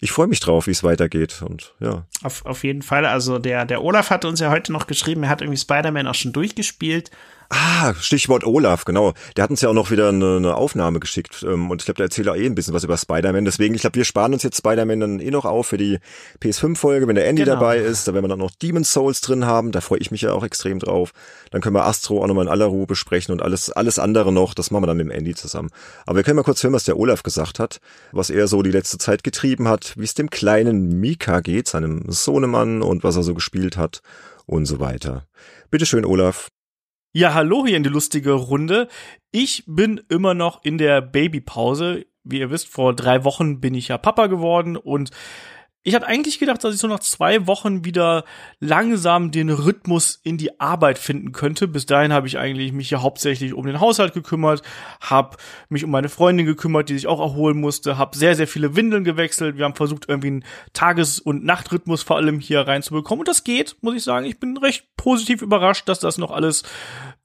ich 0.00 0.10
freue 0.10 0.26
mich 0.26 0.40
drauf, 0.40 0.66
wie 0.66 0.72
es 0.72 0.82
weitergeht 0.82 1.42
und 1.42 1.74
ja. 1.78 2.06
Auf, 2.22 2.44
auf 2.44 2.64
jeden 2.64 2.82
Fall. 2.82 3.06
Also 3.06 3.38
der, 3.38 3.64
der 3.64 3.82
Olaf 3.82 4.10
hat 4.10 4.24
uns 4.24 4.40
ja 4.40 4.50
heute 4.50 4.72
noch 4.72 4.86
geschrieben, 4.86 5.22
er 5.22 5.28
hat 5.28 5.40
irgendwie 5.42 5.58
Spider-Man 5.58 6.08
auch 6.08 6.14
schon 6.14 6.32
durchgespielt 6.32 7.10
Ah, 7.54 7.92
Stichwort 8.00 8.44
Olaf, 8.44 8.86
genau. 8.86 9.12
Der 9.36 9.44
hat 9.44 9.50
uns 9.50 9.60
ja 9.60 9.68
auch 9.68 9.74
noch 9.74 9.90
wieder 9.90 10.08
eine, 10.08 10.36
eine 10.36 10.54
Aufnahme 10.54 11.00
geschickt. 11.00 11.44
Ähm, 11.46 11.70
und 11.70 11.82
ich 11.82 11.84
glaube, 11.84 11.96
der 11.96 12.04
erzählt 12.04 12.26
auch 12.28 12.34
eh 12.34 12.46
ein 12.46 12.54
bisschen 12.54 12.72
was 12.72 12.82
über 12.82 12.96
Spider-Man. 12.96 13.44
Deswegen, 13.44 13.74
ich 13.74 13.82
glaube, 13.82 13.96
wir 13.96 14.06
sparen 14.06 14.32
uns 14.32 14.42
jetzt 14.42 14.56
Spider-Man 14.56 15.00
dann 15.00 15.20
eh 15.20 15.30
noch 15.30 15.44
auf 15.44 15.66
für 15.66 15.76
die 15.76 15.98
PS5-Folge, 16.42 17.06
wenn 17.06 17.14
der 17.14 17.28
Andy 17.28 17.42
genau. 17.42 17.56
dabei 17.56 17.76
ist. 17.76 18.08
Da 18.08 18.14
werden 18.14 18.24
wir 18.24 18.28
dann 18.28 18.38
noch 18.38 18.52
Demon's 18.52 18.90
Souls 18.90 19.20
drin 19.20 19.44
haben. 19.44 19.70
Da 19.70 19.82
freue 19.82 19.98
ich 19.98 20.10
mich 20.10 20.22
ja 20.22 20.32
auch 20.32 20.44
extrem 20.44 20.78
drauf. 20.78 21.12
Dann 21.50 21.60
können 21.60 21.74
wir 21.74 21.84
Astro 21.84 22.22
auch 22.22 22.26
nochmal 22.26 22.46
in 22.46 22.50
aller 22.50 22.64
Ruhe 22.64 22.86
besprechen 22.86 23.32
und 23.32 23.42
alles, 23.42 23.70
alles 23.70 23.98
andere 23.98 24.32
noch. 24.32 24.54
Das 24.54 24.70
machen 24.70 24.84
wir 24.84 24.86
dann 24.86 24.96
mit 24.96 25.08
dem 25.08 25.12
Andy 25.12 25.34
zusammen. 25.34 25.68
Aber 26.06 26.16
wir 26.16 26.22
können 26.22 26.36
mal 26.36 26.44
kurz 26.44 26.62
hören, 26.62 26.72
was 26.72 26.84
der 26.84 26.98
Olaf 26.98 27.22
gesagt 27.22 27.58
hat. 27.58 27.80
Was 28.12 28.30
er 28.30 28.48
so 28.48 28.62
die 28.62 28.70
letzte 28.70 28.96
Zeit 28.96 29.24
getrieben 29.24 29.68
hat, 29.68 29.92
wie 29.98 30.04
es 30.04 30.14
dem 30.14 30.30
kleinen 30.30 31.00
Mika 31.00 31.40
geht, 31.40 31.68
seinem 31.68 32.04
Sohnemann 32.08 32.80
und 32.80 33.04
was 33.04 33.16
er 33.16 33.24
so 33.24 33.34
gespielt 33.34 33.76
hat 33.76 34.00
und 34.46 34.64
so 34.64 34.80
weiter. 34.80 35.26
Bitteschön, 35.70 36.06
Olaf. 36.06 36.48
Ja, 37.14 37.34
hallo 37.34 37.66
hier 37.66 37.76
in 37.76 37.82
die 37.82 37.90
lustige 37.90 38.32
Runde. 38.32 38.88
Ich 39.32 39.64
bin 39.66 40.00
immer 40.08 40.32
noch 40.32 40.64
in 40.64 40.78
der 40.78 41.02
Babypause. 41.02 42.06
Wie 42.24 42.38
ihr 42.38 42.50
wisst, 42.50 42.68
vor 42.68 42.96
drei 42.96 43.22
Wochen 43.22 43.60
bin 43.60 43.74
ich 43.74 43.88
ja 43.88 43.98
Papa 43.98 44.28
geworden 44.28 44.78
und 44.78 45.10
ich 45.84 45.96
hatte 45.96 46.06
eigentlich 46.06 46.38
gedacht, 46.38 46.62
dass 46.62 46.74
ich 46.74 46.80
so 46.80 46.86
nach 46.86 47.00
zwei 47.00 47.48
Wochen 47.48 47.84
wieder 47.84 48.24
langsam 48.60 49.32
den 49.32 49.50
Rhythmus 49.50 50.20
in 50.22 50.38
die 50.38 50.60
Arbeit 50.60 50.96
finden 50.96 51.32
könnte. 51.32 51.66
Bis 51.66 51.86
dahin 51.86 52.12
habe 52.12 52.28
ich 52.28 52.38
eigentlich 52.38 52.72
mich 52.72 52.90
ja 52.90 53.02
hauptsächlich 53.02 53.52
um 53.52 53.66
den 53.66 53.80
Haushalt 53.80 54.14
gekümmert, 54.14 54.62
habe 55.00 55.36
mich 55.68 55.82
um 55.82 55.90
meine 55.90 56.08
Freundin 56.08 56.46
gekümmert, 56.46 56.88
die 56.88 56.94
sich 56.94 57.08
auch 57.08 57.18
erholen 57.18 57.58
musste, 57.58 57.98
habe 57.98 58.16
sehr, 58.16 58.36
sehr 58.36 58.46
viele 58.46 58.76
Windeln 58.76 59.02
gewechselt. 59.02 59.58
Wir 59.58 59.64
haben 59.64 59.74
versucht, 59.74 60.08
irgendwie 60.08 60.28
einen 60.28 60.44
Tages- 60.72 61.18
und 61.18 61.44
Nachtrhythmus 61.44 62.02
vor 62.02 62.16
allem 62.16 62.38
hier 62.38 62.60
reinzubekommen. 62.60 63.20
Und 63.22 63.28
das 63.28 63.42
geht, 63.42 63.76
muss 63.80 63.96
ich 63.96 64.04
sagen. 64.04 64.24
Ich 64.26 64.38
bin 64.38 64.56
recht 64.58 64.86
positiv 64.96 65.42
überrascht, 65.42 65.88
dass 65.88 65.98
das 65.98 66.16
noch 66.16 66.30
alles 66.30 66.62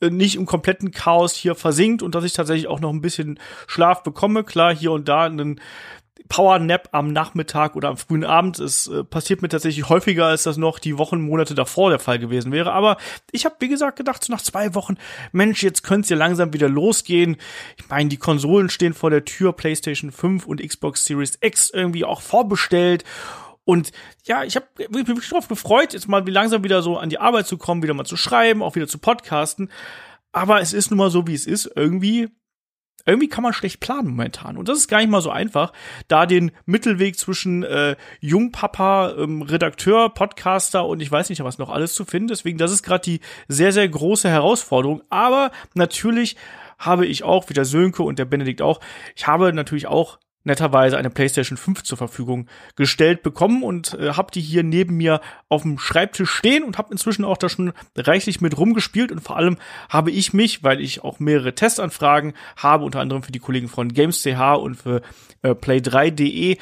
äh, 0.02 0.10
nicht 0.10 0.36
im 0.36 0.48
kompletten 0.48 0.90
Chaos 0.90 1.36
hier 1.36 1.54
versinkt 1.54 2.02
und 2.02 2.16
dass 2.16 2.24
ich 2.24 2.34
tatsächlich 2.34 2.68
auch 2.68 2.80
noch 2.80 2.92
ein 2.92 3.02
bisschen 3.02 3.40
Schlaf 3.68 4.02
bekomme. 4.02 4.44
Klar, 4.44 4.76
hier 4.76 4.94
und 4.94 5.08
da 5.08 5.26
einen 5.26 5.62
Power 6.30 6.60
Nap 6.60 6.90
am 6.92 7.14
Nachmittag 7.14 7.76
oder 7.76 7.90
am 7.90 7.98
frühen 7.98 8.24
Abend. 8.24 8.60
Es 8.60 8.88
äh, 8.88 9.04
passiert 9.04 9.42
mir 9.42 9.50
tatsächlich 9.50 9.90
häufiger, 9.90 10.26
als 10.26 10.44
das 10.44 10.58
noch 10.58 10.80
die 10.80 10.98
Wochen, 10.98 11.22
Monate 11.22 11.56
davor 11.56 11.90
der 11.90 12.00
Fall 12.00 12.20
gewesen 12.20 12.52
wäre. 12.52 12.72
Aber 12.74 12.98
ich 13.32 13.46
habe, 13.46 13.56
wie 13.60 13.68
gesagt, 13.68 13.98
gedacht, 13.98 14.24
so 14.24 14.32
nach 14.32 14.42
zwei 14.42 14.76
Wochen, 14.76 14.98
Mensch, 15.32 15.64
jetzt 15.64 15.84
könnte 15.84 16.10
ja 16.10 16.18
langsam 16.18 16.54
wieder 16.54 16.70
losgehen. 16.70 17.38
Ich 17.78 17.90
meine, 17.90 18.10
die 18.10 18.18
Konsolen 18.18 18.70
stehen 18.70 18.94
vor 18.94 19.10
der 19.10 19.26
Tür, 19.26 19.54
PlayStation 19.54 20.12
5 20.12 20.46
und 20.46 20.62
Xbox 20.62 21.06
Series 21.06 21.38
X 21.42 21.70
irgendwie 21.70 22.06
auch 22.06 22.22
vorbestellt. 22.22 23.04
Und 23.64 23.92
ja, 24.26 24.44
ich 24.44 24.56
habe 24.56 24.66
mich 24.78 25.08
wirklich 25.08 25.30
darauf 25.30 25.50
gefreut, 25.50 25.94
jetzt 25.94 26.08
mal 26.08 26.28
langsam 26.30 26.64
wieder 26.64 26.82
so 26.82 26.98
an 26.98 27.10
die 27.10 27.20
Arbeit 27.20 27.48
zu 27.48 27.58
kommen, 27.58 27.84
wieder 27.84 27.94
mal 27.94 28.06
zu 28.06 28.16
schreiben, 28.16 28.64
auch 28.64 28.76
wieder 28.76 28.88
zu 28.88 28.98
podcasten. 28.98 29.70
Aber 30.32 30.62
es 30.62 30.72
ist 30.72 30.92
nun 30.92 31.00
mal 31.00 31.10
so, 31.10 31.28
wie 31.28 31.34
es 31.34 31.46
ist. 31.46 31.70
Irgendwie 31.76 32.30
irgendwie 33.08 33.30
kann 33.30 33.44
man 33.44 33.54
schlecht 33.54 33.80
planen 33.80 34.10
momentan. 34.10 34.58
Und 34.58 34.68
das 34.68 34.78
ist 34.78 34.88
gar 34.88 35.00
nicht 35.00 35.10
mal 35.10 35.22
so 35.22 35.32
einfach, 35.32 35.74
da 36.08 36.26
den 36.26 36.52
Mittelweg 36.66 37.18
zwischen 37.18 37.64
äh, 37.64 37.96
Jungpapa, 38.20 39.16
ähm, 39.18 39.42
Redakteur, 39.42 40.10
Podcaster 40.14 40.86
und 40.86 41.00
ich 41.00 41.12
weiß 41.12 41.30
nicht 41.30 41.44
was 41.44 41.58
noch 41.58 41.70
alles 41.70 41.94
zu 41.94 42.06
finden. 42.06 42.28
Deswegen, 42.28 42.58
das 42.58 42.72
ist 42.72 42.84
gerade 42.84 43.04
die 43.04 43.22
sehr, 43.48 43.72
sehr 43.72 43.88
große 43.88 44.30
Herausforderung. 44.30 45.02
Aber 45.10 45.52
natürlich 45.74 46.36
habe 46.78 47.06
ich 47.06 47.24
auch, 47.24 47.50
wie 47.50 47.54
der 47.54 47.66
Sönke 47.66 48.04
und 48.04 48.20
der 48.20 48.26
Benedikt 48.26 48.62
auch, 48.62 48.80
ich 49.16 49.26
habe 49.26 49.54
natürlich 49.54 49.88
auch 49.88 50.20
netterweise 50.48 50.98
eine 50.98 51.12
PlayStation 51.12 51.58
5 51.58 51.84
zur 51.84 51.98
Verfügung 51.98 52.48
gestellt 52.76 53.22
bekommen 53.22 53.62
und 53.62 53.94
äh, 53.94 54.14
habe 54.14 54.32
die 54.32 54.42
hier 54.42 54.64
neben 54.64 54.98
mir 54.98 55.22
auf 55.50 55.62
dem 55.62 55.78
Schreibtisch 55.78 56.32
stehen 56.32 56.64
und 56.64 56.78
habe 56.78 56.92
inzwischen 56.92 57.24
auch 57.24 57.38
da 57.38 57.50
schon 57.50 57.74
reichlich 57.96 58.42
mit 58.42 58.58
rumgespielt 58.58 59.12
und 59.12 59.20
vor 59.20 59.38
allem 59.38 59.58
habe 59.90 60.10
ich 60.10 60.34
mich, 60.34 60.64
weil 60.64 60.82
ich 60.82 61.04
auch 61.04 61.20
mehrere 61.20 61.54
Testanfragen 61.54 62.34
habe, 62.56 62.86
unter 62.86 63.00
anderem 63.02 63.22
für 63.22 63.32
die 63.32 63.40
Kollegen 63.40 63.68
von 63.68 63.94
Games.ch 63.94 64.40
und 64.58 64.76
für 64.76 65.02
äh, 65.44 65.50
Play3.de, 65.52 66.58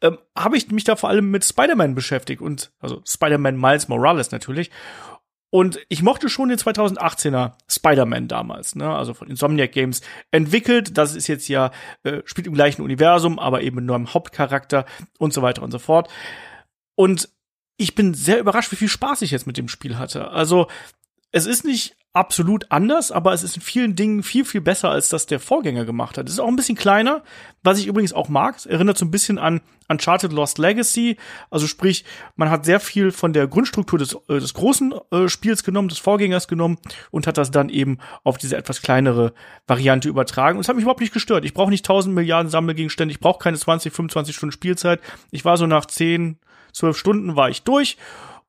äh, 0.00 0.10
habe 0.36 0.56
ich 0.56 0.70
mich 0.70 0.84
da 0.84 0.96
vor 0.96 1.08
allem 1.08 1.30
mit 1.30 1.44
Spider-Man 1.44 1.94
beschäftigt 1.94 2.42
und 2.42 2.70
also 2.78 3.02
Spider-Man 3.06 3.58
Miles 3.58 3.88
Morales 3.88 4.30
natürlich 4.30 4.70
und 5.50 5.80
ich 5.88 6.02
mochte 6.02 6.28
schon 6.28 6.48
den 6.48 6.58
2018er 6.58 7.52
Spider-Man 7.68 8.28
damals, 8.28 8.76
ne? 8.76 8.88
also 8.88 9.14
von 9.14 9.28
Insomniac 9.28 9.72
Games 9.72 10.00
entwickelt. 10.30 10.96
Das 10.96 11.16
ist 11.16 11.26
jetzt 11.26 11.48
ja, 11.48 11.72
äh, 12.04 12.22
spielt 12.24 12.46
im 12.46 12.54
gleichen 12.54 12.82
Universum, 12.82 13.40
aber 13.40 13.62
eben 13.62 13.76
mit 13.76 13.84
neuem 13.84 14.14
Hauptcharakter 14.14 14.86
und 15.18 15.32
so 15.32 15.42
weiter 15.42 15.62
und 15.62 15.72
so 15.72 15.80
fort. 15.80 16.08
Und 16.94 17.28
ich 17.76 17.96
bin 17.96 18.14
sehr 18.14 18.38
überrascht, 18.38 18.70
wie 18.70 18.76
viel 18.76 18.88
Spaß 18.88 19.22
ich 19.22 19.32
jetzt 19.32 19.46
mit 19.46 19.56
dem 19.56 19.68
Spiel 19.68 19.98
hatte. 19.98 20.30
Also, 20.30 20.68
es 21.32 21.46
ist 21.46 21.64
nicht 21.64 21.96
absolut 22.12 22.66
anders, 22.70 23.12
aber 23.12 23.32
es 23.32 23.44
ist 23.44 23.56
in 23.56 23.62
vielen 23.62 23.94
Dingen 23.94 24.24
viel, 24.24 24.44
viel 24.44 24.60
besser, 24.60 24.90
als 24.90 25.10
das 25.10 25.26
der 25.26 25.38
Vorgänger 25.38 25.84
gemacht 25.84 26.18
hat. 26.18 26.26
Es 26.26 26.34
ist 26.34 26.40
auch 26.40 26.48
ein 26.48 26.56
bisschen 26.56 26.76
kleiner, 26.76 27.22
was 27.62 27.78
ich 27.78 27.86
übrigens 27.86 28.12
auch 28.12 28.28
mag. 28.28 28.56
Es 28.56 28.66
erinnert 28.66 28.98
so 28.98 29.04
ein 29.04 29.12
bisschen 29.12 29.38
an 29.38 29.60
Uncharted 29.88 30.32
Lost 30.32 30.58
Legacy. 30.58 31.16
Also 31.50 31.68
sprich, 31.68 32.04
man 32.34 32.50
hat 32.50 32.64
sehr 32.64 32.80
viel 32.80 33.12
von 33.12 33.32
der 33.32 33.46
Grundstruktur 33.46 33.98
des, 33.98 34.14
äh, 34.28 34.40
des 34.40 34.54
großen 34.54 34.92
äh, 35.12 35.28
Spiels 35.28 35.62
genommen, 35.62 35.88
des 35.88 35.98
Vorgängers 35.98 36.48
genommen 36.48 36.78
und 37.12 37.28
hat 37.28 37.38
das 37.38 37.52
dann 37.52 37.68
eben 37.68 37.98
auf 38.24 38.38
diese 38.38 38.56
etwas 38.56 38.82
kleinere 38.82 39.32
Variante 39.68 40.08
übertragen. 40.08 40.58
Und 40.58 40.62
es 40.62 40.68
hat 40.68 40.74
mich 40.74 40.82
überhaupt 40.82 41.00
nicht 41.00 41.14
gestört. 41.14 41.44
Ich 41.44 41.54
brauche 41.54 41.70
nicht 41.70 41.84
1000 41.84 42.12
Milliarden 42.12 42.50
Sammelgegenstände, 42.50 43.12
ich 43.12 43.20
brauche 43.20 43.38
keine 43.38 43.56
20, 43.56 43.92
25 43.92 44.34
Stunden 44.34 44.52
Spielzeit. 44.52 45.00
Ich 45.30 45.44
war 45.44 45.56
so 45.56 45.66
nach 45.66 45.86
10, 45.86 46.38
12 46.72 46.96
Stunden 46.96 47.36
war 47.36 47.50
ich 47.50 47.62
durch 47.62 47.96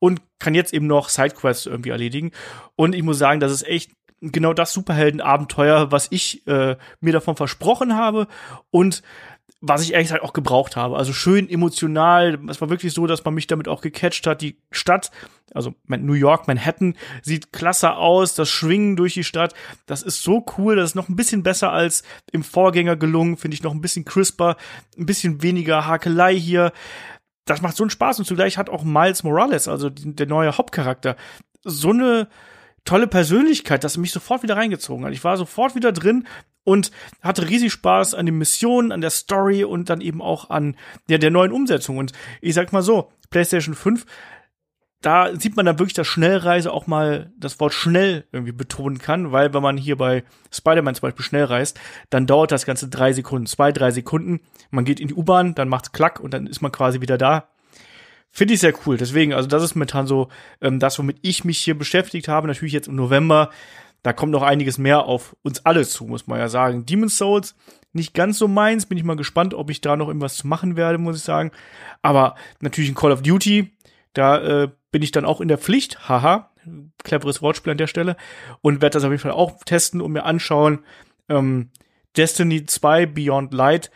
und 0.02 0.20
kann 0.40 0.56
jetzt 0.56 0.74
eben 0.74 0.88
noch 0.88 1.08
Sidequests 1.08 1.66
irgendwie 1.66 1.90
erledigen. 1.90 2.32
Und 2.74 2.92
ich 2.92 3.04
muss 3.04 3.18
sagen, 3.18 3.38
das 3.38 3.52
ist 3.52 3.64
echt 3.64 3.92
genau 4.20 4.52
das 4.52 4.72
Superheldenabenteuer, 4.72 5.92
was 5.92 6.08
ich 6.10 6.44
äh, 6.48 6.76
mir 6.98 7.12
davon 7.12 7.36
versprochen 7.36 7.94
habe 7.94 8.26
und 8.72 9.04
was 9.60 9.84
ich 9.84 9.92
ehrlich 9.92 10.08
gesagt 10.08 10.24
auch 10.24 10.32
gebraucht 10.32 10.74
habe. 10.74 10.96
Also 10.96 11.12
schön 11.12 11.48
emotional. 11.48 12.36
Es 12.48 12.60
war 12.60 12.68
wirklich 12.68 12.92
so, 12.92 13.06
dass 13.06 13.24
man 13.24 13.34
mich 13.34 13.46
damit 13.46 13.68
auch 13.68 13.80
gecatcht 13.80 14.26
hat. 14.26 14.42
Die 14.42 14.58
Stadt, 14.72 15.12
also 15.54 15.72
New 15.86 16.14
York, 16.14 16.48
Manhattan, 16.48 16.96
sieht 17.22 17.52
klasse 17.52 17.94
aus. 17.94 18.34
Das 18.34 18.48
Schwingen 18.48 18.96
durch 18.96 19.14
die 19.14 19.22
Stadt, 19.22 19.54
das 19.86 20.02
ist 20.02 20.20
so 20.20 20.44
cool. 20.58 20.74
Das 20.74 20.90
ist 20.90 20.94
noch 20.96 21.10
ein 21.10 21.16
bisschen 21.16 21.44
besser 21.44 21.70
als 21.70 22.02
im 22.32 22.42
Vorgänger 22.42 22.96
gelungen. 22.96 23.36
Finde 23.36 23.54
ich 23.54 23.62
noch 23.62 23.72
ein 23.72 23.80
bisschen 23.80 24.04
crisper, 24.04 24.56
ein 24.98 25.06
bisschen 25.06 25.44
weniger 25.44 25.86
Hakelei 25.86 26.34
hier 26.34 26.72
das 27.44 27.62
macht 27.62 27.76
so 27.76 27.82
einen 27.82 27.90
Spaß 27.90 28.18
und 28.18 28.24
zugleich 28.24 28.58
hat 28.58 28.70
auch 28.70 28.84
Miles 28.84 29.24
Morales, 29.24 29.68
also 29.68 29.90
der 29.90 30.26
neue 30.26 30.56
Hauptcharakter, 30.56 31.16
so 31.64 31.90
eine 31.90 32.28
tolle 32.84 33.06
Persönlichkeit, 33.06 33.84
dass 33.84 33.96
er 33.96 34.00
mich 34.00 34.12
sofort 34.12 34.42
wieder 34.42 34.56
reingezogen 34.56 35.04
hat. 35.04 35.12
Ich 35.12 35.24
war 35.24 35.36
sofort 35.36 35.74
wieder 35.74 35.92
drin 35.92 36.26
und 36.64 36.90
hatte 37.20 37.48
riesig 37.48 37.72
Spaß 37.72 38.14
an 38.14 38.26
den 38.26 38.38
Missionen, 38.38 38.92
an 38.92 39.00
der 39.00 39.10
Story 39.10 39.64
und 39.64 39.90
dann 39.90 40.00
eben 40.00 40.22
auch 40.22 40.50
an 40.50 40.76
ja, 41.08 41.18
der 41.18 41.30
neuen 41.30 41.52
Umsetzung. 41.52 41.98
Und 41.98 42.12
ich 42.40 42.54
sag 42.54 42.72
mal 42.72 42.82
so, 42.82 43.10
PlayStation 43.30 43.74
5, 43.74 44.04
da 45.02 45.34
sieht 45.36 45.56
man 45.56 45.66
dann 45.66 45.78
wirklich, 45.78 45.94
dass 45.94 46.06
Schnellreise 46.06 46.72
auch 46.72 46.86
mal 46.86 47.32
das 47.36 47.58
Wort 47.60 47.74
schnell 47.74 48.24
irgendwie 48.32 48.52
betonen 48.52 48.98
kann, 48.98 49.32
weil 49.32 49.52
wenn 49.52 49.62
man 49.62 49.76
hier 49.76 49.96
bei 49.96 50.24
Spider-Man 50.52 50.94
zum 50.94 51.02
Beispiel 51.02 51.24
schnell 51.24 51.44
reist, 51.44 51.78
dann 52.08 52.26
dauert 52.26 52.52
das 52.52 52.64
Ganze 52.64 52.88
drei 52.88 53.12
Sekunden, 53.12 53.46
zwei, 53.46 53.72
drei 53.72 53.90
Sekunden. 53.90 54.40
Man 54.70 54.84
geht 54.84 55.00
in 55.00 55.08
die 55.08 55.14
U-Bahn, 55.14 55.54
dann 55.54 55.68
macht's 55.68 55.92
klack 55.92 56.20
und 56.20 56.32
dann 56.32 56.46
ist 56.46 56.62
man 56.62 56.72
quasi 56.72 57.00
wieder 57.00 57.18
da. 57.18 57.48
Finde 58.30 58.54
ich 58.54 58.60
sehr 58.60 58.72
cool. 58.86 58.96
Deswegen, 58.96 59.34
also 59.34 59.48
das 59.48 59.62
ist 59.62 59.74
momentan 59.74 60.06
so 60.06 60.28
ähm, 60.62 60.78
das, 60.78 60.98
womit 60.98 61.18
ich 61.20 61.44
mich 61.44 61.58
hier 61.58 61.76
beschäftigt 61.76 62.28
habe. 62.28 62.46
Natürlich 62.46 62.72
jetzt 62.72 62.88
im 62.88 62.96
November. 62.96 63.50
Da 64.02 64.12
kommt 64.12 64.32
noch 64.32 64.42
einiges 64.42 64.78
mehr 64.78 65.04
auf 65.04 65.36
uns 65.42 65.64
alle 65.66 65.86
zu, 65.86 66.06
muss 66.06 66.26
man 66.26 66.38
ja 66.38 66.48
sagen. 66.48 66.86
Demon's 66.86 67.18
Souls, 67.18 67.54
nicht 67.92 68.14
ganz 68.14 68.38
so 68.38 68.48
meins. 68.48 68.86
Bin 68.86 68.96
ich 68.96 69.04
mal 69.04 69.16
gespannt, 69.16 69.52
ob 69.52 69.68
ich 69.68 69.80
da 69.80 69.96
noch 69.96 70.08
irgendwas 70.08 70.36
zu 70.36 70.46
machen 70.46 70.76
werde, 70.76 70.96
muss 70.96 71.18
ich 71.18 71.22
sagen. 71.22 71.50
Aber 72.00 72.34
natürlich 72.60 72.90
ein 72.90 72.94
Call 72.94 73.12
of 73.12 73.22
Duty. 73.22 73.70
Da 74.14 74.62
äh, 74.62 74.68
bin 74.92 75.02
ich 75.02 75.10
dann 75.10 75.24
auch 75.24 75.40
in 75.40 75.48
der 75.48 75.58
Pflicht. 75.58 76.08
Haha. 76.08 76.50
Cleveres 77.02 77.42
Wortspiel 77.42 77.72
an 77.72 77.78
der 77.78 77.88
Stelle. 77.88 78.16
Und 78.60 78.80
werde 78.80 78.94
das 78.94 79.04
auf 79.04 79.10
jeden 79.10 79.22
Fall 79.22 79.32
auch 79.32 79.64
testen 79.64 80.00
und 80.00 80.12
mir 80.12 80.24
anschauen. 80.24 80.84
Ähm, 81.28 81.70
Destiny 82.16 82.66
2 82.66 83.06
Beyond 83.06 83.52
Light 83.52 83.90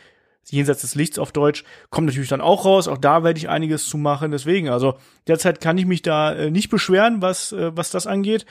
jenseits 0.51 0.81
des 0.81 0.95
Lichts 0.95 1.19
auf 1.19 1.31
Deutsch, 1.31 1.63
kommt 1.89 2.07
natürlich 2.07 2.29
dann 2.29 2.41
auch 2.41 2.65
raus. 2.65 2.87
Auch 2.87 2.97
da 2.97 3.23
werde 3.23 3.37
ich 3.37 3.49
einiges 3.49 3.87
zu 3.87 3.97
machen. 3.97 4.31
Deswegen, 4.31 4.69
also 4.69 4.97
derzeit 5.27 5.61
kann 5.61 5.77
ich 5.77 5.85
mich 5.85 6.01
da 6.01 6.33
äh, 6.33 6.51
nicht 6.51 6.69
beschweren, 6.69 7.21
was, 7.21 7.51
äh, 7.51 7.75
was 7.75 7.91
das 7.91 8.07
angeht. 8.07 8.45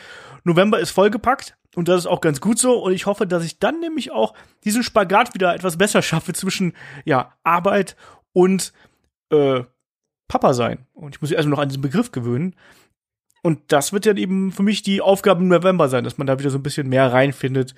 November 0.44 0.78
ist 0.78 0.90
vollgepackt 0.90 1.56
und 1.74 1.88
das 1.88 2.00
ist 2.00 2.06
auch 2.06 2.20
ganz 2.20 2.40
gut 2.40 2.58
so. 2.58 2.78
Und 2.78 2.92
ich 2.92 3.06
hoffe, 3.06 3.26
dass 3.26 3.44
ich 3.44 3.58
dann 3.58 3.80
nämlich 3.80 4.12
auch 4.12 4.34
diesen 4.64 4.82
Spagat 4.82 5.34
wieder 5.34 5.54
etwas 5.54 5.78
besser 5.78 6.02
schaffe 6.02 6.32
zwischen 6.32 6.74
ja 7.04 7.32
Arbeit 7.42 7.96
und 8.32 8.72
äh, 9.30 9.62
Papa 10.28 10.54
sein. 10.54 10.86
Und 10.94 11.14
ich 11.14 11.20
muss 11.20 11.30
mich 11.30 11.36
erstmal 11.36 11.56
noch 11.56 11.62
an 11.62 11.68
diesen 11.68 11.82
Begriff 11.82 12.12
gewöhnen. 12.12 12.54
Und 13.42 13.60
das 13.68 13.92
wird 13.92 14.06
dann 14.06 14.16
eben 14.16 14.50
für 14.52 14.62
mich 14.62 14.82
die 14.82 15.00
Aufgabe 15.00 15.42
im 15.42 15.48
November 15.48 15.88
sein, 15.88 16.04
dass 16.04 16.18
man 16.18 16.26
da 16.26 16.38
wieder 16.38 16.50
so 16.50 16.58
ein 16.58 16.62
bisschen 16.64 16.88
mehr 16.88 17.12
reinfindet 17.12 17.74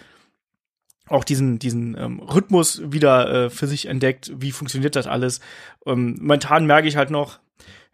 auch 1.10 1.24
diesen, 1.24 1.58
diesen 1.58 1.96
ähm, 1.98 2.20
Rhythmus 2.20 2.82
wieder 2.84 3.46
äh, 3.46 3.50
für 3.50 3.66
sich 3.66 3.86
entdeckt. 3.86 4.32
Wie 4.36 4.52
funktioniert 4.52 4.96
das 4.96 5.06
alles? 5.06 5.40
Ähm, 5.86 6.16
momentan 6.20 6.66
merke 6.66 6.88
ich 6.88 6.96
halt 6.96 7.10
noch, 7.10 7.40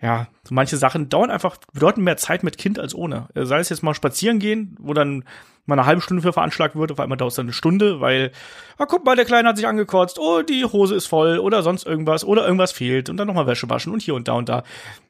ja, 0.04 0.28
so 0.46 0.54
manche 0.54 0.76
Sachen 0.76 1.08
dauern 1.08 1.30
einfach, 1.30 1.56
bedeuten 1.72 2.04
mehr 2.04 2.18
Zeit 2.18 2.44
mit 2.44 2.58
Kind 2.58 2.78
als 2.78 2.94
ohne. 2.94 3.28
Äh, 3.34 3.46
sei 3.46 3.58
es 3.60 3.70
jetzt 3.70 3.82
mal 3.82 3.94
spazieren 3.94 4.38
gehen, 4.38 4.76
wo 4.78 4.92
dann 4.92 5.24
mal 5.64 5.78
eine 5.78 5.86
halbe 5.86 6.02
Stunde 6.02 6.22
für 6.22 6.34
veranschlagt 6.34 6.76
wird, 6.76 6.92
auf 6.92 7.00
einmal 7.00 7.16
dauert 7.16 7.30
es 7.30 7.36
dann 7.36 7.46
eine 7.46 7.54
Stunde, 7.54 8.02
weil, 8.02 8.30
ah, 8.76 8.84
guck 8.84 9.06
mal, 9.06 9.16
der 9.16 9.24
Kleine 9.24 9.48
hat 9.48 9.56
sich 9.56 9.66
angekotzt, 9.66 10.18
oh, 10.18 10.42
die 10.42 10.66
Hose 10.66 10.94
ist 10.94 11.06
voll 11.06 11.38
oder 11.38 11.62
sonst 11.62 11.86
irgendwas 11.86 12.22
oder 12.22 12.44
irgendwas 12.44 12.70
fehlt 12.70 13.08
und 13.08 13.16
dann 13.16 13.26
nochmal 13.26 13.46
Wäsche 13.46 13.70
waschen 13.70 13.94
und 13.94 14.02
hier 14.02 14.14
und 14.14 14.28
da 14.28 14.34
und 14.34 14.50
da. 14.50 14.62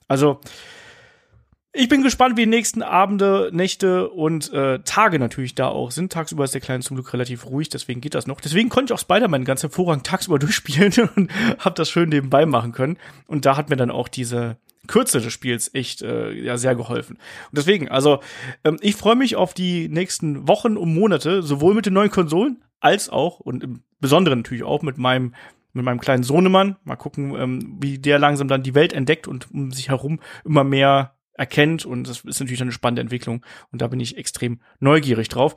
Also, 0.06 0.38
ich 1.72 1.88
bin 1.88 2.04
gespannt, 2.04 2.36
wie 2.36 2.42
die 2.42 2.50
nächsten 2.50 2.82
Abende, 2.82 3.50
Nächte 3.52 4.08
und 4.08 4.52
äh, 4.52 4.78
Tage 4.84 5.18
natürlich 5.18 5.56
da 5.56 5.66
auch 5.66 5.90
sind. 5.90 6.12
Tagsüber 6.12 6.44
ist 6.44 6.54
der 6.54 6.60
Kleine 6.60 6.84
zum 6.84 6.94
Glück 6.94 7.12
relativ 7.12 7.46
ruhig, 7.46 7.68
deswegen 7.68 8.00
geht 8.00 8.14
das 8.14 8.28
noch. 8.28 8.40
Deswegen 8.40 8.68
konnte 8.68 8.92
ich 8.92 8.94
auch 8.96 9.02
Spider-Man 9.02 9.44
ganz 9.44 9.64
hervorragend 9.64 10.06
tagsüber 10.06 10.38
durchspielen 10.38 11.10
und 11.16 11.32
habe 11.58 11.74
das 11.74 11.90
schön 11.90 12.10
nebenbei 12.10 12.46
machen 12.46 12.70
können. 12.70 12.96
Und 13.26 13.44
da 13.44 13.56
hat 13.56 13.70
mir 13.70 13.76
dann 13.76 13.90
auch 13.90 14.06
diese 14.06 14.56
Kürze 14.86 15.20
des 15.20 15.32
Spiels 15.32 15.70
echt 15.74 16.02
äh, 16.02 16.32
ja 16.32 16.56
sehr 16.56 16.74
geholfen. 16.74 17.16
Und 17.16 17.58
deswegen, 17.58 17.88
also 17.88 18.20
ähm, 18.64 18.76
ich 18.80 18.96
freue 18.96 19.16
mich 19.16 19.36
auf 19.36 19.54
die 19.54 19.88
nächsten 19.88 20.46
Wochen 20.48 20.76
und 20.76 20.94
Monate, 20.94 21.42
sowohl 21.42 21.74
mit 21.74 21.86
den 21.86 21.94
neuen 21.94 22.10
Konsolen 22.10 22.62
als 22.80 23.08
auch 23.08 23.40
und 23.40 23.62
im 23.62 23.82
Besonderen 24.00 24.40
natürlich 24.40 24.64
auch 24.64 24.82
mit 24.82 24.98
meinem 24.98 25.34
mit 25.72 25.84
meinem 25.84 26.00
kleinen 26.00 26.22
Sohnemann. 26.22 26.76
Mal 26.84 26.96
gucken, 26.96 27.34
ähm, 27.36 27.76
wie 27.80 27.98
der 27.98 28.18
langsam 28.18 28.46
dann 28.46 28.62
die 28.62 28.74
Welt 28.74 28.92
entdeckt 28.92 29.26
und 29.26 29.50
um 29.50 29.72
sich 29.72 29.88
herum 29.88 30.20
immer 30.44 30.62
mehr 30.62 31.14
erkennt 31.36 31.84
und 31.84 32.08
das 32.08 32.20
ist 32.20 32.40
natürlich 32.40 32.62
eine 32.62 32.72
spannende 32.72 33.02
Entwicklung 33.02 33.44
und 33.72 33.82
da 33.82 33.88
bin 33.88 34.00
ich 34.00 34.16
extrem 34.16 34.60
neugierig 34.78 35.28
drauf. 35.28 35.56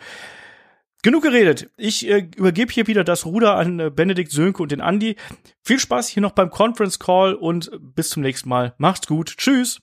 Genug 1.04 1.24
geredet. 1.24 1.70
Ich 1.78 2.08
äh, 2.08 2.28
übergebe 2.36 2.72
hier 2.72 2.88
wieder 2.88 3.04
das 3.04 3.26
Ruder 3.26 3.56
an 3.56 3.80
äh, 3.80 3.90
Benedikt 3.90 4.32
Sönke 4.32 4.64
und 4.64 4.72
den 4.72 4.82
Andi. 4.82 5.16
Viel 5.64 5.80
Spaß 5.80 6.08
hier 6.08 6.22
noch 6.22 6.32
beim 6.32 6.50
Conference 6.50 7.00
Call 7.00 7.36
und 7.36 7.72
bis 7.80 8.10
zum 8.10 8.24
nächsten 8.24 8.50
Mal. 8.50 8.74
Macht's 8.78 9.08
gut. 9.08 9.36
Tschüss. 9.38 9.80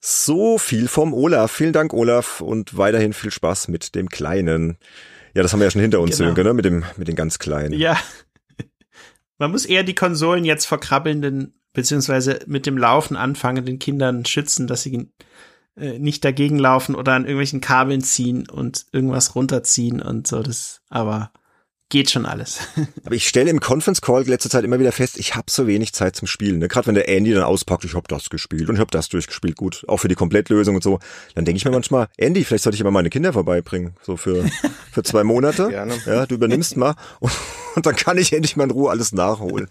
So 0.00 0.58
viel 0.58 0.86
vom 0.88 1.14
Olaf. 1.14 1.50
Vielen 1.50 1.72
Dank, 1.72 1.94
Olaf, 1.94 2.42
und 2.42 2.76
weiterhin 2.76 3.14
viel 3.14 3.30
Spaß 3.30 3.68
mit 3.68 3.94
dem 3.94 4.10
Kleinen. 4.10 4.76
Ja, 5.34 5.42
das 5.42 5.52
haben 5.52 5.60
wir 5.60 5.64
ja 5.64 5.70
schon 5.70 5.80
hinter 5.80 6.00
uns, 6.00 6.18
genau. 6.18 6.28
Sönke, 6.28 6.44
ne? 6.44 6.52
Mit 6.52 6.66
dem, 6.66 6.84
mit 6.96 7.08
den 7.08 7.16
ganz 7.16 7.38
Kleinen. 7.38 7.78
Ja. 7.78 7.96
Man 9.38 9.50
muss 9.50 9.64
eher 9.64 9.82
die 9.82 9.94
Konsolen 9.94 10.44
jetzt 10.44 10.66
verkrabbelnden 10.66 11.58
beziehungsweise 11.74 12.38
mit 12.46 12.66
dem 12.66 12.78
Laufen 12.78 13.16
anfangen, 13.16 13.66
den 13.66 13.78
Kindern 13.78 14.24
schützen, 14.24 14.66
dass 14.66 14.82
sie 14.82 15.10
äh, 15.76 15.98
nicht 15.98 16.24
dagegen 16.24 16.58
laufen 16.58 16.94
oder 16.94 17.12
an 17.12 17.24
irgendwelchen 17.24 17.60
Kabeln 17.60 18.00
ziehen 18.00 18.48
und 18.48 18.86
irgendwas 18.92 19.34
runterziehen 19.34 20.00
und 20.00 20.26
so. 20.26 20.42
Das, 20.42 20.82
aber 20.88 21.32
geht 21.88 22.10
schon 22.10 22.26
alles. 22.26 22.60
Aber 23.04 23.14
ich 23.14 23.28
stelle 23.28 23.50
im 23.50 23.60
Conference 23.60 24.00
Call 24.00 24.24
letzte 24.24 24.48
Zeit 24.48 24.64
immer 24.64 24.80
wieder 24.80 24.92
fest, 24.92 25.18
ich 25.18 25.34
habe 25.34 25.46
so 25.50 25.66
wenig 25.66 25.92
Zeit 25.92 26.16
zum 26.16 26.26
Spielen. 26.26 26.58
Ne? 26.58 26.68
Gerade 26.68 26.86
wenn 26.88 26.94
der 26.94 27.08
Andy 27.08 27.32
dann 27.32 27.44
auspackt, 27.44 27.84
ich 27.84 27.94
habe 27.94 28.08
das 28.08 28.30
gespielt 28.30 28.68
und 28.68 28.76
ich 28.76 28.80
habe 28.80 28.90
das 28.90 29.08
durchgespielt, 29.08 29.56
gut, 29.56 29.84
auch 29.88 29.98
für 29.98 30.08
die 30.08 30.14
Komplettlösung 30.14 30.74
und 30.74 30.82
so. 30.82 30.98
Dann 31.34 31.44
denke 31.44 31.58
ich 31.58 31.64
mir 31.64 31.70
manchmal, 31.72 32.08
Andy, 32.16 32.44
vielleicht 32.44 32.64
sollte 32.64 32.76
ich 32.76 32.80
aber 32.80 32.90
meine 32.90 33.10
Kinder 33.10 33.32
vorbeibringen, 33.32 33.94
so 34.02 34.16
für 34.16 34.44
für 34.94 35.02
zwei 35.02 35.24
Monate. 35.24 35.68
Gerne. 35.70 35.94
Ja, 36.06 36.24
du 36.26 36.36
übernimmst 36.36 36.76
mal 36.76 36.94
und, 37.20 37.32
und 37.74 37.84
dann 37.84 37.96
kann 37.96 38.16
ich 38.16 38.32
endlich 38.32 38.56
mal 38.56 38.64
in 38.64 38.70
Ruhe 38.70 38.90
alles 38.90 39.12
nachholen. 39.12 39.68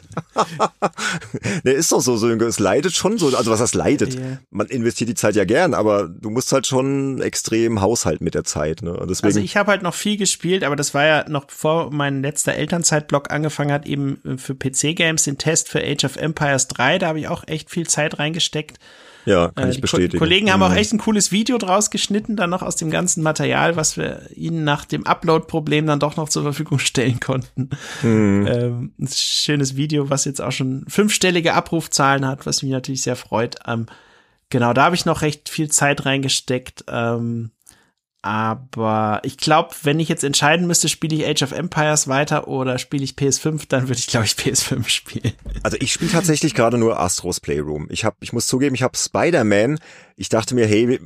ne, 1.63 1.71
ist 1.71 1.91
doch 1.91 2.01
so, 2.01 2.17
so, 2.17 2.29
es 2.29 2.59
leidet 2.59 2.93
schon 2.93 3.17
so, 3.17 3.27
also 3.35 3.49
was 3.49 3.59
das 3.59 3.73
leidet. 3.73 4.15
Yeah. 4.15 4.39
Man 4.51 4.67
investiert 4.67 5.09
die 5.09 5.15
Zeit 5.15 5.35
ja 5.35 5.45
gern, 5.45 5.73
aber 5.73 6.07
du 6.07 6.29
musst 6.29 6.51
halt 6.51 6.67
schon 6.67 7.21
extrem 7.21 7.81
haushalten 7.81 8.23
mit 8.23 8.35
der 8.35 8.43
Zeit. 8.43 8.81
Ne? 8.81 8.95
Und 8.95 9.09
deswegen, 9.09 9.27
also 9.27 9.39
ich 9.39 9.55
habe 9.57 9.71
halt 9.71 9.81
noch 9.81 9.95
viel 9.95 10.17
gespielt, 10.17 10.63
aber 10.63 10.75
das 10.75 10.93
war 10.93 11.05
ja 11.05 11.29
noch 11.29 11.49
vor 11.49 11.91
mein 12.03 12.21
letzter 12.21 12.53
Elternzeitblock 12.55 13.31
angefangen 13.31 13.71
hat, 13.71 13.85
eben 13.85 14.19
äh, 14.25 14.37
für 14.37 14.55
PC-Games 14.55 15.23
den 15.23 15.37
Test 15.37 15.69
für 15.69 15.81
Age 15.81 16.03
of 16.03 16.17
Empires 16.17 16.67
3. 16.67 16.99
Da 16.99 17.07
habe 17.07 17.19
ich 17.19 17.29
auch 17.29 17.47
echt 17.47 17.69
viel 17.69 17.87
Zeit 17.87 18.19
reingesteckt. 18.19 18.77
Ja, 19.25 19.51
kann 19.55 19.69
äh, 19.69 19.71
ich 19.71 19.79
bestätigen. 19.79 20.11
Die 20.11 20.17
Kollegen 20.17 20.51
haben 20.51 20.61
auch 20.61 20.71
mhm. 20.71 20.75
echt 20.75 20.91
ein 20.91 20.99
cooles 20.99 21.31
Video 21.31 21.57
draus 21.57 21.91
geschnitten, 21.91 22.35
dann 22.35 22.49
noch 22.49 22.61
aus 22.61 22.75
dem 22.75 22.91
ganzen 22.91 23.23
Material, 23.23 23.77
was 23.77 23.95
wir 23.95 24.29
ihnen 24.35 24.65
nach 24.65 24.83
dem 24.83 25.05
Upload-Problem 25.05 25.87
dann 25.87 26.01
doch 26.01 26.17
noch 26.17 26.27
zur 26.27 26.43
Verfügung 26.43 26.79
stellen 26.79 27.21
konnten. 27.21 27.69
Mhm. 28.01 28.47
Ähm, 28.47 28.93
ein 28.99 29.07
schönes 29.07 29.77
Video, 29.77 30.09
was 30.09 30.25
jetzt 30.25 30.41
auch 30.41 30.51
schon 30.51 30.83
fünfstellige 30.89 31.53
Abrufzahlen 31.53 32.27
hat, 32.27 32.45
was 32.45 32.63
mich 32.63 32.71
natürlich 32.73 33.03
sehr 33.03 33.15
freut. 33.15 33.55
Ähm, 33.65 33.85
genau, 34.49 34.73
da 34.73 34.83
habe 34.83 34.95
ich 34.95 35.05
noch 35.05 35.21
recht 35.21 35.47
viel 35.47 35.69
Zeit 35.71 36.05
reingesteckt. 36.05 36.83
Ähm, 36.89 37.51
aber 38.23 39.19
ich 39.23 39.35
glaube, 39.35 39.75
wenn 39.83 39.99
ich 39.99 40.07
jetzt 40.07 40.23
entscheiden 40.23 40.65
müsste, 40.65 40.87
spiele 40.87 41.13
ich 41.13 41.27
Age 41.27 41.43
of 41.43 41.51
Empires 41.51 42.07
weiter 42.07 42.47
oder 42.47 42.77
spiele 42.77 43.03
ich 43.03 43.15
PS5, 43.15 43.65
dann 43.67 43.89
würde 43.89 43.99
ich, 43.99 44.07
glaube 44.07 44.25
ich, 44.25 44.31
PS5 44.31 44.87
spielen. 44.87 45.33
Also 45.61 45.75
ich 45.81 45.91
spiele 45.91 46.09
tatsächlich 46.09 46.55
gerade 46.55 46.77
nur 46.77 47.01
Astros 47.01 47.41
Playroom. 47.41 47.87
Ich 47.89 48.05
habe, 48.05 48.15
ich 48.21 48.31
muss 48.31 48.47
zugeben, 48.47 48.75
ich 48.75 48.81
habe 48.81 48.97
Spider-Man 48.97 49.77
ich 50.15 50.29
dachte 50.29 50.55
mir, 50.55 50.67
hey, 50.67 50.99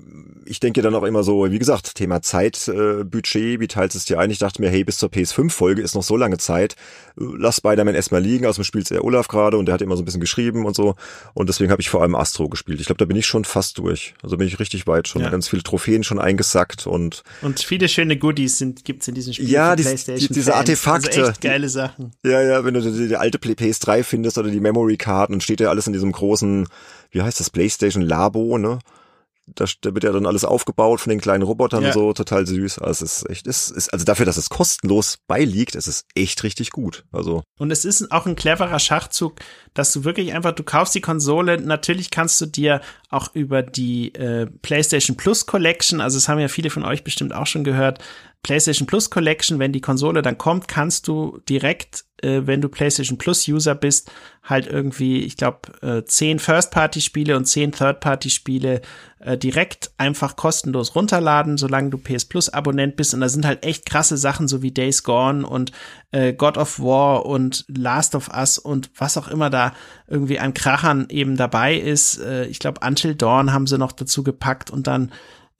ich 0.45 0.59
denke 0.59 0.81
dann 0.81 0.95
auch 0.95 1.03
immer 1.03 1.23
so, 1.23 1.49
wie 1.51 1.59
gesagt, 1.59 1.95
Thema 1.95 2.21
Zeitbudget, 2.21 3.35
äh, 3.35 3.59
wie 3.59 3.67
teilst 3.67 3.95
du 3.95 3.97
es 3.99 4.05
dir 4.05 4.19
ein? 4.19 4.31
Ich 4.31 4.39
dachte 4.39 4.61
mir, 4.61 4.69
hey, 4.69 4.83
bis 4.83 4.97
zur 4.97 5.09
PS5-Folge 5.09 5.81
ist 5.81 5.95
noch 5.95 6.03
so 6.03 6.17
lange 6.17 6.37
Zeit. 6.37 6.75
Lass 7.15 7.57
Spider-Man 7.57 7.95
erstmal 7.95 8.21
liegen, 8.21 8.45
aus 8.45 8.55
dem 8.55 8.63
Spiel 8.63 8.81
ist 8.81 8.91
er 8.91 9.03
Olaf 9.03 9.27
gerade 9.27 9.57
und 9.57 9.65
der 9.65 9.73
hat 9.73 9.81
immer 9.81 9.95
so 9.95 10.03
ein 10.03 10.05
bisschen 10.05 10.21
geschrieben 10.21 10.65
und 10.65 10.75
so. 10.75 10.95
Und 11.33 11.49
deswegen 11.49 11.71
habe 11.71 11.81
ich 11.81 11.89
vor 11.89 12.01
allem 12.01 12.15
Astro 12.15 12.47
gespielt. 12.49 12.79
Ich 12.79 12.87
glaube, 12.87 12.99
da 12.99 13.05
bin 13.05 13.17
ich 13.17 13.25
schon 13.25 13.45
fast 13.45 13.77
durch. 13.77 14.13
Also 14.23 14.37
bin 14.37 14.47
ich 14.47 14.59
richtig 14.59 14.87
weit 14.87 15.07
schon. 15.07 15.21
Ja. 15.21 15.29
Ganz 15.29 15.47
viele 15.47 15.63
Trophäen 15.63 16.03
schon 16.03 16.19
eingesackt 16.19 16.87
und. 16.87 17.23
Und 17.41 17.59
viele 17.59 17.87
schöne 17.89 18.17
Goodies 18.17 18.57
sind, 18.57 18.85
gibt's 18.85 19.07
in 19.07 19.15
diesem 19.15 19.33
Spiel. 19.33 19.49
Ja, 19.49 19.75
die, 19.75 19.83
die, 19.83 20.27
diese 20.27 20.55
Artefakte. 20.55 21.09
Also 21.09 21.31
echt 21.31 21.41
geile 21.41 21.69
Sachen. 21.69 22.11
Ja, 22.23 22.41
ja, 22.41 22.63
wenn 22.63 22.73
du 22.73 22.81
die, 22.81 23.07
die 23.07 23.17
alte 23.17 23.37
PS3 23.37 24.03
findest 24.03 24.37
oder 24.37 24.49
die 24.49 24.59
Memory-Karten 24.59 25.33
und 25.33 25.43
steht 25.43 25.59
ja 25.59 25.69
alles 25.69 25.87
in 25.87 25.93
diesem 25.93 26.11
großen, 26.11 26.67
wie 27.11 27.21
heißt 27.21 27.39
das, 27.39 27.49
PlayStation 27.49 28.01
Labo, 28.01 28.57
ne? 28.57 28.79
da, 29.55 29.65
da 29.81 29.93
wird 29.93 30.03
ja 30.03 30.11
dann 30.11 30.25
alles 30.25 30.43
aufgebaut 30.43 30.99
von 30.99 31.09
den 31.09 31.21
kleinen 31.21 31.43
Robotern 31.43 31.83
ja. 31.83 31.93
so, 31.93 32.13
total 32.13 32.45
süß. 32.45 32.79
Also 32.79 33.05
es 33.05 33.17
ist 33.17 33.29
echt, 33.29 33.47
es 33.47 33.69
ist, 33.69 33.93
also 33.93 34.03
dafür, 34.03 34.25
dass 34.25 34.37
es 34.37 34.49
kostenlos 34.49 35.19
beiliegt, 35.27 35.75
es 35.75 35.87
ist 35.87 36.05
echt 36.15 36.43
richtig 36.43 36.71
gut. 36.71 37.05
Also. 37.11 37.43
Und 37.57 37.71
es 37.71 37.85
ist 37.85 38.11
auch 38.11 38.25
ein 38.25 38.35
cleverer 38.35 38.79
Schachzug, 38.79 39.35
dass 39.73 39.91
du 39.93 40.03
wirklich 40.03 40.33
einfach, 40.33 40.51
du 40.51 40.63
kaufst 40.63 40.95
die 40.95 41.01
Konsole, 41.01 41.59
natürlich 41.61 42.11
kannst 42.11 42.41
du 42.41 42.45
dir 42.45 42.81
auch 43.09 43.33
über 43.33 43.63
die 43.63 44.13
äh, 44.15 44.47
PlayStation 44.61 45.15
Plus 45.15 45.45
Collection. 45.45 46.01
Also 46.01 46.17
es 46.17 46.27
haben 46.27 46.39
ja 46.39 46.49
viele 46.49 46.69
von 46.69 46.83
euch 46.83 47.03
bestimmt 47.03 47.33
auch 47.33 47.47
schon 47.47 47.63
gehört. 47.63 47.99
PlayStation 48.47 48.87
Plus 48.87 49.09
Collection, 49.09 49.59
wenn 49.59 49.73
die 49.73 49.81
Konsole 49.81 50.21
dann 50.21 50.37
kommt, 50.37 50.69
kannst 50.69 51.09
du 51.09 51.41
direkt, 51.49 52.05
äh, 52.21 52.43
wenn 52.45 52.61
du 52.61 52.69
PlayStation 52.69 53.17
Plus 53.17 53.45
User 53.45 53.75
bist, 53.75 54.09
halt 54.41 54.67
irgendwie, 54.67 55.19
ich 55.19 55.35
glaube, 55.35 55.59
äh, 55.81 56.05
zehn 56.05 56.39
First-Party-Spiele 56.39 57.35
und 57.35 57.43
zehn 57.43 57.73
Third-Party-Spiele 57.73 58.79
äh, 59.19 59.37
direkt 59.37 59.91
einfach 59.97 60.37
kostenlos 60.37 60.95
runterladen, 60.95 61.57
solange 61.57 61.89
du 61.89 61.97
PS 61.97 62.23
Plus 62.23 62.47
Abonnent 62.47 62.95
bist. 62.95 63.13
Und 63.13 63.19
da 63.19 63.27
sind 63.27 63.45
halt 63.45 63.65
echt 63.65 63.85
krasse 63.85 64.15
Sachen, 64.15 64.47
so 64.47 64.61
wie 64.61 64.71
Days 64.71 65.03
Gone 65.03 65.45
und 65.45 65.73
äh, 66.11 66.31
God 66.31 66.57
of 66.57 66.79
War 66.79 67.25
und 67.25 67.65
Last 67.67 68.15
of 68.15 68.29
Us 68.29 68.57
und 68.57 68.89
was 68.95 69.17
auch 69.17 69.27
immer 69.27 69.49
da 69.49 69.73
irgendwie 70.07 70.39
an 70.39 70.53
Krachern 70.53 71.07
eben 71.09 71.35
dabei 71.35 71.75
ist. 71.75 72.19
Äh, 72.19 72.45
ich 72.45 72.59
glaube, 72.59 72.79
Until 72.81 73.13
Dawn 73.13 73.51
haben 73.51 73.67
sie 73.67 73.77
noch 73.77 73.91
dazu 73.91 74.23
gepackt 74.23 74.71
und 74.71 74.87
dann 74.87 75.11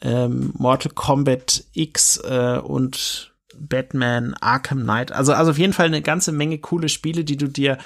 ähm, 0.02 0.54
Mortal 0.58 0.92
Kombat 0.94 1.66
X 1.74 2.18
äh, 2.24 2.60
und 2.60 3.34
Batman 3.58 4.36
Arkham 4.36 4.84
Knight. 4.84 5.12
Also, 5.12 5.34
also 5.34 5.52
auf 5.52 5.58
jeden 5.58 5.74
Fall 5.74 5.88
eine 5.88 6.02
ganze 6.02 6.32
Menge 6.32 6.60
coole 6.60 6.90
Spiele, 6.90 7.24
die 7.24 7.38
du 7.38 7.48
dir 7.48 7.78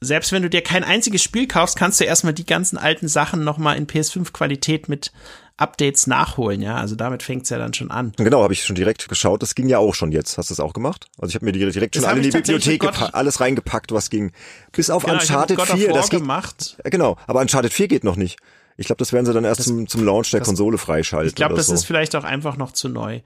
selbst 0.00 0.32
wenn 0.32 0.42
du 0.42 0.50
dir 0.50 0.62
kein 0.62 0.84
einziges 0.84 1.22
Spiel 1.22 1.48
kaufst, 1.48 1.76
kannst 1.76 2.00
du 2.00 2.04
erstmal 2.04 2.34
die 2.34 2.44
ganzen 2.44 2.76
alten 2.76 3.08
Sachen 3.08 3.44
nochmal 3.44 3.76
in 3.76 3.86
PS5-Qualität 3.86 4.88
mit 4.88 5.10
Updates 5.56 6.06
nachholen, 6.06 6.60
ja. 6.60 6.76
Also 6.76 6.96
damit 6.96 7.22
fängt's 7.22 7.48
ja 7.48 7.56
dann 7.56 7.72
schon 7.72 7.90
an. 7.90 8.12
Genau, 8.18 8.42
habe 8.42 8.52
ich 8.52 8.62
schon 8.62 8.76
direkt 8.76 9.08
geschaut. 9.08 9.40
Das 9.40 9.54
ging 9.54 9.68
ja 9.68 9.78
auch 9.78 9.94
schon 9.94 10.12
jetzt. 10.12 10.36
Hast 10.36 10.50
du 10.50 10.54
es 10.54 10.60
auch 10.60 10.74
gemacht? 10.74 11.06
Also 11.18 11.30
ich 11.30 11.34
habe 11.34 11.46
mir 11.46 11.52
direkt 11.52 11.94
schon 11.94 12.04
alle 12.04 12.18
in 12.18 12.24
die 12.24 12.30
Bibliothek 12.30 12.84
alles 13.14 13.40
reingepackt, 13.40 13.90
was 13.92 14.10
ging. 14.10 14.32
Bis 14.72 14.90
auf 14.90 15.04
genau, 15.04 15.18
Uncharted 15.18 15.58
4. 15.58 15.94
Das 15.94 16.10
geht, 16.10 16.20
gemacht. 16.20 16.76
Genau, 16.84 17.16
aber 17.26 17.40
Uncharted 17.40 17.72
4 17.72 17.88
geht 17.88 18.04
noch 18.04 18.16
nicht. 18.16 18.38
Ich 18.76 18.86
glaube, 18.86 18.98
das 18.98 19.12
werden 19.12 19.26
sie 19.26 19.32
dann 19.32 19.44
erst 19.44 19.60
das, 19.60 19.66
zum, 19.66 19.86
zum 19.86 20.04
Launch 20.04 20.30
der 20.30 20.40
das, 20.40 20.48
Konsole 20.48 20.78
freischalten. 20.78 21.28
Ich 21.28 21.34
glaube, 21.34 21.54
das 21.54 21.66
so. 21.66 21.74
ist 21.74 21.84
vielleicht 21.84 22.14
auch 22.16 22.24
einfach 22.24 22.56
noch 22.56 22.72
zu 22.72 22.88
neu. 22.88 23.20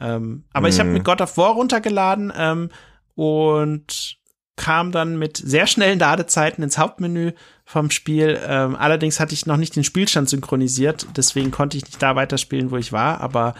Ähm, 0.00 0.44
aber 0.52 0.66
mm. 0.66 0.70
ich 0.70 0.78
habe 0.78 0.88
mhm. 0.88 0.94
mit 0.94 1.04
God 1.04 1.20
of 1.20 1.36
War 1.36 1.52
runtergeladen 1.52 2.32
ähm, 2.36 2.70
und 3.14 4.18
kam 4.56 4.92
dann 4.92 5.18
mit 5.18 5.38
sehr 5.38 5.66
schnellen 5.66 5.98
Ladezeiten 5.98 6.62
ins 6.62 6.78
Hauptmenü 6.78 7.32
vom 7.64 7.90
Spiel. 7.90 8.38
Ähm, 8.46 8.76
allerdings 8.76 9.18
hatte 9.18 9.34
ich 9.34 9.46
noch 9.46 9.56
nicht 9.56 9.76
den 9.76 9.84
Spielstand 9.84 10.28
synchronisiert, 10.28 11.06
deswegen 11.16 11.50
konnte 11.50 11.76
ich 11.76 11.84
nicht 11.84 12.02
da 12.02 12.16
weiterspielen, 12.16 12.70
wo 12.70 12.76
ich 12.76 12.92
war, 12.92 13.20
aber 13.20 13.54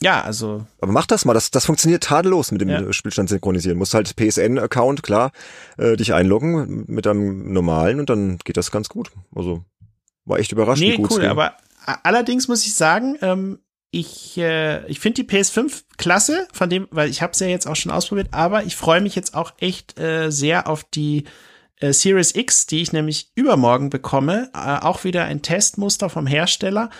ja, 0.00 0.22
also. 0.22 0.64
Aber 0.80 0.92
mach 0.92 1.06
das 1.06 1.24
mal, 1.24 1.34
das, 1.34 1.50
das 1.50 1.66
funktioniert 1.66 2.04
tadellos 2.04 2.52
mit 2.52 2.60
dem 2.60 2.68
ja. 2.68 2.92
Spielstand 2.92 3.28
synchronisieren. 3.28 3.76
Musst 3.76 3.94
halt 3.94 4.14
PSN-Account, 4.14 5.02
klar, 5.02 5.32
äh, 5.76 5.96
dich 5.96 6.14
einloggen 6.14 6.84
mit 6.86 7.04
deinem 7.04 7.52
normalen 7.52 7.98
und 7.98 8.08
dann 8.08 8.38
geht 8.44 8.56
das 8.56 8.70
ganz 8.70 8.88
gut. 8.88 9.10
Also 9.34 9.64
war 10.28 10.38
echt 10.38 10.52
überrascht, 10.52 10.80
nee, 10.80 10.92
wie 10.92 10.96
gut 10.96 11.12
cool, 11.12 11.26
aber 11.26 11.56
allerdings 12.02 12.48
muss 12.48 12.66
ich 12.66 12.74
sagen, 12.74 13.16
ähm, 13.22 13.58
ich, 13.90 14.36
äh, 14.36 14.86
ich 14.86 15.00
finde 15.00 15.22
die 15.22 15.28
PS5 15.28 15.84
klasse, 15.96 16.46
von 16.52 16.68
dem, 16.68 16.88
weil 16.90 17.08
ich 17.08 17.22
habe 17.22 17.32
es 17.32 17.40
ja 17.40 17.46
jetzt 17.46 17.66
auch 17.66 17.76
schon 17.76 17.92
ausprobiert, 17.92 18.28
aber 18.32 18.64
ich 18.64 18.76
freue 18.76 19.00
mich 19.00 19.14
jetzt 19.14 19.34
auch 19.34 19.52
echt 19.58 19.98
äh, 19.98 20.30
sehr 20.30 20.68
auf 20.68 20.84
die 20.84 21.24
äh, 21.80 21.92
Series 21.92 22.34
X, 22.34 22.66
die 22.66 22.82
ich 22.82 22.92
nämlich 22.92 23.30
übermorgen 23.34 23.90
bekomme. 23.90 24.50
Äh, 24.54 24.84
auch 24.84 25.04
wieder 25.04 25.24
ein 25.24 25.42
Testmuster 25.42 26.10
vom 26.10 26.26
Hersteller. 26.26 26.90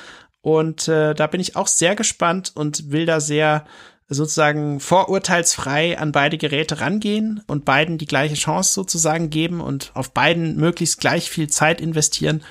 Und 0.40 0.88
äh, 0.88 1.14
da 1.14 1.26
bin 1.26 1.40
ich 1.40 1.56
auch 1.56 1.66
sehr 1.66 1.94
gespannt 1.94 2.52
und 2.54 2.90
will 2.90 3.04
da 3.04 3.20
sehr 3.20 3.66
sozusagen 4.08 4.80
vorurteilsfrei 4.80 5.98
an 5.98 6.12
beide 6.12 6.38
Geräte 6.38 6.80
rangehen 6.80 7.42
und 7.46 7.66
beiden 7.66 7.98
die 7.98 8.06
gleiche 8.06 8.36
Chance 8.36 8.72
sozusagen 8.72 9.28
geben 9.28 9.60
und 9.60 9.90
auf 9.92 10.12
beiden 10.14 10.56
möglichst 10.56 10.98
gleich 11.00 11.28
viel 11.28 11.48
Zeit 11.50 11.82
investieren 11.82 12.42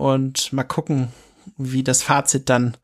und 0.00 0.52
mal 0.52 0.64
gucken, 0.64 1.08
wie 1.58 1.84
das 1.84 2.02
Fazit 2.02 2.48
dann 2.48 2.76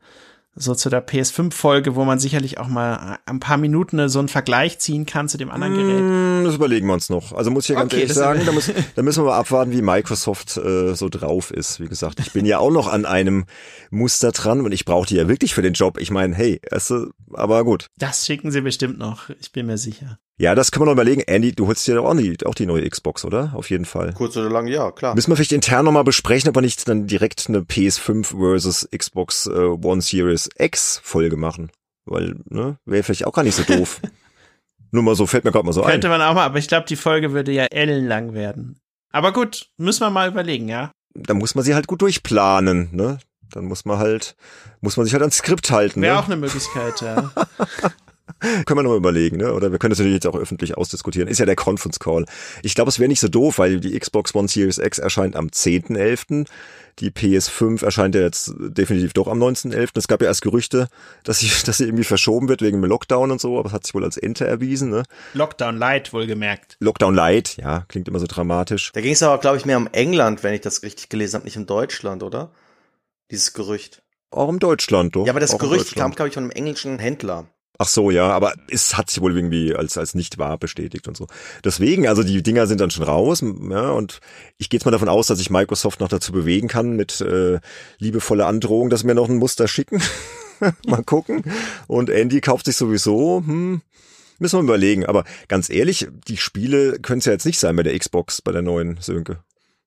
so 0.59 0.73
zu 0.73 0.89
der 0.89 1.05
PS5-Folge, 1.05 1.95
wo 1.95 2.03
man 2.03 2.19
sicherlich 2.19 2.57
auch 2.57 2.67
mal 2.67 3.19
ein 3.25 3.39
paar 3.39 3.57
Minuten 3.57 4.09
so 4.09 4.19
einen 4.19 4.27
Vergleich 4.27 4.79
ziehen 4.79 5.05
kann 5.05 5.29
zu 5.29 5.37
dem 5.37 5.51
anderen 5.51 5.75
Gerät? 5.75 6.01
Mm, 6.01 6.45
das 6.45 6.55
überlegen 6.55 6.87
wir 6.87 6.93
uns 6.93 7.09
noch. 7.09 7.33
Also 7.33 7.51
muss 7.51 7.65
ich 7.65 7.69
ja 7.69 7.75
ganz 7.75 7.93
okay, 7.93 8.01
ehrlich 8.01 8.15
sagen, 8.15 8.41
da, 8.45 8.51
muss, 8.51 8.71
da 8.95 9.03
müssen 9.03 9.23
wir 9.23 9.29
mal 9.29 9.37
abwarten, 9.37 9.71
wie 9.71 9.83
Microsoft 9.83 10.57
äh, 10.57 10.95
so 10.95 11.09
drauf 11.09 11.51
ist. 11.51 11.79
Wie 11.79 11.87
gesagt, 11.87 12.19
ich 12.19 12.33
bin 12.33 12.45
ja 12.45 12.57
auch 12.57 12.71
noch 12.71 12.87
an 12.87 13.05
einem 13.05 13.45
Muster 13.91 14.31
dran 14.31 14.61
und 14.61 14.71
ich 14.71 14.85
brauche 14.85 15.07
die 15.07 15.15
ja 15.15 15.27
wirklich 15.27 15.53
für 15.53 15.61
den 15.61 15.73
Job. 15.73 15.99
Ich 15.99 16.09
meine, 16.09 16.35
hey, 16.35 16.59
es, 16.63 16.91
aber 17.33 17.63
gut. 17.63 17.87
Das 17.97 18.25
schicken 18.25 18.51
sie 18.51 18.61
bestimmt 18.61 18.97
noch, 18.97 19.29
ich 19.39 19.51
bin 19.51 19.67
mir 19.67 19.77
sicher. 19.77 20.17
Ja, 20.39 20.53
das 20.53 20.71
kann 20.71 20.81
man 20.81 20.87
noch 20.87 20.93
überlegen. 20.93 21.21
Andy, 21.21 21.51
du 21.51 21.65
holst 21.65 21.87
dir 21.87 21.95
doch 21.95 22.05
auch 22.05 22.15
die, 22.15 22.37
auch 22.45 22.53
die 22.53 22.67
neue 22.67 22.87
Xbox, 22.87 23.25
oder? 23.25 23.53
Auf 23.55 23.71
jeden 23.71 23.85
Fall. 23.85 24.13
Kurz 24.13 24.37
oder 24.37 24.49
lang, 24.49 24.67
ja, 24.67 24.91
klar. 24.91 25.15
Müssen 25.15 25.31
wir 25.31 25.35
vielleicht 25.35 25.51
intern 25.51 25.85
nochmal 25.85 26.03
besprechen, 26.03 26.49
ob 26.49 26.55
wir 26.55 26.61
nicht 26.61 26.87
dann 26.87 27.07
direkt 27.07 27.45
eine 27.47 27.61
PS5 27.61 28.37
versus 28.37 28.87
Xbox 28.95 29.47
äh, 29.47 29.51
One 29.51 30.01
Series 30.01 30.49
X 30.55 31.01
Folge 31.03 31.37
machen. 31.37 31.71
Weil, 32.05 32.35
ne, 32.49 32.77
wäre 32.85 33.01
vielleicht 33.01 33.25
auch 33.25 33.33
gar 33.33 33.43
nicht 33.43 33.55
so 33.55 33.63
doof. 33.63 33.99
Nur 34.91 35.03
mal 35.03 35.15
so, 35.15 35.25
fällt 35.25 35.43
mir 35.43 35.51
gerade 35.51 35.65
mal 35.65 35.73
so 35.73 35.81
Könnte 35.81 35.93
ein. 35.93 36.01
Könnte 36.01 36.09
man 36.09 36.21
auch 36.21 36.35
mal, 36.35 36.45
aber 36.45 36.59
ich 36.59 36.67
glaube, 36.67 36.85
die 36.87 36.95
Folge 36.95 37.33
würde 37.33 37.51
ja 37.51 37.65
ellenlang 37.65 38.33
werden. 38.33 38.79
Aber 39.11 39.33
gut, 39.33 39.69
müssen 39.77 40.01
wir 40.01 40.11
mal 40.11 40.29
überlegen, 40.29 40.69
ja. 40.69 40.91
Da 41.15 41.33
muss 41.33 41.55
man 41.55 41.63
sie 41.63 41.73
halt 41.73 41.87
gut 41.87 42.03
durchplanen, 42.03 42.89
ne? 42.91 43.17
Dann 43.49 43.65
muss 43.65 43.85
man 43.85 43.97
halt, 43.97 44.35
muss 44.81 44.97
man 44.97 45.05
sich 45.05 45.13
halt 45.13 45.23
ans 45.23 45.37
Skript 45.37 45.71
halten. 45.71 46.01
Wäre 46.01 46.15
ne? 46.15 46.21
auch 46.21 46.25
eine 46.25 46.35
Möglichkeit, 46.35 47.01
ja. 47.01 47.31
können 48.39 48.79
wir 48.79 48.83
nochmal 48.83 48.97
überlegen, 48.97 49.37
ne? 49.37 49.53
Oder 49.53 49.71
wir 49.71 49.79
können 49.79 49.91
das 49.91 49.99
natürlich 49.99 50.15
jetzt 50.15 50.27
auch 50.27 50.35
öffentlich 50.35 50.77
ausdiskutieren. 50.77 51.27
Ist 51.27 51.39
ja 51.39 51.45
der 51.45 51.55
Conference 51.55 51.99
Call. 51.99 52.25
Ich 52.61 52.75
glaube, 52.75 52.89
es 52.89 52.99
wäre 52.99 53.07
nicht 53.07 53.19
so 53.19 53.27
doof, 53.27 53.59
weil 53.59 53.79
die 53.79 53.97
Xbox 53.97 54.35
One 54.35 54.47
Series 54.47 54.77
X 54.77 54.99
erscheint 54.99 55.35
am 55.35 55.47
10.11. 55.47 56.45
Die 56.99 57.11
PS5 57.11 57.85
erscheint 57.85 58.15
ja 58.15 58.21
jetzt 58.21 58.53
definitiv 58.57 59.13
doch 59.13 59.27
am 59.27 59.41
19.11. 59.41 59.89
Es 59.95 60.07
gab 60.07 60.21
ja 60.21 60.27
erst 60.27 60.41
Gerüchte, 60.41 60.87
dass 61.23 61.39
sie, 61.39 61.51
dass 61.65 61.77
sie 61.77 61.85
irgendwie 61.85 62.03
verschoben 62.03 62.49
wird 62.49 62.61
wegen 62.61 62.81
dem 62.81 62.89
Lockdown 62.89 63.31
und 63.31 63.39
so, 63.39 63.59
aber 63.59 63.67
es 63.67 63.73
hat 63.73 63.85
sich 63.85 63.93
wohl 63.93 64.03
als 64.03 64.17
Ente 64.17 64.47
erwiesen, 64.47 64.89
ne? 64.89 65.03
Lockdown 65.33 65.77
Light, 65.77 66.11
wohlgemerkt. 66.13 66.77
Lockdown 66.79 67.13
Light, 67.13 67.57
ja, 67.57 67.85
klingt 67.87 68.07
immer 68.07 68.19
so 68.19 68.27
dramatisch. 68.27 68.91
Da 68.93 69.01
ging 69.01 69.13
es 69.13 69.23
aber, 69.23 69.39
glaube 69.39 69.57
ich, 69.57 69.65
mehr 69.65 69.77
um 69.77 69.87
England, 69.91 70.43
wenn 70.43 70.53
ich 70.53 70.61
das 70.61 70.83
richtig 70.83 71.09
gelesen 71.09 71.35
habe, 71.35 71.45
nicht 71.45 71.57
um 71.57 71.65
Deutschland, 71.65 72.23
oder? 72.23 72.51
Dieses 73.29 73.53
Gerücht. 73.53 74.01
Auch 74.31 74.47
um 74.47 74.59
Deutschland, 74.59 75.15
doch. 75.15 75.25
Ja, 75.25 75.33
aber 75.33 75.39
das 75.39 75.57
Gerücht 75.57 75.95
kam, 75.95 76.13
glaube 76.13 76.29
ich, 76.29 76.33
von 76.33 76.43
einem 76.43 76.51
englischen 76.51 76.99
Händler. 76.99 77.45
Ach 77.79 77.87
so, 77.87 78.09
ja, 78.09 78.29
aber 78.29 78.53
es 78.69 78.97
hat 78.97 79.09
sich 79.09 79.21
wohl 79.21 79.35
irgendwie 79.35 79.75
als, 79.75 79.97
als 79.97 80.15
nicht 80.15 80.37
wahr 80.39 80.57
bestätigt 80.57 81.07
und 81.07 81.15
so. 81.15 81.27
Deswegen, 81.63 82.07
also 82.07 82.23
die 82.23 82.41
Dinger 82.41 82.65
sind 82.65 82.81
dann 82.81 82.89
schon 82.89 83.03
raus, 83.03 83.43
ja, 83.43 83.91
und 83.91 84.19
ich 84.57 84.69
gehe 84.69 84.79
jetzt 84.79 84.85
mal 84.85 84.91
davon 84.91 85.09
aus, 85.09 85.27
dass 85.27 85.39
ich 85.39 85.51
Microsoft 85.51 85.99
noch 85.99 86.09
dazu 86.09 86.31
bewegen 86.31 86.67
kann 86.67 86.95
mit 86.95 87.21
äh, 87.21 87.59
liebevoller 87.99 88.47
Androhung, 88.47 88.89
dass 88.89 89.03
mir 89.03 89.13
noch 89.13 89.29
ein 89.29 89.37
Muster 89.37 89.67
schicken. 89.67 90.01
mal 90.87 91.03
gucken. 91.03 91.43
Und 91.87 92.09
Andy 92.09 92.41
kauft 92.41 92.65
sich 92.65 92.75
sowieso, 92.75 93.43
hm, 93.45 93.81
müssen 94.39 94.57
wir 94.57 94.63
überlegen. 94.63 95.05
Aber 95.05 95.23
ganz 95.47 95.69
ehrlich, 95.69 96.07
die 96.27 96.37
Spiele 96.37 96.99
können 96.99 97.19
es 97.19 97.25
ja 97.25 97.31
jetzt 97.31 97.45
nicht 97.45 97.59
sein 97.59 97.75
bei 97.75 97.83
der 97.83 97.97
Xbox, 97.97 98.41
bei 98.41 98.51
der 98.51 98.63
neuen 98.63 98.97
Sönke. 99.01 99.43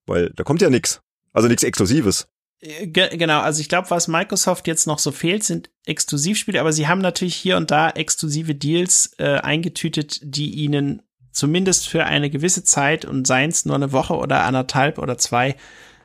Weil 0.07 0.31
da 0.31 0.45
kommt 0.45 0.63
ja 0.63 0.71
nix. 0.71 1.01
Also 1.33 1.49
nichts 1.49 1.65
Exklusives. 1.65 2.29
Äh, 2.61 2.87
genau, 2.89 3.41
also 3.41 3.61
ich 3.61 3.69
glaube, 3.69 3.91
was 3.91 4.09
Microsoft 4.09 4.67
jetzt 4.67 4.87
noch 4.87 4.99
so 4.99 5.13
fehlt, 5.13 5.45
sind 5.45 5.71
Exklusivspiele, 5.87 6.61
aber 6.61 6.73
sie 6.73 6.89
haben 6.89 7.01
natürlich 7.01 7.37
hier 7.37 7.57
und 7.57 7.71
da 7.71 7.91
exklusive 7.91 8.55
Deals 8.55 9.13
äh, 9.19 9.39
eingetütet, 9.39 10.21
die 10.23 10.51
ihnen 10.55 11.03
zumindest 11.33 11.89
für 11.89 12.05
eine 12.05 12.29
gewisse 12.29 12.65
Zeit 12.65 13.05
und 13.05 13.27
seien 13.27 13.51
es 13.51 13.65
nur 13.65 13.77
eine 13.77 13.93
Woche 13.93 14.15
oder 14.15 14.45
anderthalb 14.45 14.99
oder 14.99 15.17
zwei 15.17 15.57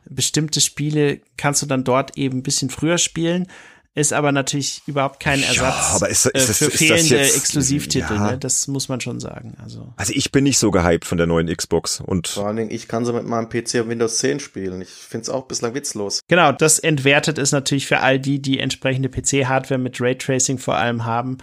bestimmte 0.07 0.61
Spiele 0.61 1.21
kannst 1.35 1.63
du 1.63 1.65
dann 1.65 1.83
dort 1.83 2.17
eben 2.17 2.39
ein 2.39 2.43
bisschen 2.43 2.69
früher 2.69 2.99
spielen 2.99 3.47
ist 3.95 4.11
aber 4.11 4.33
natürlich 4.33 4.83
überhaupt 4.87 5.21
kein 5.21 5.41
Ersatz 5.41 5.57
ja, 5.57 5.95
aber 5.95 6.09
ist, 6.09 6.25
ist 6.25 6.43
äh, 6.43 6.47
das, 6.47 6.57
für 6.57 6.69
fehlende 6.69 7.17
jetzt, 7.17 7.37
Exklusivtitel. 7.37 8.13
Ja. 8.13 8.31
Ne? 8.31 8.37
Das 8.37 8.67
muss 8.67 8.89
man 8.89 8.99
schon 8.99 9.21
sagen. 9.21 9.55
Also. 9.63 9.93
also 9.95 10.13
ich 10.13 10.33
bin 10.33 10.43
nicht 10.43 10.57
so 10.57 10.69
gehypt 10.69 11.05
von 11.05 11.17
der 11.17 11.27
neuen 11.27 11.47
Xbox 11.47 12.01
und 12.01 12.27
vor 12.27 12.47
allen 12.47 12.57
Dingen 12.57 12.71
ich 12.71 12.89
kann 12.89 13.05
sie 13.05 13.13
mit 13.13 13.25
meinem 13.25 13.47
PC 13.47 13.79
auf 13.79 13.87
Windows 13.87 14.17
10 14.17 14.41
spielen. 14.41 14.81
Ich 14.81 14.89
finde 14.89 15.23
es 15.23 15.29
auch 15.29 15.45
bislang 15.45 15.73
witzlos. 15.73 16.19
Genau, 16.27 16.51
das 16.51 16.77
entwertet 16.77 17.37
es 17.37 17.53
natürlich 17.53 17.87
für 17.87 18.01
all 18.01 18.19
die, 18.19 18.41
die 18.41 18.59
entsprechende 18.59 19.07
PC-Hardware 19.07 19.79
mit 19.79 20.01
Raytracing 20.01 20.57
vor 20.57 20.75
allem 20.75 21.05
haben. 21.05 21.37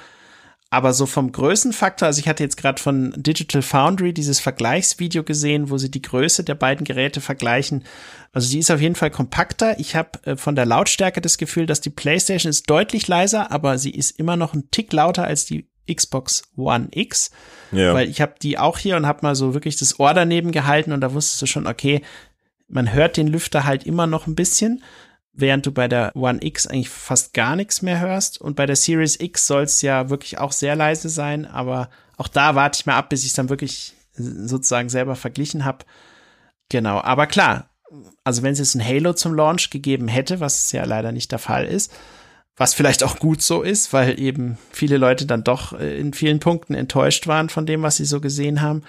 Aber 0.72 0.94
so 0.94 1.04
vom 1.04 1.32
Größenfaktor, 1.32 2.06
also 2.06 2.18
ich 2.18 2.26
hatte 2.28 2.42
jetzt 2.42 2.56
gerade 2.56 2.80
von 2.80 3.12
Digital 3.14 3.60
Foundry 3.60 4.14
dieses 4.14 4.40
Vergleichsvideo 4.40 5.22
gesehen, 5.22 5.68
wo 5.68 5.76
sie 5.76 5.90
die 5.90 6.00
Größe 6.00 6.44
der 6.44 6.54
beiden 6.54 6.84
Geräte 6.86 7.20
vergleichen. 7.20 7.84
Also 8.32 8.50
die 8.50 8.60
ist 8.60 8.70
auf 8.70 8.80
jeden 8.80 8.94
Fall 8.94 9.10
kompakter. 9.10 9.78
Ich 9.78 9.96
habe 9.96 10.18
äh, 10.24 10.34
von 10.34 10.56
der 10.56 10.64
Lautstärke 10.64 11.20
das 11.20 11.36
Gefühl, 11.36 11.66
dass 11.66 11.82
die 11.82 11.90
PlayStation 11.90 12.48
ist 12.48 12.70
deutlich 12.70 13.06
leiser, 13.06 13.52
aber 13.52 13.76
sie 13.76 13.90
ist 13.90 14.18
immer 14.18 14.38
noch 14.38 14.54
ein 14.54 14.70
Tick 14.70 14.94
lauter 14.94 15.24
als 15.24 15.44
die 15.44 15.68
Xbox 15.92 16.44
One 16.56 16.88
X. 16.92 17.32
Ja. 17.70 17.92
Weil 17.92 18.08
ich 18.08 18.22
habe 18.22 18.36
die 18.40 18.56
auch 18.56 18.78
hier 18.78 18.96
und 18.96 19.04
habe 19.04 19.18
mal 19.20 19.34
so 19.34 19.52
wirklich 19.52 19.76
das 19.76 20.00
Ohr 20.00 20.14
daneben 20.14 20.52
gehalten 20.52 20.92
und 20.92 21.02
da 21.02 21.12
wusstest 21.12 21.42
du 21.42 21.46
schon, 21.46 21.66
okay, 21.66 22.00
man 22.68 22.94
hört 22.94 23.18
den 23.18 23.26
Lüfter 23.26 23.66
halt 23.66 23.84
immer 23.84 24.06
noch 24.06 24.26
ein 24.26 24.36
bisschen 24.36 24.82
während 25.32 25.66
du 25.66 25.72
bei 25.72 25.88
der 25.88 26.14
One 26.14 26.38
X 26.42 26.66
eigentlich 26.66 26.90
fast 26.90 27.32
gar 27.32 27.56
nichts 27.56 27.82
mehr 27.82 28.00
hörst. 28.00 28.40
Und 28.40 28.56
bei 28.56 28.66
der 28.66 28.76
Series 28.76 29.18
X 29.18 29.46
soll 29.46 29.62
es 29.62 29.82
ja 29.82 30.10
wirklich 30.10 30.38
auch 30.38 30.52
sehr 30.52 30.76
leise 30.76 31.08
sein, 31.08 31.46
aber 31.46 31.88
auch 32.16 32.28
da 32.28 32.54
warte 32.54 32.78
ich 32.78 32.86
mal 32.86 32.96
ab, 32.96 33.08
bis 33.08 33.22
ich 33.22 33.28
es 33.28 33.34
dann 33.34 33.48
wirklich 33.48 33.94
sozusagen 34.14 34.88
selber 34.88 35.16
verglichen 35.16 35.64
habe. 35.64 35.84
Genau, 36.68 37.00
aber 37.00 37.26
klar, 37.26 37.70
also 38.24 38.42
wenn 38.42 38.52
es 38.52 38.58
jetzt 38.58 38.74
ein 38.74 38.86
Halo 38.86 39.12
zum 39.14 39.34
Launch 39.34 39.70
gegeben 39.70 40.08
hätte, 40.08 40.40
was 40.40 40.72
ja 40.72 40.84
leider 40.84 41.12
nicht 41.12 41.32
der 41.32 41.38
Fall 41.38 41.66
ist, 41.66 41.92
was 42.56 42.74
vielleicht 42.74 43.02
auch 43.02 43.18
gut 43.18 43.42
so 43.42 43.62
ist, 43.62 43.92
weil 43.92 44.20
eben 44.20 44.58
viele 44.70 44.98
Leute 44.98 45.26
dann 45.26 45.44
doch 45.44 45.72
äh, 45.72 45.98
in 45.98 46.12
vielen 46.12 46.40
Punkten 46.40 46.74
enttäuscht 46.74 47.26
waren 47.26 47.48
von 47.48 47.66
dem, 47.66 47.82
was 47.82 47.96
sie 47.96 48.04
so 48.04 48.20
gesehen 48.20 48.60
haben. 48.60 48.82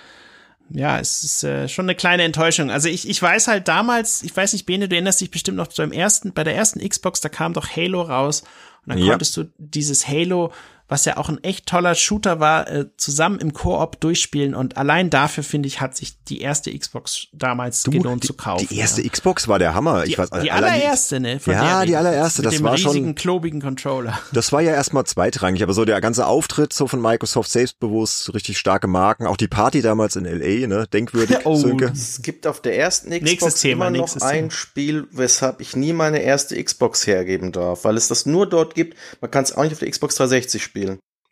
Ja, 0.69 0.99
es 0.99 1.23
ist 1.23 1.43
äh, 1.43 1.67
schon 1.67 1.85
eine 1.85 1.95
kleine 1.95 2.23
Enttäuschung. 2.23 2.71
Also 2.71 2.89
ich, 2.89 3.07
ich 3.07 3.21
weiß 3.21 3.47
halt 3.47 3.67
damals, 3.67 4.23
ich 4.23 4.35
weiß 4.35 4.53
nicht, 4.53 4.65
Bene, 4.65 4.87
du 4.87 4.95
erinnerst 4.95 5.21
dich 5.21 5.29
bestimmt 5.29 5.57
noch 5.57 5.67
beim 5.67 5.91
ersten, 5.91 6.33
bei 6.33 6.43
der 6.43 6.55
ersten 6.55 6.87
Xbox, 6.87 7.21
da 7.21 7.29
kam 7.29 7.53
doch 7.53 7.67
Halo 7.75 8.01
raus 8.01 8.41
und 8.85 8.93
dann 8.93 8.97
Ja. 8.97 9.11
konntest 9.11 9.37
du 9.37 9.45
dieses 9.57 10.07
Halo 10.07 10.51
was 10.87 11.05
ja 11.05 11.17
auch 11.17 11.29
ein 11.29 11.43
echt 11.43 11.65
toller 11.65 11.95
Shooter 11.95 12.39
war, 12.39 12.69
äh, 12.69 12.85
zusammen 12.97 13.39
im 13.39 13.53
Koop 13.53 13.99
durchspielen. 14.01 14.53
Und 14.53 14.77
allein 14.77 15.09
dafür, 15.09 15.43
finde 15.43 15.67
ich, 15.67 15.81
hat 15.81 15.95
sich 15.95 16.21
die 16.25 16.41
erste 16.41 16.77
Xbox 16.77 17.27
damals 17.31 17.83
gelohnt 17.83 18.23
die, 18.23 18.27
zu 18.27 18.33
kaufen. 18.33 18.67
Die 18.69 18.77
erste 18.77 19.01
ja. 19.01 19.09
Xbox 19.09 19.47
war 19.47 19.59
der 19.59 19.73
Hammer. 19.73 20.03
Die, 20.03 20.11
ich 20.11 20.17
weiß, 20.17 20.29
die 20.41 20.51
allererste, 20.51 21.19
ne? 21.19 21.39
von 21.39 21.53
Ja, 21.53 21.77
der 21.79 21.85
die 21.85 21.95
allererste, 21.95 22.41
mit 22.41 22.47
das 22.47 22.55
dem 22.57 22.63
war 22.63 22.77
schon- 22.77 22.91
riesigen, 22.91 23.15
klobigen 23.15 23.61
Controller. 23.61 24.19
Das 24.33 24.51
war 24.51 24.61
ja 24.61 24.73
erstmal 24.73 25.05
zweitrangig, 25.05 25.63
aber 25.63 25.73
so 25.73 25.85
der 25.85 25.99
ganze 26.01 26.27
Auftritt 26.27 26.73
so 26.73 26.87
von 26.87 27.01
Microsoft 27.01 27.49
selbstbewusst, 27.49 28.33
richtig 28.33 28.57
starke 28.57 28.87
Marken, 28.87 29.25
auch 29.25 29.37
die 29.37 29.47
Party 29.47 29.81
damals 29.81 30.15
in 30.15 30.25
LA, 30.25 30.67
ne, 30.67 30.87
denkwürdig, 30.91 31.37
Oh, 31.45 31.55
Sönke. 31.55 31.85
Es 31.93 32.21
gibt 32.21 32.45
auf 32.45 32.61
der 32.61 32.77
ersten 32.77 33.09
Xbox 33.09 33.23
Nächstes 33.31 33.61
Thema, 33.61 33.87
immer 33.87 33.97
noch 33.97 34.01
nächstes 34.03 34.21
ein 34.23 34.35
Thema. 34.49 34.51
Spiel, 34.51 35.07
weshalb 35.11 35.61
ich 35.61 35.75
nie 35.75 35.93
meine 35.93 36.19
erste 36.19 36.61
Xbox 36.61 37.07
hergeben 37.07 37.51
darf, 37.51 37.83
weil 37.85 37.97
es 37.97 38.07
das 38.07 38.25
nur 38.25 38.47
dort 38.47 38.75
gibt. 38.75 38.97
Man 39.21 39.31
kann 39.31 39.43
es 39.43 39.55
auch 39.55 39.63
nicht 39.63 39.73
auf 39.73 39.79
der 39.79 39.89
Xbox 39.89 40.15
360 40.15 40.61
spielen. 40.61 40.72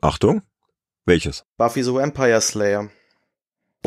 Achtung, 0.01 0.41
welches? 1.05 1.43
Buffy 1.57 1.83
the 1.83 1.93
Vampire 1.93 2.41
Slayer. 2.41 2.89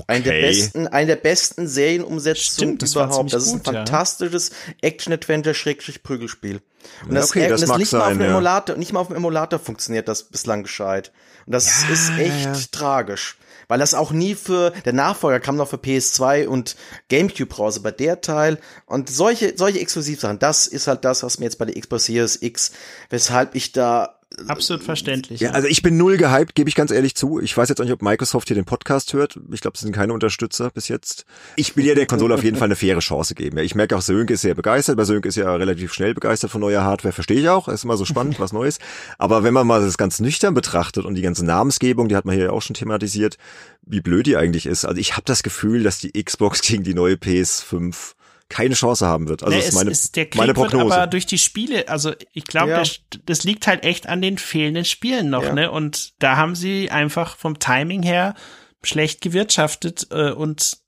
Eine 0.09 0.25
der 0.25 0.33
Okay. 0.33 0.41
besten, 0.49 0.89
eine 0.89 1.07
der 1.07 1.17
besten 1.17 1.69
Serienumsetzungen 1.69 2.45
Stimmt, 2.77 2.83
das 2.83 2.93
überhaupt. 2.93 3.33
Das 3.33 3.45
ist 3.47 3.53
ein 3.53 3.59
gut, 3.59 3.67
ja. 3.69 3.73
fantastisches 3.75 4.51
Action-Adventure-Prügelspiel. 4.83 6.61
Und 7.07 7.13
Ja, 7.15 7.21
das, 7.21 7.31
okay, 7.31 7.49
das 7.49 7.61
das 7.61 7.69
mag 7.71 7.79
nicht 7.79 7.93
mal 7.93 8.01
auf 8.01 8.05
sein, 8.09 8.19
dem 8.19 8.23
ja. 8.23 8.31
Emulator, 8.31 8.77
nicht 8.77 8.93
mal 8.93 9.01
auf 9.01 9.07
dem 9.09 9.17
Emulator 9.17 9.59
funktioniert 9.59 10.09
das 10.09 10.25
bislang 10.25 10.63
gescheit. 10.63 11.13
Und 11.47 11.53
das 11.53 11.83
Ja, 11.83 11.89
ist 11.93 12.09
ja, 12.11 12.17
echt 12.19 12.45
ja. 12.45 12.55
tragisch. 12.73 13.39
Weil 13.69 13.79
das 13.79 13.95
auch 13.95 14.11
nie 14.11 14.35
für, 14.35 14.73
der 14.85 14.93
Nachfolger 14.93 15.41
kam 15.41 15.57
noch 15.57 15.69
für 15.69 15.77
PS2 15.77 16.47
und 16.49 16.77
Gamecube 17.09 17.57
raus, 17.57 17.79
aber 17.79 17.93
der 17.93 18.21
Teil 18.21 18.59
und 18.85 19.09
solche, 19.09 19.55
solche 19.57 19.81
Exklusivsachen, 19.81 20.39
das 20.39 20.67
ist 20.67 20.87
halt 20.87 21.05
das, 21.07 21.23
was 21.23 21.39
mir 21.39 21.47
jetzt 21.47 21.59
bei 21.59 21.65
der 21.65 21.81
Xbox 21.81 22.05
Series 22.05 22.43
X, 22.43 22.73
weshalb 23.09 23.55
ich 23.55 23.73
da 23.73 24.21
Absolut 24.49 24.83
verständlich. 24.83 25.41
Ja, 25.41 25.51
also 25.51 25.69
ich 25.69 25.83
bin 25.83 25.97
null 25.97 26.17
gehypt, 26.17 26.55
gebe 26.55 26.69
ich 26.69 26.75
ganz 26.75 26.91
ehrlich 26.91 27.15
zu. 27.15 27.41
Ich 27.41 27.57
weiß 27.57 27.69
jetzt 27.69 27.81
auch 27.81 27.85
nicht, 27.85 27.93
ob 27.93 28.03
Microsoft 28.03 28.49
hier 28.49 28.55
den 28.55 28.65
Podcast 28.65 29.13
hört. 29.13 29.39
Ich 29.53 29.61
glaube, 29.61 29.79
sie 29.79 29.85
sind 29.85 29.95
keine 29.95 30.13
Unterstützer 30.13 30.71
bis 30.71 30.89
jetzt. 30.89 31.25
Ich 31.57 31.77
will 31.77 31.85
ja 31.87 31.95
der 31.95 32.07
Konsole 32.07 32.35
auf 32.35 32.43
jeden 32.43 32.57
Fall 32.57 32.67
eine 32.67 32.77
faire 32.77 33.01
Chance 33.01 33.35
geben. 33.35 33.59
Ja, 33.59 33.63
Ich 33.63 33.75
merke 33.75 33.97
auch, 33.97 34.03
Sönke 34.03 34.35
ist 34.35 34.41
sehr 34.41 34.55
begeistert. 34.55 34.97
Bei 34.97 35.05
Sönke 35.05 35.29
ist 35.29 35.37
ja 35.37 35.55
relativ 35.55 35.93
schnell 35.93 36.15
begeistert 36.15 36.51
von 36.51 36.61
neuer 36.61 36.83
Hardware. 36.83 37.13
Verstehe 37.13 37.41
ich 37.41 37.49
auch. 37.49 37.69
Ist 37.69 37.85
immer 37.85 37.97
so 37.97 38.05
spannend, 38.05 38.41
was 38.41 38.53
Neues. 38.53 38.79
Aber 39.19 39.45
wenn 39.45 39.55
man 39.55 39.67
mal 39.67 39.81
das 39.81 39.97
ganz 39.99 40.21
nüchtern 40.21 40.55
betrachtet 40.55 41.05
und 41.05 41.15
die 41.15 41.23
ganze 41.23 41.45
Namensgebung, 41.45 42.09
die 42.09 42.17
hat 42.17 42.25
man 42.25 42.35
hier 42.35 42.47
ja 42.47 42.51
auch 42.51 42.63
schon 42.63 42.75
thematisiert, 42.75 43.39
wie 43.83 44.01
blöd 44.01 44.27
die 44.27 44.37
eigentlich 44.37 44.67
ist. 44.67 44.85
Also 44.85 45.01
ich 45.01 45.13
habe 45.13 45.25
das 45.27 45.43
Gefühl, 45.43 45.83
dass 45.83 45.99
die 45.99 46.13
Xbox 46.13 46.63
gegen 46.63 46.83
die 46.83 46.95
neue 46.95 47.15
PS5 47.15 48.15
keine 48.55 48.75
Chance 48.75 49.07
haben 49.07 49.29
wird. 49.29 49.43
Also 49.43 49.53
Nee, 49.55 49.61
das 49.61 49.69
ist 49.71 49.75
meine, 49.75 49.91
ist, 49.91 50.15
der 50.17 50.27
Krieg 50.27 50.37
meine 50.37 50.57
wird 50.57 50.71
Prognose. 50.71 50.95
aber 50.95 51.07
durch 51.09 51.27
die 51.27 51.39
Spiele, 51.39 51.89
also 51.89 52.13
ich 52.33 52.45
glaube, 52.45 52.71
Ja. 52.71 52.79
das, 52.79 53.01
das 53.27 53.43
liegt 53.45 53.67
halt 53.67 53.85
echt 53.85 54.07
an 54.09 54.23
den 54.23 54.39
fehlenden 54.39 54.85
Spielen 54.85 55.29
noch, 55.31 55.43
Ja. 55.43 55.53
ne? 55.53 55.71
Und 55.71 56.15
da 56.23 56.37
haben 56.37 56.55
sie 56.55 56.91
einfach 56.91 57.37
vom 57.37 57.59
Timing 57.59 58.03
her 58.03 58.35
schlecht 58.83 59.21
gewirtschaftet 59.21 60.07
äh, 60.11 60.31
und 60.31 60.79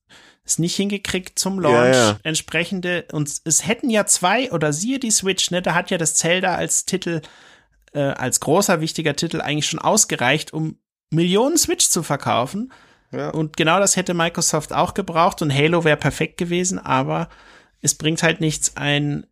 es 0.44 0.58
nicht 0.60 0.76
hingekriegt 0.76 1.38
zum 1.40 1.58
Launch 1.58 1.74
Ja, 1.96 2.10
ja. 2.10 2.18
entsprechende 2.22 3.06
und 3.12 3.28
es 3.44 3.66
hätten 3.66 3.90
ja 3.90 4.06
zwei 4.06 4.52
oder 4.52 4.72
siehe 4.72 5.00
die 5.00 5.10
Switch, 5.10 5.50
ne? 5.50 5.60
Da 5.60 5.74
hat 5.74 5.90
ja 5.90 5.98
das 5.98 6.14
Zelda 6.14 6.54
als 6.54 6.84
Titel 6.84 7.20
äh, 7.94 8.00
als 8.00 8.38
großer 8.40 8.80
wichtiger 8.80 9.16
Titel 9.16 9.40
eigentlich 9.40 9.66
schon 9.66 9.80
ausgereicht, 9.80 10.52
um 10.52 10.78
Millionen 11.10 11.56
Switch 11.58 11.88
zu 11.88 12.02
verkaufen. 12.04 12.72
Ja. 13.12 13.30
Und 13.30 13.56
genau 13.56 13.78
das 13.80 13.96
hätte 13.96 14.12
Microsoft 14.14 14.72
auch 14.72 14.92
gebraucht 14.94 15.40
und 15.42 15.52
Halo 15.54 15.84
wäre 15.84 15.96
perfekt 15.96 16.36
gewesen, 16.36 16.78
aber 16.78 17.28
es 17.86 17.94
bringt 17.94 18.22
halt 18.22 18.40
nichts, 18.40 18.72
ein 18.76 19.26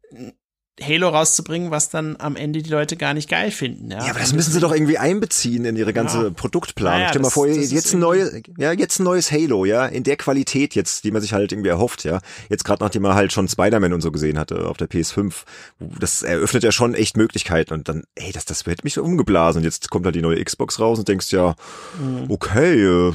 Halo 0.82 1.08
rauszubringen, 1.08 1.70
was 1.70 1.88
dann 1.88 2.16
am 2.18 2.34
Ende 2.34 2.60
die 2.60 2.68
Leute 2.68 2.96
gar 2.96 3.14
nicht 3.14 3.28
geil 3.30 3.52
finden. 3.52 3.92
Ja, 3.92 3.98
Ja, 4.06 4.10
aber 4.10 4.18
das 4.18 4.32
müssen 4.32 4.50
sie 4.52 4.58
doch 4.58 4.72
irgendwie 4.72 4.98
einbeziehen 4.98 5.64
in 5.64 5.76
ihre 5.76 5.92
ganze 5.92 6.24
Ja. 6.24 6.30
Produktplanung. 6.30 6.98
Naja, 6.98 7.10
Stell 7.10 7.22
mal 7.22 7.30
vor, 7.30 7.46
jetzt 7.46 7.92
ein 7.94 8.00
neues, 8.00 8.42
ja, 8.58 8.72
jetzt 8.72 8.98
ein 8.98 9.04
neues 9.04 9.30
Halo, 9.30 9.64
ja, 9.66 9.86
in 9.86 10.02
der 10.02 10.16
Qualität 10.16 10.74
jetzt, 10.74 11.04
die 11.04 11.12
man 11.12 11.22
sich 11.22 11.32
halt 11.32 11.52
irgendwie 11.52 11.68
erhofft, 11.68 12.02
ja. 12.02 12.18
Jetzt 12.48 12.64
gerade 12.64 12.82
nachdem 12.82 13.02
man 13.02 13.14
halt 13.14 13.32
schon 13.32 13.46
Spider-Man 13.46 13.92
und 13.92 14.00
so 14.00 14.10
gesehen 14.10 14.36
hatte 14.36 14.66
auf 14.66 14.76
der 14.76 14.88
PS5, 14.90 15.44
das 15.78 16.22
eröffnet 16.24 16.64
ja 16.64 16.72
schon 16.72 16.94
echt 16.94 17.16
Möglichkeiten 17.16 17.72
und 17.72 17.88
dann, 17.88 18.02
ey, 18.16 18.32
das, 18.32 18.44
das 18.44 18.66
hätte 18.66 18.82
mich 18.82 18.94
so 18.94 19.04
umgeblasen 19.04 19.58
und 19.60 19.64
jetzt 19.64 19.90
kommt 19.90 20.06
halt 20.06 20.16
die 20.16 20.22
neue 20.22 20.42
Xbox 20.42 20.80
raus 20.80 20.98
und 20.98 21.06
denkst 21.06 21.30
ja, 21.30 21.54
Mhm. 22.00 22.24
okay, 22.30 22.82
äh, 22.82 23.12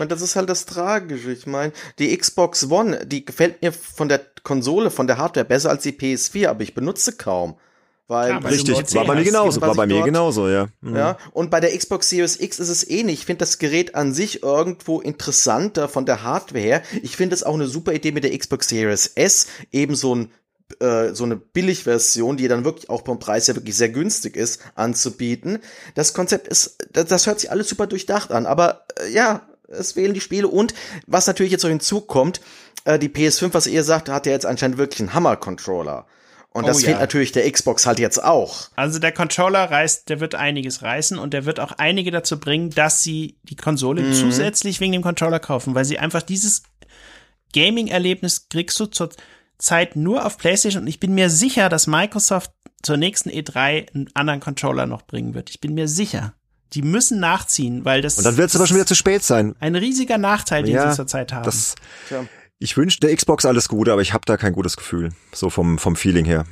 meine, 0.00 0.08
das 0.08 0.20
ist 0.22 0.34
halt 0.34 0.48
das 0.50 0.66
Tragische. 0.66 1.30
Ich 1.30 1.46
meine, 1.46 1.72
die 2.00 2.16
Xbox 2.16 2.68
One, 2.68 3.06
die 3.06 3.24
gefällt 3.24 3.62
mir 3.62 3.72
von 3.72 4.08
der 4.08 4.20
Konsole, 4.42 4.90
von 4.90 5.06
der 5.06 5.18
Hardware 5.18 5.46
besser 5.46 5.70
als 5.70 5.84
die 5.84 5.92
PS4, 5.92 6.48
aber 6.48 6.62
ich 6.64 6.74
benutze 6.74 7.12
kaum. 7.12 7.54
Weil, 8.08 8.40
du 8.40 8.48
richtig, 8.48 8.92
war 8.96 9.04
bei 9.04 9.14
mir 9.14 9.22
genauso, 9.22 9.60
war 9.60 9.72
bei 9.76 9.86
mir 9.86 9.94
dort- 9.94 10.06
genauso, 10.06 10.48
ja. 10.48 10.66
Mhm. 10.80 10.96
Ja, 10.96 11.16
und 11.32 11.48
bei 11.52 11.60
der 11.60 11.76
Xbox 11.78 12.08
Series 12.08 12.40
X 12.40 12.58
ist 12.58 12.68
es 12.68 12.88
ähnlich. 12.90 13.20
Ich 13.20 13.26
finde 13.26 13.38
das 13.38 13.58
Gerät 13.58 13.94
an 13.94 14.12
sich 14.12 14.42
irgendwo 14.42 15.00
interessanter 15.00 15.88
von 15.88 16.06
der 16.06 16.24
Hardware 16.24 16.60
her. 16.60 16.82
Ich 17.04 17.16
finde 17.16 17.36
es 17.36 17.44
auch 17.44 17.54
eine 17.54 17.68
super 17.68 17.92
Idee 17.92 18.10
mit 18.10 18.24
der 18.24 18.36
Xbox 18.36 18.68
Series 18.68 19.12
S, 19.14 19.46
eben 19.70 19.94
so 19.94 20.16
ein 20.16 20.32
äh, 20.80 21.14
so 21.14 21.24
eine 21.24 21.34
Billigversion, 21.36 22.36
die 22.36 22.46
dann 22.46 22.64
wirklich 22.64 22.90
auch 22.90 23.04
vom 23.04 23.18
Preis 23.18 23.48
her 23.48 23.56
wirklich 23.56 23.76
sehr 23.76 23.88
günstig 23.88 24.36
ist, 24.36 24.60
anzubieten. 24.76 25.58
Das 25.96 26.14
Konzept 26.14 26.46
ist, 26.46 26.76
das, 26.92 27.06
das 27.06 27.26
hört 27.26 27.40
sich 27.40 27.50
alles 27.50 27.68
super 27.68 27.86
durchdacht 27.88 28.30
an, 28.30 28.46
aber 28.46 28.86
äh, 29.00 29.10
ja, 29.12 29.48
es 29.70 29.92
fehlen 29.92 30.14
die 30.14 30.20
Spiele 30.20 30.48
und 30.48 30.74
was 31.06 31.26
natürlich 31.26 31.52
jetzt 31.52 31.62
noch 31.62 31.70
hinzukommt, 31.70 32.40
äh, 32.84 32.98
die 32.98 33.08
PS5, 33.08 33.54
was 33.54 33.66
ihr 33.66 33.84
sagt, 33.84 34.08
hat 34.08 34.26
ja 34.26 34.32
jetzt 34.32 34.46
anscheinend 34.46 34.78
wirklich 34.78 35.00
einen 35.00 35.14
Hammer-Controller. 35.14 36.06
Und 36.52 36.64
Oh 36.64 36.66
das 36.66 36.82
ja. 36.82 36.88
fehlt 36.88 36.98
natürlich 37.00 37.30
der 37.30 37.48
Xbox 37.50 37.86
halt 37.86 38.00
jetzt 38.00 38.22
auch. 38.24 38.70
Also 38.74 38.98
der 38.98 39.12
Controller 39.12 39.70
reißt, 39.70 40.08
der 40.08 40.18
wird 40.18 40.34
einiges 40.34 40.82
reißen 40.82 41.16
und 41.16 41.32
der 41.32 41.44
wird 41.44 41.60
auch 41.60 41.70
einige 41.78 42.10
dazu 42.10 42.40
bringen, 42.40 42.70
dass 42.70 43.04
sie 43.04 43.38
die 43.44 43.54
Konsole 43.54 44.02
Mhm. 44.02 44.12
zusätzlich 44.14 44.80
wegen 44.80 44.90
dem 44.92 45.02
Controller 45.02 45.38
kaufen, 45.38 45.76
weil 45.76 45.84
sie 45.84 46.00
einfach 46.00 46.22
dieses 46.22 46.64
Gaming-Erlebnis 47.54 48.48
kriegst 48.48 48.78
du 48.80 48.86
zur 48.86 49.10
Zeit 49.58 49.94
nur 49.96 50.24
auf 50.26 50.38
PlayStation 50.38 50.82
und 50.82 50.88
ich 50.88 51.00
bin 51.00 51.14
mir 51.14 51.30
sicher, 51.30 51.68
dass 51.68 51.86
Microsoft 51.86 52.50
zur 52.82 52.96
nächsten 52.96 53.28
E3 53.30 53.94
einen 53.94 54.08
anderen 54.14 54.40
Controller 54.40 54.86
noch 54.86 55.02
bringen 55.02 55.34
wird. 55.34 55.50
Ich 55.50 55.60
bin 55.60 55.74
mir 55.74 55.86
sicher. 55.86 56.34
Die 56.72 56.82
müssen 56.82 57.18
nachziehen, 57.20 57.84
weil 57.84 58.00
das 58.02 58.16
Und 58.18 58.24
dann 58.24 58.36
wird 58.36 58.50
es 58.50 58.56
aber 58.56 58.66
schon 58.66 58.76
wieder 58.76 58.86
zu 58.86 58.94
spät 58.94 59.22
sein. 59.24 59.54
ein 59.60 59.74
riesiger 59.74 60.18
Nachteil, 60.18 60.62
den 60.62 60.74
Ja, 60.74 60.90
sie 60.90 60.96
zurzeit 60.96 61.32
haben. 61.32 61.44
Das, 61.44 61.74
Tja. 62.08 62.24
ich 62.58 62.76
wünsche 62.76 63.00
der 63.00 63.14
Xbox 63.14 63.44
alles 63.44 63.68
Gute, 63.68 63.92
aber 63.92 64.02
ich 64.02 64.12
habe 64.12 64.22
da 64.26 64.36
kein 64.36 64.52
gutes 64.52 64.76
Gefühl. 64.76 65.10
So 65.32 65.50
vom, 65.50 65.78
vom 65.78 65.96
Feeling 65.96 66.24
her. 66.24 66.44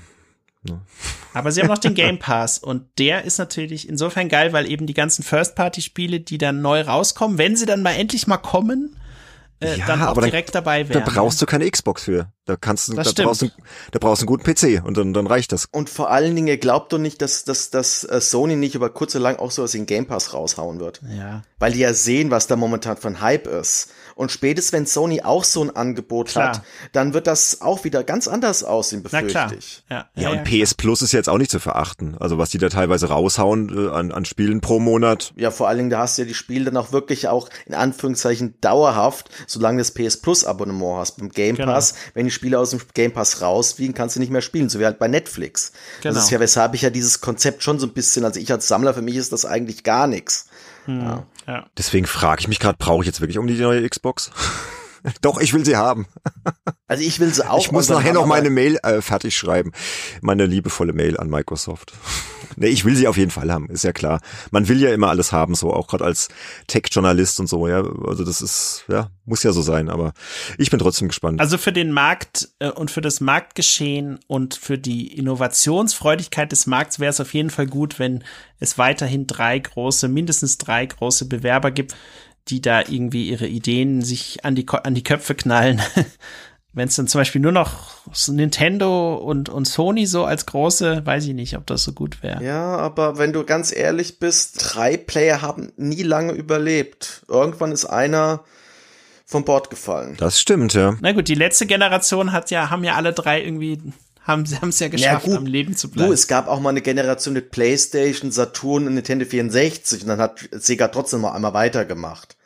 Aber 1.34 1.52
sie 1.52 1.60
haben 1.60 1.68
noch 1.68 1.78
den 1.78 1.94
Game 1.94 2.18
Pass 2.18 2.58
und 2.58 2.82
der 2.98 3.24
ist 3.24 3.38
natürlich 3.38 3.88
insofern 3.88 4.28
geil, 4.28 4.52
weil 4.52 4.70
eben 4.70 4.86
die 4.86 4.94
ganzen 4.94 5.22
First-Party-Spiele, 5.22 6.20
die 6.20 6.36
dann 6.38 6.60
neu 6.60 6.80
rauskommen, 6.82 7.38
wenn 7.38 7.56
sie 7.56 7.64
dann 7.66 7.82
mal 7.82 7.92
endlich 7.94 8.26
mal 8.26 8.38
kommen, 8.38 8.96
äh, 9.60 9.76
Ja, 9.78 9.86
dann 9.86 10.02
auch 10.02 10.08
aber 10.08 10.20
dann- 10.22 10.30
direkt 10.30 10.54
dabei 10.54 10.82
Da 10.84 10.90
wären. 10.90 11.04
brauchst 11.04 11.40
du 11.42 11.46
keine 11.46 11.70
Xbox 11.70 12.04
für. 12.04 12.32
Da 12.44 12.56
kannst 12.56 12.88
du, 12.88 12.94
Das 12.94 13.12
da 13.12 13.24
brauchst 13.24 13.42
du, 13.42 13.50
da 13.92 13.98
brauchst 13.98 14.22
du 14.22 14.24
einen 14.26 14.38
guten 14.38 14.44
PC 14.44 14.82
und 14.82 14.96
dann, 14.96 15.12
dann 15.12 15.26
reicht 15.26 15.52
das. 15.52 15.66
Und 15.70 15.90
vor 15.90 16.10
allen 16.10 16.34
Dingen, 16.34 16.48
ihr 16.48 16.56
glaubt 16.56 16.92
doch 16.94 16.98
nicht, 16.98 17.20
dass, 17.20 17.44
dass, 17.44 17.68
dass 17.68 18.04
äh, 18.04 18.22
Sony 18.22 18.56
nicht 18.56 18.74
über 18.74 18.88
kurz 18.88 19.14
oder 19.14 19.24
lang 19.24 19.36
auch 19.36 19.50
sowas 19.50 19.74
in 19.74 19.84
Game 19.84 20.06
Pass 20.06 20.32
raushauen 20.32 20.80
wird. 20.80 21.00
ja. 21.14 21.42
Weil 21.60 21.72
die 21.72 21.80
ja 21.80 21.92
sehen, 21.92 22.30
was 22.30 22.46
da 22.46 22.54
momentan 22.54 22.96
von 22.96 23.20
Hype 23.20 23.48
ist. 23.48 23.90
Und 24.14 24.30
spätestens, 24.30 24.72
wenn 24.72 24.86
Sony 24.86 25.22
auch 25.22 25.42
so 25.42 25.60
ein 25.60 25.74
Angebot 25.74 26.28
Klar. 26.28 26.50
hat, 26.58 26.62
dann 26.92 27.14
wird 27.14 27.26
das 27.26 27.62
auch 27.62 27.82
wieder 27.82 28.04
ganz 28.04 28.28
anders 28.28 28.62
aussehen, 28.62 29.00
Na 29.02 29.10
befürchte 29.20 29.28
klar. 29.28 29.52
ich. 29.58 29.82
Ja, 29.90 30.06
Ja, 30.14 30.30
und 30.30 30.44
PS 30.44 30.74
Plus 30.74 31.02
ist 31.02 31.10
jetzt 31.12 31.28
auch 31.28 31.36
nicht 31.36 31.50
zu 31.50 31.58
verachten. 31.58 32.16
Also 32.20 32.38
was 32.38 32.50
die 32.50 32.58
da 32.58 32.68
teilweise 32.68 33.08
raushauen 33.08 33.88
äh, 33.88 33.90
an, 33.90 34.12
an 34.12 34.24
Spielen 34.24 34.60
pro 34.60 34.78
Monat. 34.78 35.32
Ja, 35.36 35.50
vor 35.50 35.66
allen 35.66 35.78
Dingen, 35.78 35.90
da 35.90 35.98
hast 35.98 36.16
du 36.16 36.22
ja 36.22 36.28
die 36.28 36.34
Spiele 36.34 36.66
dann 36.66 36.76
auch 36.76 36.92
wirklich 36.92 37.26
auch 37.26 37.48
in 37.66 37.74
Anführungszeichen 37.74 38.54
dauerhaft, 38.60 39.28
solange 39.48 39.78
du 39.78 39.80
das 39.82 39.90
PS 39.90 40.18
Plus 40.18 40.44
Abonnement 40.44 40.98
hast. 40.98 41.16
Beim 41.16 41.30
Game 41.30 41.56
Genau. 41.56 41.72
Pass, 41.72 41.94
wenn 42.14 42.26
die 42.26 42.30
Spiele 42.30 42.58
aus 42.58 42.70
dem 42.70 42.80
Game 42.94 43.12
Pass 43.12 43.42
rausfliegen, 43.42 43.94
kannst 43.94 44.14
du 44.14 44.20
nicht 44.20 44.30
mehr 44.30 44.42
spielen, 44.42 44.68
so 44.68 44.78
wie 44.78 44.84
halt 44.84 45.00
bei 45.00 45.08
Netflix. 45.08 45.72
Genau. 46.02 46.14
Das 46.14 46.24
ist 46.24 46.30
ja, 46.30 46.38
weshalb 46.38 46.74
ich 46.74 46.82
ja 46.82 46.90
dieses 46.90 47.20
Konzept 47.20 47.64
schon 47.64 47.80
so 47.80 47.86
ein 47.86 47.92
bisschen, 47.92 48.24
also 48.24 48.38
ich 48.38 48.52
als 48.52 48.68
Sammler, 48.68 48.94
für 48.94 49.02
mich 49.02 49.16
ist 49.16 49.32
das 49.32 49.44
eigentlich 49.44 49.82
gar 49.82 50.06
nichts. 50.06 50.46
ja. 50.86 51.24
Deswegen 51.76 52.06
frage 52.06 52.40
ich 52.40 52.48
mich 52.48 52.60
gerade, 52.60 52.76
brauche 52.78 53.02
ich 53.02 53.06
jetzt 53.06 53.20
wirklich 53.20 53.38
um 53.38 53.46
die 53.46 53.54
neue 53.58 53.88
Xbox? 53.88 54.30
Doch, 55.22 55.40
ich 55.40 55.52
will 55.54 55.64
sie 55.64 55.76
haben. 55.76 56.06
Also 56.90 57.02
ich 57.02 57.20
will 57.20 57.32
sie 57.34 57.46
auch. 57.46 57.58
ich 57.58 57.70
muss 57.70 57.90
nachher 57.90 58.14
noch 58.14 58.24
meine 58.24 58.48
Mail 58.48 58.78
äh, 58.82 59.02
fertig 59.02 59.36
schreiben. 59.36 59.72
Meine 60.22 60.46
liebevolle 60.46 60.94
Mail 60.94 61.18
an 61.18 61.28
Microsoft. 61.28 61.92
Nee, 62.58 62.68
ich 62.68 62.84
will 62.84 62.96
sie 62.96 63.08
auf 63.08 63.16
jeden 63.16 63.30
Fall 63.30 63.52
haben, 63.52 63.68
ist 63.70 63.84
ja 63.84 63.92
klar. 63.92 64.20
Man 64.50 64.68
will 64.68 64.80
ja 64.80 64.92
immer 64.92 65.08
alles 65.08 65.32
haben, 65.32 65.54
so 65.54 65.72
auch 65.72 65.86
gerade 65.86 66.04
als 66.04 66.28
Tech-Journalist 66.66 67.40
und 67.40 67.48
so, 67.48 67.66
ja. 67.68 67.82
Also 68.06 68.24
das 68.24 68.42
ist, 68.42 68.84
ja, 68.88 69.10
muss 69.24 69.42
ja 69.42 69.52
so 69.52 69.62
sein, 69.62 69.88
aber 69.88 70.12
ich 70.58 70.70
bin 70.70 70.78
trotzdem 70.78 71.08
gespannt. 71.08 71.40
Also 71.40 71.58
für 71.58 71.72
den 71.72 71.92
Markt 71.92 72.48
äh, 72.58 72.70
und 72.70 72.90
für 72.90 73.00
das 73.00 73.20
Marktgeschehen 73.20 74.18
und 74.26 74.54
für 74.54 74.78
die 74.78 75.16
Innovationsfreudigkeit 75.16 76.52
des 76.52 76.66
Markts 76.66 77.00
wäre 77.00 77.10
es 77.10 77.20
auf 77.20 77.34
jeden 77.34 77.50
Fall 77.50 77.66
gut, 77.66 77.98
wenn 77.98 78.24
es 78.60 78.78
weiterhin 78.78 79.26
drei 79.26 79.58
große, 79.58 80.08
mindestens 80.08 80.58
drei 80.58 80.86
große 80.86 81.26
Bewerber 81.26 81.70
gibt, 81.70 81.94
die 82.48 82.60
da 82.60 82.80
irgendwie 82.80 83.28
ihre 83.28 83.46
Ideen 83.46 84.02
sich 84.02 84.44
an 84.44 84.54
die, 84.54 84.66
an 84.68 84.94
die 84.94 85.04
Köpfe 85.04 85.34
knallen. 85.34 85.80
Wenn 86.78 86.86
es 86.86 86.94
dann 86.94 87.08
zum 87.08 87.20
Beispiel 87.20 87.40
nur 87.40 87.50
noch 87.50 88.06
Nintendo 88.28 89.16
und, 89.16 89.48
und 89.48 89.64
Sony 89.66 90.06
so 90.06 90.24
als 90.24 90.46
große, 90.46 91.04
weiß 91.04 91.26
ich 91.26 91.34
nicht, 91.34 91.56
ob 91.56 91.66
das 91.66 91.82
so 91.82 91.92
gut 91.92 92.22
wäre. 92.22 92.40
Ja, 92.40 92.76
aber 92.76 93.18
wenn 93.18 93.32
du 93.32 93.42
ganz 93.42 93.74
ehrlich 93.74 94.20
bist, 94.20 94.60
drei 94.60 94.96
Player 94.96 95.42
haben 95.42 95.72
nie 95.76 96.04
lange 96.04 96.34
überlebt. 96.34 97.24
Irgendwann 97.26 97.72
ist 97.72 97.84
einer 97.84 98.44
vom 99.26 99.44
Bord 99.44 99.70
gefallen. 99.70 100.14
Das 100.18 100.40
stimmt, 100.40 100.72
ja. 100.74 100.96
Na 101.00 101.10
gut, 101.10 101.26
die 101.26 101.34
letzte 101.34 101.66
Generation 101.66 102.30
hat 102.30 102.52
ja, 102.52 102.70
haben 102.70 102.84
ja 102.84 102.94
alle 102.94 103.12
drei 103.12 103.42
irgendwie 103.42 103.82
haben 104.22 104.46
sie 104.46 104.60
haben 104.60 104.68
es 104.68 104.78
ja 104.78 104.86
geschafft, 104.86 105.26
ja, 105.26 105.36
am 105.36 105.46
Leben 105.46 105.74
zu 105.74 105.90
bleiben. 105.90 106.06
Du, 106.06 106.14
es 106.14 106.28
gab 106.28 106.46
auch 106.46 106.60
mal 106.60 106.70
eine 106.70 106.80
Generation 106.80 107.34
mit 107.34 107.50
PlayStation, 107.50 108.30
Saturn 108.30 108.86
und 108.86 108.94
Nintendo 108.94 109.26
64 109.26 110.02
und 110.02 110.08
dann 110.10 110.20
hat 110.20 110.48
Sega 110.52 110.86
trotzdem 110.86 111.22
mal 111.22 111.32
einmal 111.32 111.54
weitergemacht. 111.54 112.36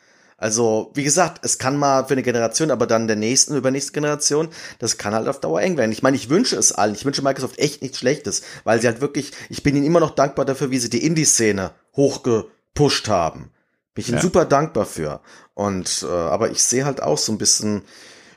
Also, 0.43 0.91
wie 0.93 1.05
gesagt, 1.05 1.39
es 1.45 1.57
kann 1.57 1.77
mal 1.77 2.03
für 2.03 2.15
eine 2.15 2.21
Generation, 2.21 2.69
aber 2.69 2.85
dann 2.85 3.07
der 3.07 3.15
nächsten, 3.15 3.55
übernächste 3.55 3.93
Generation, 3.93 4.49
das 4.77 4.97
kann 4.97 5.13
halt 5.13 5.29
auf 5.29 5.39
Dauer 5.39 5.61
eng 5.61 5.77
werden. 5.77 5.93
Ich 5.93 6.03
meine, 6.03 6.17
ich 6.17 6.27
wünsche 6.27 6.57
es 6.57 6.73
allen. 6.73 6.95
Ich 6.95 7.05
wünsche 7.05 7.21
Microsoft 7.21 7.59
echt 7.59 7.81
nichts 7.81 7.99
Schlechtes, 7.99 8.41
weil 8.65 8.81
sie 8.81 8.87
halt 8.87 8.99
wirklich, 8.99 9.31
ich 9.47 9.63
bin 9.63 9.73
ihnen 9.77 9.85
immer 9.85 10.01
noch 10.01 10.11
dankbar 10.11 10.43
dafür, 10.43 10.69
wie 10.69 10.79
sie 10.79 10.89
die 10.89 11.05
Indie-Szene 11.05 11.71
hochgepusht 11.95 13.07
haben. 13.07 13.51
Bin 13.93 14.01
ich 14.01 14.09
ihnen 14.09 14.17
ja. 14.17 14.21
super 14.21 14.43
dankbar 14.43 14.85
für. 14.85 15.21
Und, 15.53 16.05
äh, 16.05 16.11
aber 16.11 16.51
ich 16.51 16.61
sehe 16.61 16.83
halt 16.83 17.01
auch 17.01 17.17
so 17.17 17.31
ein 17.31 17.37
bisschen 17.37 17.83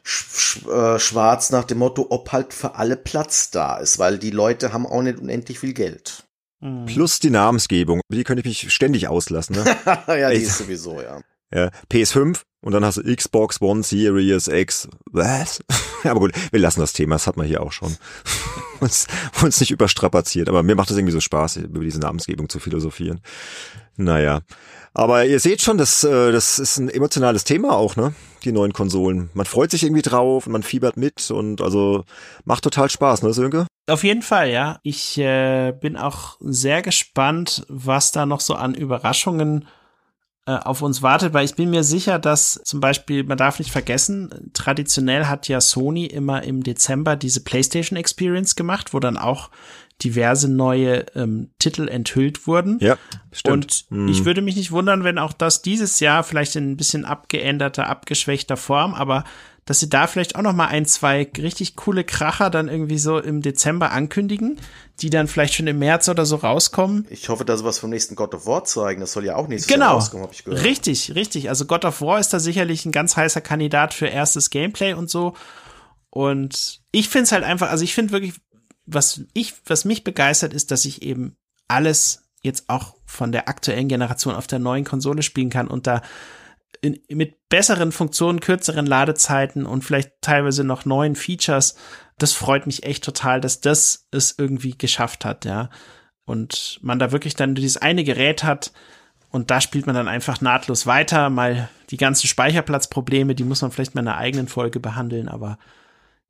sch 0.04 0.26
sch 0.32 0.66
äh, 0.68 1.00
schwarz 1.00 1.50
nach 1.50 1.64
dem 1.64 1.78
Motto, 1.78 2.06
ob 2.10 2.30
halt 2.30 2.54
für 2.54 2.76
alle 2.76 2.96
Platz 2.96 3.50
da 3.50 3.78
ist, 3.78 3.98
weil 3.98 4.18
die 4.18 4.30
Leute 4.30 4.72
haben 4.72 4.86
auch 4.86 5.02
nicht 5.02 5.18
unendlich 5.18 5.58
viel 5.58 5.74
Geld. 5.74 6.22
Mhm. 6.60 6.86
Plus 6.86 7.18
die 7.18 7.30
Namensgebung, 7.30 8.00
die 8.12 8.22
könnte 8.22 8.48
ich 8.48 8.62
mich 8.62 8.72
ständig 8.72 9.08
auslassen. 9.08 9.56
Ne? 9.56 9.76
ja, 10.06 10.30
die 10.30 10.36
ist 10.36 10.58
sowieso, 10.58 11.02
ja. 11.02 11.20
Ja, 11.54 11.70
PS5 11.90 12.42
und 12.60 12.72
dann 12.72 12.84
hast 12.84 12.96
du 12.96 13.14
Xbox 13.14 13.60
One 13.60 13.84
Series 13.84 14.48
X. 14.48 14.88
Was? 15.12 15.60
aber 16.04 16.20
gut, 16.20 16.32
wir 16.50 16.58
lassen 16.58 16.80
das 16.80 16.92
Thema, 16.92 17.14
das 17.14 17.26
hat 17.26 17.36
man 17.36 17.46
hier 17.46 17.62
auch 17.62 17.72
schon. 17.72 17.96
uns, 18.80 19.06
uns 19.42 19.60
nicht 19.60 19.70
überstrapaziert, 19.70 20.48
aber 20.48 20.62
mir 20.62 20.74
macht 20.74 20.90
es 20.90 20.96
irgendwie 20.96 21.12
so 21.12 21.20
Spaß, 21.20 21.58
über 21.58 21.80
diese 21.80 22.00
Namensgebung 22.00 22.48
zu 22.48 22.58
philosophieren. 22.58 23.20
Naja. 23.96 24.40
Aber 24.94 25.26
ihr 25.26 25.40
seht 25.40 25.60
schon, 25.60 25.76
das, 25.78 26.04
äh, 26.04 26.32
das 26.32 26.58
ist 26.58 26.78
ein 26.78 26.88
emotionales 26.88 27.44
Thema 27.44 27.76
auch, 27.76 27.96
ne? 27.96 28.14
Die 28.44 28.52
neuen 28.52 28.72
Konsolen. 28.72 29.30
Man 29.34 29.44
freut 29.44 29.70
sich 29.70 29.82
irgendwie 29.82 30.02
drauf 30.02 30.46
und 30.46 30.52
man 30.52 30.62
fiebert 30.62 30.96
mit 30.96 31.30
und 31.30 31.60
also 31.60 32.04
macht 32.44 32.64
total 32.64 32.88
Spaß, 32.88 33.22
ne, 33.22 33.32
Sönke? 33.34 33.66
Auf 33.88 34.04
jeden 34.04 34.22
Fall, 34.22 34.50
ja. 34.50 34.80
Ich 34.82 35.18
äh, 35.18 35.72
bin 35.72 35.96
auch 35.96 36.38
sehr 36.40 36.82
gespannt, 36.82 37.66
was 37.68 38.10
da 38.10 38.24
noch 38.24 38.40
so 38.40 38.54
an 38.54 38.74
Überraschungen 38.74 39.68
auf 40.52 40.80
uns 40.80 41.02
wartet, 41.02 41.34
weil 41.34 41.44
ich 41.44 41.56
bin 41.56 41.70
mir 41.70 41.82
sicher, 41.82 42.18
dass 42.18 42.60
zum 42.64 42.80
Beispiel, 42.80 43.24
man 43.24 43.36
darf 43.36 43.58
nicht 43.58 43.72
vergessen, 43.72 44.50
traditionell 44.52 45.26
hat 45.26 45.48
ja 45.48 45.60
Sony 45.60 46.06
immer 46.06 46.44
im 46.44 46.62
Dezember 46.62 47.16
diese 47.16 47.40
PlayStation 47.42 47.96
Experience 47.96 48.54
gemacht, 48.54 48.94
wo 48.94 49.00
dann 49.00 49.16
auch 49.16 49.50
diverse 50.04 50.48
neue 50.48 51.06
ähm, 51.14 51.50
Titel 51.58 51.88
enthüllt 51.88 52.46
wurden. 52.46 52.78
Ja, 52.80 52.96
stimmt. 53.32 53.86
Und 53.90 53.98
hm. 53.98 54.08
ich 54.08 54.24
würde 54.24 54.42
mich 54.42 54.56
nicht 54.56 54.70
wundern, 54.70 55.04
wenn 55.04 55.18
auch 55.18 55.32
das 55.32 55.62
dieses 55.62 56.00
Jahr 56.00 56.22
vielleicht 56.22 56.54
in 56.54 56.70
ein 56.70 56.76
bisschen 56.76 57.04
abgeänderter, 57.04 57.88
abgeschwächter 57.88 58.56
Form, 58.56 58.94
aber 58.94 59.24
dass 59.66 59.80
sie 59.80 59.90
da 59.90 60.06
vielleicht 60.06 60.36
auch 60.36 60.42
noch 60.42 60.52
mal 60.52 60.68
ein, 60.68 60.86
zwei 60.86 61.28
richtig 61.36 61.74
coole 61.74 62.04
Kracher 62.04 62.50
dann 62.50 62.68
irgendwie 62.68 62.98
so 62.98 63.18
im 63.18 63.42
Dezember 63.42 63.90
ankündigen, 63.90 64.60
die 65.00 65.10
dann 65.10 65.26
vielleicht 65.26 65.54
schon 65.54 65.66
im 65.66 65.80
März 65.80 66.08
oder 66.08 66.24
so 66.24 66.36
rauskommen. 66.36 67.04
Ich 67.10 67.28
hoffe, 67.28 67.44
dass 67.44 67.60
sie 67.60 67.66
was 67.66 67.80
vom 67.80 67.90
nächsten 67.90 68.14
God 68.14 68.34
of 68.34 68.46
War 68.46 68.64
zeigen. 68.64 69.00
Das 69.00 69.12
soll 69.12 69.24
ja 69.24 69.34
auch 69.34 69.48
nächstes 69.48 69.72
genau. 69.72 69.86
Jahr 69.86 69.94
rauskommen, 69.94 70.22
habe 70.22 70.32
ich 70.32 70.44
gehört. 70.44 70.64
Richtig, 70.64 71.16
richtig. 71.16 71.48
Also 71.48 71.66
God 71.66 71.84
of 71.84 72.00
War 72.00 72.20
ist 72.20 72.32
da 72.32 72.38
sicherlich 72.38 72.86
ein 72.86 72.92
ganz 72.92 73.16
heißer 73.16 73.40
Kandidat 73.40 73.92
für 73.92 74.06
erstes 74.06 74.50
Gameplay 74.50 74.94
und 74.94 75.10
so. 75.10 75.34
Und 76.10 76.80
ich 76.92 77.08
finde 77.08 77.24
es 77.24 77.32
halt 77.32 77.42
einfach, 77.42 77.68
also 77.68 77.82
ich 77.82 77.92
finde 77.92 78.12
wirklich, 78.12 78.34
was 78.86 79.22
ich, 79.34 79.54
was 79.66 79.84
mich 79.84 80.04
begeistert, 80.04 80.54
ist, 80.54 80.70
dass 80.70 80.84
ich 80.84 81.02
eben 81.02 81.36
alles 81.66 82.22
jetzt 82.40 82.68
auch 82.68 82.94
von 83.04 83.32
der 83.32 83.48
aktuellen 83.48 83.88
Generation 83.88 84.36
auf 84.36 84.46
der 84.46 84.60
neuen 84.60 84.84
Konsole 84.84 85.24
spielen 85.24 85.50
kann 85.50 85.66
und 85.66 85.88
da 85.88 86.02
in, 86.80 87.00
mit 87.08 87.48
besseren 87.48 87.92
Funktionen, 87.92 88.40
kürzeren 88.40 88.86
Ladezeiten 88.86 89.66
und 89.66 89.84
vielleicht 89.84 90.12
teilweise 90.20 90.64
noch 90.64 90.84
neuen 90.84 91.16
Features. 91.16 91.76
Das 92.18 92.32
freut 92.32 92.66
mich 92.66 92.84
echt 92.84 93.04
total, 93.04 93.40
dass 93.40 93.60
das 93.60 94.08
es 94.10 94.34
irgendwie 94.38 94.76
geschafft 94.76 95.24
hat, 95.24 95.44
ja. 95.44 95.70
Und 96.24 96.78
man 96.82 96.98
da 96.98 97.12
wirklich 97.12 97.36
dann 97.36 97.54
dieses 97.54 97.76
eine 97.76 98.02
Gerät 98.02 98.42
hat 98.42 98.72
und 99.30 99.50
da 99.50 99.60
spielt 99.60 99.86
man 99.86 99.94
dann 99.94 100.08
einfach 100.08 100.40
nahtlos 100.40 100.86
weiter. 100.86 101.30
Mal 101.30 101.68
die 101.90 101.96
ganzen 101.96 102.26
Speicherplatzprobleme, 102.26 103.34
die 103.34 103.44
muss 103.44 103.62
man 103.62 103.70
vielleicht 103.70 103.94
mal 103.94 104.00
in 104.00 104.08
einer 104.08 104.18
eigenen 104.18 104.48
Folge 104.48 104.80
behandeln, 104.80 105.28
aber 105.28 105.58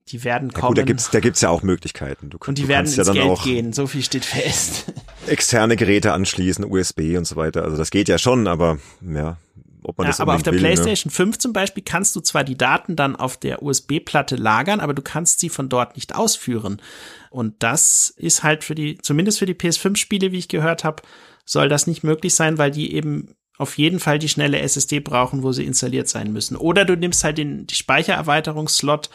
die 0.08 0.22
werden 0.22 0.52
kommen. 0.52 0.62
Ja, 0.62 0.68
gut, 0.68 0.78
da 0.78 0.82
gibt's, 0.82 1.10
da 1.10 1.20
gibt's 1.20 1.40
ja 1.40 1.48
auch 1.50 1.62
Möglichkeiten. 1.62 2.30
Du, 2.30 2.38
und 2.46 2.58
die 2.58 2.68
werden 2.68 2.86
ins 2.86 2.96
ja 2.96 3.04
Geld 3.04 3.24
auch 3.24 3.42
gehen, 3.42 3.72
so 3.72 3.86
viel 3.86 4.02
steht 4.02 4.24
fest. 4.24 4.92
Externe 5.26 5.76
Geräte 5.76 6.12
anschließen, 6.12 6.64
USB 6.64 7.16
und 7.16 7.26
so 7.26 7.36
weiter. 7.36 7.64
Also 7.64 7.76
das 7.76 7.90
geht 7.90 8.08
ja 8.08 8.18
schon, 8.18 8.46
aber 8.46 8.78
ja, 9.00 9.38
ob 9.86 9.98
man 9.98 10.06
ja, 10.06 10.10
das 10.10 10.20
Aber 10.20 10.34
auf 10.34 10.42
der 10.42 10.52
will, 10.52 10.60
ne? 10.60 10.66
PlayStation 10.66 11.10
ne? 11.10 11.14
5 11.14 11.38
zum 11.38 11.52
Beispiel 11.52 11.84
kannst 11.84 12.16
du 12.16 12.20
zwar 12.20 12.42
die 12.42 12.58
Daten 12.58 12.96
dann 12.96 13.14
auf 13.14 13.36
der 13.36 13.62
USB-Platte 13.62 14.34
lagern, 14.34 14.80
aber 14.80 14.94
du 14.94 15.02
kannst 15.02 15.38
sie 15.38 15.48
von 15.48 15.68
dort 15.68 15.94
nicht 15.94 16.14
ausführen. 16.14 16.82
Und 17.30 17.54
das 17.62 18.10
ist 18.10 18.42
halt 18.42 18.64
für 18.64 18.74
die, 18.74 18.98
zumindest 18.98 19.38
für 19.38 19.46
die 19.46 19.54
PS5-Spiele, 19.54 20.32
wie 20.32 20.38
ich 20.38 20.48
gehört 20.48 20.82
habe, 20.82 21.02
soll 21.44 21.68
das 21.68 21.86
nicht 21.86 22.02
möglich 22.02 22.34
sein, 22.34 22.58
weil 22.58 22.72
die 22.72 22.92
eben 22.94 23.36
auf 23.58 23.78
jeden 23.78 24.00
Fall 24.00 24.18
die 24.18 24.28
schnelle 24.28 24.58
SSD 24.58 25.00
brauchen, 25.00 25.42
wo 25.42 25.52
sie 25.52 25.64
installiert 25.64 26.08
sein 26.08 26.32
müssen. 26.32 26.56
Oder 26.56 26.84
du 26.84 26.96
nimmst 26.96 27.22
halt 27.24 27.38
den 27.38 27.66
die 27.66 27.74
Speichererweiterungsslot, 27.74 29.08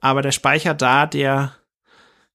aber 0.00 0.22
der 0.22 0.32
Speicher 0.32 0.74
da, 0.74 1.06
der, 1.06 1.54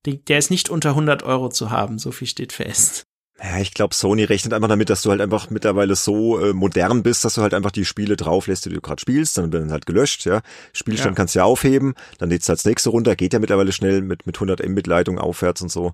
der 0.05 0.37
ist 0.37 0.51
nicht 0.51 0.69
unter 0.69 0.89
100 0.89 1.23
Euro 1.23 1.49
zu 1.49 1.71
haben, 1.71 1.99
so 1.99 2.11
viel 2.11 2.27
steht 2.27 2.53
fest. 2.53 3.07
Ja, 3.43 3.59
ich 3.59 3.73
glaube, 3.73 3.95
Sony 3.95 4.23
rechnet 4.23 4.53
einfach 4.53 4.67
damit, 4.67 4.91
dass 4.91 5.01
du 5.01 5.09
halt 5.09 5.19
einfach 5.19 5.49
mittlerweile 5.49 5.95
so 5.95 6.39
äh, 6.39 6.53
modern 6.53 7.01
bist, 7.01 7.25
dass 7.25 7.35
du 7.35 7.41
halt 7.41 7.55
einfach 7.55 7.71
die 7.71 7.85
Spiele 7.85 8.15
drauflässt, 8.15 8.65
die 8.65 8.69
du 8.69 8.81
gerade 8.81 9.01
spielst, 9.01 9.37
dann 9.37 9.51
werden 9.51 9.71
halt 9.71 9.87
gelöscht, 9.87 10.25
ja. 10.25 10.41
Spielstand 10.73 11.13
ja. 11.13 11.15
kannst 11.15 11.33
du 11.33 11.39
ja 11.39 11.45
aufheben, 11.45 11.95
dann 12.19 12.29
lädst 12.29 12.47
du 12.49 12.53
als 12.53 12.65
nächste 12.65 12.89
runter, 12.89 13.15
geht 13.15 13.33
ja 13.33 13.39
mittlerweile 13.39 13.71
schnell 13.71 14.03
mit, 14.03 14.27
mit 14.27 14.35
100 14.35 14.61
M 14.61 14.75
Mitleitung 14.75 15.17
aufwärts 15.17 15.63
und 15.63 15.71
so 15.71 15.93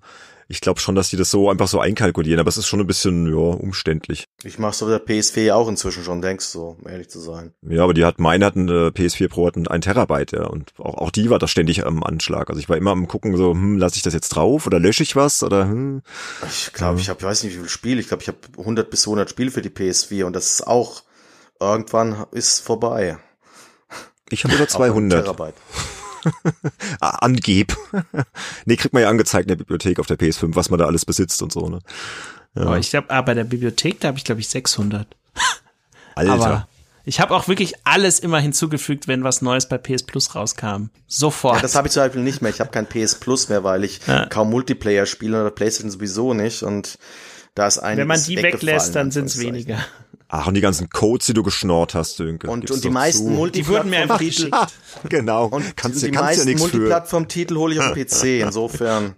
ich 0.50 0.62
glaube 0.62 0.80
schon, 0.80 0.96
dass 0.96 1.10
die 1.10 1.18
das 1.18 1.30
so 1.30 1.50
einfach 1.50 1.68
so 1.68 1.80
einkalkulieren, 1.80 2.40
aber 2.40 2.48
es 2.48 2.58
ist 2.58 2.68
schon 2.68 2.80
ein 2.80 2.88
bisschen, 2.88 3.28
ja, 3.28 3.36
umständlich. 3.36 4.26
Ich 4.44 4.60
mach's 4.60 4.82
auf 4.82 4.90
der 4.90 5.06
PS4 5.06 5.54
auch 5.54 5.68
inzwischen 5.68 6.04
schon, 6.04 6.22
denkst 6.22 6.54
du, 6.54 6.78
um 6.80 6.88
ehrlich 6.88 7.10
zu 7.10 7.20
sein. 7.20 7.54
Ja, 7.68 7.84
aber 7.84 7.94
die 7.94 8.06
hat, 8.06 8.20
meine 8.20 8.46
hat 8.46 8.56
eine 8.56 8.90
PS4 8.90 9.28
Pro 9.28 9.48
hat 9.48 9.58
ein 9.58 9.82
Terabyte, 9.82 10.32
ja, 10.32 10.46
und 10.46 10.72
auch, 10.78 10.96
auch 10.96 11.12
die 11.12 11.30
war 11.30 11.40
da 11.40 11.48
ständig 11.48 11.86
am 11.86 12.04
Anschlag. 12.04 12.50
Also 12.50 12.60
ich 12.60 12.70
war 12.70 12.78
immer 12.78 12.92
am 12.92 13.08
gucken 13.08 13.36
so, 13.36 13.52
hm, 13.52 13.78
lasse 13.78 13.98
ich 13.98 14.04
das 14.04 14.14
jetzt 14.14 14.30
drauf 14.30 14.66
oder 14.66 14.80
lösche 14.80 15.04
ich 15.04 15.16
was 15.16 15.44
oder 15.44 15.66
hm. 15.66 16.02
Ich 16.50 16.72
glaube, 16.72 17.00
ich 17.00 17.10
habe, 17.10 17.20
ich 17.20 17.26
weiß 17.26 17.44
nicht, 17.44 17.56
wie 17.56 17.60
viel 17.60 17.70
Spiel, 17.70 18.00
ich 18.00 18.08
glaube, 18.08 18.24
ich 18.24 18.30
habe 18.30 18.40
100 18.58 18.90
bis 18.90 19.02
200 19.04 19.30
Spiele 19.30 19.52
für 19.52 19.62
die 19.62 19.70
PS4 19.70 20.24
und 20.24 20.34
das 20.34 20.52
ist 20.52 20.68
auch, 20.68 21.04
irgendwann 21.60 22.26
ist 22.32 22.60
vorbei. 22.60 23.18
Ich 24.30 24.44
habe 24.44 24.56
über 24.56 24.68
200. 24.68 25.26
Terabyte. 25.26 25.56
Angeb. 27.00 27.76
nee, 28.66 28.76
kriegt 28.76 28.94
man 28.94 29.04
ja 29.04 29.10
angezeigt 29.10 29.46
in 29.46 29.50
der 29.50 29.56
Bibliothek 29.56 30.00
auf 30.00 30.08
der 30.08 30.18
PS5, 30.18 30.56
was 30.56 30.70
man 30.70 30.80
da 30.80 30.86
alles 30.86 31.06
besitzt 31.06 31.42
und 31.42 31.52
so, 31.52 31.68
ne? 31.70 31.80
Ja. 32.56 32.72
Oh, 32.72 32.76
ich 32.76 32.90
glaube, 32.90 33.10
ah, 33.10 33.22
bei 33.22 33.34
der 33.34 33.44
Bibliothek, 33.44 34.00
da 34.00 34.10
habe 34.10 34.18
ich, 34.18 34.24
glaube 34.24 34.42
ich, 34.42 34.48
600. 34.48 35.08
Alter. 36.16 36.34
Aber 36.34 36.68
ich 37.08 37.22
habe 37.22 37.34
auch 37.36 37.48
wirklich 37.48 37.74
alles 37.86 38.20
immer 38.20 38.40
hinzugefügt, 38.40 39.08
wenn 39.08 39.24
was 39.24 39.42
Neues 39.42 39.70
bei 39.70 39.78
PS 39.78 40.04
Plus 40.04 40.36
rauskam. 40.36 40.90
Sofort. 41.08 41.56
Ja, 41.56 41.62
das 41.62 41.76
habe 41.76 41.88
ich 41.88 41.94
zum 41.94 42.04
Beispiel 42.04 42.22
nicht 42.22 42.42
mehr. 42.42 42.52
Ich 42.52 42.60
habe 42.60 42.72
kein 42.72 42.86
PS 42.86 43.16
Plus 43.16 43.48
mehr, 43.48 43.64
weil 43.64 43.86
ich 43.86 44.02
ja. 44.08 44.26
kaum 44.26 44.50
Multiplayer 44.50 45.06
spiele 45.06 45.40
oder 45.40 45.52
PlayStation 45.52 45.90
sowieso 45.90 46.34
nicht. 46.34 46.64
Und 46.64 46.98
da 47.56 47.66
ist 47.68 47.78
einiges 47.78 48.02
Wenn 48.02 48.08
man 48.08 48.24
die 48.24 48.44
weglässt, 48.44 48.94
dann 48.96 49.12
sind 49.12 49.28
es 49.28 49.40
weniger. 49.40 49.80
Ach, 50.30 50.48
und 50.48 50.56
die 50.56 50.62
ganzen 50.62 50.90
Codes, 50.90 51.28
die 51.28 51.34
du 51.34 51.44
geschnort 51.44 51.94
hast, 51.94 52.20
Dünke. 52.20 52.50
Und, 52.50 52.70
und 52.70 52.84
die 52.84 52.90
meisten 52.90 53.34
Multi 53.34 53.62
die 53.62 53.68
wurden 53.68 53.90
mir 53.90 54.00
einfach 54.00 54.20
geschickt. 54.20 54.54
genau. 55.10 55.46
Und 55.46 55.78
kannst, 55.78 56.02
die 56.04 56.12
kannst 56.12 56.46
meisten 56.46 56.50
ja 56.50 56.58
Multiplattform-Titel 56.58 57.56
hole 57.56 57.74
ich 57.74 57.80
auf 57.80 57.94
PC, 57.94 58.42
insofern. 58.42 59.16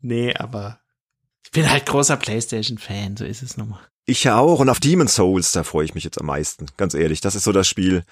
Nee, 0.00 0.34
aber 0.34 0.80
ich 1.44 1.52
bin 1.52 1.70
halt 1.70 1.86
großer 1.86 2.16
PlayStation-Fan, 2.16 3.16
so 3.16 3.24
ist 3.24 3.42
es 3.42 3.56
nochmal. 3.56 3.80
Ich 4.04 4.24
ja 4.24 4.38
auch. 4.38 4.60
Und 4.60 4.68
auf 4.68 4.80
Demon's 4.80 5.14
Souls, 5.14 5.52
da 5.52 5.62
freue 5.62 5.84
ich 5.84 5.94
mich 5.94 6.04
jetzt 6.04 6.20
am 6.20 6.26
meisten. 6.26 6.66
Ganz 6.76 6.94
ehrlich, 6.94 7.20
das 7.20 7.34
ist 7.34 7.44
so 7.44 7.52
das 7.52 7.68
Spiel. 7.68 8.04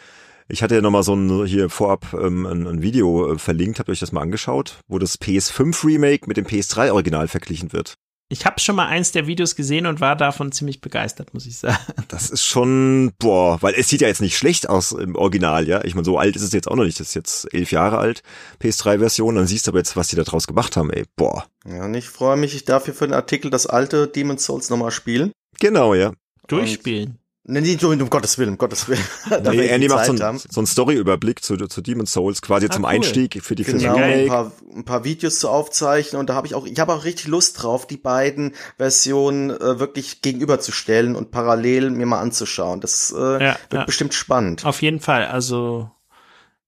Ich 0.48 0.62
hatte 0.62 0.76
ja 0.76 0.80
nochmal 0.80 1.02
so 1.02 1.14
ein 1.14 1.44
hier 1.46 1.68
vorab 1.68 2.14
ähm, 2.14 2.46
ein, 2.46 2.66
ein 2.66 2.82
Video 2.82 3.32
äh, 3.32 3.38
verlinkt, 3.38 3.78
habt 3.78 3.88
ihr 3.88 3.92
euch 3.92 4.00
das 4.00 4.12
mal 4.12 4.20
angeschaut, 4.20 4.78
wo 4.86 4.98
das 4.98 5.20
PS5 5.20 5.84
Remake 5.84 6.28
mit 6.28 6.36
dem 6.36 6.46
PS3 6.46 6.92
Original 6.92 7.26
verglichen 7.26 7.72
wird. 7.72 7.96
Ich 8.28 8.44
habe 8.44 8.58
schon 8.58 8.74
mal 8.74 8.88
eins 8.88 9.12
der 9.12 9.28
Videos 9.28 9.54
gesehen 9.54 9.86
und 9.86 10.00
war 10.00 10.16
davon 10.16 10.50
ziemlich 10.50 10.80
begeistert, 10.80 11.32
muss 11.32 11.46
ich 11.46 11.58
sagen. 11.58 11.78
Das 12.08 12.30
ist 12.30 12.44
schon, 12.44 13.12
boah, 13.18 13.60
weil 13.62 13.74
es 13.74 13.88
sieht 13.88 14.00
ja 14.00 14.08
jetzt 14.08 14.20
nicht 14.20 14.36
schlecht 14.36 14.68
aus 14.68 14.92
im 14.92 15.14
Original, 15.16 15.68
ja. 15.68 15.84
Ich 15.84 15.94
meine, 15.94 16.04
so 16.04 16.18
alt 16.18 16.34
ist 16.34 16.42
es 16.42 16.52
jetzt 16.52 16.68
auch 16.68 16.76
noch 16.76 16.84
nicht. 16.84 16.98
Das 16.98 17.08
ist 17.08 17.14
jetzt 17.14 17.52
elf 17.52 17.72
Jahre 17.72 17.98
alt, 17.98 18.22
PS3-Version. 18.60 19.34
Dann 19.34 19.46
siehst 19.46 19.66
du 19.66 19.70
aber 19.70 19.78
jetzt, 19.78 19.96
was 19.96 20.08
die 20.08 20.16
da 20.16 20.22
draus 20.22 20.46
gemacht 20.46 20.76
haben, 20.76 20.90
ey. 20.90 21.04
Boah. 21.16 21.46
Ja, 21.66 21.84
und 21.84 21.94
ich 21.94 22.08
freue 22.08 22.36
mich, 22.36 22.54
ich 22.54 22.64
darf 22.64 22.84
hier 22.84 22.94
für 22.94 23.06
den 23.06 23.14
Artikel 23.14 23.50
das 23.50 23.66
alte 23.66 24.08
Demon's 24.08 24.44
Souls 24.44 24.70
nochmal 24.70 24.90
spielen. 24.90 25.32
Genau, 25.58 25.94
ja. 25.94 26.12
Durchspielen. 26.48 27.18
Nee, 27.48 27.78
um 27.80 28.10
Gottes 28.10 28.38
Willen, 28.38 28.50
um 28.50 28.58
Gottes 28.58 28.88
Willen. 28.88 29.04
Nee, 29.44 29.68
Andy 29.68 29.88
macht 29.88 30.06
so, 30.06 30.12
ein, 30.12 30.38
so 30.38 30.60
einen 30.60 30.66
Story-Überblick 30.66 31.44
zu, 31.44 31.56
zu 31.56 31.80
Demon's 31.80 32.12
Souls, 32.12 32.42
quasi 32.42 32.66
Ah, 32.66 32.70
zum 32.70 32.82
cool. 32.82 32.90
Einstieg 32.90 33.40
für 33.42 33.54
die 33.54 33.62
für 33.62 33.72
Genau, 33.74 33.94
die 33.96 34.02
ein 34.02 34.26
paar, 34.26 34.52
ein 34.74 34.84
paar 34.84 35.04
Videos 35.04 35.38
zu 35.38 35.48
aufzeichnen 35.48 36.18
und 36.18 36.28
da 36.28 36.34
habe 36.34 36.48
ich 36.48 36.54
auch, 36.56 36.66
ich 36.66 36.80
habe 36.80 36.92
auch 36.92 37.04
richtig 37.04 37.28
Lust 37.28 37.62
drauf, 37.62 37.86
die 37.86 37.98
beiden 37.98 38.54
Versionen 38.78 39.50
äh, 39.50 39.78
wirklich 39.78 40.22
gegenüberzustellen 40.22 41.14
und 41.14 41.30
parallel 41.30 41.90
mir 41.90 42.06
mal 42.06 42.18
anzuschauen. 42.20 42.80
Das 42.80 43.14
äh, 43.16 43.20
Ja, 43.20 43.56
wird 43.70 43.72
ja. 43.72 43.84
bestimmt 43.84 44.14
spannend. 44.14 44.64
Auf 44.64 44.82
jeden 44.82 44.98
Fall. 45.00 45.26
Also 45.26 45.90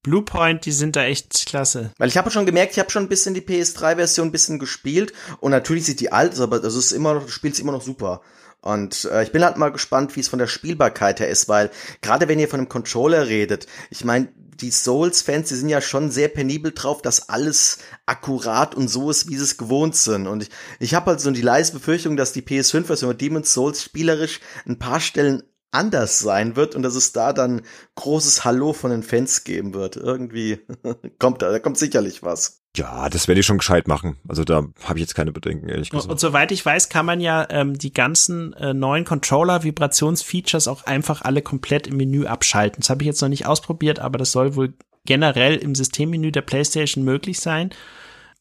Bluepoint, 0.02 0.64
die 0.64 0.72
sind 0.72 0.94
da 0.94 1.05
echt 1.05 1.46
klasse. 1.46 1.90
Weil 1.98 2.09
ich 2.09 2.16
habe 2.16 2.30
schon 2.30 2.46
gemerkt, 2.46 2.72
ich 2.72 2.78
habe 2.78 2.90
schon 2.90 3.02
ein 3.02 3.09
bisschen 3.09 3.34
die 3.34 3.40
PS3-Version 3.42 4.28
ein 4.28 4.32
bisschen 4.32 4.60
gespielt 4.60 5.12
und 5.40 5.50
natürlich 5.50 5.86
sieht 5.86 5.98
die 5.98 6.12
alt, 6.12 6.32
aus, 6.34 6.40
aber 6.40 6.60
das 6.60 6.76
ist 6.76 6.92
immer 6.92 7.14
noch, 7.14 7.24
du 7.24 7.30
spielst 7.30 7.59
immer 7.59 7.72
noch 7.72 7.82
super. 7.82 8.20
Und 8.60 9.05
äh, 9.05 9.22
ich 9.22 9.32
bin 9.32 9.44
halt 9.44 9.56
mal 9.56 9.70
gespannt, 9.70 10.16
wie 10.16 10.20
es 10.20 10.28
von 10.28 10.39
der 10.39 10.47
Spielbarkeit 10.47 11.20
her 11.20 11.28
ist, 11.28 11.48
weil 11.48 11.70
gerade 12.02 12.28
wenn 12.28 12.39
ihr 12.39 12.48
von 12.48 12.60
einem 12.60 12.68
Controller 12.68 13.28
redet, 13.28 13.66
ich 13.90 14.05
meine, 14.05 14.28
die 14.60 14.70
Souls-Fans, 14.72 15.48
die 15.48 15.55
sind 15.55 15.68
ja 15.68 15.80
schon 15.80 16.10
sehr 16.10 16.28
penibel 16.28 16.72
drauf, 16.72 17.01
dass 17.01 17.28
alles 17.28 17.78
akkurat 18.06 18.74
und 18.74 18.89
so 18.89 19.10
ist, 19.10 19.28
wie 19.28 19.36
sie 19.36 19.44
es 19.44 19.56
gewohnt 19.56 19.94
sind. 19.94 20.26
Und 20.26 20.43
ich, 20.43 20.51
ich 20.80 20.94
habe 20.94 21.12
halt 21.12 21.20
so 21.20 21.30
die 21.30 21.43
leise 21.43 21.72
Befürchtung, 21.72 22.16
dass 22.16 22.32
die 22.32 22.43
PS5-Version 22.43 23.10
von 23.10 23.18
Demon's 23.18 23.55
Souls 23.55 23.82
spielerisch 23.82 24.40
ein 24.66 24.78
paar 24.78 24.98
Stellen 24.98 25.44
anders 25.70 26.19
sein 26.19 26.57
wird 26.57 26.74
und 26.74 26.82
dass 26.82 26.95
es 26.95 27.12
da 27.12 27.32
dann 27.32 27.62
großes 27.97 28.45
Hallo 28.45 28.73
von 28.73 28.90
den 28.90 29.03
Fans 29.03 29.45
geben 29.45 29.74
wird. 29.74 29.97
Irgendwie 29.97 30.61
kommt 31.19 31.43
da, 31.43 31.51
da 31.51 31.59
kommt 31.59 31.78
sicherlich 31.78 32.23
was. 32.23 32.62
Ja, 32.77 33.09
das 33.09 33.28
werde 33.28 33.40
ich 33.40 33.47
schon 33.47 33.59
gescheit 33.59 33.89
machen. 33.89 34.19
Also 34.28 34.45
da 34.45 34.66
habe 34.85 34.99
ich 34.99 35.01
jetzt 35.01 35.15
keine 35.15 35.32
Bedenken, 35.32 35.69
ehrlich 35.69 35.93
Und, 35.93 35.99
gesagt. 35.99 36.12
und 36.12 36.20
soweit 36.20 36.53
ich 36.53 36.65
weiß, 36.65 36.89
kann 36.89 37.07
man 37.07 37.20
ja 37.20 37.47
ähm, 37.51 37.77
die 37.77 37.93
ganzen 37.93 38.53
äh, 38.55 38.73
neuen 38.73 39.05
Controller-Vibrationsfeatures 39.05 40.69
auch 40.69 40.85
einfach 40.85 41.23
alle 41.23 41.43
komplett 41.43 41.86
im 41.86 41.97
Menü 41.97 42.27
abschalten. 42.27 42.81
Das 42.81 42.90
habe 42.90 43.03
ich 43.03 43.07
jetzt 43.07 43.20
noch 43.20 43.28
nicht 43.28 43.47
ausprobiert, 43.47 43.99
aber 43.99 44.19
das 44.19 44.32
soll 44.32 44.55
wohl 44.55 44.74
generell 45.05 45.57
im 45.57 45.74
Systemmenü 45.74 46.31
der 46.31 46.43
PlayStation 46.43 47.05
möglich 47.05 47.40
sein. 47.40 47.70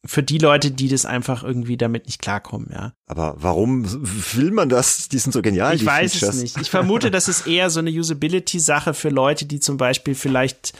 Für 0.08 0.24
die 0.24 0.38
Leute, 0.38 0.72
die 0.72 0.88
das 0.88 1.06
einfach 1.06 1.44
irgendwie 1.44 1.78
damit 1.78 2.06
nicht 2.06 2.22
klarkommen, 2.22 2.70
ja. 2.74 2.94
Aber 3.06 3.36
warum 3.38 3.86
will 4.34 4.52
man 4.52 4.70
das? 4.70 5.10
Die 5.10 5.20
sind 5.20 5.34
so 5.34 5.42
genial, 5.42 5.76
Ich 5.76 5.86
weiß 5.86 6.14
Features. 6.14 6.36
es 6.36 6.42
nicht. 6.42 6.58
Ich 6.62 6.70
vermute, 6.70 7.12
das 7.12 7.28
ist 7.28 7.46
eher 7.46 7.70
so 7.70 7.80
eine 7.80 7.92
Usability-Sache 7.92 8.94
für 8.94 9.10
Leute, 9.10 9.46
die 9.46 9.60
zum 9.60 9.78
Beispiel 9.78 10.16
vielleicht 10.16 10.74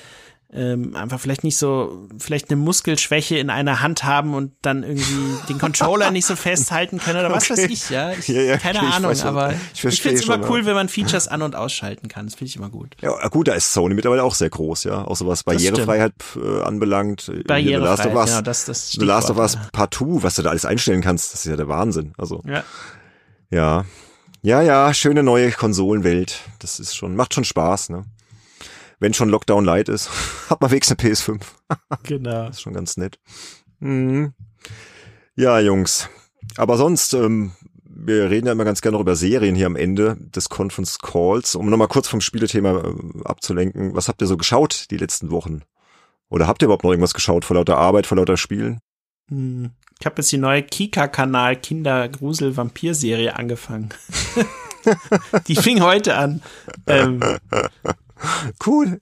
ähm, 0.58 0.96
einfach 0.96 1.20
vielleicht 1.20 1.44
nicht 1.44 1.58
so, 1.58 2.08
vielleicht 2.18 2.50
eine 2.50 2.58
Muskelschwäche 2.60 3.38
in 3.38 3.50
einer 3.50 3.82
Hand 3.82 4.04
haben 4.04 4.34
und 4.34 4.54
dann 4.64 4.84
irgendwie 4.84 5.38
den 5.50 5.60
Controller 5.60 6.10
nicht 6.12 6.26
so 6.26 6.36
festhalten 6.36 6.98
können 6.98 7.20
oder 7.20 7.32
was 7.32 7.50
Okay. 7.50 7.64
weiß 7.64 7.70
ich, 7.72 7.90
ja. 7.90 8.12
Ich, 8.14 8.28
Ja, 8.28 8.42
ja, 8.42 8.58
keine 8.58 8.80
okay, 8.80 8.88
ich 8.90 8.96
Ahnung, 8.96 9.16
schon. 9.16 9.28
aber 9.28 9.54
Ich 9.74 9.84
ich, 9.86 10.02
finde 10.02 10.18
es 10.18 10.26
immer 10.26 10.36
schon, 10.42 10.50
cool, 10.50 10.60
ja. 10.62 10.66
wenn 10.66 10.74
man 10.74 10.90
Features 10.90 11.28
an- 11.28 11.42
und 11.44 11.56
ausschalten 11.56 12.08
kann. 12.08 12.26
Das 12.26 12.36
finde 12.36 12.50
ich 12.50 12.56
immer 12.56 12.70
gut. 12.70 12.96
Ja, 13.02 13.28
gut, 13.30 13.48
da 13.48 13.54
ist 13.54 13.72
Sony 13.72 13.94
mittlerweile 13.94 14.24
auch 14.24 14.36
sehr 14.36 14.50
groß, 14.50 14.84
ja. 14.86 15.04
Auch 15.06 15.16
so 15.16 15.28
was 15.28 15.44
Barrierefreiheit 15.44 16.14
äh, 16.36 16.62
anbelangt. 16.64 17.22
Hier 17.22 17.36
The 17.36 17.44
Last 17.44 18.06
of 18.06 18.14
Barrierefreiheit, 18.14 18.16
Us, 18.16 18.30
genau, 18.32 18.42
das, 18.42 18.66
das 18.66 18.92
The 18.92 19.06
Last 19.06 19.30
of 19.30 19.38
Us 19.38 19.58
Partout, 19.72 20.24
was 20.24 20.36
du 20.36 20.42
da 20.42 20.50
alles 20.50 20.66
einstellen 20.66 21.02
kannst, 21.02 21.34
das 21.34 21.42
ist 21.46 21.50
ja 21.50 21.56
der 21.56 21.68
Wahnsinn. 21.68 22.14
Also, 22.18 22.42
Ja. 22.46 22.64
ja. 23.52 23.86
Ja, 24.44 24.62
ja, 24.62 24.94
schöne 24.94 25.24
neue 25.24 25.52
Konsolenwelt. 25.52 26.40
Das 26.60 26.80
ist 26.80 26.96
schon, 26.96 27.16
macht 27.16 27.34
schon 27.34 27.44
Spaß, 27.44 27.90
ne? 27.90 28.06
Wenn 29.00 29.14
schon 29.14 29.30
Lockdown 29.30 29.66
Light 29.66 29.90
ist, 29.90 30.10
hat 30.50 30.62
man 30.62 30.72
wenigstens 30.72 31.00
eine 31.00 31.14
PS5. 31.14 31.42
Genau. 32.04 32.48
Das 32.48 32.50
ist 32.58 32.62
schon 32.62 32.74
ganz 32.74 32.98
nett. 32.98 33.20
Mhm. 33.80 34.34
Ja, 35.36 35.60
Jungs. 35.60 36.10
Aber 36.56 36.78
sonst, 36.78 37.14
ähm, 37.14 37.52
wir 37.84 38.30
reden 38.30 38.48
ja 38.48 38.54
immer 38.54 38.66
ganz 38.66 38.82
gerne 38.82 38.96
noch 38.96 39.02
über 39.02 39.16
Serien 39.16 39.56
hier 39.56 39.68
am 39.68 39.76
Ende 39.76 40.18
des 40.20 40.50
Conference 40.50 41.00
Calls, 41.00 41.56
um 41.56 41.70
nochmal 41.70 41.88
kurz 41.88 42.08
vom 42.08 42.22
Spielethema 42.22 42.84
äh, 42.84 43.24
abzulenken. 43.24 43.96
Was 43.96 44.08
habt 44.08 44.22
ihr 44.22 44.28
so 44.28 44.38
geschaut 44.38 44.90
die 44.92 44.98
letzten 44.98 45.32
Wochen? 45.32 45.62
Oder 46.30 46.48
habt 46.48 46.62
ihr 46.62 46.66
überhaupt 46.66 46.84
noch 46.84 46.92
irgendwas 46.92 47.14
geschaut 47.14 47.46
vor 47.46 47.56
lauter 47.56 47.78
Arbeit, 47.78 48.08
vor 48.08 48.18
lauter 48.18 48.38
Spielen? 48.38 48.80
Hm. 49.30 49.72
Ich 50.00 50.06
habe 50.06 50.16
jetzt 50.18 50.32
die 50.32 50.38
neue 50.38 50.62
Kika-Kanal 50.62 51.56
Kinder-Grusel-Vampir-Serie 51.56 53.36
angefangen. 53.36 53.90
die 55.48 55.56
fing 55.56 55.82
heute 55.82 56.16
an. 56.16 56.42
Ähm, 56.86 57.20
Cool. 58.66 59.00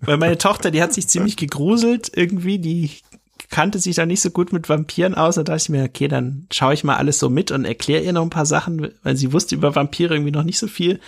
Weil 0.00 0.16
meine 0.16 0.38
Tochter, 0.38 0.70
die 0.70 0.82
hat 0.82 0.92
sich 0.92 1.08
ziemlich 1.08 1.36
gegruselt 1.36 2.10
irgendwie, 2.14 2.58
die 2.58 2.90
kannte 3.50 3.78
sich 3.78 3.96
da 3.96 4.06
nicht 4.06 4.20
so 4.20 4.30
gut 4.30 4.52
mit 4.52 4.68
Vampiren 4.68 5.14
aus. 5.14 5.36
Da 5.36 5.42
dachte 5.42 5.62
ich 5.62 5.68
mir, 5.68 5.84
okay, 5.84 6.08
dann 6.08 6.46
schaue 6.52 6.74
ich 6.74 6.84
mal 6.84 6.96
alles 6.96 7.18
so 7.18 7.30
mit 7.30 7.50
und 7.50 7.64
erkläre 7.64 8.02
ihr 8.02 8.12
noch 8.12 8.22
ein 8.22 8.30
paar 8.30 8.46
Sachen, 8.46 8.92
weil 9.02 9.16
sie 9.16 9.32
wusste 9.32 9.54
über 9.54 9.74
Vampire 9.74 10.14
irgendwie 10.14 10.32
noch 10.32 10.44
nicht 10.44 10.58
so 10.58 10.66
viel. 10.66 11.00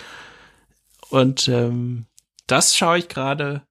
Und 1.11 1.49
ähm, 1.49 2.07
das 2.47 2.77
schaue 2.77 2.99
ich 2.99 3.09
gerade. 3.09 3.63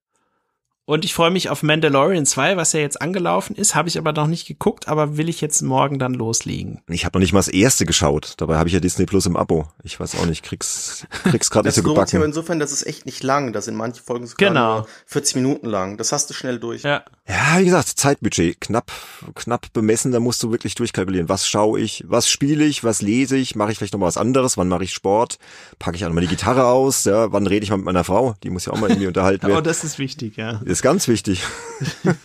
Und 0.90 1.04
ich 1.04 1.14
freue 1.14 1.30
mich 1.30 1.50
auf 1.50 1.62
Mandalorian 1.62 2.26
2, 2.26 2.56
was 2.56 2.72
ja 2.72 2.80
jetzt 2.80 3.00
angelaufen 3.00 3.54
ist, 3.54 3.76
habe 3.76 3.88
ich 3.88 3.96
aber 3.96 4.12
noch 4.12 4.26
nicht 4.26 4.48
geguckt, 4.48 4.88
aber 4.88 5.16
will 5.16 5.28
ich 5.28 5.40
jetzt 5.40 5.62
morgen 5.62 6.00
dann 6.00 6.14
loslegen. 6.14 6.80
Ich 6.88 7.04
habe 7.04 7.16
noch 7.16 7.20
nicht 7.20 7.32
mal 7.32 7.38
das 7.38 7.46
erste 7.46 7.86
geschaut. 7.86 8.34
Dabei 8.38 8.56
habe 8.56 8.68
ich 8.68 8.72
ja 8.74 8.80
Disney 8.80 9.06
Plus 9.06 9.24
im 9.26 9.36
Abo. 9.36 9.68
Ich 9.84 10.00
weiß 10.00 10.16
auch 10.16 10.26
nicht, 10.26 10.42
krieg's, 10.44 11.06
krieg's 11.22 11.48
gerade 11.48 11.68
nicht 11.68 11.76
Das 11.78 11.84
so 11.84 11.88
lohnt 11.88 12.08
sich 12.08 12.16
aber 12.16 12.24
gebacken. 12.24 12.24
insofern, 12.30 12.58
das 12.58 12.72
ist 12.72 12.84
echt 12.88 13.06
nicht 13.06 13.22
lang. 13.22 13.52
Das 13.52 13.66
sind 13.66 13.76
manche 13.76 14.02
Folgen 14.02 14.26
sogar 14.26 14.48
Genau. 14.48 14.76
nur 14.78 14.88
40 15.06 15.36
Minuten 15.36 15.66
lang. 15.68 15.96
Das 15.96 16.10
hast 16.10 16.28
du 16.28 16.34
schnell 16.34 16.58
durch. 16.58 16.82
Ja. 16.82 17.04
Ja, 17.28 17.60
wie 17.60 17.64
gesagt, 17.66 17.86
Zeitbudget 17.86 18.60
knapp, 18.60 18.90
knapp 19.36 19.72
bemessen. 19.72 20.10
Da 20.10 20.18
musst 20.18 20.42
du 20.42 20.50
wirklich 20.50 20.74
durchkalkulieren. 20.74 21.28
Was 21.28 21.46
schaue 21.46 21.78
ich? 21.78 22.02
Was 22.08 22.28
spiele 22.28 22.64
ich? 22.64 22.82
Was 22.82 23.00
lese 23.00 23.36
ich? 23.36 23.54
Mache 23.54 23.70
ich 23.70 23.78
vielleicht 23.78 23.92
noch 23.92 24.00
mal 24.00 24.06
was 24.06 24.16
anderes? 24.16 24.56
Wann 24.56 24.66
mache 24.66 24.82
ich 24.82 24.92
Sport? 24.92 25.38
Packe 25.78 25.96
ich 25.96 26.04
auch 26.04 26.08
noch 26.08 26.16
mal 26.16 26.22
die 26.22 26.26
Gitarre 26.26 26.64
aus? 26.66 27.04
Ja, 27.04 27.30
wann 27.30 27.46
rede 27.46 27.62
ich 27.62 27.70
mal 27.70 27.76
mit 27.76 27.86
meiner 27.86 28.02
Frau? 28.02 28.34
Die 28.42 28.50
muss 28.50 28.66
ja 28.66 28.72
auch 28.72 28.80
mal 28.80 28.90
irgendwie 28.90 29.06
unterhalten 29.06 29.46
werden. 29.46 29.62
das 29.62 29.84
ist 29.84 30.00
wichtig, 30.00 30.36
ja. 30.36 30.60
Ist 30.80 30.84
ganz 30.84 31.08
wichtig. 31.08 31.42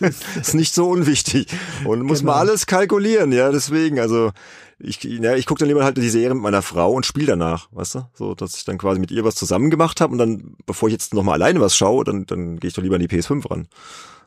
ist 0.40 0.54
nicht 0.54 0.72
so 0.72 0.88
unwichtig. 0.88 1.46
Und 1.84 2.00
muss 2.00 2.20
Genau. 2.20 2.32
man 2.32 2.40
alles 2.40 2.64
kalkulieren, 2.66 3.30
ja, 3.32 3.52
deswegen, 3.52 4.00
also 4.00 4.32
ich, 4.78 5.04
ja, 5.04 5.34
ich 5.34 5.44
gucke 5.44 5.58
dann 5.58 5.68
lieber 5.68 5.84
halt 5.84 5.98
die 5.98 6.08
Serie 6.08 6.32
mit 6.32 6.42
meiner 6.42 6.62
Frau 6.62 6.90
und 6.92 7.04
spiele 7.04 7.26
danach, 7.26 7.68
weißt 7.72 7.96
du? 7.96 8.08
So, 8.14 8.34
dass 8.34 8.56
ich 8.56 8.64
dann 8.64 8.78
quasi 8.78 8.98
mit 8.98 9.10
ihr 9.10 9.24
was 9.24 9.34
zusammen 9.34 9.68
gemacht 9.68 10.00
habe 10.00 10.12
und 10.12 10.18
dann, 10.18 10.56
bevor 10.64 10.88
ich 10.88 10.94
jetzt 10.94 11.12
noch 11.12 11.22
mal 11.22 11.34
alleine 11.34 11.60
was 11.60 11.76
schaue, 11.76 12.02
dann, 12.04 12.24
dann 12.24 12.58
gehe 12.58 12.68
ich 12.68 12.74
doch 12.74 12.82
lieber 12.82 12.94
an 12.94 13.02
die 13.02 13.08
PS5 13.08 13.50
ran. 13.50 13.68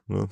Ne? 0.07 0.27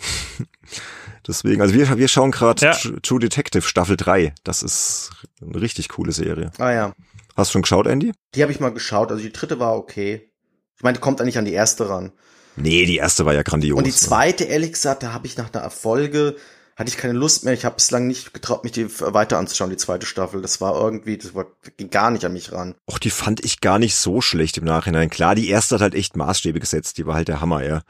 Deswegen, 1.27 1.59
also 1.63 1.73
wir, 1.73 1.97
wir 1.97 2.07
schauen 2.07 2.29
gerade 2.29 2.63
Ja. 2.65 2.71
Tr- 2.73 3.01
True 3.01 3.19
Detective 3.19 3.63
Staffel 3.63 3.97
3. 3.97 4.35
Das 4.43 4.61
ist 4.61 5.09
eine 5.41 5.59
richtig 5.59 5.89
coole 5.89 6.11
Serie. 6.11 6.51
Ah 6.59 6.71
ja. 6.71 6.93
Hast 7.35 7.49
du 7.49 7.53
schon 7.53 7.61
geschaut, 7.63 7.87
Andy? 7.87 8.11
Die 8.35 8.43
habe 8.43 8.51
ich 8.51 8.59
mal 8.59 8.69
geschaut. 8.71 9.09
Also 9.11 9.23
die 9.23 9.31
dritte 9.33 9.59
war 9.59 9.75
okay. 9.75 10.29
Ich 10.75 10.83
meine, 10.83 10.97
die 10.99 11.01
kommt 11.01 11.19
eigentlich 11.19 11.39
an 11.39 11.45
die 11.45 11.53
erste 11.53 11.89
ran. 11.89 12.11
Nee, 12.57 12.85
die 12.85 12.97
erste 12.97 13.25
war 13.25 13.33
ja 13.33 13.43
grandios. 13.43 13.77
Und 13.77 13.85
die 13.85 13.91
ne? 13.91 13.95
zweite, 13.95 14.43
ehrlich 14.43 14.73
gesagt, 14.73 15.03
da 15.03 15.13
habe 15.13 15.27
ich 15.27 15.37
nach 15.37 15.53
einer 15.53 15.63
Erfolge, 15.63 16.35
hatte 16.75 16.89
ich 16.89 16.97
keine 16.97 17.13
Lust 17.13 17.43
mehr. 17.43 17.53
Ich 17.53 17.65
habe 17.65 17.75
bislang 17.75 18.07
nicht 18.07 18.33
getraut, 18.33 18.63
mich 18.63 18.73
die 18.73 18.87
weiter 18.99 19.37
anzuschauen, 19.37 19.69
die 19.69 19.77
zweite 19.77 20.05
Staffel. 20.05 20.41
Das 20.41 20.59
war 20.59 20.79
irgendwie, 20.79 21.17
das 21.17 21.33
war, 21.33 21.45
ging 21.77 21.89
gar 21.89 22.11
nicht 22.11 22.25
an 22.25 22.33
mich 22.33 22.51
ran. 22.51 22.75
Och, 22.89 22.99
die 22.99 23.09
fand 23.09 23.43
ich 23.45 23.61
gar 23.61 23.79
nicht 23.79 23.95
so 23.95 24.21
schlecht 24.21 24.57
im 24.57 24.65
Nachhinein. 24.65 25.09
Klar, 25.09 25.35
die 25.35 25.49
erste 25.49 25.75
hat 25.75 25.81
halt 25.81 25.95
echt 25.95 26.17
Maßstäbe 26.17 26.59
gesetzt, 26.59 26.97
die 26.97 27.05
war 27.05 27.15
halt 27.15 27.27
der 27.27 27.41
Hammer, 27.41 27.63
ja. 27.63 27.81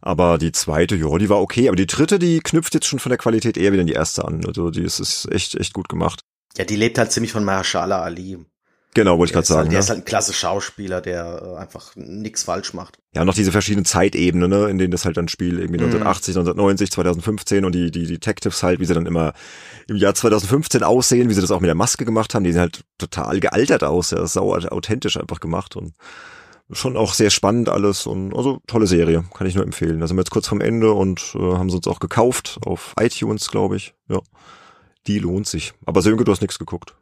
Aber 0.00 0.38
die 0.38 0.52
zweite, 0.52 0.94
ja, 0.94 1.18
die 1.18 1.28
war 1.28 1.40
okay. 1.40 1.68
Aber 1.68 1.76
die 1.76 1.86
dritte, 1.86 2.18
die 2.18 2.40
knüpft 2.40 2.74
jetzt 2.74 2.86
schon 2.86 3.00
von 3.00 3.10
der 3.10 3.18
Qualität 3.18 3.56
eher 3.56 3.72
wieder 3.72 3.80
an 3.80 3.88
die 3.88 3.94
erste 3.94 4.24
an. 4.24 4.44
Also 4.46 4.70
die 4.70 4.82
ist, 4.82 5.00
ist 5.00 5.30
echt, 5.32 5.56
echt 5.56 5.72
gut 5.72 5.88
gemacht. 5.88 6.20
Ja, 6.56 6.64
die 6.64 6.76
lebt 6.76 6.98
halt 6.98 7.12
ziemlich 7.12 7.32
von 7.32 7.44
Mahershala 7.44 8.02
Ali. 8.02 8.38
Genau, 8.94 9.18
wollte 9.18 9.30
ich 9.30 9.32
gerade 9.34 9.40
halt, 9.42 9.46
sagen. 9.46 9.68
der 9.70 9.78
Ne? 9.78 9.82
ist 9.82 9.90
halt 9.90 10.00
ein 10.00 10.04
klasse 10.04 10.32
Schauspieler, 10.32 11.00
der 11.00 11.42
äh, 11.56 11.60
einfach 11.60 11.92
nix 11.94 12.42
falsch 12.44 12.72
macht. 12.74 12.98
Ja, 13.14 13.24
noch 13.24 13.34
diese 13.34 13.52
verschiedenen 13.52 13.84
Zeitebenen, 13.84 14.50
ne, 14.50 14.68
in 14.68 14.78
denen 14.78 14.90
das 14.90 15.04
halt 15.04 15.16
dann 15.16 15.28
spielt, 15.28 15.58
irgendwie 15.60 15.78
Mhm. 15.78 15.84
1980, 15.92 16.34
1990, 16.36 16.90
2015 16.90 17.64
und 17.64 17.74
die, 17.74 17.90
die 17.90 18.06
Detectives 18.06 18.62
halt, 18.62 18.80
wie 18.80 18.86
sie 18.86 18.94
dann 18.94 19.06
immer 19.06 19.34
im 19.88 19.96
Jahr 19.96 20.14
2015 20.14 20.82
aussehen, 20.82 21.28
wie 21.28 21.34
sie 21.34 21.40
das 21.40 21.50
auch 21.50 21.60
mit 21.60 21.68
der 21.68 21.74
Maske 21.74 22.04
gemacht 22.04 22.34
haben, 22.34 22.44
die 22.44 22.52
sehen 22.52 22.60
halt 22.62 22.80
total 22.98 23.40
gealtert 23.40 23.84
aus, 23.84 24.10
ja, 24.10 24.26
sau 24.26 24.54
authentisch 24.54 25.16
einfach 25.16 25.40
gemacht 25.40 25.76
und 25.76 25.94
schon 26.72 26.96
auch 26.96 27.14
sehr 27.14 27.30
spannend 27.30 27.68
alles 27.68 28.06
und 28.06 28.34
also 28.36 28.60
tolle 28.66 28.86
Serie, 28.86 29.24
kann 29.34 29.46
ich 29.46 29.54
nur 29.54 29.64
empfehlen. 29.64 30.00
Da 30.00 30.06
sind 30.06 30.16
wir 30.16 30.22
jetzt 30.22 30.30
kurz 30.30 30.48
vom 30.48 30.60
Ende 30.60 30.92
und 30.92 31.34
äh, 31.34 31.38
haben 31.38 31.70
sie 31.70 31.76
uns 31.76 31.86
auch 31.86 32.00
gekauft 32.00 32.58
auf 32.64 32.94
iTunes, 33.00 33.50
glaube 33.50 33.76
ich. 33.76 33.94
Ja, 34.08 34.20
die 35.06 35.18
lohnt 35.18 35.46
sich. 35.46 35.72
Aber 35.86 36.02
Sönke, 36.02 36.24
du 36.24 36.32
hast 36.32 36.42
nichts 36.42 36.58
geguckt. 36.58 36.94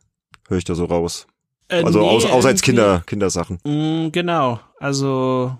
Höre 0.49 0.59
ich 0.59 0.65
da 0.65 0.75
so 0.77 0.85
raus. 0.85 1.27
Äh, 1.69 1.83
Also 1.83 2.01
nee, 2.01 2.07
aus, 2.09 2.25
außer 2.25 2.49
als 2.49 2.63
Kinder, 2.63 3.03
Kindersachen. 3.07 3.59
Mm, 3.65 4.13
genau, 4.13 4.61
also 4.79 5.57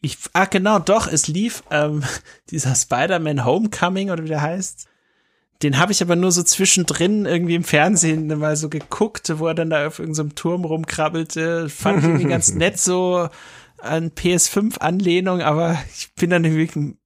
ich, 0.00 0.18
ah 0.32 0.46
genau, 0.46 0.78
doch, 0.78 1.06
es 1.06 1.28
lief 1.28 1.62
ähm, 1.70 2.02
dieser 2.50 2.74
Spider-Man 2.74 3.44
Homecoming 3.44 4.10
oder 4.10 4.24
wie 4.24 4.28
der 4.28 4.42
heißt. 4.42 4.88
Den 5.62 5.78
habe 5.78 5.92
ich 5.92 6.02
aber 6.02 6.16
nur 6.16 6.32
so 6.32 6.42
zwischendrin 6.42 7.24
irgendwie 7.24 7.54
im 7.54 7.62
Fernsehen 7.62 8.26
mal 8.38 8.56
so 8.56 8.68
geguckt, 8.68 9.32
wo 9.38 9.46
er 9.46 9.54
dann 9.54 9.70
da 9.70 9.86
auf 9.86 10.00
irgendeinem 10.00 10.30
so 10.30 10.34
Turm 10.34 10.64
rumkrabbelte. 10.64 11.68
Fand 11.68 11.98
ich 11.98 12.04
irgendwie 12.04 12.28
ganz 12.28 12.52
nett 12.54 12.78
so 12.80 13.28
an 13.78 14.10
PS5-Anlehnung, 14.10 15.40
aber 15.40 15.78
ich 15.96 16.12
bin 16.14 16.30
dann 16.30 16.44
wirklich 16.44 16.76
im 16.76 16.98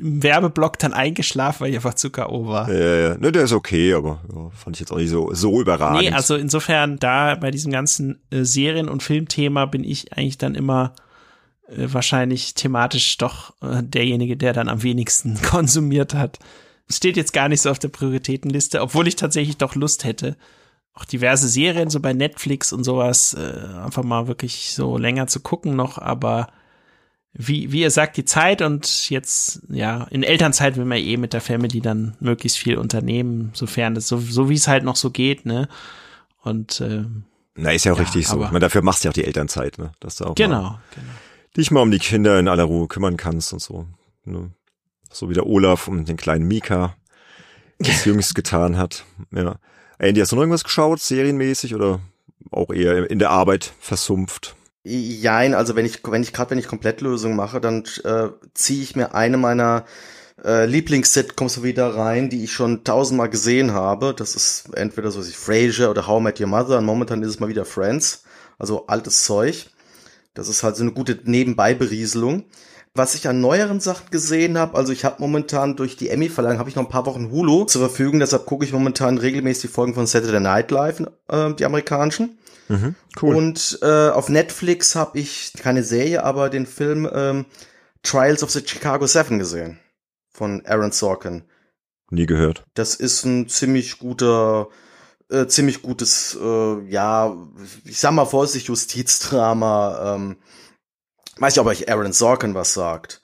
Werbeblock 0.00 0.78
dann 0.78 0.92
eingeschlafen, 0.92 1.60
weil 1.60 1.70
ich 1.70 1.76
einfach 1.76 1.94
zu 1.94 2.10
K.O. 2.10 2.46
war. 2.46 2.70
Ja, 2.70 2.96
ja, 2.96 3.18
ne, 3.18 3.32
der 3.32 3.44
ist 3.44 3.52
okay, 3.52 3.94
aber 3.94 4.20
ja, 4.34 4.50
fand 4.50 4.76
ich 4.76 4.80
jetzt 4.80 4.92
auch 4.92 4.96
nicht 4.96 5.10
so, 5.10 5.32
so 5.32 5.60
überragend. 5.60 6.02
Nee, 6.02 6.12
also 6.12 6.36
insofern 6.36 6.98
da 6.98 7.34
bei 7.34 7.50
diesem 7.50 7.72
ganzen 7.72 8.20
äh, 8.30 8.44
Serien- 8.44 8.88
und 8.88 9.02
Filmthema 9.02 9.66
bin 9.66 9.84
ich 9.84 10.12
eigentlich 10.12 10.38
dann 10.38 10.54
immer 10.54 10.94
äh, 11.68 11.86
wahrscheinlich 11.92 12.54
thematisch 12.54 13.18
doch 13.18 13.54
äh, 13.62 13.82
derjenige, 13.82 14.36
der 14.36 14.52
dann 14.52 14.68
am 14.68 14.82
wenigsten 14.82 15.40
konsumiert 15.42 16.14
hat. 16.14 16.38
Steht 16.88 17.16
jetzt 17.16 17.32
gar 17.32 17.48
nicht 17.48 17.60
so 17.60 17.70
auf 17.70 17.78
der 17.78 17.88
Prioritätenliste, 17.88 18.80
obwohl 18.80 19.06
ich 19.06 19.16
tatsächlich 19.16 19.56
doch 19.56 19.74
Lust 19.74 20.04
hätte, 20.04 20.36
auch 20.94 21.04
diverse 21.04 21.48
Serien 21.48 21.88
so 21.88 22.00
bei 22.00 22.12
Netflix 22.12 22.72
und 22.72 22.84
sowas 22.84 23.34
äh, 23.34 23.78
einfach 23.84 24.02
mal 24.02 24.26
wirklich 24.26 24.72
so 24.72 24.98
länger 24.98 25.28
zu 25.28 25.40
gucken 25.40 25.76
noch, 25.76 25.98
aber 25.98 26.48
wie, 27.32 27.70
wie 27.70 27.82
ihr 27.82 27.90
sagt, 27.90 28.16
die 28.16 28.24
Zeit 28.24 28.60
und 28.60 29.08
jetzt, 29.08 29.62
ja, 29.68 30.04
in 30.10 30.22
Elternzeit 30.22 30.76
will 30.76 30.84
man 30.84 30.98
eh 30.98 31.16
mit 31.16 31.32
der 31.32 31.40
Family 31.40 31.80
dann 31.80 32.16
möglichst 32.20 32.58
viel 32.58 32.76
unternehmen, 32.76 33.50
sofern 33.54 33.94
das 33.94 34.08
so, 34.08 34.18
so 34.18 34.48
wie 34.48 34.54
es 34.54 34.66
halt 34.66 34.84
noch 34.84 34.96
so 34.96 35.10
geht, 35.10 35.46
ne? 35.46 35.68
Und 36.42 36.80
äh, 36.80 37.04
Na, 37.54 37.72
ist 37.72 37.84
ja 37.84 37.92
auch 37.92 37.98
Ja, 37.98 38.04
richtig 38.04 38.26
so. 38.26 38.42
Ich 38.42 38.50
meine, 38.50 38.60
dafür 38.60 38.82
machst 38.82 39.04
du 39.04 39.08
ja 39.08 39.10
auch 39.10 39.14
die 39.14 39.24
Elternzeit, 39.24 39.78
ne? 39.78 39.92
Dass 40.00 40.16
du 40.16 40.24
auch 40.24 40.34
genau, 40.34 40.62
mal 40.62 40.80
genau. 40.94 41.06
dich 41.56 41.70
mal 41.70 41.82
um 41.82 41.90
die 41.90 41.98
Kinder 41.98 42.38
in 42.38 42.48
aller 42.48 42.64
Ruhe 42.64 42.88
kümmern 42.88 43.16
kannst 43.16 43.52
und 43.52 43.60
so. 43.60 43.86
Ne? 44.24 44.50
So 45.12 45.28
wie 45.28 45.34
der 45.34 45.46
Olaf 45.46 45.86
um 45.86 46.04
den 46.04 46.16
kleinen 46.16 46.48
Mika 46.48 46.96
das 47.78 48.04
jüngst 48.04 48.34
getan 48.34 48.76
hat. 48.76 49.04
Ja. 49.30 49.56
Andy, 49.98 50.20
hast 50.20 50.32
du 50.32 50.36
noch 50.36 50.42
irgendwas 50.42 50.64
geschaut, 50.64 51.00
serienmäßig 51.00 51.74
oder 51.74 52.00
auch 52.50 52.70
eher 52.70 53.08
in 53.08 53.18
der 53.18 53.30
Arbeit 53.30 53.72
versumpft? 53.80 54.56
Jein, 54.82 55.54
also 55.54 55.76
wenn 55.76 55.84
ich, 55.84 56.00
wenn 56.04 56.22
ich 56.22 56.32
gerade 56.32 56.50
wenn 56.52 56.58
ich 56.58 56.66
Komplettlösung 56.66 57.36
mache, 57.36 57.60
dann 57.60 57.84
äh, 58.04 58.28
ziehe 58.54 58.82
ich 58.82 58.96
mir 58.96 59.14
eine 59.14 59.36
meiner 59.36 59.84
äh, 60.42 60.64
Lieblings-Sitcoms 60.64 61.62
wieder 61.62 61.94
rein, 61.94 62.30
die 62.30 62.44
ich 62.44 62.52
schon 62.52 62.82
tausendmal 62.84 63.28
gesehen 63.28 63.72
habe. 63.72 64.14
Das 64.14 64.34
ist 64.36 64.74
entweder 64.74 65.10
so 65.10 65.26
wie 65.26 65.32
Frasier 65.32 65.90
oder 65.90 66.06
How 66.06 66.20
I 66.20 66.24
Met 66.24 66.40
Your 66.40 66.46
Mother 66.46 66.78
und 66.78 66.86
momentan 66.86 67.22
ist 67.22 67.28
es 67.28 67.40
mal 67.40 67.48
wieder 67.48 67.66
Friends. 67.66 68.24
Also 68.58 68.86
altes 68.86 69.24
Zeug. 69.24 69.70
Das 70.34 70.48
ist 70.48 70.62
halt 70.62 70.76
so 70.76 70.82
eine 70.82 70.92
gute 70.92 71.18
Nebenbei-Berieselung. 71.24 72.44
Was 72.94 73.14
ich 73.14 73.28
an 73.28 73.40
neueren 73.40 73.80
Sachen 73.80 74.10
gesehen 74.10 74.58
habe, 74.58 74.76
also 74.76 74.92
ich 74.92 75.04
habe 75.04 75.16
momentan 75.18 75.76
durch 75.76 75.96
die 75.96 76.08
Emmy-Verleihung 76.08 76.58
habe 76.58 76.68
ich 76.68 76.74
noch 76.74 76.82
ein 76.82 76.88
paar 76.88 77.06
Wochen 77.06 77.30
Hulu 77.30 77.64
zur 77.64 77.82
Verfügung, 77.82 78.18
deshalb 78.18 78.46
gucke 78.46 78.64
ich 78.64 78.72
momentan 78.72 79.16
regelmäßig 79.16 79.70
die 79.70 79.74
Folgen 79.74 79.94
von 79.94 80.08
Saturday 80.08 80.40
Night 80.40 80.72
Live, 80.72 81.00
äh, 81.28 81.54
die 81.54 81.64
amerikanischen. 81.64 82.38
Mhm, 82.70 82.94
cool. 83.20 83.34
Und 83.34 83.78
äh, 83.82 84.10
auf 84.10 84.28
Netflix 84.28 84.94
habe 84.94 85.18
ich 85.18 85.52
keine 85.58 85.82
Serie, 85.82 86.22
aber 86.22 86.50
den 86.50 86.66
Film 86.66 87.08
ähm, 87.12 87.46
Trials 88.02 88.44
of 88.44 88.50
the 88.50 88.62
Chicago 88.64 89.06
Seven 89.06 89.40
gesehen 89.40 89.80
von 90.30 90.64
Aaron 90.64 90.92
Sorkin. 90.92 91.42
Nie 92.10 92.26
gehört. 92.26 92.64
Das 92.74 92.94
ist 92.94 93.24
ein 93.24 93.48
ziemlich 93.48 93.98
guter, 93.98 94.68
äh, 95.30 95.46
ziemlich 95.46 95.82
gutes, 95.82 96.38
äh, 96.40 96.80
ja, 96.88 97.36
ich 97.84 97.98
sag 97.98 98.12
mal 98.12 98.24
vorsichtig 98.24 98.68
Justizdrama. 98.68 100.14
Ähm, 100.14 100.36
weiß 101.38 101.54
ich, 101.54 101.60
ob 101.60 101.66
euch 101.66 101.90
Aaron 101.90 102.12
Sorkin 102.12 102.54
was 102.54 102.72
sagt. 102.72 103.19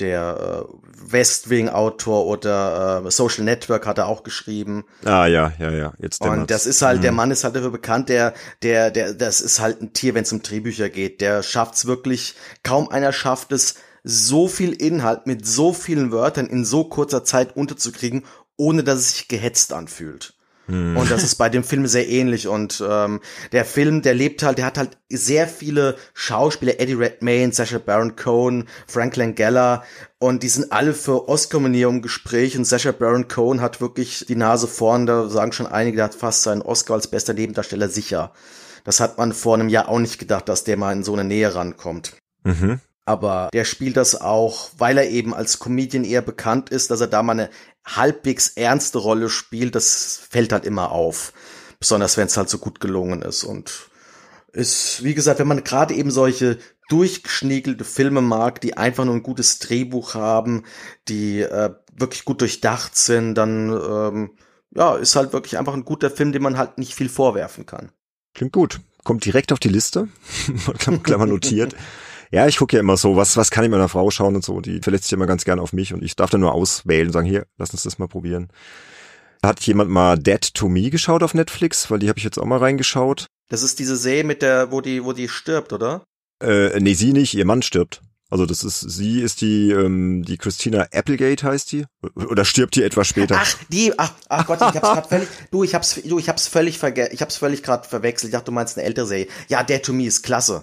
Der 0.00 0.66
äh, 0.68 1.12
West 1.12 1.50
Wing 1.50 1.68
Autor 1.68 2.26
oder 2.26 3.02
äh, 3.04 3.10
Social 3.10 3.44
Network 3.44 3.86
hat 3.86 3.98
er 3.98 4.06
auch 4.06 4.22
geschrieben. 4.22 4.84
Ah, 5.04 5.26
ja, 5.26 5.52
ja, 5.58 5.70
ja. 5.70 5.92
Jetzt 5.98 6.20
Und 6.20 6.50
das 6.50 6.66
ist 6.66 6.82
halt, 6.82 7.02
der 7.04 7.12
Mhm. 7.12 7.16
Mann 7.16 7.30
ist 7.30 7.44
halt 7.44 7.56
dafür 7.56 7.70
bekannt, 7.70 8.08
der, 8.08 8.34
der, 8.62 8.90
der, 8.90 9.14
das 9.14 9.40
ist 9.40 9.60
halt 9.60 9.80
ein 9.80 9.92
Tier, 9.92 10.14
wenn 10.14 10.22
es 10.22 10.32
um 10.32 10.42
Drehbücher 10.42 10.88
geht. 10.88 11.20
Der 11.20 11.42
schafft's 11.42 11.86
wirklich, 11.86 12.34
kaum 12.62 12.88
einer 12.88 13.12
schafft 13.12 13.52
es, 13.52 13.76
so 14.02 14.48
viel 14.48 14.72
Inhalt 14.72 15.26
mit 15.26 15.46
so 15.46 15.72
vielen 15.72 16.10
Wörtern 16.10 16.46
in 16.46 16.64
so 16.64 16.84
kurzer 16.84 17.22
Zeit 17.22 17.54
unterzukriegen, 17.56 18.24
ohne 18.56 18.82
dass 18.82 18.98
es 18.98 19.12
sich 19.12 19.28
gehetzt 19.28 19.72
anfühlt. 19.72 20.34
Mhm. 20.70 20.96
Und 20.96 21.10
das 21.10 21.22
ist 21.22 21.34
bei 21.36 21.48
dem 21.48 21.64
Film 21.64 21.86
sehr 21.86 22.08
ähnlich. 22.08 22.48
Und 22.48 22.82
ähm, 22.86 23.20
der 23.52 23.64
Film, 23.64 24.02
der 24.02 24.14
lebt 24.14 24.42
halt, 24.42 24.58
der 24.58 24.66
hat 24.66 24.78
halt 24.78 24.98
sehr 25.08 25.48
viele 25.48 25.96
Schauspieler, 26.14 26.80
Eddie 26.80 26.94
Redmayne, 26.94 27.52
Sacha 27.52 27.78
Baron 27.78 28.16
Cohen, 28.16 28.68
Frank 28.86 29.16
Langella, 29.16 29.82
und 30.18 30.42
die 30.42 30.48
sind 30.48 30.70
alle 30.70 30.92
für 30.92 31.28
Oscar-Nominierung 31.28 31.96
im 31.96 32.02
Gespräch. 32.02 32.56
Und 32.56 32.66
Sacha 32.66 32.92
Baron 32.92 33.26
Cohen 33.26 33.60
hat 33.60 33.80
wirklich 33.80 34.26
die 34.28 34.36
Nase 34.36 34.68
vorn, 34.68 35.06
da 35.06 35.28
sagen 35.28 35.52
schon 35.52 35.66
einige, 35.66 35.96
der 35.96 36.04
hat 36.06 36.14
fast 36.14 36.42
seinen 36.42 36.62
Oscar 36.62 36.94
als 36.94 37.08
bester 37.08 37.32
Nebendarsteller 37.32 37.88
sicher. 37.88 38.32
Das 38.84 39.00
hat 39.00 39.18
man 39.18 39.32
vor 39.32 39.54
einem 39.54 39.68
Jahr 39.68 39.88
auch 39.88 39.98
nicht 39.98 40.18
gedacht, 40.18 40.48
dass 40.48 40.64
der 40.64 40.76
mal 40.76 40.92
in 40.92 41.04
so 41.04 41.14
eine 41.14 41.24
Nähe 41.24 41.54
rankommt. 41.54 42.16
Mhm. 42.44 42.80
Aber 43.06 43.48
der 43.52 43.64
spielt 43.64 43.96
das 43.96 44.20
auch, 44.20 44.70
weil 44.78 44.96
er 44.96 45.08
eben 45.08 45.34
als 45.34 45.58
Comedian 45.58 46.04
eher 46.04 46.22
bekannt 46.22 46.70
ist, 46.70 46.90
dass 46.90 47.00
er 47.00 47.08
da 47.08 47.22
mal 47.22 47.32
eine 47.32 47.50
halbwegs 47.84 48.48
ernste 48.48 48.98
Rolle 48.98 49.28
spielt. 49.28 49.74
Das 49.74 50.20
fällt 50.28 50.52
halt 50.52 50.64
immer 50.64 50.92
auf. 50.92 51.32
Besonders 51.78 52.16
wenn 52.16 52.26
es 52.26 52.36
halt 52.36 52.48
so 52.48 52.58
gut 52.58 52.80
gelungen 52.80 53.22
ist. 53.22 53.44
Und 53.44 53.90
ist, 54.52 55.02
wie 55.04 55.14
gesagt, 55.14 55.38
wenn 55.38 55.48
man 55.48 55.64
gerade 55.64 55.94
eben 55.94 56.10
solche 56.10 56.58
durchgeschniegelte 56.88 57.84
Filme 57.84 58.20
mag, 58.20 58.60
die 58.60 58.76
einfach 58.76 59.04
nur 59.04 59.14
ein 59.14 59.22
gutes 59.22 59.60
Drehbuch 59.60 60.14
haben, 60.14 60.64
die 61.08 61.40
äh, 61.40 61.70
wirklich 61.94 62.24
gut 62.24 62.40
durchdacht 62.40 62.96
sind, 62.96 63.36
dann 63.36 63.70
ähm, 63.70 64.30
ja, 64.74 64.96
ist 64.96 65.16
halt 65.16 65.32
wirklich 65.32 65.58
einfach 65.58 65.74
ein 65.74 65.84
guter 65.84 66.10
Film, 66.10 66.32
dem 66.32 66.42
man 66.42 66.58
halt 66.58 66.78
nicht 66.78 66.94
viel 66.94 67.08
vorwerfen 67.08 67.64
kann. 67.64 67.92
Klingt 68.34 68.52
gut. 68.52 68.80
Kommt 69.04 69.24
direkt 69.24 69.52
auf 69.52 69.58
die 69.58 69.68
Liste. 69.68 70.08
Klammer 71.02 71.26
notiert. 71.26 71.74
Ja, 72.32 72.46
ich 72.46 72.58
gucke 72.58 72.76
ja 72.76 72.80
immer 72.80 72.96
so, 72.96 73.16
was, 73.16 73.36
was 73.36 73.50
kann 73.50 73.64
ich 73.64 73.70
meiner 73.70 73.88
Frau 73.88 74.10
schauen 74.10 74.36
und 74.36 74.44
so. 74.44 74.60
Die 74.60 74.80
verletzt 74.80 75.04
sich 75.04 75.12
immer 75.14 75.26
ganz 75.26 75.44
gerne 75.44 75.62
auf 75.62 75.72
mich 75.72 75.92
und 75.92 76.02
ich 76.02 76.14
darf 76.14 76.30
dann 76.30 76.40
nur 76.40 76.54
auswählen 76.54 77.08
und 77.08 77.12
sagen, 77.12 77.26
hier, 77.26 77.46
lass 77.58 77.70
uns 77.70 77.82
das 77.82 77.98
mal 77.98 78.08
probieren. 78.08 78.48
Hat 79.42 79.60
jemand 79.62 79.90
mal 79.90 80.18
Dead 80.18 80.54
to 80.54 80.68
Me 80.68 80.90
geschaut 80.90 81.22
auf 81.22 81.34
Netflix? 81.34 81.90
Weil 81.90 81.98
die 81.98 82.08
habe 82.08 82.18
ich 82.18 82.24
jetzt 82.24 82.38
auch 82.38 82.44
mal 82.44 82.58
reingeschaut. 82.58 83.26
Das 83.48 83.62
ist 83.62 83.78
diese 83.78 83.96
See 83.96 84.22
mit 84.22 84.42
der, 84.42 84.70
wo 84.70 84.80
die, 84.80 85.04
wo 85.04 85.12
die 85.12 85.28
stirbt, 85.28 85.72
oder? 85.72 86.04
Äh, 86.42 86.78
nee, 86.78 86.94
sie 86.94 87.12
nicht, 87.12 87.34
ihr 87.34 87.44
Mann 87.44 87.62
stirbt. 87.62 88.00
Also 88.30 88.46
das 88.46 88.62
ist, 88.62 88.78
sie 88.80 89.20
ist 89.22 89.40
die, 89.40 89.72
ähm, 89.72 90.22
die 90.22 90.36
Christina 90.36 90.86
Applegate 90.92 91.42
heißt 91.42 91.72
die. 91.72 91.84
Oder 92.14 92.44
stirbt 92.44 92.76
die 92.76 92.84
etwas 92.84 93.08
später? 93.08 93.36
Ach, 93.40 93.56
die, 93.70 93.98
ach, 93.98 94.12
ach 94.28 94.46
Gott, 94.46 94.58
ich 94.60 94.66
hab's 94.66 94.80
grad 94.80 95.08
völlig, 95.08 95.28
du, 95.50 95.64
ich 95.64 95.74
hab's, 95.74 96.00
du, 96.04 96.18
ich 96.20 96.28
hab's 96.28 96.46
völlig 96.46 96.78
vergessen, 96.78 97.10
ich 97.12 97.22
hab's 97.22 97.36
völlig 97.36 97.64
grad 97.64 97.88
verwechselt. 97.88 98.28
Ich 98.28 98.32
dachte, 98.32 98.46
du 98.46 98.52
meinst 98.52 98.78
eine 98.78 98.86
ältere 98.86 99.06
Serie. 99.06 99.26
Ja, 99.48 99.64
Dead 99.64 99.82
to 99.82 99.92
Me 99.92 100.06
ist 100.06 100.22
klasse. 100.22 100.62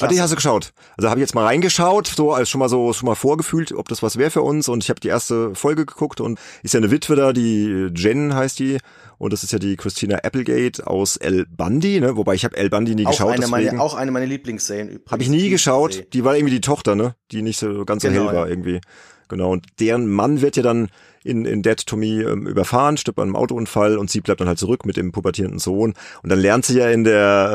Ah, 0.00 0.06
die 0.08 0.20
hast 0.20 0.30
du 0.30 0.36
geschaut. 0.36 0.72
Also 0.96 1.08
habe 1.08 1.20
ich 1.20 1.22
jetzt 1.22 1.34
mal 1.34 1.44
reingeschaut, 1.44 2.08
so 2.08 2.32
als 2.32 2.48
schon 2.48 2.58
mal 2.58 2.68
so 2.68 2.92
schon 2.92 3.06
mal 3.06 3.14
vorgefühlt, 3.14 3.72
ob 3.72 3.88
das 3.88 4.02
was 4.02 4.16
wäre 4.16 4.30
für 4.30 4.42
uns. 4.42 4.68
Und 4.68 4.82
ich 4.82 4.90
habe 4.90 5.00
die 5.00 5.08
erste 5.08 5.54
Folge 5.54 5.86
geguckt 5.86 6.20
und 6.20 6.38
ist 6.62 6.74
ja 6.74 6.78
eine 6.78 6.90
Witwe 6.90 7.16
da, 7.16 7.32
die 7.32 7.90
Jen 7.94 8.34
heißt 8.34 8.58
die. 8.58 8.78
Und 9.18 9.32
das 9.32 9.42
ist 9.42 9.52
ja 9.52 9.58
die 9.58 9.76
Christina 9.76 10.16
Applegate 10.18 10.86
aus 10.86 11.16
El 11.16 11.46
Bundy, 11.46 12.00
ne? 12.00 12.16
Wobei 12.16 12.34
ich 12.34 12.44
habe 12.44 12.56
El 12.56 12.68
Bundy 12.68 12.94
nie 12.94 13.06
auch 13.06 13.12
geschaut, 13.12 13.32
eine 13.32 13.46
deswegen 13.46 13.80
auch 13.80 13.94
eine 13.94 14.10
meiner 14.10 14.26
Lieblingsserien 14.26 14.88
übrigens. 14.88 15.10
habe 15.10 15.22
ich 15.22 15.28
nie 15.30 15.48
geschaut. 15.48 16.12
Die 16.12 16.24
war 16.24 16.36
irgendwie 16.36 16.54
die 16.54 16.60
Tochter, 16.60 16.94
ne? 16.96 17.14
Die 17.30 17.42
nicht 17.42 17.58
so 17.58 17.84
ganz 17.84 18.02
so 18.02 18.08
Genau, 18.08 18.26
hell 18.26 18.34
war 18.36 18.46
ja. 18.46 18.46
irgendwie. 18.46 18.80
Genau. 19.28 19.52
Und 19.52 19.66
deren 19.80 20.06
Mann 20.08 20.40
wird 20.40 20.56
ja 20.56 20.62
dann 20.62 20.88
in, 21.24 21.44
in 21.44 21.62
Dead 21.62 21.84
to 21.86 21.96
Me 21.96 22.22
ähm, 22.22 22.46
überfahren, 22.46 22.96
stirbt 22.96 23.16
bei 23.16 23.22
einem 23.22 23.36
Autounfall 23.36 23.98
und 23.98 24.10
sie 24.10 24.20
bleibt 24.20 24.40
dann 24.40 24.48
halt 24.48 24.58
zurück 24.58 24.86
mit 24.86 24.96
dem 24.96 25.10
pubertierenden 25.12 25.58
Sohn. 25.58 25.94
Und 26.22 26.30
dann 26.30 26.38
lernt 26.38 26.64
sie 26.64 26.78
ja 26.78 26.88
in 26.88 27.04
der, 27.04 27.52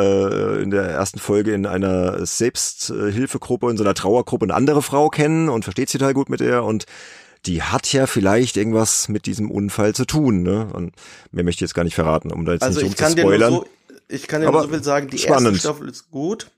äh, 0.57 0.61
in 0.61 0.71
der 0.71 0.83
ersten 0.83 1.19
Folge 1.19 1.53
in 1.53 1.65
einer 1.65 2.25
Selbsthilfegruppe, 2.25 3.69
in 3.69 3.77
so 3.77 3.83
einer 3.83 3.93
Trauergruppe 3.93 4.45
eine 4.45 4.53
andere 4.53 4.81
Frau 4.81 5.09
kennen 5.09 5.49
und 5.49 5.63
versteht 5.63 5.89
sich 5.89 5.99
total 5.99 6.13
gut 6.13 6.29
mit 6.29 6.41
der 6.41 6.63
und 6.63 6.85
die 7.45 7.63
hat 7.63 7.91
ja 7.91 8.05
vielleicht 8.05 8.55
irgendwas 8.55 9.09
mit 9.09 9.25
diesem 9.25 9.49
Unfall 9.49 9.95
zu 9.95 10.05
tun, 10.05 10.43
ne? 10.43 10.67
Und 10.73 10.93
mehr 11.31 11.43
möchte 11.43 11.57
ich 11.63 11.69
jetzt 11.69 11.73
gar 11.73 11.83
nicht 11.83 11.95
verraten, 11.95 12.31
um 12.31 12.45
da 12.45 12.53
jetzt 12.53 12.61
Also 12.61 12.81
nicht 12.81 12.91
ich 12.91 12.97
kann 12.97 13.15
dir 13.15 13.23
rumzuspoilern. 13.23 13.53
nur 13.53 13.61
so, 13.63 13.67
ich 14.09 14.27
kann 14.27 14.41
dir 14.41 14.47
Aber 14.47 14.59
nur 14.59 14.67
so 14.67 14.73
viel 14.75 14.83
sagen, 14.83 15.07
die 15.07 15.17
spannend. 15.17 15.47
erste 15.53 15.59
Staffel 15.59 15.89
ist 15.89 16.11
gut 16.11 16.51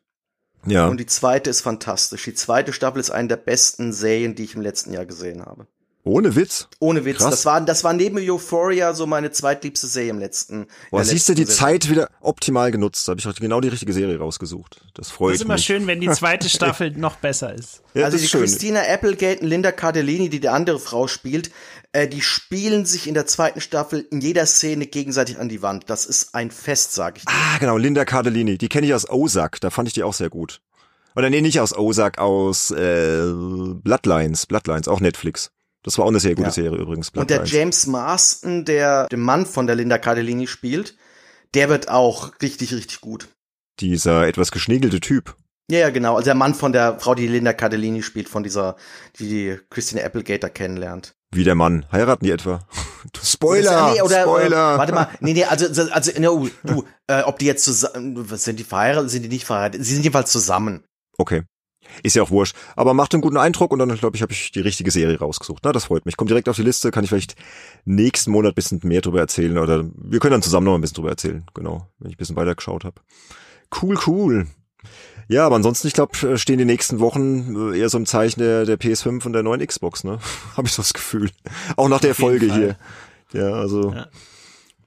ja. 0.66 0.88
und 0.88 1.00
die 1.00 1.06
zweite 1.06 1.50
ist 1.50 1.62
fantastisch. 1.62 2.24
Die 2.24 2.34
zweite 2.34 2.74
Staffel 2.74 3.00
ist 3.00 3.10
eine 3.12 3.28
der 3.28 3.38
besten 3.38 3.94
Serien, 3.94 4.36
die 4.36 4.44
ich 4.44 4.56
im 4.56 4.62
letzten 4.62 4.94
Jahr 4.94 5.06
gesehen 5.06 5.46
habe. 5.46 5.68
Ohne 6.06 6.36
Witz. 6.36 6.68
Ohne 6.80 7.06
Witz. 7.06 7.20
Krass. 7.20 7.30
Das 7.30 7.46
war, 7.46 7.62
das 7.62 7.86
war 7.86 7.94
neben 7.94 8.18
Euphoria 8.18 8.94
so 8.94 9.08
meine 9.08 9.32
zweitliebste 9.32 9.88
Serie 9.88 10.10
im 10.10 10.20
letzten. 10.20 10.68
Boah, 10.92 11.06
siehst 11.06 11.30
du, 11.30 11.34
die 11.34 11.46
Saison. 11.46 11.68
Zeit 11.68 11.90
wieder 11.90 12.10
optimal 12.20 12.72
genutzt. 12.72 13.08
Da 13.08 13.12
habe 13.12 13.20
ich 13.22 13.26
heute 13.26 13.40
genau 13.40 13.62
die 13.62 13.70
richtige 13.70 13.94
Serie 13.94 14.18
rausgesucht. 14.20 14.82
Das 14.96 15.12
freut 15.12 15.32
Das 15.32 15.40
ist 15.40 15.46
immer 15.46 15.54
mich. 15.54 15.64
schön, 15.64 15.88
wenn 15.88 16.02
die 16.02 16.10
zweite 16.12 16.50
Staffel 16.50 16.92
noch 16.92 17.16
besser 17.16 17.54
ist. 17.54 17.84
Ja, 17.94 18.04
also 18.04 18.18
die 18.18 18.28
schön. 18.28 18.42
Christina 18.42 18.82
Applegate 18.82 19.40
und 19.42 19.48
Linda 19.48 19.72
Cardellini, 19.72 20.28
die 20.28 20.42
die 20.42 20.50
andere 20.50 20.78
Frau 20.78 21.08
spielt, 21.08 21.52
äh, 21.94 22.08
die 22.08 22.22
spielen 22.22 22.86
sich 22.86 23.08
in 23.08 23.14
der 23.14 23.26
zweiten 23.26 23.62
Staffel 23.62 24.06
in 24.12 24.20
jeder 24.20 24.46
Szene 24.46 24.88
gegenseitig 24.88 25.38
an 25.40 25.48
die 25.48 25.62
Wand. 25.62 25.90
Das 25.90 26.06
ist 26.06 26.36
ein 26.36 26.52
Fest, 26.52 26.94
sag 26.94 27.18
ich 27.18 27.26
dir. 27.26 27.32
Ah, 27.32 27.58
genau, 27.60 27.78
Linda 27.78 28.04
Cardellini. 28.04 28.58
Die 28.58 28.68
kenne 28.68 28.88
ich 28.88 28.94
aus 28.94 29.10
Ozark. 29.10 29.62
Da 29.62 29.70
fand 29.70 29.88
ich 29.88 29.94
die 29.94 30.04
auch 30.04 30.14
sehr 30.14 30.30
gut. 30.30 30.62
Oder 31.16 31.30
nee, 31.30 31.42
nicht 31.42 31.60
aus 31.60 31.78
Ozark, 31.78 32.18
aus 32.18 32.72
äh, 32.72 33.32
Bloodlines. 33.32 34.48
Bloodlines, 34.48 34.88
auch 34.88 35.00
Netflix. 35.00 35.52
Das 35.84 35.98
war 35.98 36.06
auch 36.06 36.10
eine 36.10 36.20
sehr 36.20 36.34
gute 36.34 36.48
Ja. 36.48 36.52
Serie 36.52 36.80
übrigens. 36.80 37.10
Und 37.10 37.30
der. 37.30 37.44
James 37.44 37.86
Marston, 37.88 38.66
der 38.66 39.08
den 39.08 39.20
Mann 39.20 39.46
von 39.46 39.68
der 39.68 39.76
Linda 39.76 39.98
Cardellini 39.98 40.48
spielt, 40.48 40.98
der 41.54 41.70
wird 41.70 41.90
auch 41.90 42.32
richtig, 42.42 42.74
richtig 42.74 43.02
gut. 43.02 43.28
Dieser 43.80 44.26
etwas 44.28 44.52
geschniegelte 44.52 45.00
Typ. 45.00 45.36
Ja, 45.70 45.80
ja, 45.80 45.90
genau. 45.92 46.16
Also 46.16 46.26
der 46.26 46.36
Mann 46.36 46.56
von 46.56 46.74
der 46.74 47.00
Frau, 47.00 47.16
die 47.16 47.28
Linda 47.28 47.54
Cardellini 47.54 48.02
spielt, 48.02 48.30
von 48.30 48.44
dieser, 48.44 48.76
die 49.20 49.28
die 49.30 49.60
Christine 49.70 50.04
Applegate 50.04 50.40
da 50.40 50.50
kennenlernt. 50.50 51.16
Wie 51.34 51.44
der 51.44 51.56
Mann. 51.56 51.86
Heiraten 51.92 52.26
die 52.26 52.32
etwa? 52.32 52.66
Spoiler! 53.24 53.94
Nee, 53.94 54.02
oder, 54.02 54.22
Spoiler! 54.22 54.76
Äh, 54.76 54.78
warte 54.78 54.94
mal, 54.94 55.10
nee, 55.20 55.34
nee, 55.34 55.46
also, 55.46 55.66
also, 55.92 56.12
no, 56.20 56.48
du, 56.64 56.86
äh, 57.08 57.22
ob 57.24 57.40
die 57.40 57.46
jetzt 57.46 57.64
zusammen, 57.64 58.30
was 58.30 58.44
sind 58.44 58.60
die 58.60 58.64
verheiratet, 58.64 59.10
sind 59.10 59.24
die 59.24 59.30
nicht 59.30 59.46
verheiratet? 59.46 59.84
Sie 59.84 59.94
sind 59.94 60.04
jedenfalls 60.04 60.32
zusammen. 60.32 60.84
Okay. 61.18 61.44
Ist 62.02 62.16
ja 62.16 62.24
auch 62.24 62.32
wurscht. 62.32 62.56
Aber 62.76 62.94
macht 62.94 63.14
einen 63.14 63.22
guten 63.22 63.38
Eindruck 63.38 63.72
und 63.72 63.80
dann, 63.80 63.94
glaube 63.96 64.16
ich, 64.16 64.22
habe 64.22 64.32
ich 64.32 64.52
die 64.52 64.62
richtige 64.62 64.90
Serie 64.90 65.20
rausgesucht. 65.20 65.64
Na, 65.64 65.72
das 65.72 65.86
freut 65.86 66.06
mich. 66.06 66.18
Kommt 66.18 66.30
direkt 66.30 66.50
auf 66.50 66.56
die 66.56 66.64
Liste, 66.64 66.92
kann 66.92 67.04
ich 67.04 67.10
vielleicht 67.10 67.36
nächsten 67.86 68.32
Monat 68.32 68.54
ein 68.54 68.56
bisschen 68.56 68.80
mehr 68.84 69.02
drüber 69.02 69.20
erzählen 69.20 69.58
oder 69.58 69.84
wir 69.96 70.20
können 70.20 70.32
dann 70.32 70.42
zusammen 70.42 70.66
noch 70.66 70.76
ein 70.76 70.82
bisschen 70.82 70.96
drüber 70.96 71.10
erzählen. 71.10 71.46
Genau, 71.54 71.88
wenn 72.00 72.10
ich 72.10 72.16
ein 72.16 72.18
bisschen 72.18 72.36
weiter 72.36 72.56
geschaut 72.56 72.86
habe. 72.86 73.02
Cool, 73.82 73.98
cool. 74.08 74.48
Ja, 75.30 75.46
aber 75.46 75.56
ansonsten, 75.56 75.88
ich 75.88 75.94
glaube, 75.94 76.38
stehen 76.38 76.58
die 76.58 76.66
nächsten 76.66 77.00
Wochen 77.00 77.74
äh, 77.74 77.80
eher 77.80 77.90
so 77.90 77.98
im 77.98 78.06
Zeichen 78.06 78.40
der, 78.42 78.66
der 78.66 78.78
PS5 78.80 79.26
und 79.26 79.34
der 79.34 79.44
neuen 79.44 79.66
Xbox, 79.66 80.04
ne? 80.04 80.20
Habe 80.58 80.68
ich 80.68 80.74
so 80.74 80.82
das 80.82 80.94
Gefühl. 80.94 81.30
Auch 81.78 81.88
nach 81.90 82.02
der 82.02 82.16
Folge 82.16 82.48
Fall. 82.50 82.58
hier. 83.32 83.42
Ja, 83.42 83.54
also 83.54 83.92
Ja. 83.94 84.08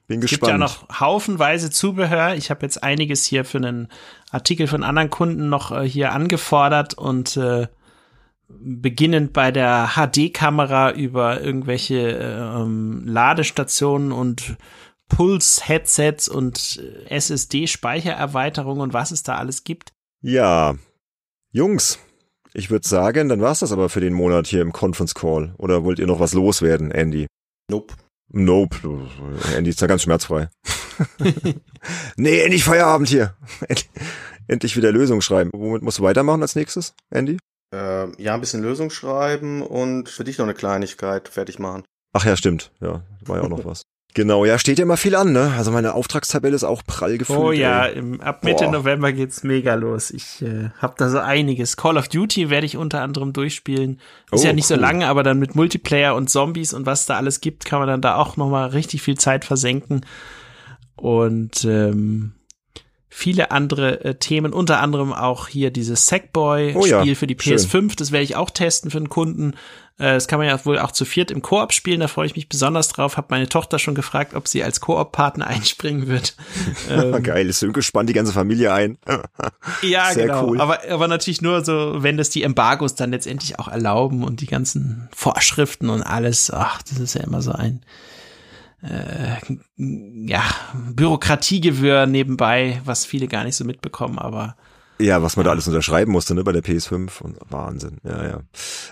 bin 0.07 0.21
Es 0.21 0.29
gibt 0.29 0.41
gespannt. 0.41 0.51
ja 0.51 0.57
noch 0.57 0.99
haufenweise 0.99 1.69
Zubehör. 1.71 2.35
Ich 2.35 2.49
habe 2.49 2.61
jetzt 2.65 2.81
einiges 2.83 3.25
hier 3.25 3.45
für 3.45 3.57
einen 3.57 3.87
Artikel 4.31 4.67
von 4.67 4.83
anderen 4.83 5.09
Kunden 5.09 5.49
noch 5.49 5.71
äh, 5.71 5.83
hier 5.89 6.13
angefordert 6.13 6.93
und 6.93 7.35
äh, 7.37 7.67
beginnend 8.49 9.33
bei 9.33 9.51
der 9.51 9.89
HD-Kamera 9.95 10.91
über 10.91 11.41
irgendwelche 11.41 11.97
ähm, 12.11 13.03
Ladestationen 13.05 14.11
und 14.13 14.55
Puls-Headsets 15.09 16.27
und 16.27 16.81
äh, 16.81 17.15
SSD-Speichererweiterungen 17.15 18.81
und 18.81 18.93
was 18.93 19.11
es 19.11 19.23
da 19.23 19.35
alles 19.37 19.63
gibt. 19.63 19.93
Ja, 20.21 20.75
Jungs, 21.51 21.99
ich 22.53 22.69
würde 22.69 22.87
sagen, 22.87 23.29
dann 23.29 23.41
war's 23.41 23.59
das 23.59 23.71
aber 23.71 23.89
für 23.89 24.01
den 24.01 24.13
Monat 24.13 24.47
hier 24.47 24.61
im 24.61 24.73
Conference 24.73 25.13
Call. 25.15 25.53
Oder 25.57 25.83
wollt 25.83 25.99
ihr 25.99 26.07
noch 26.07 26.19
was 26.19 26.33
loswerden, 26.33 26.91
Andy? 26.91 27.27
Nope. 27.69 27.93
Nope, 28.29 29.07
Andy 29.55 29.69
ist 29.69 29.81
da 29.81 29.87
ganz 29.87 30.03
schmerzfrei. 30.03 30.49
nee, 32.17 32.39
endlich 32.41 32.63
Feierabend 32.63 33.07
hier. 33.07 33.35
End- 33.67 33.87
Endlich 34.49 34.77
wieder 34.77 34.93
Lösung 34.93 35.19
schreiben. 35.19 35.49
Womit 35.53 35.81
musst 35.81 35.99
du 35.99 36.03
weitermachen 36.03 36.41
als 36.41 36.55
nächstes, 36.55 36.93
Andy? 37.09 37.37
Äh, 37.75 38.21
ja, 38.21 38.33
ein 38.33 38.39
bisschen 38.39 38.61
Lösung 38.61 38.89
schreiben 38.89 39.61
und 39.61 40.07
für 40.07 40.23
dich 40.23 40.37
noch 40.37 40.45
eine 40.45 40.53
Kleinigkeit 40.53 41.27
fertig 41.27 41.59
machen. 41.59 41.83
Ach 42.13 42.23
ja, 42.23 42.37
stimmt. 42.37 42.71
Ja, 42.79 43.03
war 43.25 43.37
ja 43.37 43.43
auch 43.43 43.49
noch 43.49 43.65
was. 43.65 43.81
Genau, 44.17 44.45
ja, 44.45 44.57
steht 44.57 44.79
ja 44.79 44.83
immer 44.83 44.97
viel 44.97 45.13
an, 45.13 45.31
ne? 45.31 45.53
Also 45.59 45.69
meine 45.69 45.93
Auftragstabelle 45.93 46.55
ist 46.55 46.63
auch 46.63 46.81
prall 46.87 47.19
gefüllt. 47.19 47.37
Oh 47.37 47.51
ja, 47.51 47.85
im, 47.85 48.19
ab 48.19 48.43
Mitte 48.43 48.63
Boah. 48.63 48.71
November 48.71 49.11
geht's 49.13 49.43
mega 49.43 49.75
los. 49.75 50.09
Ich 50.09 50.41
äh, 50.41 50.71
habe 50.79 50.95
da 50.97 51.07
so 51.11 51.19
einiges. 51.19 51.77
Call 51.77 51.97
of 51.97 52.07
Duty 52.07 52.49
werde 52.49 52.65
ich 52.65 52.77
unter 52.77 53.03
anderem 53.03 53.31
durchspielen. 53.31 53.99
Ist 54.31 54.41
Oh, 54.41 54.47
ja 54.47 54.53
nicht 54.53 54.65
so 54.65 54.73
cool. 54.73 54.81
lange, 54.81 55.07
aber 55.07 55.21
dann 55.21 55.37
mit 55.37 55.53
Multiplayer 55.53 56.15
und 56.15 56.31
Zombies 56.31 56.73
und 56.73 56.87
was 56.87 57.05
da 57.05 57.15
alles 57.15 57.41
gibt, 57.41 57.65
kann 57.65 57.77
man 57.77 57.87
dann 57.87 58.01
da 58.01 58.15
auch 58.15 58.37
noch 58.37 58.49
mal 58.49 58.65
richtig 58.69 59.03
viel 59.03 59.19
Zeit 59.19 59.45
versenken. 59.45 60.03
Und 60.95 61.63
ähm, 61.65 62.31
viele 63.09 63.51
andere 63.51 64.03
äh, 64.03 64.15
Themen, 64.15 64.51
unter 64.51 64.79
anderem 64.79 65.13
auch 65.13 65.47
hier 65.47 65.69
dieses 65.69 66.07
Sackboy-Spiel 66.07 66.81
Oh 66.81 66.85
ja, 66.87 67.13
für 67.13 67.27
die 67.27 67.37
schön. 67.39 67.55
PS5. 67.55 67.95
Das 67.95 68.11
werde 68.11 68.23
ich 68.23 68.35
auch 68.35 68.49
testen 68.49 68.89
für 68.89 68.97
einen 68.97 69.09
Kunden. 69.09 69.53
Äh, 69.99 70.13
Das 70.13 70.27
kann 70.27 70.39
man 70.39 70.47
ja 70.47 70.65
wohl 70.65 70.79
auch 70.79 70.91
zu 70.91 71.05
viert 71.05 71.31
im 71.31 71.41
Koop 71.41 71.73
spielen. 71.73 71.99
Da 71.99 72.07
freue 72.07 72.27
ich 72.27 72.35
mich 72.35 72.49
besonders 72.49 72.89
drauf. 72.89 73.17
Hab 73.17 73.31
meine 73.31 73.49
Tochter 73.49 73.79
schon 73.79 73.95
gefragt, 73.95 74.33
ob 74.33 74.47
sie 74.47 74.63
als 74.63 74.79
Koop-Partner 74.79 75.47
einspringen 75.47 76.07
wird. 76.07 76.35
Ähm, 76.89 77.21
Geil, 77.23 77.49
ist 77.49 77.59
so 77.59 77.71
gespannt 77.71 78.09
die 78.09 78.13
ganze 78.13 78.31
Familie 78.31 78.71
ein. 78.73 78.97
ja, 79.81 80.11
Sehr 80.11 80.27
genau. 80.27 80.47
cool. 80.47 80.61
Aber, 80.61 80.79
aber 80.89 81.07
natürlich 81.07 81.41
nur 81.41 81.63
so, 81.65 81.95
wenn 81.97 82.17
das 82.17 82.29
die 82.29 82.43
Embargos 82.43 82.95
dann 82.95 83.11
letztendlich 83.11 83.59
auch 83.59 83.67
erlauben 83.67 84.23
und 84.23 84.39
die 84.41 84.45
ganzen 84.45 85.09
Vorschriften 85.13 85.89
und 85.89 86.03
alles. 86.03 86.51
Ach, 86.51 86.81
das 86.83 86.99
ist 86.99 87.15
ja 87.15 87.23
immer 87.23 87.41
so 87.41 87.51
ein 87.51 87.81
äh, 88.83 89.35
ja, 89.77 90.43
Bürokratiegewirr 90.93 92.05
nebenbei, 92.05 92.81
was 92.85 93.05
viele 93.05 93.27
gar 93.27 93.43
nicht 93.43 93.55
so 93.55 93.65
mitbekommen, 93.65 94.19
aber 94.19 94.55
Ja, 94.99 95.21
was 95.21 95.35
man 95.35 95.45
da 95.45 95.51
alles 95.51 95.67
unterschreiben 95.67 96.11
musste, 96.11 96.33
ne, 96.33 96.43
bei 96.43 96.51
der 96.51 96.63
PS5 96.63 97.21
und 97.21 97.37
Wahnsinn. 97.49 97.97
Ja, 98.03 98.25
ja. 98.25 98.39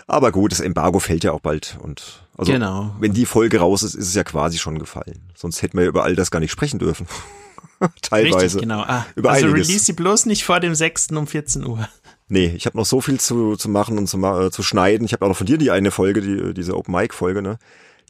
Aber 0.07 0.31
gut, 0.31 0.51
das 0.51 0.59
Embargo 0.59 0.99
fällt 0.99 1.23
ja 1.23 1.31
auch 1.31 1.39
bald 1.39 1.77
und 1.81 2.23
also 2.37 2.51
Genau. 2.51 2.95
wenn 2.99 3.13
die 3.13 3.25
Folge 3.25 3.59
raus 3.59 3.81
ist, 3.81 3.95
ist 3.95 4.09
es 4.09 4.13
ja 4.15 4.23
quasi 4.23 4.57
schon 4.59 4.77
gefallen. 4.77 5.31
Sonst 5.35 5.61
hätten 5.61 5.77
wir 5.77 5.83
ja 5.85 5.89
über 5.89 6.03
all 6.03 6.15
das 6.15 6.29
gar 6.31 6.39
nicht 6.39 6.51
sprechen 6.51 6.77
dürfen. 6.79 7.07
Teilweise. 8.01 8.43
richtig, 8.45 8.61
genau. 8.61 8.81
Ah, 8.81 9.05
Über 9.15 9.31
also 9.31 9.47
einiges. 9.47 9.67
release 9.67 9.85
sie 9.85 9.93
bloß 9.93 10.27
nicht 10.27 10.45
vor 10.45 10.59
dem 10.59 10.75
6. 10.75 11.09
um 11.11 11.27
14 11.27 11.65
Uhr. 11.65 11.87
Nee, 12.27 12.53
ich 12.55 12.65
habe 12.65 12.77
noch 12.77 12.85
so 12.85 13.01
viel 13.01 13.19
zu, 13.19 13.55
zu 13.55 13.69
machen 13.69 13.97
und 13.97 14.07
zu, 14.07 14.17
äh, 14.23 14.49
zu 14.51 14.63
schneiden. 14.63 15.05
Ich 15.05 15.13
habe 15.13 15.25
auch 15.25 15.29
noch 15.29 15.37
von 15.37 15.45
dir 15.47 15.57
die 15.57 15.71
eine 15.71 15.91
Folge, 15.91 16.21
die, 16.21 16.53
diese 16.53 16.75
Open 16.75 16.93
Mic 16.93 17.13
Folge, 17.13 17.41
ne? 17.41 17.57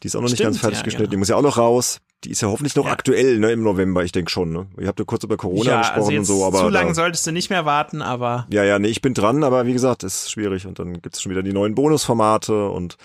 Die 0.02 0.06
ist 0.08 0.16
auch 0.16 0.20
noch 0.20 0.28
nicht 0.28 0.36
Stimmt, 0.38 0.52
ganz 0.52 0.58
fertig 0.60 0.78
ja, 0.78 0.84
geschnitten. 0.84 1.04
genau. 1.04 1.10
Die 1.12 1.16
muss 1.18 1.28
ja 1.28 1.36
auch 1.36 1.42
noch 1.42 1.58
raus. 1.58 1.98
Die 2.24 2.30
ist 2.30 2.40
ja 2.40 2.48
hoffentlich 2.48 2.74
noch 2.74 2.86
Ja. 2.86 2.92
aktuell, 2.92 3.38
ne, 3.38 3.52
im 3.52 3.62
November, 3.62 4.02
ich 4.02 4.10
denke 4.10 4.30
schon, 4.30 4.50
ne? 4.50 4.66
Ihr 4.80 4.88
habt 4.88 4.98
ja 4.98 5.04
kurz 5.04 5.22
über 5.22 5.36
Corona 5.36 5.78
gesprochen 5.78 6.00
also 6.02 6.18
und 6.18 6.24
so, 6.24 6.44
aber. 6.44 6.58
zu 6.60 6.68
lange 6.70 6.94
solltest 6.94 7.26
du 7.26 7.32
nicht 7.32 7.50
mehr 7.50 7.64
warten, 7.66 8.02
aber 8.02 8.46
Ja, 8.50 8.64
ja, 8.64 8.78
nee, 8.78 8.88
ich 8.88 9.02
bin 9.02 9.14
dran, 9.14 9.44
aber 9.44 9.66
wie 9.66 9.72
gesagt, 9.74 10.02
ist 10.02 10.30
schwierig. 10.30 10.66
Und 10.66 10.78
dann 10.78 11.00
gibt's 11.02 11.20
schon 11.22 11.30
wieder 11.30 11.42
die 11.42 11.52
neuen 11.52 11.74
Bonusformate 11.74 12.68
und 12.70 12.96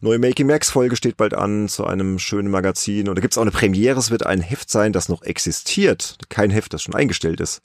neue 0.00 0.18
Making 0.18 0.46
Max 0.46 0.70
Folge 0.70 0.96
steht 0.96 1.16
bald 1.16 1.34
an 1.34 1.68
zu 1.68 1.86
einem 1.86 2.18
schönen 2.18 2.50
Magazin. 2.50 3.08
Und 3.08 3.16
da 3.16 3.20
gibt's 3.20 3.36
auch 3.38 3.42
eine 3.42 3.50
Premiere. 3.50 3.98
Es 3.98 4.10
wird 4.10 4.24
ein 4.26 4.40
Heft 4.40 4.70
sein, 4.70 4.92
das 4.92 5.08
noch 5.08 5.22
existiert. 5.22 6.16
Kein 6.28 6.50
Heft, 6.50 6.72
das 6.72 6.82
schon 6.82 6.94
eingestellt 6.94 7.40
ist. 7.40 7.60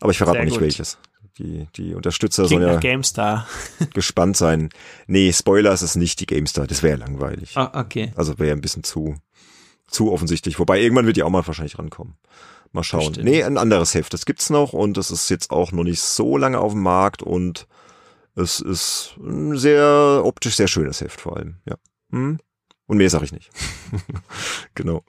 Aber 0.00 0.12
ich 0.12 0.18
verrate 0.18 0.36
Sehr 0.36 0.44
noch 0.44 0.50
nicht 0.50 0.54
gut. 0.58 0.62
welches. 0.62 0.98
Die, 1.38 1.66
die 1.76 1.94
Unterstützer 1.94 2.46
klingt 2.46 2.62
sollen 2.62 2.74
ja 2.74 2.78
GameStar. 2.78 3.48
gespannt 3.94 4.36
sein. 4.36 4.68
Nee, 5.08 5.32
Spoiler, 5.32 5.72
es 5.72 5.82
ist 5.82 5.96
nicht 5.96 6.20
die 6.20 6.26
GameStar. 6.26 6.68
Das 6.68 6.84
wäre 6.84 6.98
ja 6.98 7.04
langweilig. 7.04 7.56
Ah, 7.56 7.72
okay. 7.80 8.12
Also 8.14 8.38
wäre 8.38 8.52
ein 8.52 8.60
bisschen 8.60 8.84
zu, 8.84 9.16
zu 9.94 10.12
offensichtlich. 10.12 10.58
Wobei 10.58 10.80
irgendwann 10.80 11.06
wird 11.06 11.16
die 11.16 11.22
auch 11.22 11.30
mal 11.30 11.46
wahrscheinlich 11.46 11.78
rankommen. 11.78 12.16
Mal 12.72 12.82
schauen. 12.82 13.08
Bestimmt. 13.08 13.24
Nee, 13.26 13.42
ein 13.42 13.56
anderes 13.56 13.94
Heft. 13.94 14.12
Das 14.12 14.26
gibt's 14.26 14.50
noch 14.50 14.72
und 14.72 14.98
es 14.98 15.10
ist 15.10 15.30
jetzt 15.30 15.50
auch 15.50 15.72
noch 15.72 15.84
nicht 15.84 16.02
so 16.02 16.36
lange 16.36 16.58
auf 16.58 16.72
dem 16.72 16.82
Markt 16.82 17.22
und 17.22 17.66
es 18.34 18.60
ist 18.60 19.14
ein 19.18 19.56
sehr 19.56 20.22
optisch 20.24 20.56
sehr 20.56 20.68
schönes 20.68 21.00
Heft 21.00 21.20
vor 21.20 21.36
allem. 21.36 21.56
Ja. 21.66 21.76
Hm? 22.10 22.38
Und 22.86 22.96
mehr 22.98 23.10
sage 23.10 23.24
ich 23.24 23.32
nicht. 23.32 23.50
genau. 24.74 25.04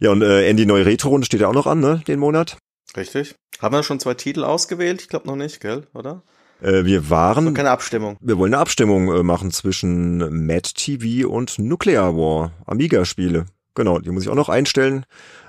Ja, 0.00 0.10
und 0.10 0.22
äh, 0.22 0.48
Andy 0.48 0.66
neue 0.66 0.86
Retro-Runde 0.86 1.26
steht 1.26 1.40
ja 1.40 1.48
auch 1.48 1.54
noch 1.54 1.66
an, 1.66 1.80
ne, 1.80 2.02
den 2.06 2.18
Monat. 2.18 2.58
Richtig. 2.96 3.36
Haben 3.60 3.74
wir 3.74 3.82
schon 3.82 4.00
zwei 4.00 4.14
Titel 4.14 4.44
ausgewählt? 4.44 5.02
Ich 5.02 5.08
glaube 5.08 5.26
noch 5.28 5.36
nicht, 5.36 5.60
gell? 5.60 5.86
Oder? 5.94 6.22
Äh, 6.60 6.84
wir 6.84 7.08
waren 7.10 7.54
Keine 7.54 7.70
Abstimmung. 7.70 8.16
Wir 8.20 8.38
wollen 8.38 8.54
eine 8.54 8.60
Abstimmung 8.60 9.12
äh, 9.14 9.22
machen 9.22 9.50
zwischen 9.50 10.46
Mad 10.46 10.70
TV 10.74 11.28
und 11.28 11.58
Nuclear 11.58 12.16
War, 12.16 12.52
Amiga-Spiele. 12.66 13.46
Genau, 13.80 13.98
die 13.98 14.10
muss 14.10 14.24
ich 14.24 14.28
auch 14.28 14.34
noch 14.34 14.50
einstellen 14.50 15.06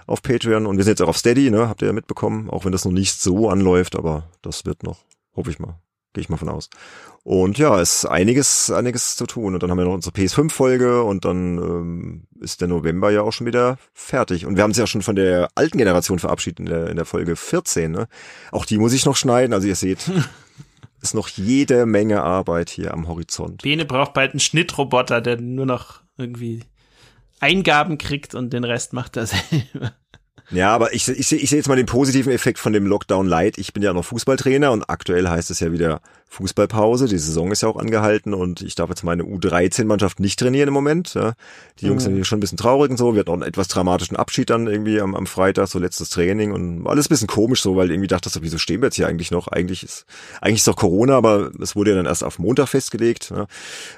auf 0.08 0.22
Patreon 0.22 0.66
und 0.66 0.78
wir 0.78 0.86
sind 0.86 0.94
jetzt 0.94 1.02
auch 1.02 1.10
auf 1.10 1.18
Steady, 1.18 1.52
ne? 1.52 1.68
Habt 1.68 1.82
ihr 1.82 1.88
ja 1.88 1.94
mitbekommen, 1.94 2.50
auch 2.50 2.64
wenn 2.64 2.72
das 2.72 2.86
noch 2.86 2.94
nicht 2.94 3.20
so 3.20 3.50
anläuft, 3.50 3.98
aber 3.98 4.30
das 4.42 4.66
wird 4.66 4.84
noch, 4.84 5.00
hoffe 5.36 5.50
ich 5.52 5.60
mal. 5.60 5.82
Gehe 6.14 6.22
ich 6.22 6.30
mal 6.30 6.38
von 6.38 6.48
aus. 6.48 6.70
Und 7.24 7.58
ja, 7.58 7.78
es 7.82 8.04
ist 8.04 8.06
einiges, 8.06 8.72
einiges 8.72 9.18
zu 9.18 9.26
tun. 9.26 9.54
Und 9.54 9.62
dann 9.62 9.70
haben 9.70 9.80
wir 9.80 9.84
noch 9.84 9.94
unsere 9.94 10.16
PS5-Folge 10.16 11.04
und 11.04 11.26
dann 11.26 11.58
ähm, 11.58 12.28
ist 12.40 12.62
der 12.62 12.70
November 12.70 13.12
ja 13.12 13.22
auch 13.22 13.34
schon 13.34 13.48
wieder 13.48 13.78
fertig. 13.94 14.46
Und 14.46 14.56
wir 14.56 14.64
haben 14.64 14.72
uns 14.72 14.78
ja 14.78 14.88
schon 14.88 15.02
von 15.02 15.18
der 15.18 15.50
alten 15.56 15.78
Generation 15.78 16.20
verabschiedet 16.20 16.62
in 16.62 16.68
der, 16.68 16.88
in 16.90 16.96
der 16.96 17.06
Folge 17.06 17.36
14. 17.36 17.92
Ne? 17.92 18.08
Auch 18.54 18.66
die 18.66 18.78
muss 18.78 18.94
ich 18.94 19.06
noch 19.06 19.18
schneiden. 19.18 19.54
Also 19.54 19.68
ihr 19.68 19.76
seht, 19.76 20.10
ist 21.02 21.16
noch 21.16 21.28
jede 21.28 21.86
Menge 21.86 22.24
Arbeit 22.24 22.70
hier 22.70 22.94
am 22.94 23.10
Horizont. 23.10 23.62
Bene 23.62 23.84
braucht 23.84 24.14
bald 24.14 24.32
einen 24.32 24.40
Schnittroboter, 24.40 25.20
der 25.20 25.40
nur 25.40 25.66
noch 25.66 26.02
irgendwie 26.18 26.64
Eingaben 27.42 27.98
kriegt 27.98 28.34
und 28.36 28.54
den 28.54 28.64
Rest 28.64 28.94
macht 28.94 29.18
er 29.18 29.26
selber. 29.28 29.94
Ja, 30.54 30.76
aber 30.76 30.94
ich, 30.94 31.08
ich, 31.08 31.32
ich 31.32 31.50
sehe 31.50 31.58
jetzt 31.60 31.70
mal 31.70 31.78
den 31.78 31.86
positiven 31.86 32.34
Effekt 32.34 32.60
von 32.60 32.74
dem 32.74 32.86
Lockdown 32.86 33.26
Light. 33.26 33.58
Ich 33.58 33.72
bin 33.72 33.82
ja 33.84 33.94
noch 33.94 34.04
Fußballtrainer 34.04 34.74
und 34.74 34.84
aktuell 34.90 35.26
heißt 35.30 35.50
es 35.50 35.62
ja 35.62 35.72
wieder 35.72 36.02
Fußballpause. 36.28 37.08
Die 37.08 37.18
Saison 37.20 37.54
ist 37.54 37.62
ja 37.62 37.70
auch 37.70 37.78
angehalten 37.78 38.34
und 38.34 38.62
ich 38.62 38.76
darf 38.76 38.90
jetzt 38.90 39.04
meine 39.06 39.24
U13-Mannschaft 39.24 40.20
nicht 40.20 40.38
trainieren 40.38 40.68
im 40.68 40.74
Moment. 40.74 41.18
Die 41.80 41.86
Jungs 41.86 42.04
sind 42.04 42.16
hier 42.16 42.26
schon 42.26 42.40
ein 42.40 42.42
bisschen 42.42 42.58
traurig 42.58 42.92
und 42.92 42.98
so. 42.98 43.14
Wir 43.14 43.22
hatten 43.22 43.30
auch 43.30 43.36
einen 43.36 43.44
etwas 43.44 43.70
dramatischen 43.70 44.18
Abschied 44.18 44.50
dann 44.50 44.68
irgendwie 44.68 45.00
am, 45.00 45.16
am 45.16 45.26
Freitag, 45.26 45.70
so 45.70 45.80
letztes 45.80 46.10
Training 46.10 46.52
und 46.52 46.86
alles 46.86 47.06
ein 47.06 47.10
bisschen 47.10 47.28
komisch 47.30 47.62
so, 47.62 47.78
weil 47.78 47.90
irgendwie 47.90 48.08
dachte 48.08 48.28
ich 48.28 48.34
so, 48.34 48.42
wieso 48.42 48.58
stehen 48.58 48.82
wir 48.82 48.88
jetzt 48.88 48.96
hier 48.96 49.08
eigentlich 49.08 49.32
noch? 49.32 49.48
Eigentlich 49.48 49.84
ist, 49.84 50.06
eigentlich 50.42 50.58
ist 50.60 50.68
doch 50.68 50.76
Corona, 50.76 51.16
aber 51.16 51.52
es 51.62 51.78
wurde 51.78 51.92
ja 51.92 51.96
dann 51.96 52.06
erst 52.08 52.26
auf 52.26 52.40
Montag 52.40 52.68
festgelegt. 52.68 53.32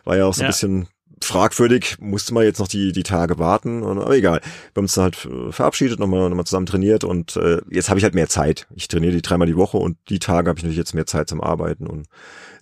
War 0.03 0.18
ja 0.18 0.26
auch 0.28 0.36
so 0.36 0.41
ein 0.41 0.45
Ja. 0.45 0.49
bisschen 0.52 0.88
fragwürdig, 1.25 1.97
musste 1.99 2.33
man 2.33 2.43
jetzt 2.43 2.59
noch 2.59 2.67
die, 2.67 2.91
die 2.91 3.03
Tage 3.03 3.39
warten, 3.39 3.83
aber 3.83 4.15
egal. 4.15 4.41
Wir 4.41 4.79
haben 4.79 4.85
uns 4.85 4.93
dann 4.93 5.03
halt 5.05 5.25
äh, 5.25 5.51
verabschiedet, 5.51 5.99
nochmal, 5.99 6.29
nochmal 6.29 6.45
zusammen 6.45 6.65
trainiert 6.65 7.03
und 7.03 7.35
äh, 7.35 7.61
jetzt 7.69 7.89
habe 7.89 7.99
ich 7.99 8.03
halt 8.03 8.15
mehr 8.15 8.29
Zeit. 8.29 8.67
Ich 8.75 8.87
trainiere 8.87 9.13
die 9.13 9.21
dreimal 9.21 9.47
die 9.47 9.57
Woche 9.57 9.77
und 9.77 9.97
die 10.09 10.19
Tage 10.19 10.49
habe 10.49 10.59
ich 10.59 10.63
natürlich 10.63 10.77
jetzt 10.77 10.93
mehr 10.93 11.05
Zeit 11.05 11.29
zum 11.29 11.41
Arbeiten 11.41 11.87
und 11.87 12.07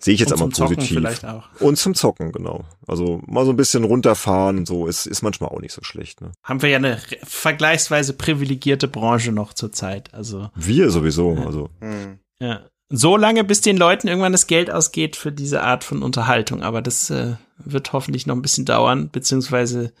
sehe 0.00 0.14
ich 0.14 0.20
jetzt 0.20 0.32
aber 0.32 0.40
zum 0.40 0.52
Zocken 0.54 0.76
positiv. 0.76 0.96
vielleicht 0.98 1.24
auch. 1.24 1.44
Und 1.60 1.76
zum 1.76 1.94
Zocken, 1.94 2.32
genau. 2.32 2.64
Also 2.86 3.20
mal 3.26 3.44
so 3.44 3.52
ein 3.52 3.56
bisschen 3.56 3.84
runterfahren 3.84 4.58
und 4.58 4.66
so 4.66 4.86
ist, 4.86 5.06
ist 5.06 5.22
manchmal 5.22 5.50
auch 5.50 5.60
nicht 5.60 5.72
so 5.72 5.82
schlecht. 5.82 6.20
Ne? 6.20 6.32
Haben 6.42 6.60
wir 6.62 6.68
ja 6.70 6.78
eine 6.78 6.98
vergleichsweise 7.22 8.12
privilegierte 8.12 8.88
Branche 8.88 9.32
noch 9.32 9.52
zur 9.52 9.72
Zeit. 9.72 10.12
Also, 10.14 10.50
Wir 10.54 10.90
sowieso. 10.90 11.36
Also 11.46 11.68
Hm. 11.80 12.18
ja. 12.40 12.62
So 12.94 13.16
lange, 13.16 13.42
bis 13.42 13.62
den 13.62 13.76
Leuten 13.78 14.06
irgendwann 14.06 14.32
das 14.32 14.46
Geld 14.46 14.70
ausgeht 14.70 15.16
für 15.16 15.32
diese 15.32 15.62
Art 15.62 15.82
von 15.82 16.02
Unterhaltung. 16.02 16.62
Aber 16.62 16.82
das 16.82 17.08
äh, 17.10 17.34
wird 17.56 17.92
hoffentlich 17.94 18.26
noch 18.26 18.36
ein 18.36 18.42
bisschen 18.42 18.66
dauern, 18.66 19.08
beziehungsweise 19.10 19.92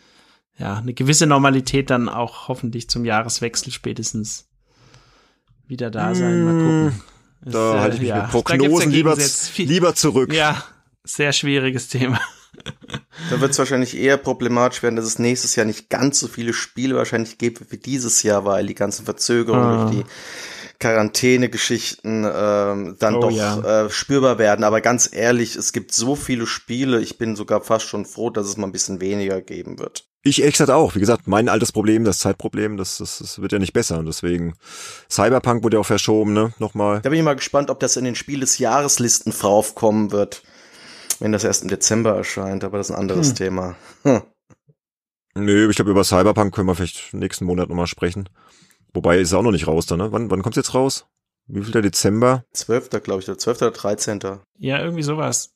ja, 0.58 0.76
eine 0.76 0.92
gewisse 0.92 1.26
Normalität 1.26 1.88
dann 1.88 2.08
auch 2.10 2.48
hoffentlich 2.48 2.90
zum 2.90 3.04
Jahreswechsel 3.06 3.72
spätestens 3.72 4.46
wieder 5.66 5.90
da 5.90 6.14
sein. 6.14 6.44
Mal 6.44 6.52
gucken. 6.62 7.02
Ist, 7.46 7.54
da 7.54 7.76
äh, 7.76 7.80
halte 7.80 7.94
ich 7.96 8.00
mich 8.02 8.10
ja, 8.10 8.22
mit 8.22 8.30
Prognosen 8.30 8.90
lieber, 8.90 9.16
lieber 9.56 9.94
zurück. 9.94 10.32
Ja, 10.32 10.62
sehr 11.02 11.32
schwieriges 11.32 11.88
Thema. 11.88 12.20
Da 13.30 13.40
wird 13.40 13.52
es 13.52 13.58
wahrscheinlich 13.58 13.96
eher 13.96 14.18
problematisch 14.18 14.82
werden, 14.82 14.96
dass 14.96 15.06
es 15.06 15.18
nächstes 15.18 15.56
Jahr 15.56 15.64
nicht 15.64 15.88
ganz 15.88 16.20
so 16.20 16.28
viele 16.28 16.52
Spiele 16.52 16.94
wahrscheinlich 16.94 17.38
gibt 17.38 17.72
wie 17.72 17.78
dieses 17.78 18.22
Jahr, 18.22 18.44
weil 18.44 18.66
die 18.66 18.74
ganzen 18.74 19.06
Verzögerungen 19.06 19.64
Ah. 19.64 19.84
durch 19.84 19.96
die 19.96 20.04
Quarantäne-Geschichten 20.82 22.24
ähm, 22.24 22.96
dann 22.98 23.14
Oh, 23.16 23.20
doch 23.20 23.30
ja. 23.30 23.84
äh, 23.84 23.90
spürbar 23.90 24.38
werden. 24.38 24.64
Aber 24.64 24.80
ganz 24.80 25.08
ehrlich, 25.12 25.56
es 25.56 25.72
gibt 25.72 25.92
so 25.92 26.16
viele 26.16 26.46
Spiele, 26.46 27.00
ich 27.00 27.18
bin 27.18 27.36
sogar 27.36 27.60
fast 27.62 27.86
schon 27.86 28.04
froh, 28.04 28.30
dass 28.30 28.46
es 28.46 28.56
mal 28.56 28.66
ein 28.66 28.72
bisschen 28.72 29.00
weniger 29.00 29.40
geben 29.40 29.78
wird. 29.78 30.04
Ich 30.24 30.40
ehrlich 30.40 30.54
gesagt 30.54 30.70
auch. 30.70 30.94
Wie 30.94 31.00
gesagt, 31.00 31.26
mein 31.26 31.48
altes 31.48 31.72
Problem, 31.72 32.04
das 32.04 32.18
Zeitproblem, 32.18 32.76
das, 32.76 32.98
das, 32.98 33.18
das 33.18 33.40
wird 33.42 33.52
ja 33.52 33.58
nicht 33.58 33.72
besser. 33.72 33.98
Und 33.98 34.06
deswegen, 34.06 34.54
Cyberpunk 35.10 35.64
wurde 35.64 35.76
ja 35.76 35.80
auch 35.80 35.86
verschoben, 35.86 36.32
ne? 36.32 36.52
Nochmal. 36.58 37.00
Da 37.02 37.08
bin 37.10 37.18
ich 37.18 37.24
mal 37.24 37.34
gespannt, 37.34 37.70
ob 37.70 37.80
das 37.80 37.96
in 37.96 38.04
den 38.04 38.14
Spiel 38.14 38.40
des 38.40 38.58
Jahreslisten 38.58 39.32
draufkommen 39.32 40.12
wird, 40.12 40.42
wenn 41.18 41.32
das 41.32 41.42
erst 41.44 41.62
im 41.62 41.68
Dezember 41.70 42.14
erscheint, 42.16 42.62
aber 42.64 42.78
das 42.78 42.88
ist 42.90 42.94
ein 42.94 43.00
anderes 43.00 43.30
Hm. 43.30 43.34
Thema. 43.36 43.76
Hm. 44.04 44.22
Nö, 45.34 45.70
ich 45.70 45.76
glaube, 45.76 45.90
über 45.90 46.04
Cyberpunk 46.04 46.54
können 46.54 46.68
wir 46.68 46.74
vielleicht 46.74 47.14
nächsten 47.14 47.44
Monat 47.46 47.68
nochmal 47.68 47.86
sprechen. 47.86 48.28
Wobei 48.94 49.18
ist 49.18 49.32
er 49.32 49.38
auch 49.38 49.42
noch 49.42 49.52
nicht 49.52 49.66
raus, 49.66 49.86
da, 49.86 49.96
ne? 49.96 50.12
Wann, 50.12 50.30
wann 50.30 50.42
kommt's 50.42 50.56
jetzt 50.56 50.74
raus? 50.74 51.06
Wie 51.46 51.62
viel 51.62 51.72
der 51.72 51.82
Dezember? 51.82 52.44
12. 52.52 52.90
glaube 53.02 53.20
ich, 53.20 53.28
oder 53.28 53.38
12. 53.38 53.62
oder 53.62 53.70
13. 53.70 54.20
Ja, 54.58 54.80
irgendwie 54.80 55.02
sowas. 55.02 55.54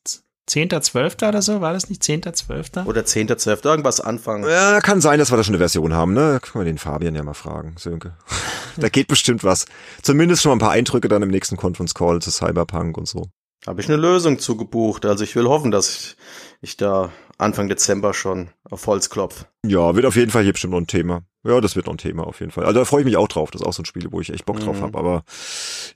10.12. 0.49 1.27
oder 1.27 1.41
so, 1.41 1.59
war 1.59 1.73
das 1.73 1.89
nicht 1.89 2.01
10.12.? 2.01 2.85
oder 2.85 3.05
10. 3.05 3.37
12. 3.37 3.65
irgendwas 3.65 3.99
anfangen. 3.99 4.49
Ja, 4.49 4.79
kann 4.79 5.01
sein, 5.01 5.19
dass 5.19 5.31
wir 5.31 5.37
da 5.37 5.43
schon 5.43 5.53
eine 5.53 5.59
Version 5.59 5.93
haben, 5.93 6.13
ne? 6.13 6.39
Können 6.41 6.65
wir 6.65 6.71
den 6.71 6.77
Fabian 6.77 7.15
ja 7.15 7.23
mal 7.23 7.33
fragen, 7.33 7.75
Sönke. 7.77 8.15
da 8.77 8.89
geht 8.89 9.07
bestimmt 9.07 9.43
was. 9.43 9.65
Zumindest 10.01 10.41
schon 10.41 10.51
mal 10.51 10.55
ein 10.55 10.59
paar 10.59 10.71
Eindrücke 10.71 11.09
dann 11.09 11.21
im 11.21 11.29
nächsten 11.29 11.57
Conference 11.57 11.93
Call 11.93 12.21
zu 12.21 12.31
Cyberpunk 12.31 12.97
und 12.97 13.07
so. 13.07 13.27
Habe 13.65 13.81
ich 13.81 13.89
eine 13.89 13.97
Lösung 13.97 14.39
zugebucht. 14.39 15.05
Also 15.05 15.23
ich 15.23 15.35
will 15.35 15.47
hoffen, 15.47 15.71
dass 15.71 15.89
ich, 15.89 16.17
ich 16.61 16.77
da 16.77 17.11
Anfang 17.39 17.69
Dezember 17.69 18.13
schon 18.15 18.49
auf 18.69 18.87
Holz 18.87 19.09
klopf. 19.11 19.45
Ja, 19.63 19.95
wird 19.95 20.05
auf 20.07 20.15
jeden 20.15 20.31
Fall 20.31 20.43
hier 20.43 20.53
bestimmt 20.53 20.71
noch 20.71 20.79
ein 20.79 20.87
Thema. 20.87 21.21
Ja, 21.45 21.61
das 21.61 21.75
wird 21.75 21.85
noch 21.85 21.93
ein 21.93 21.97
Thema 21.99 22.25
auf 22.25 22.39
jeden 22.39 22.51
Fall. 22.51 22.65
Also 22.65 22.79
da 22.79 22.85
freue 22.85 23.01
ich 23.01 23.05
mich 23.05 23.15
auch 23.15 23.27
drauf. 23.27 23.51
Das 23.51 23.61
ist 23.61 23.67
auch 23.67 23.73
so 23.73 23.83
ein 23.83 23.85
Spiel, 23.85 24.07
wo 24.11 24.19
ich 24.19 24.31
echt 24.33 24.45
Bock 24.45 24.59
drauf 24.59 24.77
Mhm. 24.77 24.81
habe. 24.81 24.97
Aber 24.97 25.23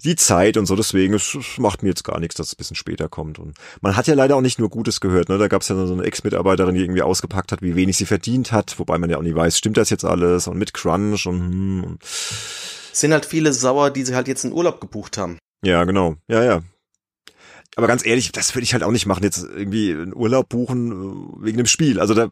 die 0.04 0.16
Zeit 0.16 0.56
und 0.58 0.66
so, 0.68 0.76
deswegen, 0.76 1.16
es, 1.16 1.36
macht 1.58 1.82
mir 1.84 1.90
jetzt 1.90 2.04
gar 2.04 2.20
nichts, 2.20 2.36
dass 2.36 2.48
es 2.48 2.54
ein 2.54 2.58
bisschen 2.58 2.76
später 2.76 3.10
kommt. 3.10 3.40
Und 3.40 3.58
man 3.82 3.98
hat 3.98 4.08
ja 4.08 4.14
leider 4.14 4.36
auch 4.36 4.42
nicht 4.42 4.60
nur 4.60 4.70
Gutes 4.70 5.02
gehört. 5.02 5.30
Ne? 5.30 5.38
Da 5.40 5.48
gab 5.48 5.64
es 5.64 5.68
ja 5.68 5.76
so 5.88 5.94
eine 5.94 6.04
Ex-Mitarbeiterin, 6.04 6.76
die 6.76 6.82
irgendwie 6.82 7.02
ausgepackt 7.02 7.52
hat, 7.52 7.62
wie 7.64 7.76
wenig 7.76 7.98
sie 7.98 8.06
verdient 8.06 8.52
hat. 8.52 8.78
Wobei 8.80 8.98
man 9.00 9.10
ja 9.10 9.18
auch 9.18 9.24
nie 9.24 9.36
weiß, 9.36 9.58
stimmt 9.58 9.78
das 9.78 9.90
jetzt 9.90 10.06
alles? 10.06 10.48
Und 10.48 10.58
mit 10.58 10.74
Crunch 10.76 11.26
und, 11.26 11.40
hm, 11.40 11.84
und 11.86 12.04
Es 12.04 13.00
sind 13.00 13.14
halt 13.14 13.26
viele 13.26 13.52
sauer, 13.52 13.90
die 13.90 14.04
sie 14.04 14.16
halt 14.16 14.28
jetzt 14.28 14.46
in 14.46 14.54
Urlaub 14.54 14.80
gebucht 14.80 15.18
haben. 15.18 15.38
ja, 15.66 15.84
genau. 15.86 16.16
Ja, 16.28 16.44
ja. 16.44 16.62
Aber 17.76 17.88
ganz 17.88 18.06
ehrlich, 18.06 18.32
das 18.32 18.54
würde 18.56 18.64
ich 18.64 18.74
halt 18.74 18.84
auch 18.84 18.92
nicht 18.92 19.06
machen, 19.06 19.24
jetzt 19.24 19.44
irgendwie 19.44 19.92
einen 19.92 20.14
Urlaub 20.16 20.50
buchen 20.50 20.92
äh, 20.92 21.46
wegen 21.46 21.58
dem 21.58 21.68
Spiel. 21.68 22.00
Also 22.00 22.14
da, 22.14 22.30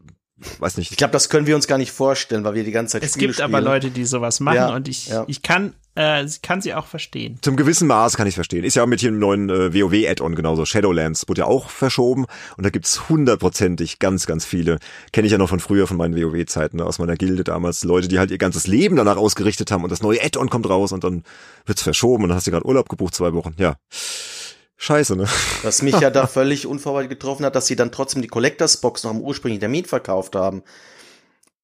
weiß 0.60 0.78
nicht. 0.78 0.92
Ich 0.92 0.98
glaube, 0.98 1.12
das 1.14 1.30
können 1.30 1.48
wir 1.48 1.56
uns 1.56 1.68
gar 1.68 1.78
nicht 1.78 1.92
vorstellen, 1.92 2.44
weil 2.44 2.56
wir 2.56 2.64
die 2.64 2.72
ganze 2.72 2.94
Zeit 2.94 3.04
Es 3.04 3.12
Spiele 3.12 3.28
gibt 3.28 3.36
spielen. 3.40 3.56
aber 3.56 3.62
Leute, 3.62 3.90
die 3.90 4.06
sowas 4.06 4.40
machen 4.40 4.56
Ja, 4.58 4.76
und 4.76 4.88
ich, 4.88 5.08
ja. 5.08 5.24
ich 5.28 5.42
kann, 5.42 5.74
äh, 5.96 6.26
kann 6.42 6.62
sie 6.62 6.74
auch 6.74 6.88
verstehen. 6.88 7.40
Zum 7.42 7.56
gewissen 7.56 7.88
Maß 7.88 8.18
kann 8.18 8.28
ich 8.28 8.36
verstehen. 8.36 8.66
Ist 8.66 8.76
ja 8.76 8.84
auch 8.84 8.88
mit 8.88 9.02
einem 9.04 9.18
neuen 9.18 9.50
äh, 9.50 9.74
WoW-Add-on 9.74 10.36
genauso. 10.36 10.66
Shadowlands 10.66 11.28
wurde 11.30 11.40
ja 11.40 11.46
auch 11.46 11.70
verschoben 11.70 12.26
und 12.58 12.66
da 12.66 12.70
gibt's 12.70 13.08
hundertprozentig 13.08 14.00
ganz, 14.00 14.26
ganz 14.26 14.44
viele. 14.44 14.80
Kenne 15.14 15.26
ich 15.26 15.32
ja 15.32 15.38
noch 15.38 15.50
von 15.50 15.62
früher, 15.62 15.88
von 15.88 15.96
meinen 15.98 16.16
WoW-Zeiten, 16.16 16.78
ne, 16.78 16.86
aus 16.86 17.00
meiner 17.00 17.16
Gilde 17.16 17.46
damals. 17.46 17.86
Leute, 17.86 18.10
die 18.10 18.20
halt 18.20 18.30
ihr 18.32 18.38
ganzes 18.38 18.68
Leben 18.68 18.98
danach 18.98 19.18
ausgerichtet 19.18 19.72
haben 19.72 19.84
und 19.84 19.90
das 19.90 20.02
neue 20.02 20.22
Add-on 20.22 20.50
kommt 20.50 20.70
raus 20.70 20.92
und 20.92 21.04
dann 21.06 21.24
wird's 21.66 21.82
verschoben 21.82 22.24
und 22.24 22.30
dann 22.30 22.36
hast 22.38 22.48
du 22.48 22.52
gerade 22.52 22.66
Urlaub 22.66 22.90
gebucht, 22.90 23.16
zwei 23.16 23.34
Wochen. 23.34 23.54
Ja. 23.58 23.76
Scheiße, 24.82 25.18
ne? 25.18 25.28
Was 25.62 25.82
mich 25.82 26.00
ja 26.00 26.10
da 26.10 26.26
völlig 26.28 26.66
unvorbereitet 26.66 27.10
getroffen 27.10 27.46
hat, 27.46 27.54
dass 27.54 27.68
sie 27.68 27.76
dann 27.76 27.92
trotzdem 27.92 28.22
die 28.22 28.30
Collectors 28.30 28.78
Box 28.78 29.04
noch 29.04 29.12
am 29.12 29.20
ursprünglichen 29.20 29.60
Termin 29.60 29.84
verkauft 29.84 30.38
haben. 30.38 30.64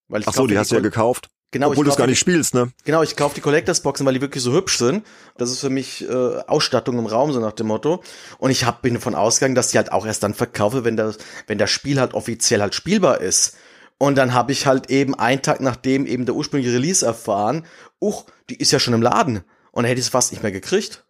Weil 0.09 0.21
ich 0.21 0.27
Ach 0.27 0.33
so, 0.33 0.41
kaufe 0.41 0.51
die 0.51 0.57
hast 0.57 0.71
du 0.71 0.75
ja 0.75 0.81
gekauft. 0.81 1.29
Genau, 1.51 1.69
obwohl 1.69 1.85
du 1.85 1.91
es 1.91 1.95
gar 1.95 2.07
nicht 2.07 2.19
spielst, 2.19 2.53
ne? 2.53 2.73
Genau, 2.83 3.03
ich 3.03 3.15
kaufe 3.15 3.35
die 3.35 3.39
Collectors 3.39 3.79
Boxen, 3.79 4.05
weil 4.05 4.15
die 4.15 4.21
wirklich 4.21 4.43
so 4.43 4.51
hübsch 4.51 4.77
sind. 4.77 5.05
Das 5.37 5.49
ist 5.49 5.61
für 5.61 5.69
mich 5.69 6.05
äh, 6.09 6.13
Ausstattung 6.13 6.99
im 6.99 7.05
Raum, 7.05 7.31
so 7.31 7.39
nach 7.39 7.53
dem 7.53 7.67
Motto. 7.67 8.03
Und 8.37 8.51
ich 8.51 8.65
hab, 8.65 8.81
bin 8.81 8.95
davon 8.95 9.15
ausgegangen, 9.15 9.55
dass 9.55 9.69
die 9.69 9.77
halt 9.77 9.93
auch 9.93 10.05
erst 10.05 10.21
dann 10.23 10.33
verkaufe, 10.33 10.83
wenn 10.83 10.97
das, 10.97 11.17
wenn 11.47 11.57
das 11.57 11.71
Spiel 11.71 12.01
halt 12.01 12.13
offiziell 12.13 12.59
halt 12.59 12.75
spielbar 12.75 13.21
ist. 13.21 13.55
Und 13.97 14.17
dann 14.17 14.33
habe 14.33 14.51
ich 14.51 14.67
halt 14.67 14.89
eben 14.89 15.15
einen 15.15 15.41
Tag 15.41 15.61
nachdem 15.61 16.05
eben 16.05 16.25
der 16.25 16.35
ursprüngliche 16.35 16.75
Release 16.75 17.05
erfahren, 17.05 17.65
uch, 18.01 18.25
die 18.49 18.57
ist 18.57 18.73
ja 18.73 18.79
schon 18.79 18.93
im 18.93 19.01
Laden. 19.01 19.37
Und 19.71 19.83
dann 19.83 19.85
hätte 19.85 19.99
ich 19.99 20.07
es 20.07 20.11
fast 20.11 20.33
nicht 20.33 20.43
mehr 20.43 20.51
gekriegt. 20.51 21.05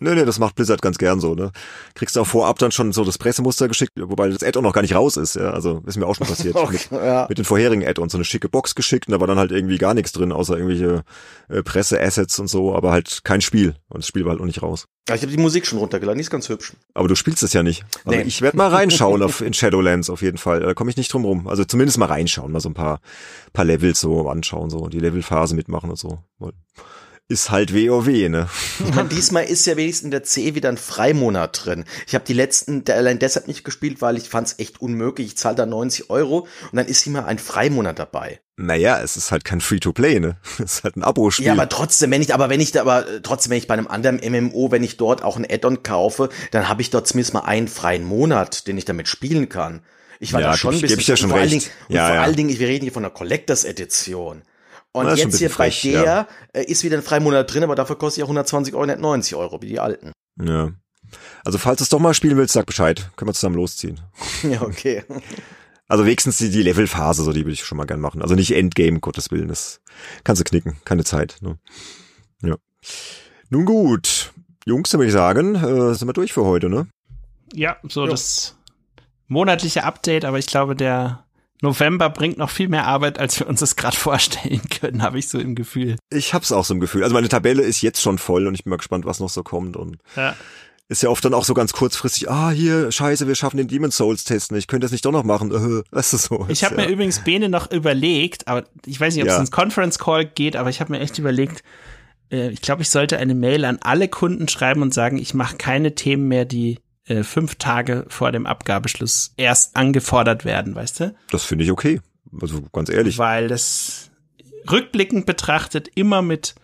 Nee, 0.00 0.14
nee, 0.14 0.24
das 0.24 0.38
macht 0.38 0.54
Blizzard 0.56 0.82
ganz 0.82 0.98
gern 0.98 1.20
so, 1.20 1.34
ne? 1.34 1.52
Kriegst 1.94 2.16
du 2.16 2.20
auch 2.20 2.26
vorab 2.26 2.58
dann 2.58 2.72
schon 2.72 2.92
so 2.92 3.04
das 3.04 3.18
Pressemuster 3.18 3.68
geschickt, 3.68 3.92
wobei 3.96 4.28
das 4.28 4.42
Add-on 4.42 4.64
noch 4.64 4.72
gar 4.72 4.82
nicht 4.82 4.94
raus 4.94 5.16
ist, 5.16 5.36
ja. 5.36 5.50
Also 5.50 5.82
ist 5.86 5.96
mir 5.98 6.06
auch 6.06 6.14
schon 6.14 6.26
passiert. 6.26 6.56
mit, 6.70 6.90
ja. 6.90 7.26
mit 7.28 7.38
den 7.38 7.44
vorherigen 7.44 7.86
Add-ons 7.86 8.12
so 8.12 8.18
eine 8.18 8.24
schicke 8.24 8.48
Box 8.48 8.74
geschickt 8.74 9.06
und 9.08 9.12
da 9.12 9.20
war 9.20 9.26
dann 9.26 9.38
halt 9.38 9.52
irgendwie 9.52 9.78
gar 9.78 9.94
nichts 9.94 10.12
drin, 10.12 10.32
außer 10.32 10.56
irgendwelche 10.56 11.02
äh, 11.48 11.62
Presse-Assets 11.62 12.38
und 12.38 12.48
so, 12.48 12.74
aber 12.74 12.90
halt 12.92 13.20
kein 13.24 13.40
Spiel. 13.40 13.74
Und 13.88 13.98
das 13.98 14.06
Spiel 14.06 14.24
war 14.24 14.30
halt 14.30 14.40
noch 14.40 14.46
nicht 14.46 14.62
raus. 14.62 14.86
Ja, 15.08 15.14
ich 15.14 15.22
habe 15.22 15.32
die 15.32 15.38
Musik 15.38 15.66
schon 15.66 15.78
runtergeladen, 15.78 16.18
die 16.18 16.22
ist 16.22 16.30
ganz 16.30 16.48
hübsch. 16.48 16.72
Aber 16.94 17.08
du 17.08 17.14
spielst 17.14 17.42
es 17.42 17.52
ja 17.52 17.62
nicht. 17.62 17.84
Also 18.04 18.18
Nee. 18.18 18.24
ich 18.26 18.42
werde 18.42 18.56
mal 18.56 18.68
reinschauen 18.68 19.22
auf 19.24 19.40
in 19.40 19.52
Shadowlands 19.54 20.08
auf 20.08 20.22
jeden 20.22 20.38
Fall. 20.38 20.60
Da 20.60 20.74
komme 20.74 20.90
ich 20.90 20.96
nicht 20.96 21.12
drum 21.12 21.24
rum. 21.24 21.48
Also 21.48 21.64
zumindest 21.64 21.98
mal 21.98 22.06
reinschauen, 22.06 22.52
mal 22.52 22.60
so 22.60 22.68
ein 22.68 22.74
paar 22.74 23.00
paar 23.52 23.64
Levels 23.64 24.00
so 24.00 24.28
anschauen, 24.28 24.70
so 24.70 24.88
die 24.88 25.00
Levelphase 25.00 25.54
mitmachen 25.54 25.90
und 25.90 25.98
so. 25.98 26.20
Ist 27.30 27.50
halt 27.52 27.72
WoW, 27.72 28.08
ne? 28.28 28.48
Meine, 28.92 29.08
diesmal 29.08 29.44
ist 29.44 29.64
ja 29.64 29.76
wenigstens 29.76 30.04
in 30.06 30.10
der 30.10 30.24
C 30.24 30.56
wieder 30.56 30.68
ein 30.68 30.76
Freimonat 30.76 31.64
drin. 31.64 31.84
Ich 32.08 32.14
habe 32.16 32.24
die 32.26 32.32
letzten 32.32 32.82
allein 32.90 33.20
deshalb 33.20 33.46
nicht 33.46 33.62
gespielt, 33.62 34.02
weil 34.02 34.16
ich 34.16 34.28
fand 34.28 34.48
es 34.48 34.58
echt 34.58 34.80
unmöglich. 34.80 35.28
Ich 35.28 35.36
zahle 35.36 35.54
da 35.54 35.64
90 35.64 36.10
Euro 36.10 36.48
und 36.72 36.76
dann 36.76 36.86
ist 36.86 37.06
immer 37.06 37.26
ein 37.26 37.38
Freimonat 37.38 38.00
dabei. 38.00 38.40
Naja, 38.56 39.00
es 39.00 39.16
ist 39.16 39.30
halt 39.30 39.44
kein 39.44 39.60
Free-to-Play, 39.60 40.18
ne? 40.18 40.38
Es 40.58 40.78
ist 40.78 40.84
halt 40.84 40.96
ein 40.96 41.04
Abo-Spiel. 41.04 41.46
Ja, 41.46 41.52
aber 41.52 41.68
trotzdem, 41.68 42.10
wenn 42.10 42.20
ich, 42.20 42.34
aber 42.34 42.50
wenn 42.50 42.58
ich 42.60 42.72
da, 42.72 42.80
aber 42.80 43.08
äh, 43.08 43.20
trotzdem, 43.22 43.50
wenn 43.50 43.58
ich 43.58 43.68
bei 43.68 43.74
einem 43.74 43.86
anderen 43.86 44.16
MMO, 44.16 44.72
wenn 44.72 44.82
ich 44.82 44.96
dort 44.96 45.22
auch 45.22 45.36
ein 45.36 45.46
Add-on 45.48 45.84
kaufe, 45.84 46.30
dann 46.50 46.68
habe 46.68 46.82
ich 46.82 46.90
dort 46.90 47.06
zumindest 47.06 47.32
mal 47.32 47.44
einen 47.44 47.68
freien 47.68 48.02
Monat, 48.04 48.66
den 48.66 48.76
ich 48.76 48.86
damit 48.86 49.06
spielen 49.06 49.48
kann. 49.48 49.82
Ich 50.18 50.32
war 50.32 50.40
Ja, 50.40 50.50
da 50.50 50.56
schon 50.56 50.72
ein 50.72 50.74
ich- 50.76 50.82
bisschen, 50.82 50.96
geb 50.96 51.00
ich 51.00 51.06
dir 51.06 51.16
schon 51.16 51.26
und 51.26 51.30
vor 51.30 51.40
allen 51.40 51.48
recht. 51.50 51.66
Dingen, 51.66 51.74
und 51.90 51.94
Ja, 51.94 52.06
vor 52.08 52.14
ja. 52.16 52.22
allen 52.22 52.34
Dingen, 52.36 52.58
wir 52.58 52.66
reden 52.66 52.82
hier 52.82 52.92
von 52.92 53.04
der 53.04 53.12
Collectors 53.12 53.62
Edition. 53.64 54.42
Und 54.92 55.04
Das 55.06 55.18
jetzt 55.18 55.38
hier 55.38 55.48
bisschen 55.48 55.58
bei 55.58 55.70
frech, 55.70 55.82
der 55.82 56.04
ja. 56.04 56.28
äh, 56.52 56.64
ist 56.64 56.82
wieder 56.82 56.96
ein 56.96 57.02
Freimonat 57.02 57.52
drin, 57.52 57.62
aber 57.62 57.76
dafür 57.76 57.96
kostet 57.96 58.20
ja 58.20 58.24
120 58.24 58.74
Euro, 58.74 58.86
nicht 58.86 58.98
90 58.98 59.36
Euro, 59.36 59.62
wie 59.62 59.68
die 59.68 59.80
alten. 59.80 60.12
Ja. 60.42 60.72
Also 61.44 61.58
falls 61.58 61.78
du 61.78 61.84
es 61.84 61.88
doch 61.88 61.98
mal 61.98 62.14
spielen 62.14 62.36
willst, 62.36 62.54
sag 62.54 62.66
Bescheid. 62.66 63.10
Können 63.16 63.28
wir 63.28 63.34
zusammen 63.34 63.56
losziehen. 63.56 64.00
Ja, 64.42 64.62
okay. 64.62 65.04
Also 65.86 66.06
wenigstens 66.06 66.38
die, 66.38 66.50
die 66.50 66.62
Levelphase, 66.62 67.24
so 67.24 67.32
die 67.32 67.40
würde 67.40 67.52
ich 67.52 67.64
schon 67.64 67.76
mal 67.76 67.84
gern 67.84 68.00
machen. 68.00 68.22
Also 68.22 68.34
nicht 68.34 68.54
Endgame, 68.54 69.00
Gottes 69.00 69.30
Willen. 69.30 69.48
Das 69.48 69.80
kannst 70.24 70.40
du 70.40 70.44
knicken. 70.44 70.78
Keine 70.84 71.04
Zeit. 71.04 71.36
Ne? 71.40 71.58
Ja. 72.42 72.56
Nun 73.48 73.64
gut. 73.64 74.32
Jungs, 74.66 74.90
dann 74.90 75.00
würde 75.00 75.08
ich 75.08 75.12
sagen, 75.12 75.56
äh, 75.56 75.94
sind 75.94 76.08
wir 76.08 76.12
durch 76.12 76.32
für 76.32 76.44
heute, 76.44 76.68
ne? 76.68 76.86
Ja, 77.52 77.76
so 77.88 78.04
Jo. 78.04 78.10
das 78.10 78.56
monatliche 79.26 79.82
Update, 79.84 80.24
aber 80.24 80.38
ich 80.38 80.46
glaube, 80.46 80.76
der 80.76 81.24
November 81.62 82.08
bringt 82.10 82.38
noch 82.38 82.50
viel 82.50 82.68
mehr 82.68 82.86
Arbeit, 82.86 83.18
als 83.18 83.38
wir 83.38 83.46
uns 83.48 83.60
das 83.60 83.76
gerade 83.76 83.96
vorstellen 83.98 84.62
können, 84.80 85.02
habe 85.02 85.18
ich 85.18 85.28
so 85.28 85.38
im 85.38 85.54
Gefühl. 85.54 85.96
Ich 86.10 86.34
hab's 86.34 86.52
auch 86.52 86.64
so 86.64 86.74
im 86.74 86.80
Gefühl. 86.80 87.02
Also 87.02 87.14
meine 87.14 87.28
Tabelle 87.28 87.62
ist 87.62 87.82
jetzt 87.82 88.00
schon 88.00 88.18
voll 88.18 88.46
und 88.46 88.54
ich 88.54 88.64
bin 88.64 88.70
mal 88.70 88.76
gespannt, 88.76 89.04
was 89.04 89.20
noch 89.20 89.28
so 89.30 89.42
kommt. 89.42 89.76
Und 89.76 89.98
Ja. 90.16 90.34
ist 90.88 91.02
ja 91.02 91.08
oft 91.10 91.24
dann 91.24 91.34
auch 91.34 91.44
so 91.44 91.54
ganz 91.54 91.72
kurzfristig, 91.72 92.30
ah, 92.30 92.50
hier, 92.50 92.90
scheiße, 92.90 93.26
wir 93.28 93.34
schaffen 93.34 93.58
den 93.58 93.68
Demon's 93.68 93.96
Souls 93.96 94.24
Test 94.24 94.52
nicht. 94.52 94.68
Könnt 94.68 94.82
ihr 94.82 94.86
das 94.86 94.92
nicht 94.92 95.04
doch 95.04 95.12
noch 95.12 95.24
machen? 95.24 95.50
Äh, 95.50 95.82
du 95.92 96.02
so. 96.02 96.46
Ich 96.48 96.64
habe 96.64 96.76
ja. 96.76 96.86
mir 96.86 96.92
übrigens 96.92 97.20
Bene 97.20 97.48
noch 97.48 97.70
überlegt, 97.70 98.48
aber 98.48 98.64
ich 98.86 99.00
weiß 99.00 99.14
nicht, 99.14 99.22
ob 99.24 99.28
es 99.28 99.34
Ja. 99.34 99.40
ins 99.40 99.50
Conference 99.50 99.98
Call 99.98 100.24
geht, 100.24 100.56
aber 100.56 100.70
ich 100.70 100.80
habe 100.80 100.92
mir 100.92 101.00
echt 101.00 101.18
überlegt, 101.18 101.62
äh, 102.32 102.48
ich 102.50 102.62
glaube, 102.62 102.82
ich 102.82 102.90
sollte 102.90 103.18
eine 103.18 103.34
Mail 103.34 103.64
an 103.64 103.78
alle 103.82 104.08
Kunden 104.08 104.48
schreiben 104.48 104.82
und 104.82 104.94
sagen, 104.94 105.18
ich 105.18 105.34
mache 105.34 105.56
keine 105.56 105.94
Themen 105.94 106.28
mehr, 106.28 106.44
die 106.44 106.78
äh, 107.10 107.24
fünf 107.24 107.56
Tage 107.56 108.06
vor 108.08 108.30
dem 108.30 108.46
Abgabeschluss 108.46 109.34
erst 109.36 109.76
angefordert 109.76 110.44
werden, 110.44 110.74
weißt 110.76 111.00
du? 111.00 111.14
Das 111.30 111.44
finde 111.44 111.64
ich 111.64 111.72
okay. 111.72 112.00
Also 112.40 112.62
ganz 112.72 112.88
ehrlich. 112.88 113.18
Weil 113.18 113.48
das 113.48 114.10
rückblickend 114.70 115.26
betrachtet 115.26 115.88
immer 115.94 116.22
mit 116.22 116.54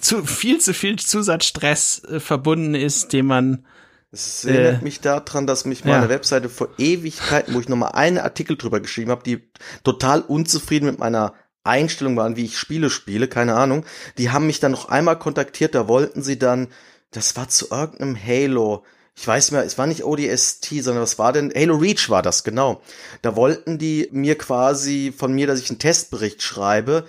zu 0.00 0.24
viel 0.24 0.60
zu 0.60 0.72
viel 0.72 0.96
Zusatzstress 0.96 2.04
äh, 2.04 2.20
verbunden 2.20 2.74
ist, 2.74 3.12
den 3.12 3.26
man 3.26 3.66
Es 4.12 4.44
erinnert 4.44 4.82
Äh, 4.82 4.84
mich 4.84 5.00
daran, 5.00 5.48
dass 5.48 5.64
mich 5.64 5.84
meine 5.84 6.04
ja. 6.04 6.08
Webseite 6.08 6.48
vor 6.48 6.68
Ewigkeiten, 6.78 7.52
wo 7.54 7.60
ich 7.60 7.68
nochmal 7.68 7.92
einen 7.92 8.18
Artikel 8.18 8.56
drüber 8.56 8.78
geschrieben 8.80 9.10
habe, 9.10 9.24
die 9.24 9.50
total 9.82 10.20
unzufrieden 10.20 10.86
mit 10.86 11.00
meiner 11.00 11.34
Einstellung 11.64 12.16
waren, 12.16 12.36
wie 12.36 12.44
ich 12.44 12.56
Spiele 12.56 12.88
spiele, 12.88 13.26
keine 13.26 13.56
Ahnung. 13.56 13.84
Die 14.18 14.30
haben 14.30 14.46
mich 14.46 14.60
dann 14.60 14.70
noch 14.70 14.88
einmal 14.88 15.18
kontaktiert, 15.18 15.74
da 15.74 15.88
wollten 15.88 16.22
sie 16.22 16.38
dann, 16.38 16.68
das 17.10 17.34
war 17.34 17.48
zu 17.48 17.70
irgendeinem 17.70 18.16
Halo. 18.16 18.84
Ich 19.18 19.26
weiß 19.26 19.50
mehr, 19.52 19.64
es 19.64 19.78
war 19.78 19.86
nicht 19.86 20.04
ODST, 20.04 20.82
sondern 20.82 21.02
was 21.02 21.18
war 21.18 21.32
denn? 21.32 21.52
Halo 21.54 21.76
Reach 21.76 22.10
war 22.10 22.22
das, 22.22 22.44
genau. 22.44 22.82
Da 23.22 23.34
wollten 23.34 23.78
die 23.78 24.08
mir 24.12 24.36
quasi 24.36 25.12
von 25.16 25.32
mir, 25.32 25.46
dass 25.46 25.58
ich 25.60 25.70
einen 25.70 25.78
Testbericht 25.78 26.42
schreibe, 26.42 27.06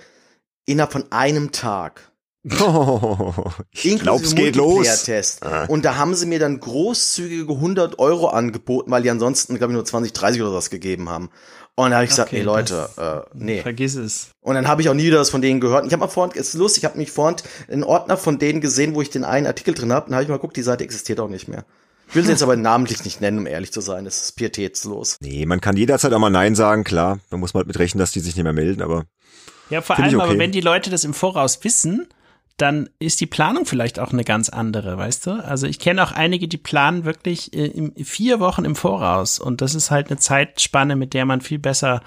innerhalb 0.64 0.92
von 0.92 1.12
einem 1.12 1.52
Tag. 1.52 2.10
ich 2.44 3.98
glaub's 3.98 4.34
geht 4.34 4.56
los. 4.56 4.86
Ah. 5.42 5.64
Und 5.66 5.84
da 5.84 5.96
haben 5.96 6.14
sie 6.14 6.24
mir 6.24 6.38
dann 6.38 6.60
großzügige 6.60 7.52
100 7.52 7.98
Euro 7.98 8.28
angeboten, 8.28 8.90
weil 8.90 9.02
die 9.02 9.10
ansonsten, 9.10 9.56
glaube 9.56 9.72
ich, 9.72 9.74
nur 9.74 9.84
20, 9.84 10.12
30 10.14 10.40
oder 10.40 10.54
was 10.54 10.70
gegeben 10.70 11.10
haben. 11.10 11.28
Und 11.74 11.90
da 11.90 11.96
habe 11.96 12.04
ich 12.04 12.10
gesagt, 12.10 12.30
Okay, 12.30 12.38
nee, 12.38 12.44
Leute, 12.44 12.88
äh, 12.96 13.28
nee. 13.34 13.60
vergiss 13.60 13.96
es. 13.96 14.28
Und 14.40 14.54
dann 14.54 14.66
habe 14.66 14.80
ich 14.80 14.88
auch 14.88 14.94
nie 14.94 15.04
wieder 15.04 15.20
was 15.20 15.30
von 15.30 15.42
denen 15.42 15.60
gehört. 15.60 15.86
Ich 15.86 15.92
habe 15.92 16.00
mal 16.00 16.08
vorhin, 16.08 16.32
es 16.40 16.48
ist 16.48 16.54
lustig, 16.54 16.84
ich 16.84 16.88
habe 16.88 16.98
mich 16.98 17.12
vorhin 17.12 17.36
einen 17.70 17.84
Ordner 17.84 18.16
von 18.16 18.38
denen 18.38 18.60
gesehen, 18.60 18.94
wo 18.94 19.02
ich 19.02 19.10
den 19.10 19.24
einen 19.24 19.46
Artikel 19.46 19.74
drin 19.74 19.92
habe. 19.92 20.06
Und 20.06 20.14
habe 20.14 20.22
ich 20.22 20.28
mal 20.28 20.36
geguckt, 20.36 20.56
die 20.56 20.62
Seite 20.62 20.84
existiert 20.84 21.20
auch 21.20 21.28
nicht 21.28 21.48
mehr. 21.48 21.64
Ich 22.08 22.14
will 22.14 22.24
sie 22.24 22.30
jetzt 22.30 22.42
aber 22.42 22.56
namentlich 22.56 23.04
nicht 23.04 23.20
nennen, 23.20 23.38
um 23.40 23.46
ehrlich 23.46 23.72
zu 23.72 23.80
sein. 23.80 24.04
Das 24.04 24.22
ist 24.22 24.32
pietätslos. 24.32 25.18
Nee, 25.20 25.44
man 25.44 25.60
kann 25.60 25.76
jederzeit 25.76 26.12
auch 26.12 26.18
mal 26.18 26.30
Nein 26.30 26.54
sagen, 26.54 26.82
klar. 26.84 27.20
Da 27.30 27.36
muss 27.36 27.52
man 27.52 27.60
halt 27.60 27.66
mit 27.66 27.78
rechnen, 27.78 27.98
dass 27.98 28.12
die 28.12 28.20
sich 28.20 28.34
nicht 28.34 28.44
mehr 28.44 28.54
melden, 28.54 28.80
aber 28.80 29.04
Ja, 29.68 29.82
vor 29.82 29.98
allem, 29.98 30.18
aber 30.18 30.30
okay. 30.30 30.38
wenn 30.38 30.52
die 30.52 30.62
Leute 30.62 30.88
das 30.88 31.04
im 31.04 31.12
Voraus 31.12 31.62
wissen, 31.64 32.06
dann 32.56 32.88
ist 32.98 33.20
die 33.20 33.26
Planung 33.26 33.66
vielleicht 33.66 34.00
auch 34.00 34.12
eine 34.12 34.24
ganz 34.24 34.48
andere, 34.48 34.96
weißt 34.98 35.26
du? 35.26 35.30
Also 35.44 35.66
ich 35.66 35.78
kenne 35.78 36.02
auch 36.02 36.12
einige, 36.12 36.48
die 36.48 36.56
planen 36.56 37.04
wirklich 37.04 37.52
äh, 37.54 37.66
im, 37.66 37.94
vier 38.04 38.40
Wochen 38.40 38.64
im 38.64 38.74
Voraus 38.74 39.38
und 39.38 39.60
das 39.60 39.74
ist 39.74 39.90
halt 39.90 40.08
eine 40.08 40.18
Zeitspanne, 40.18 40.96
mit 40.96 41.14
der 41.14 41.24
man 41.24 41.40
viel 41.40 41.60
besser 41.60 42.02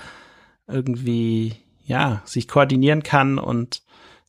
irgendwie, 0.68 1.56
ja, 1.86 2.22
sich 2.26 2.48
koordinieren 2.48 3.02
kann 3.04 3.40
und 3.40 3.82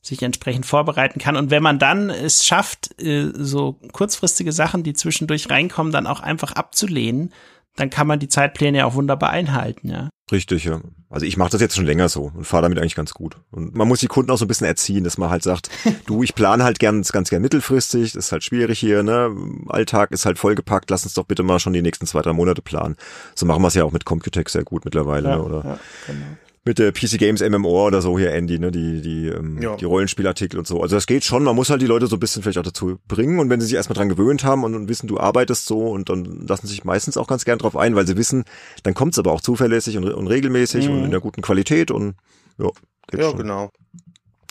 sich 0.03 0.21
entsprechend 0.21 0.65
vorbereiten 0.65 1.19
kann. 1.19 1.37
Und 1.37 1.49
wenn 1.49 1.63
man 1.63 1.79
dann 1.79 2.09
es 2.09 2.45
schafft, 2.45 3.01
äh, 3.01 3.31
so 3.33 3.79
kurzfristige 3.93 4.51
Sachen, 4.51 4.83
die 4.83 4.93
zwischendurch 4.93 5.49
reinkommen, 5.49 5.93
dann 5.93 6.07
auch 6.07 6.19
einfach 6.19 6.51
abzulehnen, 6.51 7.31
dann 7.77 7.89
kann 7.89 8.05
man 8.05 8.19
die 8.19 8.27
Zeitpläne 8.27 8.79
ja 8.79 8.85
auch 8.85 8.93
wunderbar 8.93 9.31
einhalten, 9.31 9.89
ja. 9.89 10.09
richtig, 10.31 10.65
ja. 10.65 10.81
Also 11.09 11.25
ich 11.25 11.37
mache 11.37 11.51
das 11.51 11.61
jetzt 11.61 11.75
schon 11.75 11.85
länger 11.85 12.09
so 12.09 12.31
und 12.35 12.45
fahre 12.45 12.63
damit 12.63 12.79
eigentlich 12.79 12.95
ganz 12.95 13.13
gut. 13.13 13.37
Und 13.51 13.75
man 13.75 13.87
muss 13.87 13.99
die 13.99 14.07
Kunden 14.07 14.29
auch 14.31 14.37
so 14.37 14.45
ein 14.45 14.47
bisschen 14.47 14.67
erziehen, 14.67 15.03
dass 15.03 15.17
man 15.17 15.29
halt 15.29 15.43
sagt, 15.43 15.69
du, 16.05 16.21
ich 16.21 16.35
plane 16.35 16.63
halt 16.63 16.79
gern, 16.79 17.01
ganz 17.01 17.29
gern 17.29 17.41
mittelfristig, 17.41 18.13
das 18.13 18.25
ist 18.25 18.31
halt 18.31 18.43
schwierig 18.43 18.79
hier, 18.79 19.03
ne? 19.03 19.35
Alltag 19.69 20.11
ist 20.11 20.25
halt 20.25 20.37
vollgepackt, 20.37 20.89
lass 20.89 21.03
uns 21.03 21.13
doch 21.13 21.25
bitte 21.25 21.43
mal 21.43 21.59
schon 21.59 21.73
die 21.73 21.81
nächsten 21.81 22.05
zwei, 22.05 22.21
drei 22.21 22.33
Monate 22.33 22.61
planen. 22.61 22.95
So 23.35 23.45
machen 23.45 23.61
wir 23.61 23.67
es 23.69 23.73
ja 23.73 23.85
auch 23.85 23.91
mit 23.91 24.05
Computex 24.05 24.53
sehr 24.53 24.63
gut 24.63 24.85
mittlerweile, 24.85 25.29
ne? 25.29 25.43
oder 25.43 25.57
ja 25.63 25.79
genau. 26.07 26.25
Mit 26.65 26.79
der 26.79 26.91
PC 26.93 27.17
Games 27.17 27.41
MMO 27.41 27.87
oder 27.87 28.01
so 28.01 28.17
hier, 28.17 28.31
Andy, 28.31 28.57
ne, 28.57 28.71
die, 28.71 29.01
die, 29.01 29.27
ähm, 29.27 29.61
Ja. 29.61 29.75
die 29.75 29.85
Rollenspielartikel 29.85 30.57
und 30.57 30.65
so. 30.65 30.81
Also 30.81 30.95
das 30.95 31.07
geht 31.07 31.23
schon, 31.25 31.43
man 31.43 31.55
muss 31.55 31.69
halt 31.69 31.81
die 31.81 31.87
Leute 31.87 32.07
so 32.07 32.15
ein 32.15 32.19
bisschen 32.19 32.41
vielleicht 32.41 32.57
auch 32.57 32.63
dazu 32.63 32.99
bringen 33.07 33.39
und 33.39 33.49
wenn 33.49 33.59
sie 33.59 33.67
sich 33.67 33.75
erstmal 33.75 33.95
dran 33.95 34.07
gewöhnt 34.09 34.43
haben 34.45 34.63
und, 34.63 34.73
und 34.73 34.87
wissen, 34.87 35.07
du 35.07 35.19
arbeitest 35.19 35.65
so 35.65 35.87
und 35.87 36.09
dann 36.09 36.45
lassen 36.47 36.67
sich 36.67 36.83
meistens 36.85 37.17
auch 37.17 37.27
ganz 37.27 37.43
gern 37.43 37.59
drauf 37.59 37.75
ein, 37.75 37.95
weil 37.95 38.07
sie 38.07 38.15
wissen, 38.15 38.45
dann 38.83 38.93
kommt's 38.93 39.19
aber 39.19 39.31
auch 39.33 39.41
zuverlässig 39.41 39.97
und, 39.97 40.05
und 40.09 40.27
regelmäßig 40.27 40.87
und 40.87 41.03
in 41.03 41.11
der 41.11 41.19
guten 41.19 41.41
Qualität 41.41 41.91
und 41.91 42.15
ja, 42.57 42.69
geht 43.11 43.19
Ja, 43.19 43.29
schon. 43.29 43.37
genau. 43.39 43.71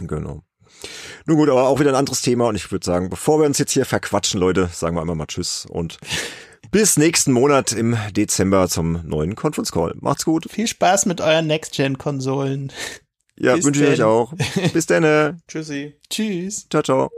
Genau. 0.03 0.43
Nun 1.27 1.37
gut, 1.37 1.49
aber 1.49 1.69
auch 1.69 1.79
wieder 1.81 1.91
ein 1.91 1.97
anderes 1.97 2.21
Thema 2.23 2.47
und 2.49 2.57
ich 2.57 2.71
würde 2.73 2.85
sagen, 2.85 3.09
bevor 3.09 3.39
wir 3.41 3.47
uns 3.47 3.59
jetzt 3.59 3.73
hier 3.73 3.85
verquatschen, 3.87 4.41
Leute, 4.41 4.69
sagen 4.73 4.97
wir 4.97 5.01
einmal 5.01 5.17
mal 5.17 5.27
Tschüss 5.27 5.65
und 5.69 5.99
bis 6.73 6.97
nächsten 6.97 7.33
Monat 7.33 7.71
im 7.73 7.97
Dezember 8.17 8.67
zum 8.67 9.07
neuen 9.07 9.37
Conference 9.37 9.71
Call. 9.71 9.95
Macht's 10.01 10.25
gut. 10.25 10.51
Viel 10.51 10.67
Spaß 10.67 11.07
mit 11.07 11.21
euren 11.21 11.47
Next-Gen-Konsolen. 11.47 12.73
Ja, 13.39 13.63
wünsche 13.63 13.85
ich 13.85 13.91
euch 13.91 14.03
auch. 14.03 14.33
Bis 14.73 14.87
dann. 14.87 15.41
Tschüssi. 15.49 15.95
Tschüss. 16.11 16.67
Ciao, 16.69 16.83
ciao. 16.83 17.11